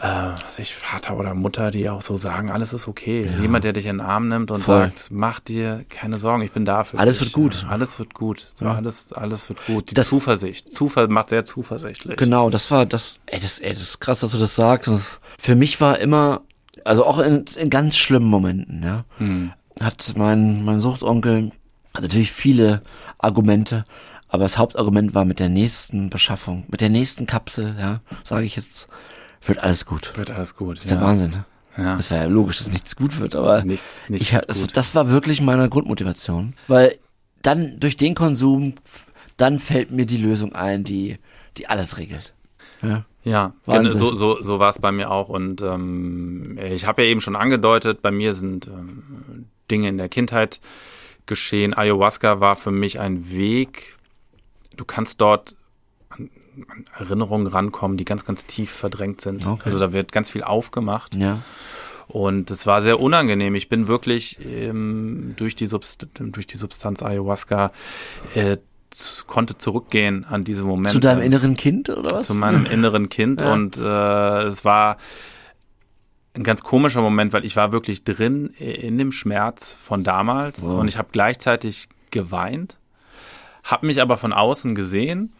äh, 0.00 0.30
was 0.46 0.58
ich, 0.58 0.74
Vater 0.74 1.16
oder 1.18 1.34
Mutter, 1.34 1.70
die 1.70 1.88
auch 1.90 2.02
so 2.02 2.16
sagen, 2.16 2.50
alles 2.50 2.72
ist 2.72 2.88
okay. 2.88 3.24
Ja. 3.26 3.40
Jemand, 3.42 3.64
der 3.64 3.72
dich 3.72 3.84
in 3.86 3.98
den 3.98 4.00
Arm 4.06 4.28
nimmt 4.28 4.50
und 4.50 4.60
Voll. 4.62 4.86
sagt, 4.86 5.08
mach 5.10 5.40
dir 5.40 5.84
keine 5.88 6.18
Sorgen, 6.18 6.42
ich 6.42 6.52
bin 6.52 6.64
da 6.64 6.84
für 6.84 6.98
Alles 6.98 7.18
dich. 7.18 7.26
wird 7.28 7.32
gut. 7.34 7.66
Alles 7.68 7.98
wird 7.98 8.14
gut. 8.14 8.50
So, 8.54 8.64
Ja. 8.64 8.74
alles, 8.74 9.12
alles 9.12 9.48
wird 9.48 9.64
gut. 9.66 9.90
Die 9.90 9.94
Das- 9.94 10.08
Zuversicht. 10.08 10.72
Zuver 10.72 11.08
macht 11.08 11.28
sehr 11.28 11.44
zuversichtlich. 11.44 12.16
Genau, 12.16 12.48
das 12.50 12.70
war 12.70 12.86
das, 12.86 13.18
ey, 13.26 13.38
das, 13.40 13.58
ey, 13.58 13.74
das 13.74 13.82
ist 13.82 14.00
krass, 14.00 14.20
dass 14.20 14.32
du 14.32 14.38
das 14.38 14.54
sagst. 14.54 14.88
Das, 14.88 15.20
für 15.38 15.54
mich 15.54 15.80
war 15.80 15.98
immer, 15.98 16.40
also 16.84 17.04
auch 17.04 17.18
in, 17.18 17.44
in 17.56 17.68
ganz 17.70 17.96
schlimmen 17.96 18.26
Momenten, 18.26 18.82
ja, 18.82 19.04
Hm. 19.18 19.52
hat 19.80 20.14
mein, 20.16 20.64
mein 20.64 20.80
Suchtonkel 20.80 21.50
hat 21.94 22.02
natürlich 22.02 22.32
viele 22.32 22.80
Argumente, 23.18 23.84
aber 24.28 24.44
das 24.44 24.56
Hauptargument 24.56 25.14
war 25.14 25.26
mit 25.26 25.38
der 25.38 25.50
nächsten 25.50 26.08
Beschaffung, 26.08 26.64
mit 26.68 26.80
der 26.80 26.88
nächsten 26.88 27.26
Kapsel, 27.26 27.76
ja, 27.78 28.00
sage 28.24 28.46
ich 28.46 28.56
jetzt, 28.56 28.88
wird 29.44 29.58
alles 29.58 29.86
gut. 29.86 30.12
Wird 30.16 30.30
alles 30.30 30.56
gut. 30.56 30.78
Das 30.78 30.84
ist 30.84 30.90
der 30.90 31.00
Wahnsinn, 31.00 31.30
ne? 31.30 31.44
Ja. 31.76 31.96
Das 31.96 32.10
war 32.10 32.18
ja 32.18 32.24
logisch, 32.24 32.58
dass 32.58 32.68
nichts 32.68 32.96
gut 32.96 33.18
wird, 33.18 33.34
aber 33.34 33.64
Nichts, 33.64 34.08
nichts 34.10 34.30
ich, 34.30 34.38
das, 34.46 34.60
gut. 34.60 34.76
das 34.76 34.94
war 34.94 35.08
wirklich 35.08 35.40
meine 35.40 35.68
Grundmotivation, 35.70 36.52
weil 36.68 36.98
dann 37.40 37.80
durch 37.80 37.96
den 37.96 38.14
Konsum, 38.14 38.74
dann 39.38 39.58
fällt 39.58 39.90
mir 39.90 40.04
die 40.04 40.18
Lösung 40.18 40.54
ein, 40.54 40.84
die, 40.84 41.18
die 41.56 41.68
alles 41.68 41.96
regelt. 41.96 42.34
Ja. 42.82 43.04
Ja, 43.24 43.54
Wahnsinn. 43.66 43.98
so, 43.98 44.14
so, 44.16 44.42
so 44.42 44.58
war 44.58 44.68
es 44.70 44.80
bei 44.80 44.90
mir 44.90 45.10
auch. 45.10 45.28
Und 45.28 45.62
ähm, 45.62 46.58
ich 46.60 46.86
habe 46.86 47.02
ja 47.02 47.08
eben 47.08 47.20
schon 47.20 47.36
angedeutet, 47.36 48.02
bei 48.02 48.10
mir 48.10 48.34
sind 48.34 48.66
ähm, 48.66 49.46
Dinge 49.70 49.88
in 49.88 49.96
der 49.96 50.08
Kindheit 50.08 50.60
geschehen. 51.26 51.72
Ayahuasca 51.72 52.40
war 52.40 52.56
für 52.56 52.72
mich 52.72 52.98
ein 52.98 53.30
Weg. 53.30 53.96
Du 54.76 54.84
kannst 54.84 55.20
dort 55.20 55.54
an, 56.68 56.84
Erinnerungen 56.98 57.46
rankommen, 57.46 57.96
die 57.96 58.04
ganz, 58.04 58.24
ganz 58.24 58.46
tief 58.46 58.70
verdrängt 58.70 59.20
sind. 59.20 59.46
Okay. 59.46 59.62
Also 59.64 59.78
da 59.78 59.92
wird 59.92 60.12
ganz 60.12 60.30
viel 60.30 60.42
aufgemacht. 60.42 61.14
Ja. 61.14 61.42
Und 62.08 62.50
es 62.50 62.66
war 62.66 62.82
sehr 62.82 63.00
unangenehm. 63.00 63.54
Ich 63.54 63.68
bin 63.68 63.88
wirklich 63.88 64.38
ähm, 64.44 65.34
durch, 65.36 65.54
die 65.56 65.66
Subst 65.66 66.06
durch 66.18 66.46
die 66.46 66.56
Substanz 66.58 67.02
Ayahuasca 67.02 67.70
äh, 68.34 68.58
konnte 69.26 69.56
zurückgehen 69.56 70.24
an 70.26 70.44
diese 70.44 70.64
Momente 70.64 70.92
Zu 70.92 71.00
deinem 71.00 71.22
inneren 71.22 71.56
Kind 71.56 71.88
oder 71.88 72.10
was? 72.18 72.26
zu 72.26 72.34
meinem 72.34 72.66
inneren 72.70 73.08
Kind 73.08 73.40
Ja. 73.40 73.52
und 73.54 73.78
äh, 73.78 74.42
es 74.48 74.64
war 74.66 74.98
ein 76.34 76.42
ganz 76.44 76.62
komischer 76.62 77.00
Moment, 77.00 77.32
weil 77.32 77.44
ich 77.46 77.56
war 77.56 77.72
wirklich 77.72 78.04
drin 78.04 78.48
in 78.58 78.98
dem 78.98 79.12
Schmerz 79.12 79.78
von 79.82 80.04
damals 80.04 80.62
Wow. 80.62 80.80
und 80.80 80.88
ich 80.88 80.98
habe 80.98 81.08
gleichzeitig 81.12 81.88
geweint, 82.10 82.76
habe 83.64 83.86
mich 83.86 84.02
aber 84.02 84.18
von 84.18 84.32
außen 84.34 84.74
gesehen, 84.74 85.32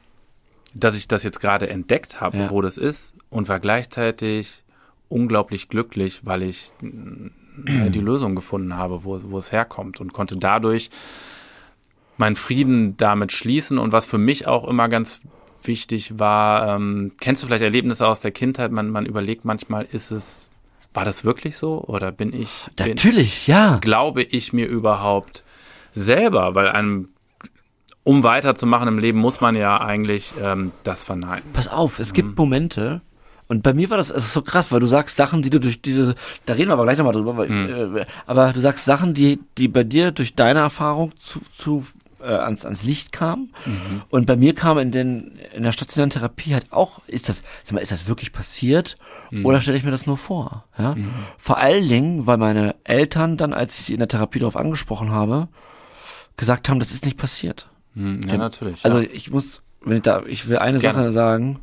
dass 0.74 0.96
ich 0.96 1.08
das 1.08 1.22
jetzt 1.22 1.40
gerade 1.40 1.68
entdeckt 1.68 2.20
habe, 2.20 2.36
Ja. 2.38 2.50
wo 2.50 2.60
das 2.62 2.78
ist 2.78 3.12
und 3.30 3.48
war 3.48 3.60
gleichzeitig 3.60 4.62
unglaublich 5.08 5.68
glücklich, 5.68 6.20
weil 6.24 6.42
ich 6.42 6.72
äh, 6.82 7.90
die 7.90 8.00
Lösung 8.00 8.34
gefunden 8.34 8.76
habe, 8.76 9.04
wo, 9.04 9.20
wo 9.24 9.38
es 9.38 9.52
herkommt 9.52 10.00
und 10.00 10.12
konnte 10.12 10.36
dadurch 10.36 10.88
meinen 12.16 12.36
Frieden 12.36 12.96
damit 12.96 13.32
schließen. 13.32 13.78
Und 13.78 13.92
was 13.92 14.06
für 14.06 14.18
mich 14.18 14.46
auch 14.46 14.66
immer 14.66 14.88
ganz 14.88 15.20
wichtig 15.62 16.18
war, 16.18 16.76
ähm, 16.76 17.12
kennst 17.20 17.42
du 17.42 17.46
vielleicht 17.46 17.62
Erlebnisse 17.62 18.06
aus 18.06 18.20
der 18.20 18.30
Kindheit? 18.32 18.72
Man, 18.72 18.90
man 18.90 19.06
überlegt 19.06 19.44
manchmal, 19.44 19.84
ist 19.84 20.10
es, 20.10 20.48
war 20.94 21.04
das 21.04 21.24
wirklich 21.24 21.56
so? 21.56 21.82
Oder 21.84 22.10
bin 22.12 22.32
ich, 22.32 22.48
bin, 22.76 22.88
Natürlich, 22.88 23.46
ja. 23.46 23.78
glaube 23.80 24.22
ich 24.22 24.52
mir 24.52 24.66
überhaupt 24.66 25.44
selber? 25.92 26.54
Weil 26.54 26.68
einem, 26.68 27.10
um 28.04 28.22
weiterzumachen 28.22 28.88
im 28.88 28.98
Leben, 28.98 29.18
muss 29.18 29.40
man 29.40 29.54
ja 29.54 29.80
eigentlich 29.80 30.32
ähm, 30.42 30.72
das 30.84 31.04
verneinen. 31.04 31.44
Pass 31.52 31.68
auf, 31.68 31.98
es 31.98 32.10
Mhm. 32.10 32.14
gibt 32.14 32.38
Momente, 32.38 33.00
und 33.48 33.62
bei 33.62 33.74
mir 33.74 33.90
war 33.90 33.98
das, 33.98 34.10
es 34.10 34.24
ist 34.24 34.32
so 34.32 34.40
krass, 34.42 34.72
weil 34.72 34.80
du 34.80 34.86
sagst 34.86 35.16
Sachen, 35.16 35.42
die 35.42 35.50
du 35.50 35.60
durch 35.60 35.82
diese, 35.82 36.14
da 36.46 36.54
reden 36.54 36.70
wir 36.70 36.74
aber 36.74 36.84
gleich 36.84 36.96
nochmal 36.96 37.12
drüber, 37.12 37.36
weil, 37.36 37.48
Mhm. 37.50 37.96
äh, 37.98 38.04
aber 38.26 38.52
du 38.52 38.60
sagst 38.60 38.84
Sachen, 38.84 39.12
die, 39.14 39.40
die 39.58 39.68
bei 39.68 39.84
dir 39.84 40.10
durch 40.10 40.34
deine 40.34 40.60
Erfahrung 40.60 41.12
zu, 41.18 41.40
zu 41.58 41.84
äh, 42.20 42.26
ans, 42.32 42.64
ans 42.64 42.82
Licht 42.84 43.10
kamen. 43.12 43.52
Mhm. 43.66 44.02
Und 44.08 44.26
bei 44.26 44.36
mir 44.36 44.54
kam 44.54 44.78
in 44.78 44.90
den, 44.92 45.38
in 45.54 45.64
der 45.64 45.72
stationären 45.72 46.10
Therapie 46.10 46.54
halt 46.54 46.72
auch, 46.72 47.00
ist 47.08 47.28
das, 47.28 47.42
sag 47.64 47.72
mal, 47.74 47.80
ist 47.80 47.90
das 47.92 48.06
wirklich 48.06 48.32
passiert? 48.32 48.96
Mhm. 49.30 49.44
Oder 49.44 49.60
stelle 49.60 49.76
ich 49.76 49.82
mir 49.84 49.90
das 49.90 50.06
nur 50.06 50.16
vor? 50.16 50.64
Ja? 50.78 50.94
Vor 51.36 51.58
allen 51.58 51.88
Dingen, 51.88 52.26
weil 52.26 52.38
meine 52.38 52.76
Eltern 52.84 53.36
dann, 53.36 53.52
als 53.52 53.76
ich 53.78 53.84
sie 53.86 53.92
in 53.94 53.98
der 53.98 54.08
Therapie 54.08 54.38
darauf 54.38 54.56
angesprochen 54.56 55.10
habe, 55.10 55.48
gesagt 56.36 56.68
haben, 56.68 56.78
das 56.78 56.92
ist 56.92 57.04
nicht 57.04 57.18
passiert. 57.18 57.68
Hm, 57.94 58.20
ja, 58.26 58.36
natürlich. 58.36 58.84
Also 58.84 59.00
ja. 59.00 59.08
ich 59.12 59.30
muss, 59.30 59.62
wenn 59.82 59.98
ich 59.98 60.02
da, 60.02 60.22
ich 60.26 60.48
will 60.48 60.58
eine 60.58 60.78
Gerne. 60.78 60.98
Sache 61.00 61.12
sagen, 61.12 61.60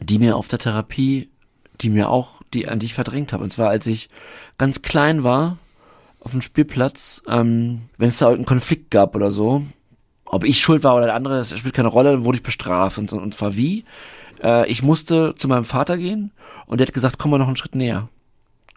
die 0.00 0.18
mir 0.18 0.36
auf 0.36 0.48
der 0.48 0.58
Therapie, 0.58 1.30
die 1.80 1.90
mir 1.90 2.08
auch, 2.08 2.42
die 2.54 2.68
an 2.68 2.78
die 2.78 2.86
ich 2.86 2.94
verdrängt 2.94 3.32
habe. 3.32 3.44
Und 3.44 3.50
zwar 3.50 3.68
als 3.70 3.86
ich 3.86 4.08
ganz 4.58 4.82
klein 4.82 5.24
war 5.24 5.58
auf 6.20 6.32
dem 6.32 6.42
Spielplatz, 6.42 7.22
ähm, 7.28 7.82
wenn 7.98 8.08
es 8.08 8.18
da 8.18 8.26
irgendeinen 8.26 8.58
Konflikt 8.58 8.90
gab 8.90 9.16
oder 9.16 9.32
so, 9.32 9.64
ob 10.24 10.44
ich 10.44 10.60
schuld 10.60 10.84
war 10.84 10.94
oder 10.94 11.06
der 11.06 11.14
andere, 11.14 11.38
das 11.38 11.56
spielt 11.56 11.74
keine 11.74 11.88
Rolle, 11.88 12.24
wurde 12.24 12.38
ich 12.38 12.42
bestraft 12.42 12.98
und, 12.98 13.12
und 13.12 13.34
zwar 13.34 13.56
wie. 13.56 13.84
Äh, 14.42 14.68
ich 14.70 14.82
musste 14.82 15.34
zu 15.36 15.48
meinem 15.48 15.64
Vater 15.64 15.98
gehen 15.98 16.32
und 16.66 16.78
der 16.78 16.86
hat 16.86 16.94
gesagt, 16.94 17.18
komm 17.18 17.32
mal 17.32 17.38
noch 17.38 17.48
einen 17.48 17.56
Schritt 17.56 17.74
näher. 17.74 18.08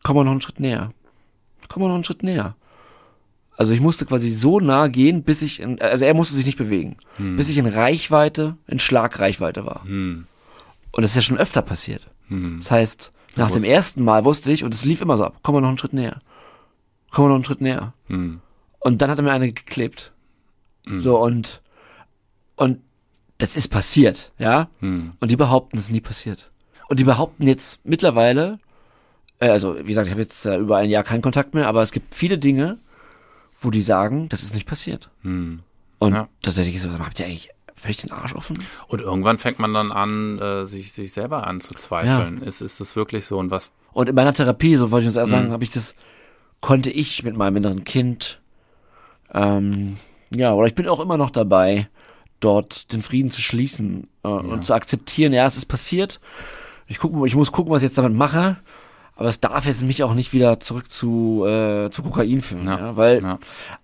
Komm 0.03 0.17
mal 0.17 0.23
noch 0.23 0.31
einen 0.31 0.41
Schritt 0.41 0.59
näher. 0.59 0.89
Komm 1.67 1.81
mal 1.81 1.87
noch 1.87 1.95
einen 1.95 2.03
Schritt 2.03 2.23
näher. 2.23 2.55
Also 3.57 3.71
ich 3.71 3.79
musste 3.81 4.05
quasi 4.05 4.29
so 4.29 4.59
nah 4.59 4.87
gehen, 4.87 5.23
bis 5.23 5.41
ich 5.41 5.61
in, 5.61 5.81
also 5.81 6.03
er 6.03 6.13
musste 6.13 6.35
sich 6.35 6.45
nicht 6.45 6.57
bewegen, 6.57 6.97
bis 7.17 7.47
ich 7.49 7.57
in 7.57 7.65
Reichweite, 7.67 8.57
in 8.67 8.79
Schlagreichweite 8.79 9.65
war. 9.65 9.83
Hm, 9.85 10.27
Und 10.91 11.01
das 11.01 11.11
ist 11.11 11.15
ja 11.15 11.21
schon 11.21 11.37
öfter 11.37 11.61
passiert. 11.61 12.01
hm. 12.27 12.57
Das 12.59 12.69
heißt, 12.71 13.11
nach 13.37 13.51
dem 13.51 13.63
ersten 13.63 14.03
Mal 14.03 14.25
wusste 14.25 14.51
ich, 14.51 14.63
und 14.63 14.73
es 14.73 14.83
lief 14.85 15.01
immer 15.01 15.15
so 15.17 15.25
ab, 15.25 15.39
komm 15.43 15.55
mal 15.55 15.61
noch 15.61 15.69
einen 15.69 15.77
Schritt 15.77 15.93
näher. 15.93 16.19
Komm 17.11 17.25
mal 17.25 17.29
noch 17.29 17.35
einen 17.35 17.43
Schritt 17.45 17.61
näher. 17.61 17.93
Hm. 18.07 18.41
Und 18.79 19.01
dann 19.01 19.09
hat 19.09 19.19
er 19.19 19.23
mir 19.23 19.31
eine 19.31 19.51
geklebt. 19.51 20.11
Mhm. 20.85 20.99
So 20.99 21.17
und, 21.19 21.61
und 22.55 22.79
das 23.37 23.55
ist 23.55 23.69
passiert, 23.69 24.31
ja? 24.37 24.69
Hm. 24.79 25.13
Und 25.19 25.31
die 25.31 25.35
behaupten, 25.37 25.77
es 25.77 25.85
ist 25.85 25.91
nie 25.91 26.01
passiert. 26.01 26.51
Und 26.87 26.99
die 26.99 27.03
behaupten 27.03 27.47
jetzt 27.47 27.79
mittlerweile, 27.85 28.59
äh, 29.39 29.49
also 29.49 29.77
wie 29.79 29.87
gesagt, 29.87 30.07
ich 30.07 30.11
habe 30.11 30.21
jetzt 30.21 30.45
äh, 30.45 30.57
über 30.57 30.77
ein 30.77 30.89
Jahr 30.89 31.03
keinen 31.03 31.21
Kontakt 31.23 31.53
mehr, 31.53 31.67
aber 31.67 31.81
es 31.81 31.91
gibt 31.91 32.13
viele 32.15 32.37
Dinge, 32.37 32.77
wo 33.61 33.71
die 33.71 33.81
sagen, 33.81 34.29
das 34.29 34.43
ist 34.43 34.53
nicht 34.53 34.67
passiert. 34.67 35.09
Hm. 35.21 35.59
Und 35.99 36.13
Ja. 36.13 36.27
da 36.41 36.51
denke 36.51 36.71
ich 36.71 36.81
so, 36.81 36.91
habt 36.91 37.19
ihr 37.19 37.25
eigentlich 37.25 37.49
völlig 37.75 37.97
den 37.97 38.11
Arsch 38.11 38.33
offen? 38.35 38.63
Und 38.87 39.01
irgendwann 39.01 39.37
fängt 39.37 39.59
man 39.59 39.73
dann 39.73 39.91
an, 39.91 40.39
äh, 40.39 40.65
sich, 40.65 40.91
sich 40.93 41.11
selber 41.13 41.47
anzuzweifeln. 41.47 42.41
Ist, 42.41 42.61
ist 42.61 42.79
das 42.79 42.95
wirklich 42.95 43.25
so? 43.25 43.37
Und 43.37 43.51
was 43.51 43.71
Und 43.93 44.09
in 44.09 44.15
meiner 44.15 44.33
Therapie, 44.33 44.75
so 44.75 44.91
wollte 44.91 45.03
ich 45.03 45.07
uns 45.09 45.15
erst 45.17 45.31
sagen, 45.31 45.51
habe 45.51 45.63
ich 45.63 45.69
das, 45.71 45.95
konnte 46.61 46.89
ich 46.91 47.23
mit 47.23 47.35
meinem 47.37 47.57
inneren 47.57 47.83
Kind, 47.83 48.39
ähm, 49.33 49.97
ja, 50.33 50.53
oder 50.53 50.67
ich 50.67 50.75
bin 50.75 50.87
auch 50.87 50.99
immer 50.99 51.17
noch 51.17 51.29
dabei, 51.29 51.87
dort 52.39 52.91
den 52.91 53.01
Frieden 53.01 53.31
zu 53.31 53.41
schließen 53.41 54.07
äh, 54.23 54.27
und 54.27 54.65
zu 54.65 54.73
akzeptieren, 54.73 55.33
ja, 55.33 55.45
es 55.45 55.57
ist 55.57 55.65
passiert. 55.65 56.19
Ich 56.87 56.99
guck, 56.99 57.25
ich 57.25 57.35
muss 57.35 57.51
gucken, 57.51 57.71
was 57.71 57.81
ich 57.81 57.87
jetzt 57.87 57.97
damit 57.97 58.13
mache. 58.13 58.57
Aber 59.15 59.29
es 59.29 59.39
darf 59.39 59.65
jetzt 59.65 59.81
mich 59.83 60.03
auch 60.03 60.13
nicht 60.13 60.33
wieder 60.33 60.59
zurück 60.59 60.91
zu, 60.91 61.45
äh, 61.47 61.89
zu 61.89 62.03
Kokain 62.03 62.41
führen, 62.41 62.65
ja, 62.65 62.77
Ja, 62.79 62.95
weil 62.97 63.21
ja. 63.23 63.39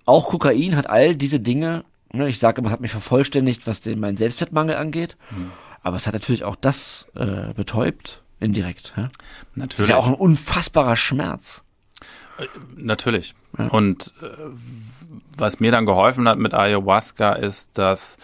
auch 0.05 0.27
Kokain 0.29 0.75
hat 0.75 0.89
all 0.89 1.15
diese 1.15 1.39
Dinge, 1.39 1.83
ne, 2.11 2.27
ich 2.27 2.37
sage 2.39 2.59
immer, 2.59 2.67
es 2.67 2.73
hat 2.73 2.81
mich 2.81 2.91
vervollständigt, 2.91 3.65
was 3.65 3.79
den 3.79 3.99
meinen 3.99 4.17
Selbstwertmangel 4.17 4.75
angeht, 4.75 5.15
Mhm. 5.31 5.51
aber 5.83 5.95
es 5.95 6.05
hat 6.05 6.13
natürlich 6.13 6.43
auch 6.43 6.55
das 6.57 7.07
äh, 7.15 7.53
betäubt, 7.53 8.21
indirekt. 8.41 8.93
Ja? 8.97 9.03
Das 9.03 9.11
ist 9.11 9.57
natürlich. 9.57 9.89
ja 9.91 9.95
auch 9.97 10.07
ein 10.07 10.13
unfassbarer 10.15 10.95
Schmerz. 10.97 11.61
Natürlich. 12.75 13.35
Und 13.69 14.13
äh, 14.21 14.25
was 15.37 15.59
mir 15.59 15.71
dann 15.71 15.85
geholfen 15.85 16.27
hat 16.27 16.39
mit 16.39 16.53
Ayahuasca 16.53 17.33
ist, 17.33 17.77
dass 17.77 18.17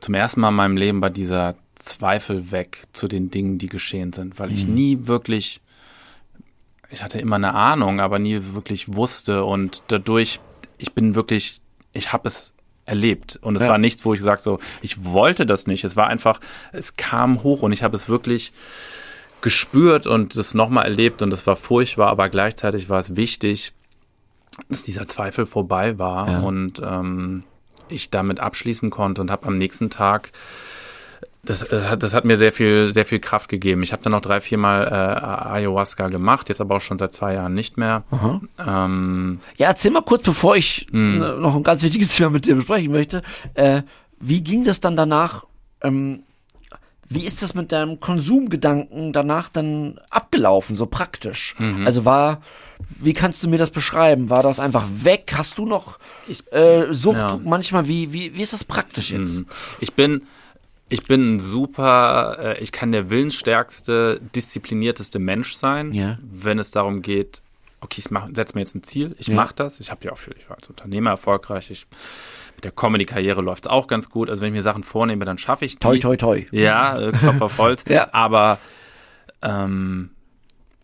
zum 0.00 0.14
ersten 0.14 0.40
Mal 0.40 0.48
in 0.48 0.54
meinem 0.54 0.76
Leben 0.76 1.00
bei 1.00 1.10
dieser 1.10 1.54
Zweifel 1.76 2.50
weg 2.50 2.84
zu 2.92 3.08
den 3.08 3.30
Dingen, 3.30 3.58
die 3.58 3.68
geschehen 3.68 4.12
sind, 4.12 4.38
weil 4.38 4.52
ich 4.52 4.66
nie 4.66 5.06
wirklich, 5.06 5.60
ich 6.92 7.02
hatte 7.02 7.18
immer 7.18 7.36
eine 7.36 7.54
Ahnung, 7.54 8.00
aber 8.00 8.18
nie 8.18 8.38
wirklich 8.54 8.94
wusste. 8.94 9.44
Und 9.44 9.82
dadurch, 9.88 10.40
ich 10.78 10.92
bin 10.92 11.14
wirklich, 11.14 11.60
ich 11.92 12.12
habe 12.12 12.28
es 12.28 12.52
erlebt. 12.84 13.38
Und 13.42 13.56
es 13.56 13.62
Ja. 13.62 13.68
war 13.70 13.78
nichts, 13.78 14.04
wo 14.04 14.12
ich 14.12 14.20
gesagt 14.20 14.42
so, 14.42 14.58
ich 14.82 15.02
wollte 15.04 15.46
das 15.46 15.66
nicht, 15.66 15.84
es 15.84 15.96
war 15.96 16.08
einfach, 16.08 16.38
es 16.72 16.96
kam 16.96 17.42
hoch 17.42 17.62
und 17.62 17.72
ich 17.72 17.82
habe 17.82 17.96
es 17.96 18.08
wirklich 18.08 18.52
gespürt 19.40 20.06
und 20.06 20.36
das 20.36 20.54
nochmal 20.54 20.84
erlebt. 20.84 21.22
Und 21.22 21.30
das 21.30 21.46
war 21.46 21.56
furchtbar, 21.56 22.08
aber 22.08 22.28
gleichzeitig 22.28 22.88
war 22.88 23.00
es 23.00 23.16
wichtig, 23.16 23.72
dass 24.68 24.82
dieser 24.82 25.06
Zweifel 25.06 25.46
vorbei 25.46 25.98
war. 25.98 26.28
Ja. 26.30 26.40
und 26.40 26.80
ähm, 26.84 27.44
ich 27.88 28.10
damit 28.10 28.40
abschließen 28.40 28.88
konnte 28.90 29.20
und 29.20 29.30
habe 29.30 29.46
am 29.46 29.58
nächsten 29.58 29.90
Tag 29.90 30.32
das, 31.44 31.60
das, 31.68 31.88
hat, 31.88 32.02
das 32.04 32.14
hat 32.14 32.24
mir 32.24 32.38
sehr 32.38 32.52
viel, 32.52 32.94
sehr 32.94 33.04
viel 33.04 33.18
Kraft 33.18 33.48
gegeben. 33.48 33.82
Ich 33.82 33.92
habe 33.92 34.02
dann 34.02 34.12
noch 34.12 34.20
drei, 34.20 34.40
viermal 34.40 34.86
äh, 34.86 35.48
Ayahuasca 35.54 36.06
gemacht, 36.08 36.48
jetzt 36.48 36.60
aber 36.60 36.76
auch 36.76 36.80
schon 36.80 36.98
seit 36.98 37.12
zwei 37.12 37.34
Jahren 37.34 37.54
nicht 37.54 37.76
mehr. 37.76 38.04
Ähm, 38.64 39.40
Ja, 39.56 39.68
erzähl 39.68 39.90
mal 39.90 40.02
kurz, 40.02 40.22
bevor 40.22 40.56
ich 40.56 40.86
Hm. 40.92 41.20
äh, 41.20 41.32
noch 41.36 41.56
ein 41.56 41.62
ganz 41.64 41.82
wichtiges 41.82 42.08
Thema 42.16 42.30
mit 42.30 42.46
dir 42.46 42.54
besprechen 42.54 42.92
möchte. 42.92 43.22
Äh, 43.54 43.82
wie 44.20 44.42
ging 44.42 44.62
das 44.64 44.78
dann 44.80 44.94
danach? 44.94 45.44
Ähm, 45.82 46.22
Wie 47.08 47.26
ist 47.26 47.42
das 47.42 47.54
mit 47.54 47.72
deinem 47.72 47.98
Konsumgedanken 47.98 49.12
danach 49.12 49.48
dann 49.48 49.98
abgelaufen, 50.10 50.76
so 50.76 50.86
praktisch? 50.86 51.56
Mhm. 51.58 51.86
Also 51.86 52.04
war, 52.04 52.40
wie 53.00 53.14
kannst 53.14 53.42
du 53.42 53.48
mir 53.48 53.58
das 53.58 53.70
beschreiben? 53.72 54.30
War 54.30 54.44
das 54.44 54.60
einfach 54.60 54.86
weg? 55.02 55.32
Hast 55.36 55.58
du 55.58 55.66
noch 55.66 55.98
Ich- 56.28 56.50
äh, 56.52 56.86
Sucht 56.92 57.16
ja. 57.16 57.40
manchmal? 57.44 57.88
Wie, 57.88 58.12
wie, 58.12 58.32
wie 58.34 58.42
ist 58.42 58.52
das 58.52 58.62
praktisch 58.62 59.10
jetzt? 59.10 59.40
Mhm. 59.40 59.46
Ich 59.80 59.92
bin, 59.94 60.22
ich 60.92 61.04
bin 61.04 61.34
ein 61.36 61.40
super, 61.40 62.36
äh, 62.38 62.62
ich 62.62 62.70
kann 62.72 62.92
der 62.92 63.10
willensstärkste, 63.10 64.20
disziplinierteste 64.34 65.18
Mensch 65.18 65.54
sein, 65.54 65.92
Ja. 65.92 66.18
wenn 66.22 66.58
es 66.58 66.70
darum 66.70 67.02
geht, 67.02 67.42
okay, 67.80 68.00
ich 68.04 68.10
mach, 68.10 68.28
setze 68.34 68.54
mir 68.54 68.60
jetzt 68.60 68.74
ein 68.74 68.82
Ziel, 68.82 69.14
ich 69.18 69.26
Ja. 69.28 69.34
mache 69.36 69.54
das. 69.54 69.80
Ich 69.80 69.90
habe 69.90 70.04
ja 70.04 70.12
auch 70.12 70.18
viel, 70.18 70.34
ich 70.38 70.48
war 70.48 70.56
als 70.56 70.68
Unternehmer 70.68 71.10
erfolgreich, 71.10 71.70
ich, 71.70 71.86
mit 72.54 72.64
der 72.64 72.70
Comedy-Karriere 72.72 73.40
läuft 73.42 73.66
es 73.66 73.70
auch 73.70 73.88
ganz 73.88 74.08
gut. 74.10 74.30
Also 74.30 74.42
wenn 74.42 74.48
ich 74.52 74.58
mir 74.58 74.62
Sachen 74.62 74.84
vornehme, 74.84 75.24
dann 75.24 75.38
schaffe 75.38 75.64
ich 75.64 75.74
die. 75.74 75.78
Toi, 75.80 75.98
toi, 75.98 76.16
toi. 76.16 76.46
Ja, 76.52 76.98
äh, 77.00 77.12
Kopf 77.12 77.40
auf 77.40 77.58
Holz. 77.58 77.84
Ja. 77.88 78.08
Aber 78.12 78.58
ähm, 79.42 80.10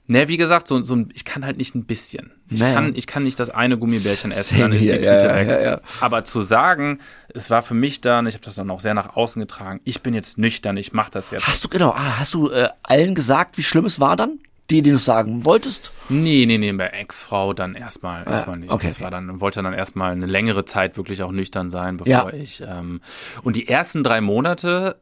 ne, 0.09 0.27
wie 0.27 0.37
gesagt, 0.37 0.67
so, 0.67 0.83
so 0.83 0.97
ein, 0.97 1.11
ich 1.15 1.25
kann 1.25 1.45
halt 1.45 1.57
nicht 1.59 1.75
ein 1.77 1.85
bisschen. 1.85 2.33
Ich, 2.51 2.59
Naja. 2.61 2.75
kann, 2.75 2.95
ich 2.97 3.07
kann 3.07 3.23
nicht 3.23 3.39
das 3.39 3.51
eine 3.51 3.79
Gummibärchen 3.79 4.33
essen, 4.33 4.57
Same 4.57 4.63
dann 4.71 4.73
ist 4.73 4.83
die 4.83 4.87
hier, 4.89 4.97
Tüte 4.97 5.07
ja, 5.29 5.35
weg. 5.37 5.49
ja, 5.49 5.61
ja. 5.61 5.81
Aber 6.01 6.25
zu 6.25 6.43
sagen, 6.43 6.99
es 7.35 7.51
war 7.51 7.63
für 7.63 7.75
mich 7.75 8.01
dann, 8.01 8.27
ich 8.27 8.35
habe 8.35 8.45
das 8.45 8.57
dann 8.57 8.71
auch 8.71 8.81
sehr 8.81 8.95
nach 8.95 9.15
außen 9.15 9.39
getragen, 9.41 9.81
ich 9.85 10.01
bin 10.03 10.15
jetzt 10.15 10.37
nüchtern, 10.39 10.77
ich 10.77 10.93
mache 10.93 11.13
das 11.13 11.31
jetzt. 11.31 11.47
Hast 11.47 11.63
du, 11.65 11.69
genau, 11.69 11.91
ah, 11.91 12.19
hast 12.19 12.35
du 12.35 12.51
äh, 12.51 12.69
allen 12.83 13.15
gesagt, 13.15 13.57
wie 13.59 13.63
schlimm 13.63 13.85
es 13.85 14.01
war 14.01 14.17
dann? 14.17 14.39
Die, 14.71 14.83
die 14.83 14.91
du 14.91 14.99
sagen 14.99 15.47
wolltest? 15.47 15.93
Nee, 16.11 16.45
nee, 16.47 16.59
nee, 16.59 16.71
bei 16.73 16.89
Ex-Frau 16.89 17.55
dann 17.55 17.75
erstmal 17.75 18.29
erstmal 18.29 18.59
nicht. 18.59 18.71
Ah, 18.71 18.75
okay, 18.75 18.89
das 18.89 19.01
war 19.01 19.11
dann, 19.11 19.41
wollte 19.41 19.63
dann 19.63 19.73
erstmal 19.73 20.13
eine 20.13 20.27
längere 20.27 20.67
Zeit 20.67 20.99
wirklich 20.99 21.23
auch 21.23 21.33
nüchtern 21.33 21.71
sein, 21.71 21.97
bevor 21.97 22.11
Ja. 22.13 22.29
ich. 22.35 22.61
Ähm, 22.67 23.01
und 23.43 23.57
die 23.57 23.67
ersten 23.67 24.05
drei 24.05 24.21
Monate 24.21 24.97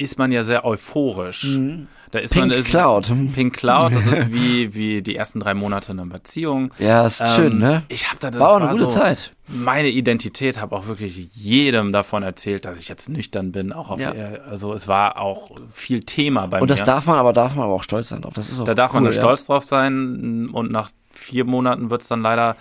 ist 0.00 0.18
man 0.18 0.32
ja 0.32 0.44
sehr 0.44 0.64
euphorisch. 0.64 1.46
Da 2.10 2.18
ist 2.18 2.34
Mhm. 2.34 2.40
Pink 2.40 2.48
man 2.48 2.50
ist, 2.58 2.66
Cloud. 2.68 3.12
Pink 3.34 3.54
Cloud, 3.56 3.94
das 3.94 4.06
ist 4.06 4.30
wie, 4.32 4.74
wie 4.74 5.02
die 5.02 5.14
ersten 5.16 5.40
drei 5.40 5.54
Monate 5.54 5.92
einer 5.92 6.06
Beziehung. 6.06 6.72
Ja, 6.78 7.06
ist 7.06 7.22
schön, 7.36 7.52
Ähm, 7.52 7.58
ne? 7.58 7.82
Ich 7.88 8.08
habe 8.08 8.16
da 8.18 8.30
das 8.30 8.40
War 8.40 8.50
auch 8.50 8.56
eine 8.60 8.68
gute 8.70 8.80
so 8.80 8.90
Zeit. 8.90 9.30
Meine 9.46 9.88
Identität 9.88 10.60
habe 10.60 10.74
auch 10.76 10.86
wirklich 10.86 11.28
jedem 11.34 11.92
davon 11.92 12.22
erzählt, 12.22 12.64
dass 12.64 12.78
ich 12.80 12.88
jetzt 12.88 13.08
nüchtern 13.08 13.52
bin. 13.52 13.72
Auch 13.72 13.90
auf, 13.90 14.00
Ja. 14.00 14.12
also 14.48 14.72
es 14.72 14.88
war 14.88 15.18
auch 15.18 15.50
viel 15.72 16.00
Thema 16.04 16.46
bei 16.46 16.58
Und 16.60 16.68
mir. 16.70 16.74
das 16.76 16.84
darf 16.84 17.06
man, 17.06 17.16
aber 17.16 17.32
darf 17.32 17.54
man 17.54 17.64
aber 17.64 17.74
auch 17.74 17.82
stolz 17.84 18.08
sein 18.08 18.22
drauf. 18.22 18.32
Das 18.34 18.48
ist 18.48 18.58
auch 18.60 18.64
Da 18.64 18.74
darf 18.74 18.92
man 18.92 19.04
cool, 19.04 19.10
dann 19.12 19.20
stolz 19.22 19.46
drauf 19.46 19.64
sein 19.64 20.48
und 20.52 20.70
nach 20.72 20.90
vier 21.12 21.44
Monaten 21.44 21.90
wird's 21.90 22.08
dann 22.08 22.22
leider 22.22 22.56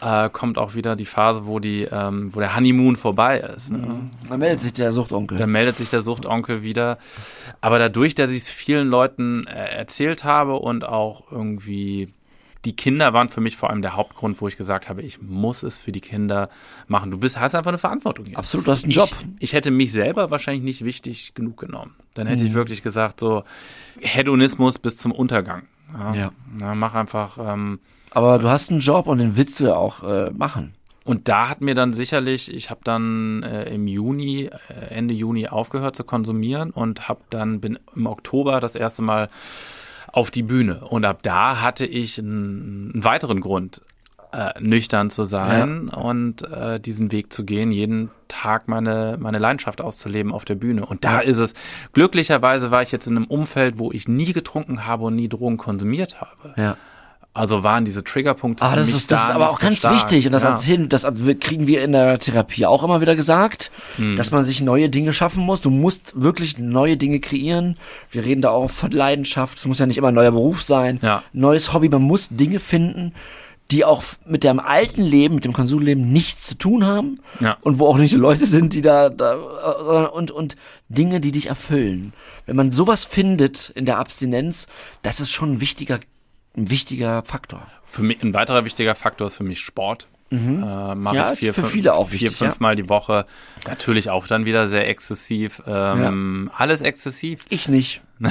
äh, 0.00 0.28
kommt 0.30 0.58
auch 0.58 0.74
wieder 0.74 0.96
die 0.96 1.04
Phase, 1.06 1.46
wo 1.46 1.58
die, 1.58 1.82
ähm, 1.90 2.34
wo 2.34 2.40
der 2.40 2.54
Honeymoon 2.56 2.96
vorbei 2.96 3.38
ist. 3.40 3.70
Ne? 3.72 3.78
Ja. 3.86 4.28
Dann 4.30 4.38
meldet 4.40 4.60
sich 4.60 4.72
der 4.72 4.92
Suchtonkel. 4.92 5.38
Dann 5.38 5.50
meldet 5.50 5.76
sich 5.78 5.90
der 5.90 6.02
Suchtonkel 6.02 6.62
wieder. 6.62 6.98
Aber 7.60 7.78
dadurch, 7.78 8.14
dass 8.14 8.30
ich 8.30 8.42
es 8.42 8.50
vielen 8.50 8.88
Leuten 8.88 9.46
äh, 9.46 9.76
erzählt 9.76 10.24
habe 10.24 10.56
und 10.56 10.84
auch 10.86 11.30
irgendwie 11.30 12.08
die 12.64 12.74
Kinder 12.74 13.12
waren 13.12 13.28
für 13.28 13.42
mich 13.42 13.58
vor 13.58 13.68
allem 13.68 13.82
der 13.82 13.94
Hauptgrund, 13.94 14.40
wo 14.40 14.48
ich 14.48 14.56
gesagt 14.56 14.88
habe, 14.88 15.02
ich 15.02 15.20
muss 15.20 15.62
es 15.62 15.78
für 15.78 15.92
die 15.92 16.00
Kinder 16.00 16.48
machen. 16.88 17.10
Du 17.10 17.18
bist, 17.18 17.38
hast 17.38 17.54
einfach 17.54 17.68
eine 17.70 17.76
Verantwortung 17.78 18.24
hier. 18.24 18.38
Absolut, 18.38 18.66
du 18.66 18.72
hast 18.72 18.84
einen 18.84 18.92
Job. 18.92 19.10
Ich, 19.38 19.50
ich 19.50 19.52
hätte 19.52 19.70
mich 19.70 19.92
selber 19.92 20.30
wahrscheinlich 20.30 20.62
nicht 20.64 20.82
wichtig 20.82 21.34
genug 21.34 21.58
genommen. 21.58 21.94
Dann 22.14 22.26
hätte 22.26 22.42
Mhm. 22.42 22.48
ich 22.48 22.54
wirklich 22.54 22.82
gesagt, 22.82 23.20
so 23.20 23.44
Hedonismus 24.00 24.78
bis 24.78 24.96
zum 24.96 25.12
Untergang. 25.12 25.64
Ja. 26.14 26.32
Na, 26.58 26.74
mach 26.74 26.94
einfach. 26.94 27.36
Ähm, 27.38 27.80
Aber 28.14 28.38
du 28.38 28.48
hast 28.48 28.70
einen 28.70 28.80
Job 28.80 29.06
und 29.06 29.18
den 29.18 29.36
willst 29.36 29.60
du 29.60 29.64
ja 29.64 29.74
auch 29.74 30.02
äh, 30.02 30.30
machen. 30.30 30.74
und 31.04 31.28
da 31.28 31.48
hat 31.48 31.60
mir 31.60 31.74
dann 31.74 31.92
sicherlich, 31.92 32.52
ich 32.52 32.70
habe 32.70 32.80
dann 32.84 33.42
äh, 33.42 33.74
im 33.74 33.86
Juni, 33.86 34.44
äh, 34.68 34.94
Ende 34.94 35.12
Juni 35.12 35.48
aufgehört 35.48 35.96
zu 35.96 36.04
konsumieren 36.04 36.70
und 36.70 37.08
habe 37.08 37.20
dann 37.30 37.60
bin 37.60 37.78
im 37.94 38.06
Oktober 38.06 38.60
das 38.60 38.74
erste 38.74 39.02
Mal 39.02 39.28
auf 40.12 40.30
die 40.30 40.42
Bühne. 40.42 40.84
Und 40.88 41.04
ab 41.04 41.18
da 41.22 41.60
hatte 41.60 41.84
ich 41.84 42.18
einen, 42.18 42.92
einen 42.94 43.04
weiteren 43.04 43.40
Grund, 43.40 43.82
äh, 44.34 44.60
nüchtern 44.60 45.10
zu 45.10 45.24
sein 45.24 45.88
und 45.88 46.42
äh, 46.50 46.80
diesen 46.80 47.12
Weg 47.12 47.32
zu 47.32 47.44
gehen, 47.44 47.70
jeden 47.70 48.10
Tag 48.28 48.66
meine, 48.68 49.16
meine 49.20 49.38
Leidenschaft 49.38 49.80
auszuleben 49.80 50.32
auf 50.32 50.44
der 50.44 50.56
Bühne. 50.56 50.86
Und 50.86 51.04
da 51.04 51.20
ist 51.20 51.38
es, 51.38 51.54
glücklicherweise 51.92 52.70
war 52.70 52.82
ich 52.82 52.90
jetzt 52.92 53.06
in 53.06 53.16
einem 53.16 53.26
Umfeld, 53.26 53.78
wo 53.78 53.92
ich 53.92 54.08
nie 54.08 54.32
getrunken 54.32 54.86
habe 54.86 55.04
und 55.04 55.16
nie 55.16 55.28
Drogen 55.28 55.56
konsumiert 55.56 56.20
habe. 56.20 56.54
Ja. 56.56 56.76
Also 57.36 57.64
waren 57.64 57.84
diese 57.84 58.04
Triggerpunkte 58.04 58.62
Ah, 58.64 58.76
das 58.76 58.90
ist, 58.90 59.10
das 59.10 59.18
da 59.20 59.24
ist 59.28 59.34
aber 59.34 59.50
auch 59.50 59.58
so 59.60 59.66
ganz 59.66 59.78
stark. 59.78 59.96
wichtig. 59.96 60.26
Und 60.26 60.32
das, 60.32 60.44
ja. 60.44 60.50
erzählen, 60.52 60.88
das 60.88 61.02
kriegen 61.40 61.66
wir 61.66 61.82
in 61.82 61.90
der 61.92 62.18
Therapie 62.20 62.64
auch 62.64 62.84
immer 62.84 63.00
wieder 63.00 63.16
gesagt, 63.16 63.72
Hm. 63.96 64.16
dass 64.16 64.30
man 64.30 64.44
sich 64.44 64.60
neue 64.62 64.88
Dinge 64.88 65.12
schaffen 65.12 65.42
muss. 65.44 65.60
Du 65.60 65.70
musst 65.70 66.12
wirklich 66.14 66.58
neue 66.58 66.96
Dinge 66.96 67.18
kreieren. 67.18 67.76
Wir 68.12 68.24
reden 68.24 68.40
da 68.40 68.50
auch 68.50 68.70
von 68.70 68.92
Leidenschaft. 68.92 69.58
Es 69.58 69.66
muss 69.66 69.80
ja 69.80 69.86
nicht 69.86 69.98
immer 69.98 70.08
ein 70.08 70.14
neuer 70.14 70.30
Beruf 70.30 70.62
sein. 70.62 71.00
Ja. 71.02 71.24
Neues 71.32 71.72
Hobby. 71.72 71.88
Man 71.88 72.02
muss 72.02 72.28
Dinge 72.30 72.60
finden, 72.60 73.12
die 73.72 73.84
auch 73.84 74.04
mit 74.26 74.44
dem 74.44 74.60
alten 74.60 75.02
Leben, 75.02 75.34
mit 75.36 75.44
dem 75.44 75.54
Konsumleben 75.54 76.12
nichts 76.12 76.46
zu 76.46 76.54
tun 76.56 76.84
haben. 76.86 77.18
Ja. 77.40 77.56
Und 77.62 77.80
wo 77.80 77.86
auch 77.88 77.96
nicht 77.98 78.12
die 78.12 78.16
Leute 78.18 78.46
sind, 78.46 78.74
die 78.74 78.82
da, 78.82 79.08
da 79.08 79.34
und, 80.12 80.30
und 80.30 80.54
Dinge, 80.88 81.18
die 81.20 81.32
dich 81.32 81.46
erfüllen. 81.46 82.12
Wenn 82.46 82.54
man 82.56 82.70
sowas 82.70 83.04
findet 83.04 83.70
in 83.74 83.86
der 83.86 83.98
Abstinenz, 83.98 84.66
das 85.02 85.18
ist 85.18 85.32
schon 85.32 85.54
ein 85.54 85.60
wichtiger, 85.60 85.98
ein 86.56 86.70
wichtiger 86.70 87.22
Faktor. 87.22 87.66
Für 87.84 88.02
mich, 88.02 88.22
ein 88.22 88.34
weiterer 88.34 88.64
wichtiger 88.64 88.94
Faktor 88.94 89.26
ist 89.28 89.36
für 89.36 89.44
mich 89.44 89.60
Sport. 89.60 90.08
Äh, 90.30 90.94
mache 90.94 91.14
Mhm. 91.14 91.20
Ja, 91.20 91.32
ich 91.32 91.38
vier, 91.38 91.54
für 91.54 91.62
fünf, 91.62 91.72
viele 91.72 91.94
auch 91.94 92.08
vier, 92.08 92.22
wichtig, 92.22 92.40
ja. 92.40 92.46
fünfmal 92.48 92.76
die 92.76 92.88
Woche. 92.88 93.26
Natürlich 93.66 94.10
auch 94.10 94.26
dann 94.26 94.44
wieder 94.44 94.68
sehr 94.68 94.88
exzessiv. 94.88 95.62
Ähm, 95.66 96.50
Alles 96.56 96.80
exzessiv. 96.80 97.44
Ich 97.48 97.68
nicht. 97.68 98.02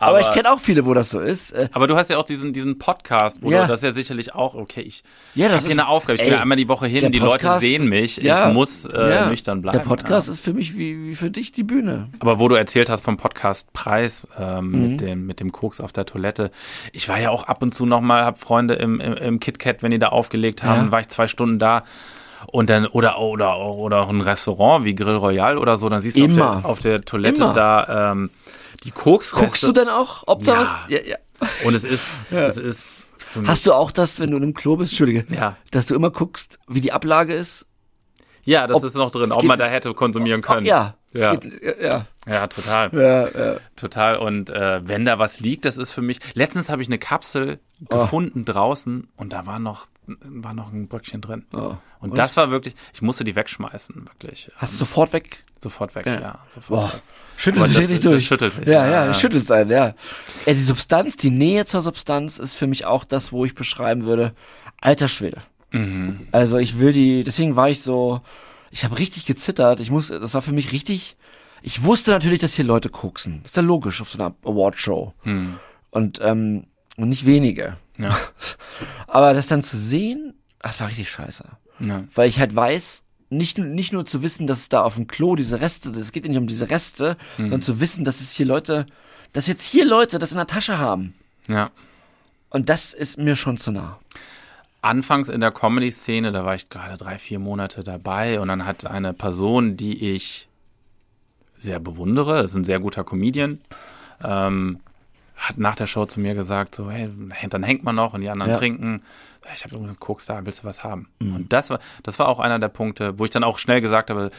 Aber, 0.00 0.10
Aber, 0.10 0.20
ich 0.20 0.30
kenne 0.30 0.52
auch 0.52 0.60
viele, 0.60 0.86
wo 0.86 0.94
das 0.94 1.10
so 1.10 1.18
ist. 1.18 1.50
Äh, 1.52 1.68
aber 1.72 1.86
du 1.88 1.96
hast 1.96 2.08
ja 2.10 2.18
auch 2.18 2.24
diesen, 2.24 2.52
diesen 2.52 2.78
Podcast, 2.78 3.38
wo 3.42 3.50
Ja. 3.50 3.62
du 3.62 3.68
das 3.68 3.80
ist 3.80 3.84
ja 3.84 3.92
sicherlich 3.92 4.32
auch, 4.34 4.54
okay, 4.54 4.82
ich, 4.82 5.02
Ja, 5.34 5.46
ich 5.46 5.52
das 5.52 5.62
habe 5.62 5.62
hier 5.62 5.70
ist- 5.76 5.78
eine 5.80 5.88
Aufgabe, 5.88 6.14
ich 6.16 6.20
ey, 6.22 6.28
gehe 6.28 6.40
einmal 6.40 6.56
die 6.56 6.68
Woche 6.68 6.86
hin, 6.86 7.10
die 7.10 7.18
Leute 7.18 7.46
Podcast- 7.46 7.60
sehen 7.62 7.88
mich, 7.88 8.18
ja, 8.18 8.48
ich 8.48 8.54
muss 8.54 8.84
äh, 8.84 9.10
ja. 9.10 9.28
nüchtern 9.28 9.60
bleiben. 9.62 9.78
Der 9.78 9.84
Podcast 9.84 10.28
ja. 10.28 10.34
ist 10.34 10.40
für 10.40 10.52
mich 10.52 10.76
wie, 10.76 11.08
wie 11.10 11.14
für 11.16 11.30
dich 11.32 11.50
die 11.52 11.64
Bühne. 11.64 12.10
Aber 12.20 12.38
wo 12.38 12.46
du 12.48 12.54
erzählt 12.54 12.90
hast 12.90 13.02
vom 13.02 13.16
Podcast 13.16 13.72
Preis 13.72 14.26
ähm, 14.38 14.66
Mhm. 14.70 14.82
mit 14.82 15.00
dem 15.00 15.26
mit 15.26 15.40
dem 15.40 15.50
Koks 15.50 15.80
auf 15.80 15.92
der 15.92 16.06
Toilette, 16.06 16.50
ich 16.92 17.08
war 17.08 17.18
ja 17.18 17.30
auch 17.30 17.44
ab 17.44 17.62
und 17.62 17.74
zu 17.74 17.84
noch 17.86 18.00
mal, 18.02 18.24
hab 18.24 18.38
Freunde 18.38 18.74
im, 18.74 19.00
im, 19.00 19.14
im 19.14 19.40
KitKat, 19.40 19.82
wenn 19.82 19.90
die 19.90 19.98
da 19.98 20.08
aufgelegt 20.10 20.62
haben, 20.62 20.92
war 20.92 21.00
ich 21.00 21.08
zwei 21.08 21.26
Stunden 21.26 21.58
da 21.58 21.82
und 22.52 22.68
dann 22.70 22.86
oder 22.86 23.18
oder 23.20 23.58
oder 23.58 24.00
auch 24.02 24.08
ein 24.08 24.20
Restaurant 24.20 24.84
wie 24.84 24.94
Grill 24.94 25.16
Royal 25.16 25.58
oder 25.58 25.76
so, 25.76 25.88
dann 25.88 26.00
siehst 26.00 26.16
du 26.18 26.24
auf 26.24 26.34
der, 26.34 26.60
auf 26.64 26.80
der 26.80 27.02
Toilette 27.02 27.44
Immer. 27.44 27.52
da 27.52 28.10
ähm, 28.12 28.30
die 28.84 28.90
Koks. 28.90 29.32
Guckst 29.32 29.62
du 29.62 29.72
dann 29.72 29.88
auch, 29.88 30.24
ob 30.26 30.44
da 30.44 30.84
Ja. 30.88 30.98
Ja, 30.98 31.04
ja. 31.04 31.16
Und 31.64 31.74
es 31.74 31.84
ist 31.84 32.06
es 32.30 32.56
ist 32.58 33.06
Hast 33.46 33.66
du 33.66 33.74
auch 33.74 33.90
das, 33.90 34.20
wenn 34.20 34.30
du 34.30 34.38
in 34.38 34.42
einem 34.42 34.54
Klo 34.54 34.76
bist, 34.76 34.92
Entschuldige, 34.92 35.26
Ja. 35.34 35.56
dass 35.70 35.84
du 35.86 35.94
immer 35.94 36.10
guckst, 36.10 36.58
wie 36.66 36.80
die 36.80 36.92
Ablage 36.92 37.34
ist? 37.34 37.66
ja, 38.44 38.66
das 38.66 38.78
ob- 38.78 38.84
ist 38.84 38.94
noch 38.94 39.10
drin, 39.10 39.30
ob 39.32 39.42
man 39.44 39.58
da 39.58 39.66
hätte 39.66 39.92
konsumieren 39.92 40.40
können. 40.40 40.64
Oh, 40.66 40.68
ja. 40.70 40.94
Es 41.12 41.20
Ja. 41.20 41.34
Geht, 41.36 41.62
ja, 41.82 42.06
ja, 42.26 42.46
total. 42.46 42.90
ja, 42.92 43.28
ja. 43.28 43.56
Total. 43.76 44.16
Und 44.18 44.50
äh, 44.50 44.86
wenn 44.86 45.04
da 45.04 45.18
was 45.18 45.40
liegt, 45.40 45.64
das 45.64 45.76
ist 45.76 45.92
für 45.92 46.02
mich. 46.02 46.18
Letztens 46.34 46.68
habe 46.68 46.82
ich 46.82 46.88
eine 46.88 46.98
Kapsel 46.98 47.58
Oh. 47.90 48.00
gefunden 48.00 48.44
draußen 48.44 49.08
und 49.16 49.32
da 49.32 49.46
war 49.46 49.58
noch 49.58 49.86
war 50.22 50.54
noch 50.54 50.72
ein 50.72 50.88
Bröckchen 50.88 51.20
drin. 51.20 51.44
Oh. 51.52 51.74
Und, 52.00 52.16
das 52.16 52.34
war 52.38 52.50
wirklich, 52.50 52.74
ich 52.94 53.02
musste 53.02 53.24
die 53.24 53.36
wegschmeißen, 53.36 54.06
wirklich. 54.06 54.50
Hast 54.56 54.72
du 54.72 54.78
sofort 54.78 55.12
weg? 55.12 55.44
Sofort 55.58 55.94
weg, 55.94 56.06
Ja. 56.06 56.38
sofort 56.48 56.90
Boah. 56.92 57.00
Schüttelt 57.36 57.66
sich 57.66 57.74
das- 57.74 57.82
richtig 57.82 58.00
das 58.00 58.10
durch. 58.12 58.26
schüttelt 58.26 58.52
sich, 58.54 58.66
Ja, 58.66 58.86
ja, 58.88 59.04
ja, 59.06 59.14
schüttelt 59.14 59.44
sein, 59.44 59.68
ja. 59.68 59.94
ja. 60.46 60.54
Die 60.54 60.62
Substanz, 60.62 61.18
die 61.18 61.28
Nähe 61.30 61.66
zur 61.66 61.82
Substanz 61.82 62.38
ist 62.38 62.54
für 62.54 62.66
mich 62.66 62.86
auch 62.86 63.04
das, 63.04 63.32
wo 63.32 63.44
ich 63.44 63.54
beschreiben 63.54 64.04
würde, 64.06 64.32
alter 64.80 65.08
Schwede. 65.08 65.42
Mhm. 65.72 66.26
Also 66.32 66.56
ich 66.56 66.78
will 66.78 66.92
die, 66.94 67.22
deswegen 67.22 67.54
war 67.54 67.68
ich 67.68 67.82
so, 67.82 68.22
ich 68.70 68.84
habe 68.84 68.98
richtig 68.98 69.26
gezittert. 69.26 69.80
Ich 69.80 69.90
muss, 69.90 70.08
das 70.08 70.34
war 70.34 70.42
für 70.42 70.52
mich 70.52 70.72
richtig. 70.72 71.16
Ich 71.62 71.82
wusste 71.84 72.10
natürlich, 72.12 72.40
dass 72.40 72.54
hier 72.54 72.64
Leute 72.64 72.88
koksen. 72.88 73.40
Das 73.42 73.52
ist 73.52 73.56
ja 73.56 73.62
logisch 73.62 74.00
auf 74.00 74.10
so 74.10 74.18
einer 74.18 74.34
Awardshow. 74.44 75.14
Hm. 75.22 75.58
Und 75.90 76.20
ähm, 76.22 76.66
und 76.96 77.08
nicht 77.08 77.26
wenige. 77.26 77.76
Ja. 77.98 78.16
Aber 79.06 79.34
das 79.34 79.46
dann 79.46 79.62
zu 79.62 79.76
sehen, 79.76 80.34
das 80.60 80.80
war 80.80 80.88
richtig 80.88 81.10
scheiße. 81.10 81.44
ja. 81.80 82.04
Weil 82.14 82.28
ich 82.28 82.38
halt 82.40 82.54
weiß, 82.54 83.02
nicht, 83.30 83.58
nicht 83.58 83.92
nur 83.92 84.04
zu 84.06 84.22
wissen, 84.22 84.46
dass 84.46 84.60
es 84.60 84.68
da 84.68 84.82
auf 84.82 84.94
dem 84.94 85.06
Klo 85.06 85.34
diese 85.36 85.60
Reste, 85.60 85.90
es 85.90 86.12
geht 86.12 86.24
ja 86.24 86.28
nicht 86.28 86.38
um 86.38 86.46
diese 86.46 86.70
Reste, 86.70 87.16
Hm. 87.36 87.46
sondern 87.46 87.62
zu 87.62 87.80
wissen, 87.80 88.04
dass 88.04 88.20
es 88.20 88.32
hier 88.32 88.46
Leute, 88.46 88.86
dass 89.32 89.46
jetzt 89.46 89.64
hier 89.66 89.84
Leute 89.84 90.18
das 90.18 90.30
in 90.32 90.38
der 90.38 90.46
Tasche 90.46 90.78
haben. 90.78 91.14
ja. 91.48 91.70
Und 92.50 92.70
das 92.70 92.94
ist 92.94 93.18
mir 93.18 93.36
schon 93.36 93.58
zu 93.58 93.70
nah. 93.72 93.98
Anfangs 94.80 95.28
in 95.28 95.40
der 95.40 95.50
Comedy-Szene, 95.50 96.30
da 96.32 96.44
war 96.44 96.54
ich 96.54 96.68
gerade 96.68 96.96
drei, 96.96 97.18
vier 97.18 97.38
Monate 97.38 97.82
dabei 97.82 98.40
und 98.40 98.48
dann 98.48 98.64
hat 98.64 98.86
eine 98.86 99.12
Person, 99.12 99.76
die 99.76 100.14
ich 100.14 100.48
sehr 101.58 101.80
bewundere, 101.80 102.40
ist 102.42 102.54
ein 102.54 102.62
sehr 102.64 102.78
guter 102.78 103.02
Comedian, 103.02 103.60
ähm, 104.22 104.78
hat 105.36 105.58
nach 105.58 105.74
der 105.74 105.86
Show 105.88 106.06
zu 106.06 106.20
mir 106.20 106.34
gesagt, 106.34 106.74
so, 106.76 106.90
hey, 106.90 107.08
dann 107.50 107.62
hängt 107.64 107.82
man 107.82 107.96
noch 107.96 108.14
und 108.14 108.20
die 108.20 108.28
anderen 108.30 108.52
Ja. 108.52 108.58
trinken. 108.58 109.02
Ich 109.54 109.64
habe 109.64 109.74
übrigens 109.76 109.98
Koks 109.98 110.26
da, 110.26 110.44
willst 110.44 110.60
du 110.60 110.64
was 110.64 110.84
haben? 110.84 111.08
Und 111.20 111.52
das 111.52 111.70
war, 111.70 111.78
das 112.02 112.18
war 112.18 112.28
auch 112.28 112.38
einer 112.38 112.58
der 112.58 112.68
Punkte, 112.68 113.18
wo 113.18 113.24
ich 113.24 113.30
dann 113.30 113.44
auch 113.44 113.58
schnell 113.58 113.80
gesagt 113.80 114.10
habe, 114.10 114.30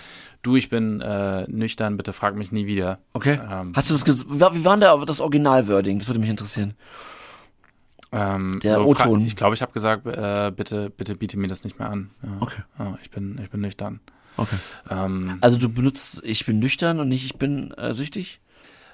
du, 0.44 0.56
ich 0.56 0.70
bin 0.70 1.02
äh, 1.02 1.46
nüchtern, 1.50 1.98
bitte 1.98 2.14
frag 2.14 2.36
mich 2.36 2.52
nie 2.52 2.66
wieder. 2.68 3.00
Okay. 3.14 3.40
Ähm, 3.50 3.74
Hast 3.76 3.90
du 3.90 3.94
das 3.98 4.30
wie 4.30 4.40
war- 4.40 4.54
wie 4.54 4.64
war 4.64 4.74
denn 4.76 4.82
da 4.82 4.96
das 5.06 5.20
Original-Wording? 5.20 6.00
Das 6.00 6.08
würde 6.08 6.20
mich 6.20 6.30
interessieren. 6.30 6.76
Ähm, 8.12 8.60
Der 8.64 8.76
fra- 8.76 8.82
O-Ton. 8.86 9.26
Ich 9.26 9.36
glaube, 9.36 9.56
ich 9.56 9.62
habe 9.62 9.72
gesagt, 9.72 10.06
äh, 10.08 10.52
bitte, 10.56 10.90
bitte 10.90 11.16
biete 11.16 11.38
mir 11.38 11.48
das 11.48 11.64
nicht 11.64 11.78
mehr 11.80 11.90
an. 11.90 12.10
Ja. 12.24 12.30
Okay. 12.40 12.62
Ja, 12.80 12.98
ich 13.04 13.12
bin, 13.12 13.40
ich 13.44 13.50
bin 13.50 13.62
nüchtern. 13.62 14.00
Okay. 14.38 14.56
Ähm, 14.90 15.38
Also 15.42 15.58
du 15.58 15.70
benutzt, 15.70 16.22
ich 16.24 16.46
bin 16.46 16.60
nüchtern 16.60 17.00
und 17.00 17.10
nicht, 17.10 17.26
ich 17.26 17.36
bin 17.36 17.72
äh, 17.72 17.94
süchtig? 17.94 18.40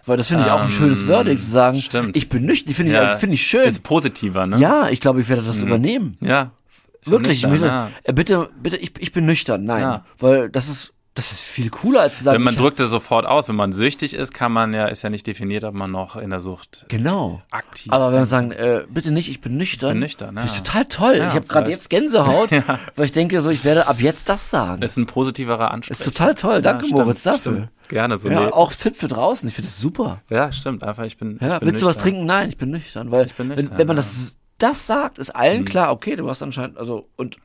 Weil 0.08 0.18
das 0.18 0.28
finde 0.28 0.44
ich 0.46 0.52
auch 0.52 0.60
ein 0.60 0.66
Ähm, 0.66 0.72
schönes 0.72 1.08
Wording 1.08 1.38
zu 1.38 1.46
sagen. 1.50 1.82
stimmt. 1.82 2.16
Ich 2.18 2.30
bin 2.30 2.46
nüchtern, 2.46 2.74
finde 2.76 2.92
ich, 2.92 2.98
ja, 2.98 3.18
finde 3.18 3.36
ich 3.36 3.48
schön. 3.48 3.68
Ist 3.68 3.82
positiver, 3.84 4.46
ne? 4.48 4.58
Ja, 4.60 4.90
ich 4.90 5.00
glaube, 5.00 5.22
ich 5.22 5.30
werde 5.30 5.42
das 5.44 5.62
übernehmen. 5.62 6.18
Ja. 6.22 6.52
Ich 7.00 7.06
bin 7.06 7.12
Wirklich, 7.14 7.38
ich 7.38 7.44
nüchtern, 7.44 7.52
möchte, 7.62 7.68
ja. 7.68 7.90
äh, 8.04 8.14
bitte, 8.14 8.50
bitte, 8.62 8.78
ich, 8.78 8.92
ich 9.00 9.12
bin 9.12 9.26
nüchtern. 9.26 9.64
Nein, 9.64 10.02
weil 10.20 10.50
das 10.50 10.68
ist, 10.70 10.94
das 11.16 11.32
ist 11.32 11.40
viel 11.42 11.70
cooler 11.70 12.02
als 12.02 12.18
zu 12.18 12.24
sagen. 12.26 12.36
Wenn 12.36 12.44
man 12.44 12.54
ich- 12.56 12.60
drückt 12.60 12.80
es 12.82 12.90
sofort 12.92 13.26
aus. 13.26 13.48
Wenn 13.48 13.56
man 13.56 13.72
süchtig 13.72 14.14
ist, 14.14 14.34
kann 14.34 14.52
man 14.52 14.74
ja, 14.74 14.86
ist 14.88 15.02
ja 15.02 15.10
nicht 15.10 15.26
definiert, 15.26 15.64
ob 15.64 15.74
man 15.74 15.90
noch 15.90 16.18
in 16.18 16.30
der 16.30 16.42
Sucht 16.42 16.86
Genau. 16.90 17.42
aktiv 17.52 17.92
Aber 17.92 18.08
wenn 18.10 18.20
man 18.20 18.26
sagen, 18.26 18.52
äh, 18.52 18.84
bitte 18.90 19.12
nicht, 19.12 19.30
ich 19.30 19.40
bin 19.42 19.56
nüchtern. 19.58 19.92
bin 19.92 20.00
nüchtern, 20.02 20.36
finde 20.36 20.50
ich 20.52 20.58
ja. 20.58 20.62
total 20.64 20.86
toll. 20.86 21.18
Ja, 21.18 21.30
ich 21.30 21.34
habe 21.36 21.48
gerade 21.48 21.72
jetzt 21.72 21.90
Gänsehaut, 21.90 22.50
weil 22.98 23.06
ich 23.06 23.14
denke, 23.14 23.40
so, 23.42 23.50
ich 23.50 23.64
werde 23.64 23.88
ab 23.88 24.02
jetzt 24.02 24.28
das 24.30 24.50
sagen. 24.50 24.82
ist 24.82 24.98
ein 24.98 25.06
positiverer 25.06 25.72
Ansprech. 25.72 25.98
ist 26.00 26.06
total 26.06 26.36
toll. 26.36 26.62
Danke, 26.62 26.86
stimmt, 26.86 27.00
Moritz, 27.00 27.24
dafür. 27.24 27.54
Stimmt. 27.54 27.70
Gerne 27.88 28.18
so. 28.20 28.30
Ja, 28.30 28.42
nee. 28.42 28.52
auch 28.52 28.74
Tipp 28.74 28.96
für 28.98 29.08
draußen. 29.08 29.48
Ich 29.48 29.56
finde 29.56 29.70
das 29.70 29.80
super. 29.80 30.22
ja, 30.30 30.52
stimmt. 30.52 30.84
Einfach, 30.84 31.04
ich 31.06 31.18
bin. 31.18 31.38
Ja, 31.40 31.54
ich 31.54 31.60
bin 31.60 31.70
willst 31.70 31.82
du 31.82 31.86
was 31.88 31.96
nüchtern. 31.96 32.12
trinken? 32.12 32.26
Nein, 32.26 32.50
ich 32.50 32.58
bin 32.58 32.72
nüchtern. 32.72 33.12
Weil 33.12 33.26
Ich 33.28 33.36
bin 33.36 33.48
wenn, 33.50 33.58
nüchtern, 33.58 33.78
wenn 33.78 33.88
man 33.88 33.96
ja. 33.96 34.02
das, 34.02 34.34
das 34.58 34.86
sagt, 34.88 35.18
ist 35.20 35.30
allen 35.36 35.62
Mhm. 35.62 35.66
klar, 35.66 35.92
okay, 35.92 36.16
du 36.18 36.28
hast 36.30 36.42
anscheinend, 36.42 36.78
also, 36.78 37.08
und 37.16 37.38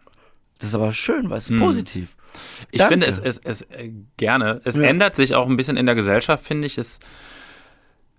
das 0.59 0.71
ist 0.71 0.75
aber 0.75 0.93
schön, 0.93 1.31
weil 1.31 1.39
es 1.39 1.45
ist 1.45 1.51
Mhm. 1.53 1.61
positiv. 1.61 2.17
Ich 2.71 2.79
Danke. 2.79 2.95
finde 2.95 3.07
es, 3.07 3.19
es, 3.19 3.39
es 3.45 3.63
äh, 3.63 3.91
gerne. 4.17 4.61
Es 4.65 4.75
Ja. 4.77 4.83
ändert 4.83 5.17
sich 5.17 5.35
auch 5.35 5.49
ein 5.49 5.57
bisschen 5.57 5.77
in 5.77 5.87
der 5.87 5.95
Gesellschaft, 5.95 6.45
finde 6.47 6.67
ich. 6.67 6.79
Es, 6.79 6.99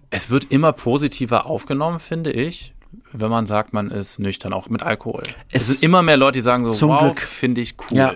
es 0.09 0.29
wird 0.29 0.45
immer 0.51 0.73
positiver 0.73 1.45
aufgenommen, 1.45 1.99
finde 1.99 2.31
ich, 2.31 2.73
wenn 3.13 3.29
man 3.29 3.45
sagt, 3.45 3.73
man 3.73 3.89
ist 3.89 4.19
nüchtern, 4.19 4.53
auch 4.53 4.69
mit 4.69 4.83
Alkohol. 4.83 5.23
Es, 5.51 5.63
Es- 5.63 5.67
sind 5.67 5.83
immer 5.83 6.01
mehr 6.01 6.17
Leute, 6.17 6.39
die 6.39 6.41
sagen 6.43 6.65
so, 6.65 6.73
Zum 6.73 6.89
wow, 6.89 7.01
Glück. 7.01 7.21
finde 7.21 7.61
ich 7.61 7.75
cool. 7.89 7.97
Ja. 7.97 8.13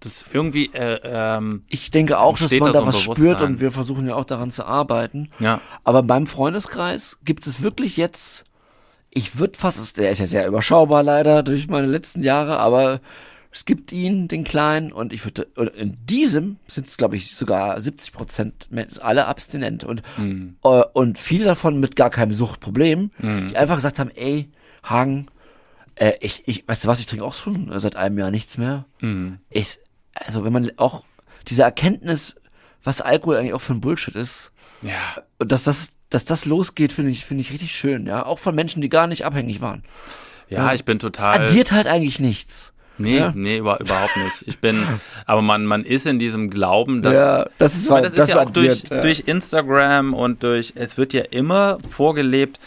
Das 0.00 0.26
irgendwie, 0.32 0.66
äh, 0.74 0.98
ähm, 1.04 1.62
Ich 1.68 1.92
denke 1.92 2.18
auch, 2.18 2.36
dass 2.36 2.50
man 2.50 2.72
das 2.72 2.80
da 2.82 2.86
was 2.86 3.00
spürt 3.00 3.40
und 3.40 3.60
wir 3.60 3.70
versuchen 3.70 4.06
ja 4.08 4.16
auch 4.16 4.24
daran 4.24 4.50
zu 4.50 4.66
arbeiten. 4.66 5.30
ja, 5.38 5.60
Aber 5.84 6.02
beim 6.02 6.26
Freundeskreis 6.26 7.18
gibt 7.24 7.46
es 7.46 7.62
wirklich 7.62 7.96
jetzt, 7.96 8.44
ich 9.10 9.38
würde 9.38 9.56
fast, 9.56 9.96
der 9.98 10.10
ist 10.10 10.18
ja 10.18 10.26
sehr 10.26 10.46
überschaubar 10.48 11.04
leider 11.04 11.44
durch 11.44 11.68
meine 11.68 11.86
letzten 11.86 12.24
Jahre, 12.24 12.58
aber 12.58 13.00
es 13.52 13.64
gibt 13.66 13.92
ihn, 13.92 14.28
den 14.28 14.44
Kleinen, 14.44 14.92
und 14.92 15.12
ich 15.12 15.24
würde, 15.24 15.42
in 15.76 15.98
diesem 16.06 16.56
sind 16.68 16.86
es, 16.86 16.96
glaube 16.96 17.16
ich, 17.16 17.34
sogar 17.36 17.78
70 17.80 18.12
Prozent 18.12 18.68
alle 19.02 19.26
abstinent 19.26 19.84
und, 19.84 20.02
Mhm. 20.16 20.56
äh, 20.64 20.82
und 20.94 21.18
viele 21.18 21.44
davon 21.44 21.78
mit 21.78 21.94
gar 21.96 22.08
keinem 22.10 22.32
Suchtproblem, 22.34 23.10
die 23.20 23.56
einfach 23.56 23.76
gesagt 23.76 23.98
haben, 23.98 24.10
ey, 24.14 24.48
Hagen, 24.82 25.26
äh, 25.96 26.12
ich, 26.20 26.42
ich, 26.46 26.66
weißt 26.66 26.84
du 26.84 26.88
was, 26.88 26.98
ich 27.00 27.06
trinke 27.06 27.24
auch 27.24 27.34
schon 27.34 27.70
seit 27.78 27.94
einem 27.96 28.16
Jahr 28.18 28.30
nichts 28.30 28.56
mehr. 28.56 28.86
Mhm. 29.00 29.38
Ich, 29.50 29.78
also 30.14 30.44
wenn 30.44 30.52
man 30.52 30.70
auch 30.78 31.04
diese 31.48 31.62
Erkenntnis, 31.62 32.34
was 32.84 33.00
Alkohol 33.02 33.36
eigentlich 33.36 33.52
auch 33.52 33.60
für 33.60 33.74
ein 33.74 33.80
Bullshit 33.82 34.14
ist, 34.16 34.50
ja, 34.82 35.22
und 35.38 35.52
dass 35.52 35.62
das, 35.62 35.92
dass 36.10 36.24
das 36.24 36.44
losgeht, 36.46 36.92
finde 36.92 37.10
ich, 37.10 37.24
finde 37.24 37.42
ich 37.42 37.52
richtig 37.52 37.76
schön, 37.76 38.06
ja. 38.06 38.24
Auch 38.26 38.38
von 38.38 38.54
Menschen, 38.54 38.80
die 38.82 38.88
gar 38.88 39.06
nicht 39.06 39.24
abhängig 39.24 39.60
waren. 39.60 39.84
ja, 40.48 40.72
ich 40.74 40.84
bin 40.84 40.96
Es 40.96 41.02
total. 41.02 41.42
addiert 41.42 41.70
halt 41.72 41.86
eigentlich 41.86 42.18
nichts. 42.18 42.71
Nee, 42.98 43.18
Ja. 43.18 43.32
nee, 43.34 43.58
über, 43.58 43.80
überhaupt 43.80 44.16
nicht. 44.16 44.44
Ich 44.46 44.58
bin, 44.58 44.82
aber 45.26 45.42
man, 45.42 45.64
man 45.66 45.84
ist 45.84 46.06
in 46.06 46.18
diesem 46.18 46.50
Glauben, 46.50 47.02
dass 47.02 47.14
ja, 47.14 47.46
das 47.58 47.74
ist, 47.74 47.90
weil, 47.90 48.02
das, 48.02 48.14
ist 48.14 48.28
ja 48.34 48.42
auch 48.42 48.50
durch, 48.50 48.70
addiert, 48.70 48.90
ja. 48.90 49.00
durch 49.00 49.20
Instagram 49.26 50.14
und 50.14 50.42
durch, 50.42 50.72
es 50.76 50.96
wird 50.98 51.12
ja 51.12 51.22
immer 51.30 51.78
vorgelebt, 51.88 52.60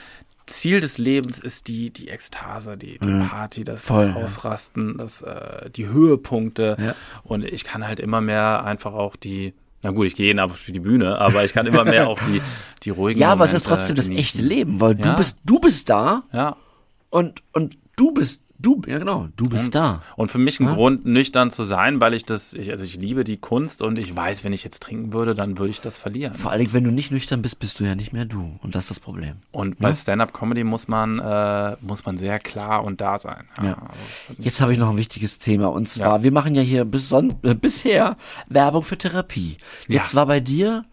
Ziel 0.47 0.79
des 0.79 0.97
Lebens 0.99 1.39
ist 1.39 1.67
die, 1.67 1.89
die 1.89 2.09
Ekstase, 2.09 2.77
die, 2.77 2.99
die 2.99 3.27
Party, 3.27 3.63
das 3.63 3.81
Voll, 3.81 4.09
ja. 4.09 4.15
Ausrasten, 4.15 4.97
das, 4.97 5.21
äh, 5.23 5.69
die 5.71 5.87
Höhepunkte. 5.87 6.77
Ja. 6.79 6.95
Und 7.23 7.43
ich 7.43 7.63
kann 7.63 7.87
halt 7.87 7.99
immer 7.99 8.21
mehr 8.21 8.63
einfach 8.63 8.93
auch 8.93 9.15
die, 9.15 9.53
na 9.81 9.89
gut, 9.91 10.05
ich 10.07 10.15
gehe 10.15 10.27
jeden 10.27 10.39
Abend 10.39 10.57
für 10.57 10.71
die 10.71 10.79
Bühne, 10.79 11.19
aber 11.19 11.43
ich 11.45 11.53
kann 11.53 11.65
immer 11.65 11.83
mehr 11.83 12.07
auch 12.09 12.19
die, 12.19 12.41
die 12.83 12.91
ruhigen 12.91 13.19
ja, 13.19 13.31
aber 13.31 13.45
es 13.45 13.53
ist 13.53 13.65
Momente 13.65 13.79
trotzdem 13.87 13.95
das 13.95 14.09
echte 14.09 14.41
Leben, 14.43 14.79
weil 14.79 14.93
du 14.95 15.09
Ja. 15.09 15.15
bist, 15.15 15.39
du 15.45 15.59
bist 15.59 15.89
da 15.89 16.23
Ja. 16.31 16.55
und, 17.09 17.41
und 17.53 17.77
du 17.95 18.11
bist, 18.11 18.43
du, 18.59 18.81
ja 18.87 18.97
genau, 18.99 19.27
du 19.35 19.49
bist 19.49 19.75
da. 19.75 20.01
Und 20.15 20.31
für 20.31 20.37
mich 20.37 20.59
ein 20.59 20.67
Grund, 20.67 21.05
nüchtern 21.05 21.51
zu 21.51 21.63
sein, 21.63 21.99
weil 22.01 22.13
ich 22.13 22.25
das, 22.25 22.53
ich, 22.53 22.71
also 22.71 22.83
ich 22.85 22.95
liebe 22.97 23.23
die 23.23 23.37
Kunst 23.37 23.81
und 23.81 23.97
ich 23.97 24.15
weiß, 24.15 24.43
wenn 24.43 24.53
ich 24.53 24.63
jetzt 24.63 24.81
trinken 24.83 25.13
würde, 25.13 25.35
dann 25.35 25.57
würde 25.57 25.71
ich 25.71 25.81
das 25.81 25.97
verlieren. 25.97 26.33
Vor 26.33 26.51
allen 26.51 26.61
Dingen, 26.61 26.73
wenn 26.73 26.83
du 26.83 26.91
nicht 26.91 27.11
nüchtern 27.11 27.41
bist, 27.41 27.59
bist 27.59 27.79
du 27.79 27.83
ja 27.83 27.95
nicht 27.95 28.13
mehr 28.13 28.25
du. 28.25 28.57
Und 28.61 28.75
das 28.75 28.85
ist 28.85 28.89
das 28.91 28.99
Problem. 28.99 29.35
Und 29.51 29.79
bei 29.79 29.93
Stand-up-Comedy 29.93 30.63
muss 30.63 30.87
man, 30.87 31.19
äh, 31.19 31.75
muss 31.81 32.05
man 32.05 32.17
sehr 32.17 32.39
klar 32.39 32.83
und 32.83 33.01
da 33.01 33.17
sein. 33.17 33.45
Ja. 33.61 33.73
also 33.73 33.81
wird 34.27 34.39
nicht- 34.39 34.45
Jetzt 34.45 34.61
habe 34.61 34.73
ich 34.73 34.79
noch 34.79 34.89
ein 34.89 34.97
wichtiges 34.97 35.37
Thema 35.39 35.67
und 35.67 35.87
zwar, 35.87 36.23
wir 36.23 36.31
machen 36.31 36.55
ja 36.55 36.61
hier 36.61 36.85
bis 36.85 37.11
äh, 37.11 37.21
bisher 37.53 38.15
Werbung 38.47 38.83
für 38.83 38.97
Therapie. 38.97 39.57
Jetzt 39.87 40.13
Ja. 40.13 40.17
war 40.19 40.25
bei 40.27 40.39
dir 40.39 40.85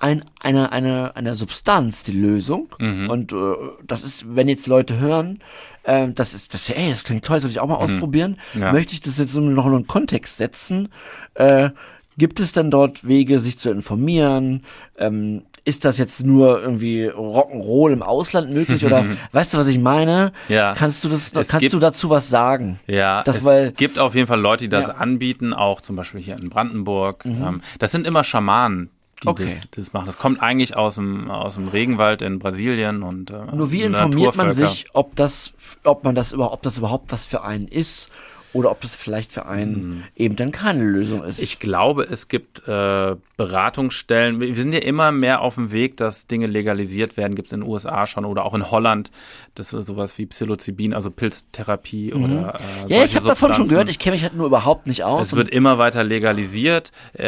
ein, 0.00 0.24
eine, 0.38 0.70
eine, 0.70 1.16
eine 1.16 1.34
Substanz 1.34 2.04
die 2.04 2.12
Lösung 2.12 2.68
Mhm. 2.78 3.10
und 3.10 3.32
äh, 3.32 3.36
das 3.84 4.04
ist, 4.04 4.36
wenn 4.36 4.48
jetzt 4.48 4.68
Leute 4.68 4.98
hören, 5.00 5.40
äh, 5.88 6.08
das 6.14 6.34
ist, 6.34 6.54
das, 6.54 6.68
ey, 6.70 6.90
das 6.90 7.02
klingt 7.04 7.24
toll, 7.24 7.40
soll 7.40 7.50
ich 7.50 7.60
auch 7.60 7.66
mal 7.68 7.76
ausprobieren, 7.76 8.36
Mhm. 8.54 8.62
Ja. 8.62 8.72
möchte 8.72 8.92
ich 8.94 9.00
das 9.00 9.18
jetzt 9.18 9.34
noch 9.34 9.66
in 9.66 9.72
einen 9.74 9.86
Kontext 9.86 10.36
setzen. 10.36 10.88
Äh, 11.34 11.70
gibt 12.16 12.40
es 12.40 12.52
denn 12.52 12.70
dort 12.70 13.06
Wege, 13.06 13.38
sich 13.38 13.58
zu 13.58 13.70
informieren? 13.70 14.64
Ähm, 14.98 15.42
ist 15.64 15.84
das 15.84 15.98
jetzt 15.98 16.24
nur 16.24 16.62
irgendwie 16.62 17.08
Rock'n'Roll 17.10 17.92
im 17.92 18.02
Ausland 18.02 18.50
möglich 18.52 18.84
oder 18.86 19.04
weißt 19.32 19.52
du, 19.52 19.58
was 19.58 19.66
ich 19.66 19.78
meine? 19.78 20.32
Ja. 20.48 20.74
Kannst 20.74 21.04
du 21.04 21.08
das, 21.10 21.26
Es 21.34 21.46
kannst 21.48 21.60
gibt- 21.60 21.74
du 21.74 21.78
dazu 21.78 22.08
was 22.10 22.28
sagen? 22.30 22.80
Ja, 22.86 23.22
Das, 23.22 23.38
es 23.38 23.44
weil- 23.44 23.72
gibt 23.72 23.98
auf 23.98 24.14
jeden 24.14 24.26
Fall 24.26 24.40
Leute, 24.40 24.64
die 24.64 24.70
das 24.70 24.86
Ja. 24.86 24.94
Mhm. 24.94 25.00
anbieten, 25.02 25.52
auch 25.52 25.80
zum 25.82 25.94
Beispiel 25.96 26.20
hier 26.22 26.36
in 26.38 26.48
Brandenburg. 26.48 27.24
Ähm, 27.26 27.60
das 27.78 27.90
sind 27.92 28.06
immer 28.06 28.24
Schamanen, 28.24 28.88
die 29.22 29.28
Okay. 29.28 29.44
das, 29.46 29.70
das 29.70 29.92
machen. 29.92 30.06
Das 30.06 30.18
kommt 30.18 30.42
eigentlich 30.42 30.76
aus 30.76 30.96
dem, 30.96 31.30
aus 31.30 31.54
dem 31.54 31.68
Regenwald 31.68 32.22
in 32.22 32.38
Brasilien 32.38 33.02
und 33.02 33.30
äh, 33.30 33.44
Nur 33.54 33.70
wie 33.72 33.82
informiert 33.82 34.36
man 34.36 34.52
sich, 34.52 34.86
ob 34.92 35.16
das, 35.16 35.52
ob 35.84 36.04
man 36.04 36.14
das 36.14 36.32
überhaupt, 36.32 36.54
ob 36.54 36.62
das 36.62 36.78
überhaupt 36.78 37.12
was 37.12 37.26
für 37.26 37.42
einen 37.42 37.68
ist 37.68 38.10
oder 38.52 38.70
ob 38.70 38.80
das 38.80 38.96
vielleicht 38.96 39.32
für 39.32 39.46
einen 39.46 40.04
eben 40.16 40.36
dann 40.36 40.52
keine 40.52 40.84
Lösung 40.84 41.24
ist? 41.24 41.38
Mhm. 41.38 41.44
Ich 41.44 41.58
glaube, 41.58 42.04
es 42.04 42.28
gibt 42.28 42.66
äh, 42.68 43.16
Beratungsstellen. 43.38 44.40
Wir 44.40 44.54
sind 44.56 44.72
ja 44.74 44.80
immer 44.80 45.12
mehr 45.12 45.40
auf 45.42 45.54
dem 45.54 45.70
Weg, 45.70 45.96
dass 45.96 46.26
Dinge 46.26 46.46
legalisiert 46.48 47.16
werden. 47.16 47.36
Gibt 47.36 47.46
es 47.48 47.52
in 47.52 47.60
den 47.60 47.68
USA 47.70 48.06
schon 48.08 48.24
oder 48.24 48.44
auch 48.44 48.52
in 48.52 48.70
Holland. 48.70 49.12
Das 49.54 49.72
ist 49.72 49.86
sowas 49.86 50.18
wie 50.18 50.26
Psilocybin, 50.26 50.92
also 50.92 51.10
Pilztherapie 51.10 52.12
oder 52.12 52.56
äh, 52.58 52.84
Mhm. 52.84 52.88
ja, 52.88 53.04
ich 53.04 53.14
habe 53.14 53.26
davon 53.28 53.54
schon 53.54 53.68
gehört. 53.68 53.88
Ich 53.88 54.00
kenne 54.00 54.16
mich 54.16 54.24
halt 54.24 54.34
nur 54.34 54.46
überhaupt 54.46 54.88
nicht 54.88 55.04
aus. 55.04 55.28
Es 55.28 55.36
wird 55.36 55.48
immer 55.48 55.78
weiter 55.78 56.02
legalisiert. 56.02 56.90
Äh, 57.16 57.26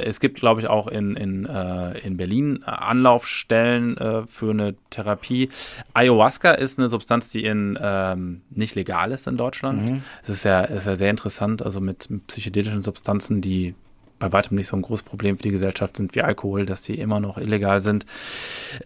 äh, 0.00 0.04
es 0.06 0.18
gibt, 0.18 0.40
glaube 0.40 0.62
ich, 0.62 0.66
auch 0.68 0.86
in, 0.88 1.14
in, 1.14 1.44
äh, 1.44 1.98
in 1.98 2.16
Berlin 2.16 2.64
äh, 2.66 2.70
Anlaufstellen 2.70 3.98
äh, 3.98 4.26
für 4.26 4.50
eine 4.52 4.74
Therapie. 4.88 5.50
Ayahuasca 5.92 6.52
ist 6.52 6.78
eine 6.78 6.88
Substanz, 6.88 7.30
die 7.30 7.44
in 7.44 7.78
ähm, 7.80 8.40
nicht 8.48 8.74
legal 8.76 9.12
ist 9.12 9.26
in 9.26 9.36
Deutschland. 9.36 10.02
Es 10.22 10.30
ist 10.30 10.44
ja, 10.44 10.62
ist 10.62 10.86
ja 10.86 10.96
sehr 10.96 11.10
interessant, 11.10 11.62
also 11.62 11.80
mit 11.82 12.08
psychedelischen 12.28 12.80
Substanzen, 12.80 13.42
die 13.42 13.74
bei 14.20 14.32
weitem 14.32 14.56
nicht 14.56 14.68
so 14.68 14.76
ein 14.76 14.82
großes 14.82 15.02
Problem 15.02 15.36
für 15.36 15.42
die 15.42 15.50
Gesellschaft 15.50 15.96
sind 15.96 16.14
wie 16.14 16.22
Alkohol, 16.22 16.66
dass 16.66 16.82
die 16.82 16.98
immer 17.00 17.18
noch 17.18 17.38
illegal 17.38 17.80
sind. 17.80 18.06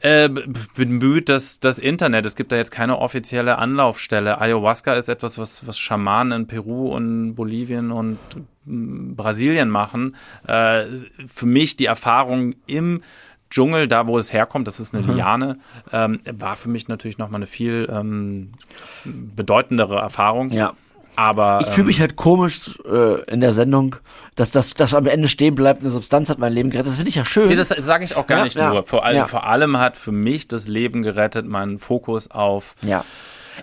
Äh, 0.01 0.31
bemüht 0.75 1.29
das, 1.29 1.61
das 1.61 1.79
Internet. 1.79 2.25
Es 2.25 2.37
gibt 2.37 2.53
da 2.53 2.57
jetzt 2.57 2.71
keine 2.71 2.99
offizielle 2.99 3.59
Anlaufstelle. 3.59 4.41
Ayahuasca 4.41 4.95
ist 4.95 5.11
etwas, 5.11 5.37
was, 5.37 5.67
was 5.67 5.79
Schamanen 5.79 6.43
in 6.43 6.47
Peru 6.47 6.89
und 6.89 7.35
Bolivien 7.35 7.91
und 7.91 8.19
Brasilien 8.65 9.69
machen. 9.69 10.17
Äh, 10.47 10.85
für 11.27 11.47
mich 11.47 11.77
die 11.77 11.87
Erfahrung 11.87 12.55
im 12.67 13.03
Dschungel, 13.51 13.89
da 13.89 14.07
wo 14.07 14.19
es 14.19 14.33
herkommt, 14.33 14.67
das 14.67 14.81
ist 14.81 14.95
eine 14.95 15.13
Liane, 15.13 15.59
ähm, 15.93 16.21
war 16.25 16.57
für 16.57 16.69
mich 16.69 16.89
natürlich 16.89 17.19
nochmal 17.19 17.39
eine 17.39 17.47
viel 17.47 17.89
ähm, 17.91 18.53
bedeutendere 19.05 19.97
Erfahrung. 19.97 20.49
ja. 20.51 20.75
Aber 21.17 21.59
Ich 21.63 21.69
fühle 21.69 21.87
mich 21.87 22.01
halt 22.01 22.17
komisch 22.17 22.79
äh, 22.91 23.23
in 23.31 23.41
der 23.41 23.53
Sendung, 23.53 23.97
dass 24.35 24.51
das 24.51 24.75
dass 24.75 24.95
am 24.95 25.07
Ende 25.07 25.29
stehen 25.29 25.55
bleibt, 25.55 25.83
eine 25.83 25.91
Substanz 25.91 26.29
hat 26.29 26.39
mein 26.39 26.53
Leben 26.53 26.71
gerettet. 26.71 26.89
Das 26.89 26.97
finde 26.97 27.09
ich 27.11 27.15
ja 27.15 27.25
schön. 27.25 27.49
Nee, 27.49 27.57
das 27.57 27.69
sage 27.69 28.05
ich 28.05 28.17
auch 28.17 28.27
gar 28.27 28.39
Ja, 28.39 28.45
nicht 28.45 28.57
ja, 28.57 28.71
nur. 28.71 28.85
Vor, 28.85 29.05
allem, 29.05 29.17
ja. 29.17 29.27
vor 29.29 29.47
allem 29.47 29.79
hat 29.79 29.97
für 29.97 30.13
mich 30.13 30.49
das 30.49 30.67
Leben 30.67 31.03
gerettet, 31.03 31.47
meinen 31.47 31.79
Fokus 31.79 32.31
auf. 32.31 32.75
Ja. 32.83 33.05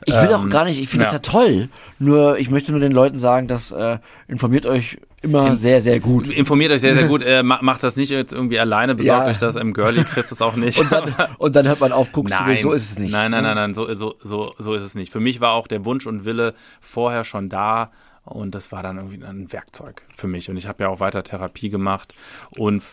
Ich 0.06 0.14
will 0.14 0.34
auch 0.34 0.44
Ähm, 0.44 0.50
gar 0.50 0.64
nicht, 0.64 0.80
ich 0.80 0.88
finde 0.88 1.06
es 1.06 1.12
ja. 1.12 1.18
ja 1.18 1.20
toll. 1.22 1.68
Nur, 2.00 2.38
ich 2.40 2.50
möchte 2.50 2.72
nur 2.72 2.80
den 2.80 2.94
Leuten 2.94 3.20
sagen, 3.20 3.48
dass 3.48 3.72
äh, 3.72 3.98
informiert 4.30 4.66
euch 4.66 4.98
immer 5.22 5.56
sehr, 5.56 5.82
sehr 5.82 6.00
gut. 6.00 6.28
Informiert 6.28 6.72
euch 6.72 6.82
sehr, 6.82 6.96
sehr 6.96 7.08
gut. 7.08 7.22
Äh, 7.26 7.44
ma- 7.44 7.60
macht 7.62 7.84
das 7.84 7.96
nicht 7.96 8.10
jetzt 8.10 8.34
irgendwie 8.34 8.60
alleine, 8.60 8.96
besorgt 8.96 9.26
Ja. 9.26 9.32
euch 9.32 9.38
das 9.38 9.56
im 9.56 9.74
Girlie, 9.74 10.04
kriegst 10.04 10.32
es 10.32 10.42
auch 10.42 10.56
nicht. 10.56 10.80
Und 10.80 10.92
dann, 10.92 11.14
und 11.38 11.56
dann 11.56 11.68
hört 11.68 11.80
man 11.80 11.92
auf, 11.92 12.12
guckst 12.12 12.34
du, 12.40 12.44
Nein, 12.44 12.58
so 12.62 12.72
ist 12.74 12.84
es 12.92 12.98
nicht. 13.00 13.12
Nein, 13.12 13.32
nein, 13.32 13.44
nein, 13.44 13.56
nein, 13.56 13.74
so, 13.74 13.94
so, 13.94 14.16
so, 14.22 14.54
so 14.58 14.74
ist 14.74 14.84
es 14.84 14.96
nicht. 14.96 15.12
Für 15.12 15.20
mich 15.20 15.40
war 15.42 15.52
auch 15.54 15.68
der 15.68 15.86
Wunsch 15.86 16.08
und 16.08 16.26
Wille 16.26 16.54
vorher 16.82 17.24
schon 17.24 17.50
da 17.50 17.92
und 18.24 18.54
das 18.56 18.72
war 18.72 18.84
dann 18.84 18.98
irgendwie 18.98 19.24
ein 19.24 19.52
Werkzeug 19.52 20.04
für 20.16 20.28
mich. 20.28 20.50
Und 20.50 20.58
ich 20.58 20.68
habe 20.68 20.84
ja 20.84 20.90
auch 20.90 21.00
weiter 21.00 21.24
Therapie 21.24 21.70
gemacht 21.70 22.14
und 22.58 22.84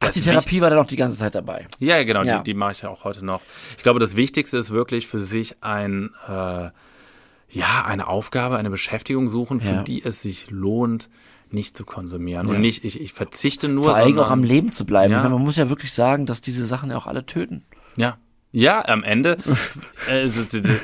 Ach, 0.00 0.10
die 0.10 0.22
Therapie 0.22 0.60
war 0.62 0.70
dann 0.70 0.78
auch 0.78 0.86
die 0.86 0.96
ganze 0.96 1.18
Zeit 1.18 1.34
dabei. 1.34 1.66
Ja, 1.78 1.96
ja, 1.98 2.04
genau, 2.04 2.22
Ja. 2.22 2.38
die, 2.38 2.44
die 2.44 2.54
mache 2.54 2.72
ich 2.72 2.82
ja 2.82 2.88
auch 2.88 3.04
heute 3.04 3.24
noch. 3.24 3.42
Ich 3.76 3.82
glaube, 3.82 4.00
das 4.00 4.16
Wichtigste 4.16 4.56
ist 4.56 4.70
wirklich 4.70 5.06
für 5.06 5.18
sich 5.20 5.56
ein, 5.62 6.10
äh, 6.26 6.70
ja, 7.52 7.84
eine 7.86 8.06
Aufgabe, 8.06 8.56
eine 8.56 8.70
Beschäftigung 8.70 9.28
suchen, 9.28 9.60
für 9.60 9.68
Ja. 9.72 9.82
die 9.82 10.02
es 10.04 10.22
sich 10.22 10.50
lohnt, 10.50 11.10
nicht 11.52 11.76
zu 11.76 11.84
konsumieren. 11.84 12.48
Ja. 12.48 12.54
Und 12.54 12.60
nicht, 12.60 12.84
ich, 12.84 13.00
ich 13.00 13.12
verzichte 13.12 13.68
nur. 13.68 13.84
Vor 13.84 13.94
allem 13.96 14.18
auch 14.18 14.30
am 14.30 14.42
Leben 14.44 14.72
zu 14.72 14.84
bleiben. 14.84 15.12
Ja. 15.12 15.18
Ich 15.18 15.24
meine, 15.24 15.34
Man 15.36 15.44
muss 15.44 15.56
ja 15.56 15.68
wirklich 15.68 15.92
sagen, 15.92 16.26
dass 16.26 16.40
diese 16.40 16.66
Sachen 16.66 16.90
ja 16.90 16.96
auch 16.96 17.06
alle 17.06 17.26
töten. 17.26 17.64
Ja. 17.96 18.18
Ja, 18.52 18.84
am 18.88 19.04
Ende, 19.04 19.38
äh, 20.10 20.28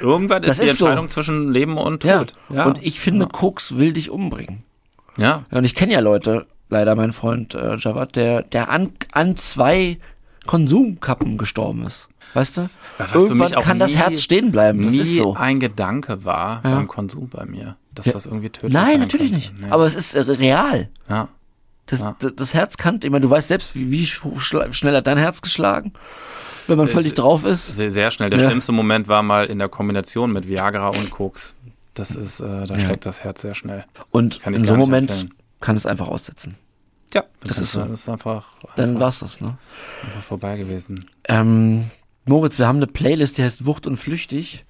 irgendwann 0.00 0.42
Das 0.42 0.58
ist 0.60 0.64
die 0.64 0.70
ist 0.70 0.78
so. 0.78 0.86
Entscheidung 0.86 1.08
zwischen 1.08 1.52
Leben 1.52 1.78
und 1.78 2.02
Tod. 2.02 2.32
Ja. 2.48 2.64
Und 2.64 2.80
ich 2.82 3.00
finde, 3.00 3.26
Koks 3.26 3.76
will 3.76 3.92
dich 3.92 4.10
umbringen. 4.10 4.62
ja. 5.16 5.44
Ja, 5.50 5.58
und 5.58 5.64
ich 5.64 5.74
kenne 5.74 5.92
ja 5.94 6.00
Leute, 6.00 6.46
leider 6.68 6.94
mein 6.94 7.12
Freund 7.12 7.54
äh, 7.54 7.76
Javad, 7.76 8.14
der, 8.14 8.42
der 8.42 8.68
an, 8.70 8.92
an 9.12 9.36
zwei 9.36 9.98
Konsumkappen 10.46 11.38
gestorben 11.38 11.84
ist. 11.86 12.08
Weißt 12.34 12.56
du? 12.56 12.64
Für 12.64 13.18
Irgendwann 13.18 13.50
kann 13.52 13.78
das 13.78 13.90
nie- 13.92 13.96
Herz 13.98 14.22
stehen 14.22 14.52
bleiben. 14.52 14.82
Das 14.82 14.92
nie 14.92 14.98
ist 15.00 15.16
so. 15.16 15.34
ein 15.34 15.58
Gedanke 15.60 16.24
war 16.24 16.60
Ja. 16.64 16.74
beim 16.76 16.86
Konsum 16.88 17.28
bei 17.28 17.44
mir, 17.46 17.76
dass 17.96 18.06
Ja. 18.06 18.12
das 18.12 18.26
irgendwie 18.26 18.50
tödlich 18.50 18.72
Nein, 18.72 19.00
natürlich 19.00 19.32
könnte. 19.32 19.48
nicht. 19.52 19.60
Nee. 19.60 19.70
Aber 19.70 19.84
es 19.86 19.94
ist 19.96 20.14
äh, 20.14 20.20
real. 20.20 20.88
ja. 21.08 21.28
Das, 21.88 22.00
Ja. 22.00 22.16
das, 22.34 22.52
Herz 22.52 22.76
kann, 22.76 22.98
ich 23.02 23.10
meine, 23.10 23.20
du 23.22 23.30
weißt 23.30 23.46
selbst, 23.46 23.76
wie, 23.76 23.90
wie 23.92 24.06
schnell 24.06 24.96
hat 24.96 25.06
dein 25.06 25.18
Herz 25.18 25.40
geschlagen, 25.40 25.92
wenn 26.66 26.76
man 26.78 26.88
Sehr- 26.88 26.94
völlig 26.94 27.14
drauf 27.14 27.44
ist. 27.44 27.76
Sehr, 27.76 27.92
sehr 27.92 28.10
schnell. 28.10 28.28
Der 28.30 28.40
Ja. 28.40 28.48
schlimmste 28.48 28.72
Moment 28.72 29.06
war 29.06 29.22
mal 29.22 29.46
in 29.46 29.58
der 29.60 29.68
Kombination 29.68 30.32
mit 30.32 30.48
Viagra 30.48 30.88
und 30.88 31.10
Koks. 31.12 31.54
Das 31.94 32.10
ist, 32.10 32.40
äh, 32.40 32.66
da 32.66 32.78
schlägt 32.78 33.06
das 33.06 33.22
Herz 33.22 33.40
sehr 33.42 33.54
schnell. 33.54 33.84
Und 34.10 34.40
in 34.46 34.64
so 34.64 34.72
einem 34.72 34.80
Moment 34.80 35.10
empfehlen. 35.12 35.34
kann 35.60 35.76
es 35.76 35.86
einfach 35.86 36.08
aussetzen. 36.08 36.56
Ja, 37.14 37.22
Das 37.46 37.58
ist 37.58 37.70
so. 37.70 37.82
Das 37.84 38.00
ist 38.00 38.08
einfach, 38.08 38.46
Dann 38.74 38.90
einfach, 38.90 39.00
war's 39.02 39.20
das, 39.20 39.40
ne? 39.40 39.56
einfach 40.04 40.22
vorbei 40.22 40.56
gewesen. 40.56 41.06
Ähm, 41.28 41.84
Moritz, 42.24 42.58
wir 42.58 42.66
haben 42.66 42.76
eine 42.78 42.88
Playlist, 42.88 43.38
die 43.38 43.44
heißt 43.44 43.64
Wucht 43.64 43.86
und 43.86 43.96
Flüchtig. 43.96 44.64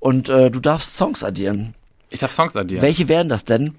Und 0.00 0.28
äh, 0.28 0.50
du 0.50 0.58
darfst 0.58 0.96
Songs 0.96 1.22
addieren. 1.22 1.74
Ich 2.10 2.18
darf 2.18 2.32
Songs 2.32 2.56
addieren. 2.56 2.82
Welche 2.82 3.08
wären 3.08 3.28
das 3.28 3.44
denn? 3.44 3.74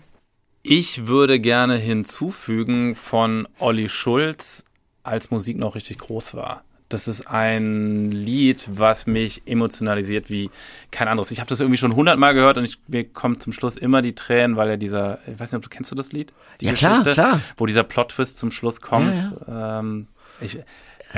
Ich 0.63 1.07
würde 1.07 1.39
gerne 1.39 1.75
hinzufügen 1.75 2.95
von 2.95 3.47
Olli 3.59 3.89
Schulz, 3.89 4.63
als 5.03 5.31
Musik 5.31 5.57
noch 5.57 5.75
richtig 5.75 5.97
groß 5.99 6.35
war. 6.35 6.63
Das 6.87 7.07
ist 7.07 7.25
ein 7.27 8.11
Lied, 8.11 8.65
was 8.69 9.07
mich 9.07 9.43
emotionalisiert 9.45 10.29
wie 10.29 10.49
kein 10.91 11.07
anderes. 11.07 11.31
Ich 11.31 11.39
habe 11.39 11.49
das 11.49 11.61
irgendwie 11.61 11.77
schon 11.77 11.95
hundertmal 11.95 12.33
gehört 12.33 12.57
und 12.57 12.65
ich, 12.65 12.77
mir 12.87 13.05
kommen 13.05 13.39
zum 13.39 13.53
Schluss 13.53 13.77
immer 13.77 14.01
die 14.01 14.13
Tränen, 14.13 14.57
weil 14.57 14.69
er 14.69 14.77
dieser, 14.77 15.19
ich 15.25 15.39
weiß 15.39 15.51
nicht, 15.51 15.57
ob 15.57 15.63
du 15.63 15.69
kennst 15.69 15.89
du 15.91 15.95
das 15.95 16.11
Lied? 16.11 16.33
Die 16.59 16.65
Ja, 16.65 16.73
klar, 16.73 17.01
klar. 17.03 17.41
Wo 17.55 17.65
dieser 17.65 17.83
Plot-Twist 17.83 18.37
zum 18.37 18.51
Schluss 18.51 18.81
kommt. 18.81 19.17
Ja, 19.47 19.79
Ähm, 19.79 20.07
ich, 20.41 20.57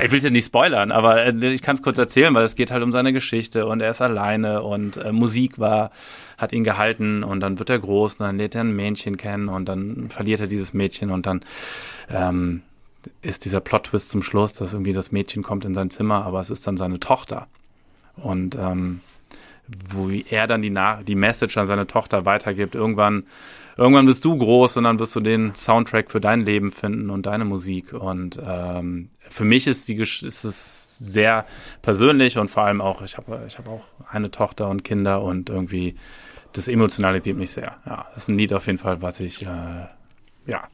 ich 0.02 0.10
will 0.10 0.24
es 0.24 0.30
nicht 0.30 0.46
spoilern, 0.46 0.90
aber 0.90 1.24
äh, 1.26 1.52
ich 1.52 1.62
kann 1.62 1.76
es 1.76 1.82
kurz 1.82 1.98
erzählen, 1.98 2.34
weil 2.34 2.44
es 2.44 2.56
geht 2.56 2.70
halt 2.70 2.82
um 2.82 2.92
seine 2.92 3.12
Geschichte 3.12 3.66
und 3.66 3.80
er 3.80 3.90
ist 3.90 4.00
alleine 4.02 4.62
und 4.62 4.96
äh, 4.96 5.12
Musik 5.12 5.58
war, 5.58 5.90
hat 6.38 6.52
ihn 6.52 6.64
gehalten 6.64 7.22
und 7.22 7.40
dann 7.40 7.58
wird 7.58 7.70
er 7.70 7.78
groß 7.78 8.14
und 8.14 8.26
dann 8.26 8.38
lernt 8.38 8.54
er 8.54 8.62
ein 8.62 8.74
Mädchen 8.74 9.16
kennen 9.16 9.48
und 9.48 9.66
dann 9.66 10.08
verliert 10.10 10.40
er 10.40 10.46
dieses 10.46 10.74
Mädchen 10.74 11.10
und 11.10 11.26
dann 11.26 11.44
ähm, 12.10 12.62
ist 13.22 13.44
dieser 13.44 13.60
Plot-Twist 13.60 14.10
zum 14.10 14.22
Schluss, 14.22 14.54
dass 14.54 14.72
irgendwie 14.72 14.92
das 14.92 15.12
Mädchen 15.12 15.42
kommt 15.42 15.64
in 15.64 15.74
sein 15.74 15.90
Zimmer, 15.90 16.24
aber 16.24 16.40
es 16.40 16.50
ist 16.50 16.66
dann 16.66 16.76
seine 16.76 17.00
Tochter. 17.00 17.46
Und 18.16 18.56
ähm, 18.56 19.00
wo 19.66 20.10
er 20.10 20.46
dann 20.46 20.62
die, 20.62 20.70
Nach 20.70 21.02
die 21.02 21.14
Message 21.14 21.56
an 21.56 21.66
seine 21.66 21.86
Tochter 21.86 22.24
weitergibt, 22.24 22.74
irgendwann, 22.74 23.24
irgendwann 23.76 24.06
bist 24.06 24.24
du 24.24 24.36
groß 24.36 24.76
und 24.76 24.84
dann 24.84 24.98
wirst 24.98 25.16
du 25.16 25.20
den 25.20 25.54
Soundtrack 25.54 26.10
für 26.10 26.20
dein 26.20 26.44
Leben 26.44 26.70
finden 26.70 27.10
und 27.10 27.26
deine 27.26 27.44
Musik. 27.44 27.92
Und 27.92 28.38
ähm, 28.46 29.10
für 29.30 29.44
mich 29.44 29.66
ist, 29.66 29.88
die, 29.88 29.96
ist 29.96 30.22
es 30.22 30.98
sehr 30.98 31.44
persönlich 31.82 32.38
und 32.38 32.50
vor 32.50 32.64
allem 32.64 32.80
auch, 32.80 33.02
ich 33.02 33.16
habe 33.16 33.42
ich 33.46 33.58
hab 33.58 33.68
auch 33.68 33.84
eine 34.10 34.30
Tochter 34.30 34.68
und 34.68 34.84
Kinder 34.84 35.22
und 35.22 35.50
irgendwie, 35.50 35.96
das 36.52 36.68
emotionalisiert 36.68 37.36
mich 37.36 37.50
sehr. 37.50 37.76
Ja, 37.86 38.06
das 38.14 38.24
ist 38.24 38.28
ein 38.28 38.38
Lied 38.38 38.52
auf 38.52 38.66
jeden 38.66 38.78
Fall, 38.78 39.02
was 39.02 39.18
ich, 39.20 39.42
äh, 39.42 39.86
ja, 40.46 40.68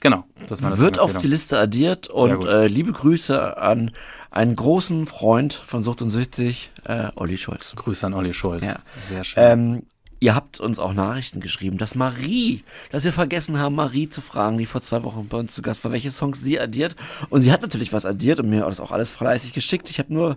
genau. 0.00 0.24
Das 0.42 0.58
ist 0.58 0.62
meine 0.62 0.78
Wird 0.78 0.98
auf 0.98 1.16
die 1.18 1.26
Liste 1.26 1.58
addiert 1.58 2.08
und 2.08 2.44
äh, 2.44 2.66
liebe 2.66 2.92
Grüße 2.92 3.56
an 3.56 3.92
einen 4.30 4.56
großen 4.56 5.06
Freund 5.06 5.54
von 5.54 5.82
Sucht 5.82 6.02
und 6.02 6.10
Süchtig, 6.10 6.70
äh, 6.84 7.08
Olli 7.16 7.38
Schulz. 7.38 7.72
Grüße 7.76 8.06
an 8.06 8.14
Olli 8.14 8.34
Schulz. 8.34 8.64
Ja. 8.64 8.76
Sehr 9.06 9.24
schön. 9.24 9.42
Ähm, 9.42 9.82
ihr 10.20 10.34
habt 10.34 10.60
uns 10.60 10.78
auch 10.78 10.92
Nachrichten 10.92 11.40
geschrieben, 11.40 11.78
dass 11.78 11.94
Marie, 11.94 12.62
dass 12.90 13.04
wir 13.04 13.12
vergessen 13.12 13.58
haben, 13.58 13.74
Marie 13.74 14.08
zu 14.08 14.20
fragen, 14.20 14.58
die 14.58 14.66
vor 14.66 14.82
zwei 14.82 15.02
Wochen 15.04 15.28
bei 15.28 15.38
uns 15.38 15.54
zu 15.54 15.62
Gast 15.62 15.84
war, 15.84 15.92
welche 15.92 16.10
Songs 16.10 16.40
sie 16.40 16.60
addiert. 16.60 16.96
Und 17.30 17.42
sie 17.42 17.52
hat 17.52 17.62
natürlich 17.62 17.92
was 17.92 18.04
addiert 18.04 18.40
und 18.40 18.50
mir 18.50 18.60
das 18.60 18.80
auch 18.80 18.90
alles 18.90 19.10
fleißig 19.10 19.52
geschickt. 19.52 19.90
Ich 19.90 19.98
habe 19.98 20.12
nur 20.12 20.36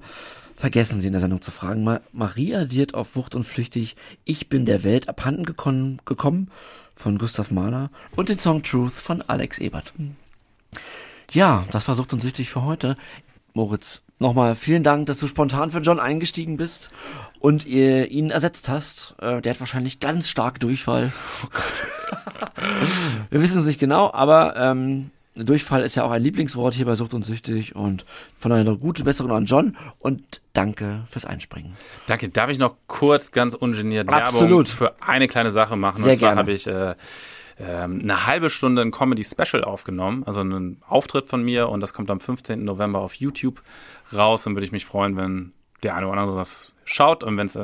vergessen, 0.55 1.01
sie 1.01 1.07
in 1.07 1.13
der 1.13 1.21
Sendung 1.21 1.41
zu 1.41 1.51
fragen. 1.51 1.83
Ma 1.83 1.99
Marie 2.13 2.55
addiert 2.55 2.93
auf 2.93 3.15
Wucht 3.15 3.35
und 3.35 3.43
Flüchtig 3.43 3.95
Ich 4.23 4.47
bin 4.47 4.65
der 4.65 4.83
Welt 4.83 5.09
abhanden 5.09 5.43
gekommen, 5.45 5.99
gekommen 6.05 6.49
von 7.01 7.17
Gustav 7.17 7.49
Mahler 7.49 7.89
und 8.15 8.29
den 8.29 8.37
Song 8.37 8.61
Truth 8.61 8.93
von 8.93 9.23
Alex 9.23 9.57
Ebert. 9.57 9.91
Ja, 11.31 11.65
das 11.71 11.87
war 11.87 11.95
Sucht 11.95 12.13
und 12.13 12.21
Süchtig 12.21 12.49
für 12.49 12.63
heute. 12.63 12.95
Moritz, 13.53 14.01
nochmal 14.19 14.55
vielen 14.55 14.83
Dank, 14.83 15.07
dass 15.07 15.17
du 15.17 15.27
spontan 15.27 15.71
für 15.71 15.79
John 15.79 15.99
eingestiegen 15.99 16.57
bist 16.57 16.91
und 17.39 17.65
ihr 17.65 18.11
ihn 18.11 18.29
ersetzt 18.29 18.69
hast. 18.69 19.15
Äh, 19.19 19.41
der 19.41 19.53
hat 19.53 19.59
wahrscheinlich 19.59 19.99
ganz 19.99 20.29
stark 20.29 20.59
Durchfall. 20.59 21.11
Oh 21.43 21.47
Gott. 21.51 22.51
Wir 23.31 23.41
wissen 23.41 23.59
es 23.59 23.65
nicht 23.65 23.79
genau, 23.79 24.13
aber 24.13 24.55
ähm, 24.55 25.09
Durchfall 25.35 25.81
ist 25.81 25.95
ja 25.95 26.03
auch 26.03 26.11
ein 26.11 26.21
Lieblingswort 26.21 26.73
hier 26.73 26.85
bei 26.85 26.95
Sucht 26.95 27.13
und 27.13 27.25
Süchtig 27.25 27.75
und 27.75 28.05
von 28.37 28.49
daher 28.49 28.65
eine 28.67 28.77
gute 28.77 29.03
Besserung 29.03 29.31
an 29.31 29.45
John 29.45 29.77
und 29.99 30.41
danke 30.53 31.05
fürs 31.09 31.25
Einspringen. 31.25 31.73
Danke. 32.07 32.27
Darf 32.29 32.49
ich 32.49 32.57
noch 32.57 32.75
kurz 32.87 33.31
ganz 33.31 33.53
ungeniert 33.53 34.09
Absolut. 34.09 34.49
Werbung 34.49 34.65
für 34.65 34.95
eine 35.01 35.27
kleine 35.27 35.51
Sache 35.51 35.77
machen? 35.77 36.01
Sehr 36.01 36.13
und 36.13 36.19
zwar 36.19 36.35
habe 36.35 36.51
ich 36.51 36.67
äh, 36.67 36.95
ähm, 37.59 37.99
eine 38.03 38.27
halbe 38.27 38.49
Stunde 38.49 38.81
ein 38.81 38.91
Comedy-Special 38.91 39.63
aufgenommen, 39.63 40.23
also 40.25 40.41
einen 40.41 40.81
Auftritt 40.87 41.29
von 41.29 41.43
mir 41.43 41.69
und 41.69 41.79
das 41.79 41.93
kommt 41.93 42.11
am 42.11 42.19
15. 42.19 42.63
November 42.63 42.99
auf 42.99 43.13
YouTube 43.15 43.61
raus 44.13 44.45
und 44.47 44.55
würde 44.55 44.65
ich 44.65 44.71
mich 44.71 44.85
freuen, 44.85 45.15
wenn 45.15 45.53
der 45.83 45.95
eine 45.95 46.07
oder 46.07 46.19
andere 46.19 46.37
das 46.37 46.75
schaut 46.83 47.23
und 47.23 47.37
wenn 47.37 47.47
es 47.47 47.55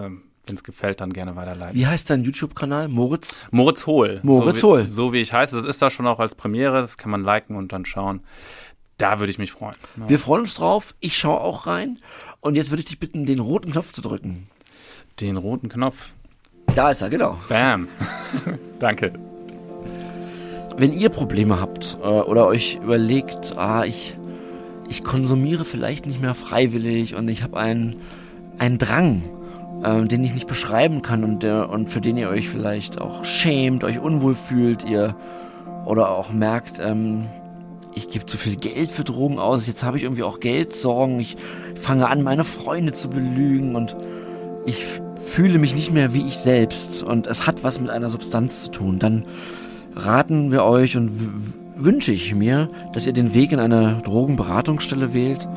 äh, 0.48 0.50
wenn's 0.50 0.64
gefällt, 0.64 1.02
dann 1.02 1.14
gerne 1.14 1.36
weiterleiten. 1.36 1.76
Wie 1.76 1.88
heißt 1.88 2.10
dein 2.10 2.24
YouTube-Kanal? 2.24 2.88
Moritz? 2.88 3.46
Moritz 3.52 3.86
Hohl. 3.86 4.20
Moritz 4.24 4.60
so 4.60 4.68
wie, 4.68 4.72
Hohl. 4.72 4.90
So 4.90 5.14
wie 5.14 5.22
ich 5.22 5.34
heiße. 5.34 5.56
Das 5.56 5.66
ist 5.66 5.82
da 5.82 5.90
schon 5.90 6.08
auch 6.08 6.20
als 6.20 6.36
Premiere, 6.36 6.82
das 6.82 6.98
kann 6.98 7.12
man 7.12 7.24
liken 7.24 7.56
und 7.56 7.72
dann 7.72 7.86
schauen. 7.86 8.22
Da 8.98 9.20
würde 9.20 9.32
ich 9.32 9.38
mich 9.38 9.52
freuen. 9.52 9.76
Ja. 9.98 10.10
Wir 10.10 10.20
freuen 10.20 10.42
uns 10.42 10.56
drauf. 10.56 10.96
Ich 11.00 11.18
schaue 11.18 11.40
auch 11.40 11.68
rein. 11.68 12.00
Und 12.42 12.56
jetzt 12.56 12.72
würde 12.72 12.80
ich 12.80 12.88
dich 12.88 13.00
bitten, 13.00 13.26
den 13.26 13.40
roten 13.40 13.72
Knopf 13.72 13.94
zu 13.94 14.02
drücken. 14.02 14.48
Den 15.20 15.38
roten 15.38 15.70
Knopf. 15.70 16.12
Da 16.76 16.90
ist 16.90 17.02
er, 17.02 17.10
genau. 17.10 17.38
Bam. 17.48 17.88
Danke. 18.80 19.14
Wenn 20.78 20.94
ihr 20.94 21.10
Probleme 21.10 21.60
habt 21.60 21.98
äh, 22.02 22.06
oder 22.06 22.48
euch 22.48 22.80
überlegt, 22.84 23.58
ah, 23.58 23.84
ich, 23.84 24.18
ich 24.90 25.04
konsumiere 25.04 25.66
vielleicht 25.66 26.06
nicht 26.06 26.22
mehr 26.22 26.36
freiwillig 26.36 27.16
und 27.16 27.28
ich 27.28 27.44
habe 27.44 27.58
einen, 27.58 27.98
einen 28.60 28.78
Drang, 28.78 29.24
ähm, 29.84 30.08
den 30.08 30.24
ich 30.24 30.34
nicht 30.34 30.48
beschreiben 30.48 31.02
kann 31.02 31.24
und, 31.24 31.44
der, 31.44 31.70
und 31.70 31.90
für 31.90 32.02
den 32.02 32.18
ihr 32.18 32.30
euch 32.30 32.50
vielleicht 32.50 33.02
auch 33.02 33.24
schämt, 33.24 33.84
euch 33.84 34.00
unwohl 34.00 34.36
fühlt, 34.36 34.88
ihr 34.90 35.16
oder 35.86 36.12
auch 36.12 36.32
merkt, 36.32 36.80
ähm, 36.80 37.28
ich 37.96 38.10
gebe 38.10 38.26
zu 38.26 38.38
viel 38.38 38.58
Geld 38.58 38.92
für 38.92 39.04
Drogen 39.04 39.40
aus, 39.40 39.68
jetzt 39.68 39.84
habe 39.84 39.98
ich 39.98 40.04
irgendwie 40.04 40.24
auch 40.24 40.40
Geldsorgen, 40.40 41.20
ich 41.20 41.38
fange 41.76 42.08
an, 42.08 42.22
meine 42.22 42.44
Freunde 42.44 42.94
zu 42.94 43.10
belügen 43.10 43.76
und 43.76 43.96
ich 44.66 44.84
fühle 45.26 45.58
mich 45.60 45.74
nicht 45.74 45.92
mehr 45.92 46.14
wie 46.14 46.28
ich 46.28 46.38
selbst 46.38 47.04
und 47.04 47.28
es 47.28 47.48
hat 47.48 47.64
was 47.64 47.80
mit 47.80 47.90
einer 47.90 48.10
Substanz 48.10 48.64
zu 48.64 48.72
tun, 48.72 49.00
dann 49.00 49.26
raten 49.96 50.52
wir 50.52 50.64
euch 50.64 50.96
und 50.96 51.12
wünsche 51.76 52.12
ich 52.12 52.34
mir, 52.34 52.68
dass 52.94 53.06
ihr 53.06 53.14
den 53.14 53.34
Weg 53.34 53.52
in 53.52 53.60
eine 53.60 54.02
Drogenberatungsstelle 54.04 55.14
wählt. 55.14 55.48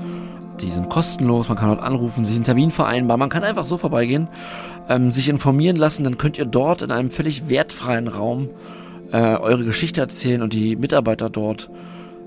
Die 0.63 0.71
sind 0.71 0.89
kostenlos, 0.89 1.49
man 1.49 1.57
kann 1.57 1.69
dort 1.69 1.83
anrufen, 1.83 2.25
sich 2.25 2.35
einen 2.35 2.45
Termin 2.45 2.71
vereinbaren, 2.71 3.19
man 3.19 3.31
kann 3.31 3.45
einfach 3.45 3.65
so 3.65 3.79
vorbeigehen, 3.79 4.29
ähm, 4.89 5.11
sich 5.11 5.29
informieren 5.29 5.77
lassen, 5.77 6.05
dann 6.05 6.19
könnt 6.19 6.39
ihr 6.39 6.45
dort 6.45 6.83
in 6.83 6.91
einem 6.91 7.11
völlig 7.11 7.49
wertfreien 7.49 8.09
Raum 8.09 8.51
äh, 9.13 9.37
eure 9.37 9.65
Geschichte 9.65 10.01
erzählen 10.01 10.43
und 10.43 10.53
die 10.53 10.77
Mitarbeiter 10.77 11.31
dort 11.31 11.71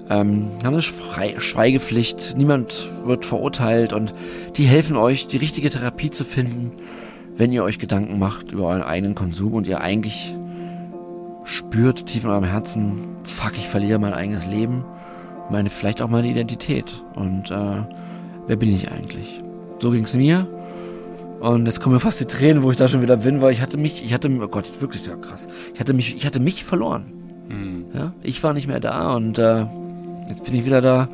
ähm, 0.09 0.51
haben 0.63 0.73
eine 0.73 0.81
Schweigepflicht, 0.81 2.35
niemand 2.37 2.89
wird 3.05 3.25
verurteilt 3.25 3.93
und 3.93 4.13
die 4.57 4.65
helfen 4.65 4.97
euch, 4.97 5.27
die 5.27 5.37
richtige 5.37 5.69
Therapie 5.69 6.11
zu 6.11 6.25
finden, 6.25 6.71
wenn 7.35 7.51
ihr 7.51 7.63
euch 7.63 7.79
Gedanken 7.79 8.19
macht 8.19 8.51
über 8.51 8.67
euren 8.67 8.83
eigenen 8.83 9.15
Konsum 9.15 9.53
und 9.53 9.67
ihr 9.67 9.81
eigentlich 9.81 10.35
spürt 11.43 12.05
tief 12.07 12.23
in 12.23 12.29
eurem 12.29 12.43
Herzen, 12.43 13.17
fuck, 13.23 13.53
ich 13.57 13.67
verliere 13.67 13.99
mein 13.99 14.13
eigenes 14.13 14.47
Leben, 14.47 14.85
meine, 15.49 15.69
vielleicht 15.69 16.01
auch 16.01 16.09
meine 16.09 16.27
Identität. 16.27 17.03
Und 17.15 17.51
äh, 17.51 17.83
wer 18.47 18.55
bin 18.55 18.73
ich 18.73 18.91
eigentlich? 18.91 19.41
So 19.79 19.91
ging's 19.91 20.13
mir. 20.13 20.47
Und 21.39 21.65
jetzt 21.65 21.81
kommen 21.81 21.93
mir 21.93 21.99
fast 21.99 22.19
die 22.21 22.25
Tränen, 22.25 22.63
wo 22.63 22.71
ich 22.71 22.77
da 22.77 22.87
schon 22.87 23.01
wieder 23.01 23.17
bin, 23.17 23.41
weil 23.41 23.51
ich 23.51 23.61
hatte 23.61 23.77
mich, 23.77 24.03
ich 24.03 24.13
hatte, 24.13 24.29
oh 24.29 24.47
Gott, 24.47 24.81
wirklich 24.81 25.03
sehr 25.03 25.17
krass. 25.17 25.47
Ich 25.73 25.79
hatte 25.79 25.93
mich, 25.93 26.15
ich 26.15 26.25
hatte 26.25 26.39
mich 26.39 26.63
verloren. 26.63 27.11
Mhm. 27.49 27.85
Ja, 27.93 28.13
ich 28.21 28.41
war 28.43 28.53
nicht 28.53 28.67
mehr 28.67 28.79
da 28.79 29.13
und 29.13 29.37
äh, 29.37 29.65
jetzt 30.29 30.43
bin 30.45 30.55
ich 30.55 30.65
wieder 30.65 30.81
da. 30.81 31.07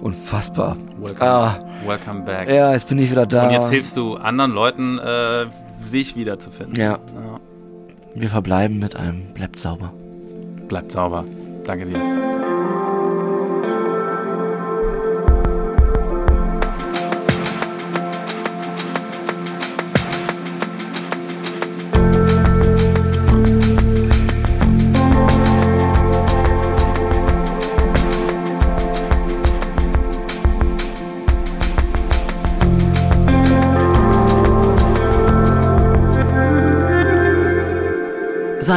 Unfassbar. 0.00 0.76
Welcome, 1.00 1.28
ah, 1.28 1.58
welcome 1.84 2.22
back. 2.22 2.48
Ja, 2.48 2.72
jetzt 2.72 2.88
bin 2.88 2.98
ich 2.98 3.10
wieder 3.10 3.26
da. 3.26 3.48
Und 3.48 3.52
jetzt 3.52 3.70
hilfst 3.70 3.96
du 3.96 4.14
anderen 4.14 4.52
Leuten, 4.52 4.98
äh, 4.98 5.46
sich 5.82 6.16
wiederzufinden. 6.16 6.76
Ja. 6.76 6.92
ja. 6.92 7.40
Wir 8.14 8.30
verbleiben 8.30 8.78
mit 8.78 8.96
einem 8.96 9.34
bleibt 9.34 9.60
sauber. 9.60 9.92
Bleibt 10.68 10.92
sauber. 10.92 11.24
Danke 11.64 11.86
dir. 11.86 12.47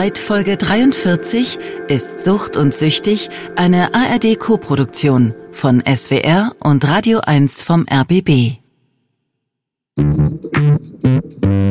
Seit 0.03 0.17
Folge 0.17 0.57
43 0.57 1.59
ist 1.87 2.25
Sucht 2.25 2.57
und 2.57 2.73
Süchtig 2.73 3.29
eine 3.55 3.93
ARD-Koproduktion 3.93 5.35
von 5.51 5.83
SWR 5.85 6.55
und 6.59 6.87
Radio 6.87 7.19
1 7.19 7.63
vom 7.63 7.85
RBB. 7.87 8.57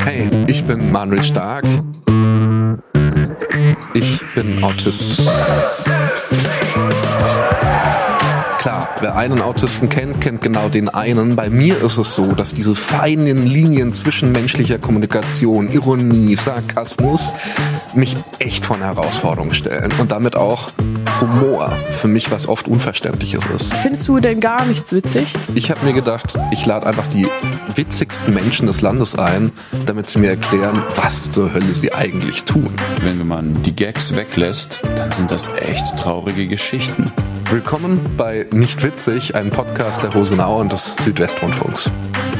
Hey, 0.04 0.28
ich 0.46 0.64
bin 0.64 0.92
Manuel 0.92 1.24
Stark. 1.24 1.64
Ich 3.94 4.20
bin 4.36 4.62
Autist. 4.62 5.20
Klar, 8.60 8.90
wer 9.00 9.16
einen 9.16 9.40
Autisten 9.40 9.88
kennt, 9.88 10.20
kennt 10.20 10.42
genau 10.42 10.68
den 10.68 10.90
einen. 10.90 11.34
Bei 11.34 11.48
mir 11.48 11.80
ist 11.80 11.96
es 11.96 12.14
so, 12.14 12.26
dass 12.32 12.52
diese 12.52 12.74
feinen 12.74 13.46
Linien 13.46 13.94
zwischen 13.94 14.32
menschlicher 14.32 14.78
Kommunikation, 14.78 15.70
Ironie, 15.70 16.36
Sarkasmus 16.36 17.32
mich 17.94 18.18
echt 18.38 18.66
von 18.66 18.82
Herausforderungen 18.82 19.54
stellen 19.54 19.94
und 19.98 20.12
damit 20.12 20.36
auch 20.36 20.72
Humor 21.22 21.72
für 21.90 22.08
mich 22.08 22.30
was 22.30 22.48
oft 22.48 22.68
Unverständliches 22.68 23.42
ist. 23.46 23.72
Findest 23.76 24.06
du 24.06 24.20
denn 24.20 24.40
gar 24.40 24.66
nichts 24.66 24.92
witzig? 24.92 25.32
Ich 25.54 25.70
habe 25.70 25.82
mir 25.86 25.94
gedacht, 25.94 26.34
ich 26.50 26.66
lade 26.66 26.86
einfach 26.86 27.06
die 27.06 27.26
witzigsten 27.74 28.34
Menschen 28.34 28.66
des 28.66 28.82
Landes 28.82 29.16
ein, 29.18 29.52
damit 29.86 30.10
sie 30.10 30.18
mir 30.18 30.28
erklären, 30.28 30.82
was 30.96 31.30
zur 31.30 31.54
Hölle 31.54 31.74
sie 31.74 31.94
eigentlich 31.94 32.44
tun. 32.44 32.74
Wenn 33.00 33.26
man 33.26 33.62
die 33.62 33.74
Gags 33.74 34.14
weglässt, 34.14 34.82
dann 34.96 35.10
sind 35.12 35.30
das 35.30 35.48
echt 35.62 35.96
traurige 35.96 36.46
Geschichten. 36.46 37.10
Willkommen 37.50 38.16
bei 38.16 38.46
Nicht 38.52 38.84
Witzig, 38.84 39.34
einem 39.34 39.50
Podcast 39.50 40.04
der 40.04 40.12
Rosenau 40.12 40.60
und 40.60 40.70
des 40.70 40.94
Südwestrundfunks. 40.94 41.90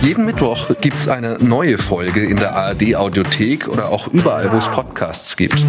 Jeden 0.03 0.24
Mittwoch 0.24 0.70
gibt's 0.81 1.09
eine 1.09 1.37
neue 1.41 1.78
Folge 1.78 2.24
in 2.24 2.37
der 2.37 2.55
ARD 2.55 2.95
Audiothek 2.95 3.66
oder 3.66 3.89
auch 3.89 4.07
überall, 4.07 4.53
wo 4.53 4.57
es 4.57 4.69
Podcasts 4.69 5.37
gibt. 5.37 5.66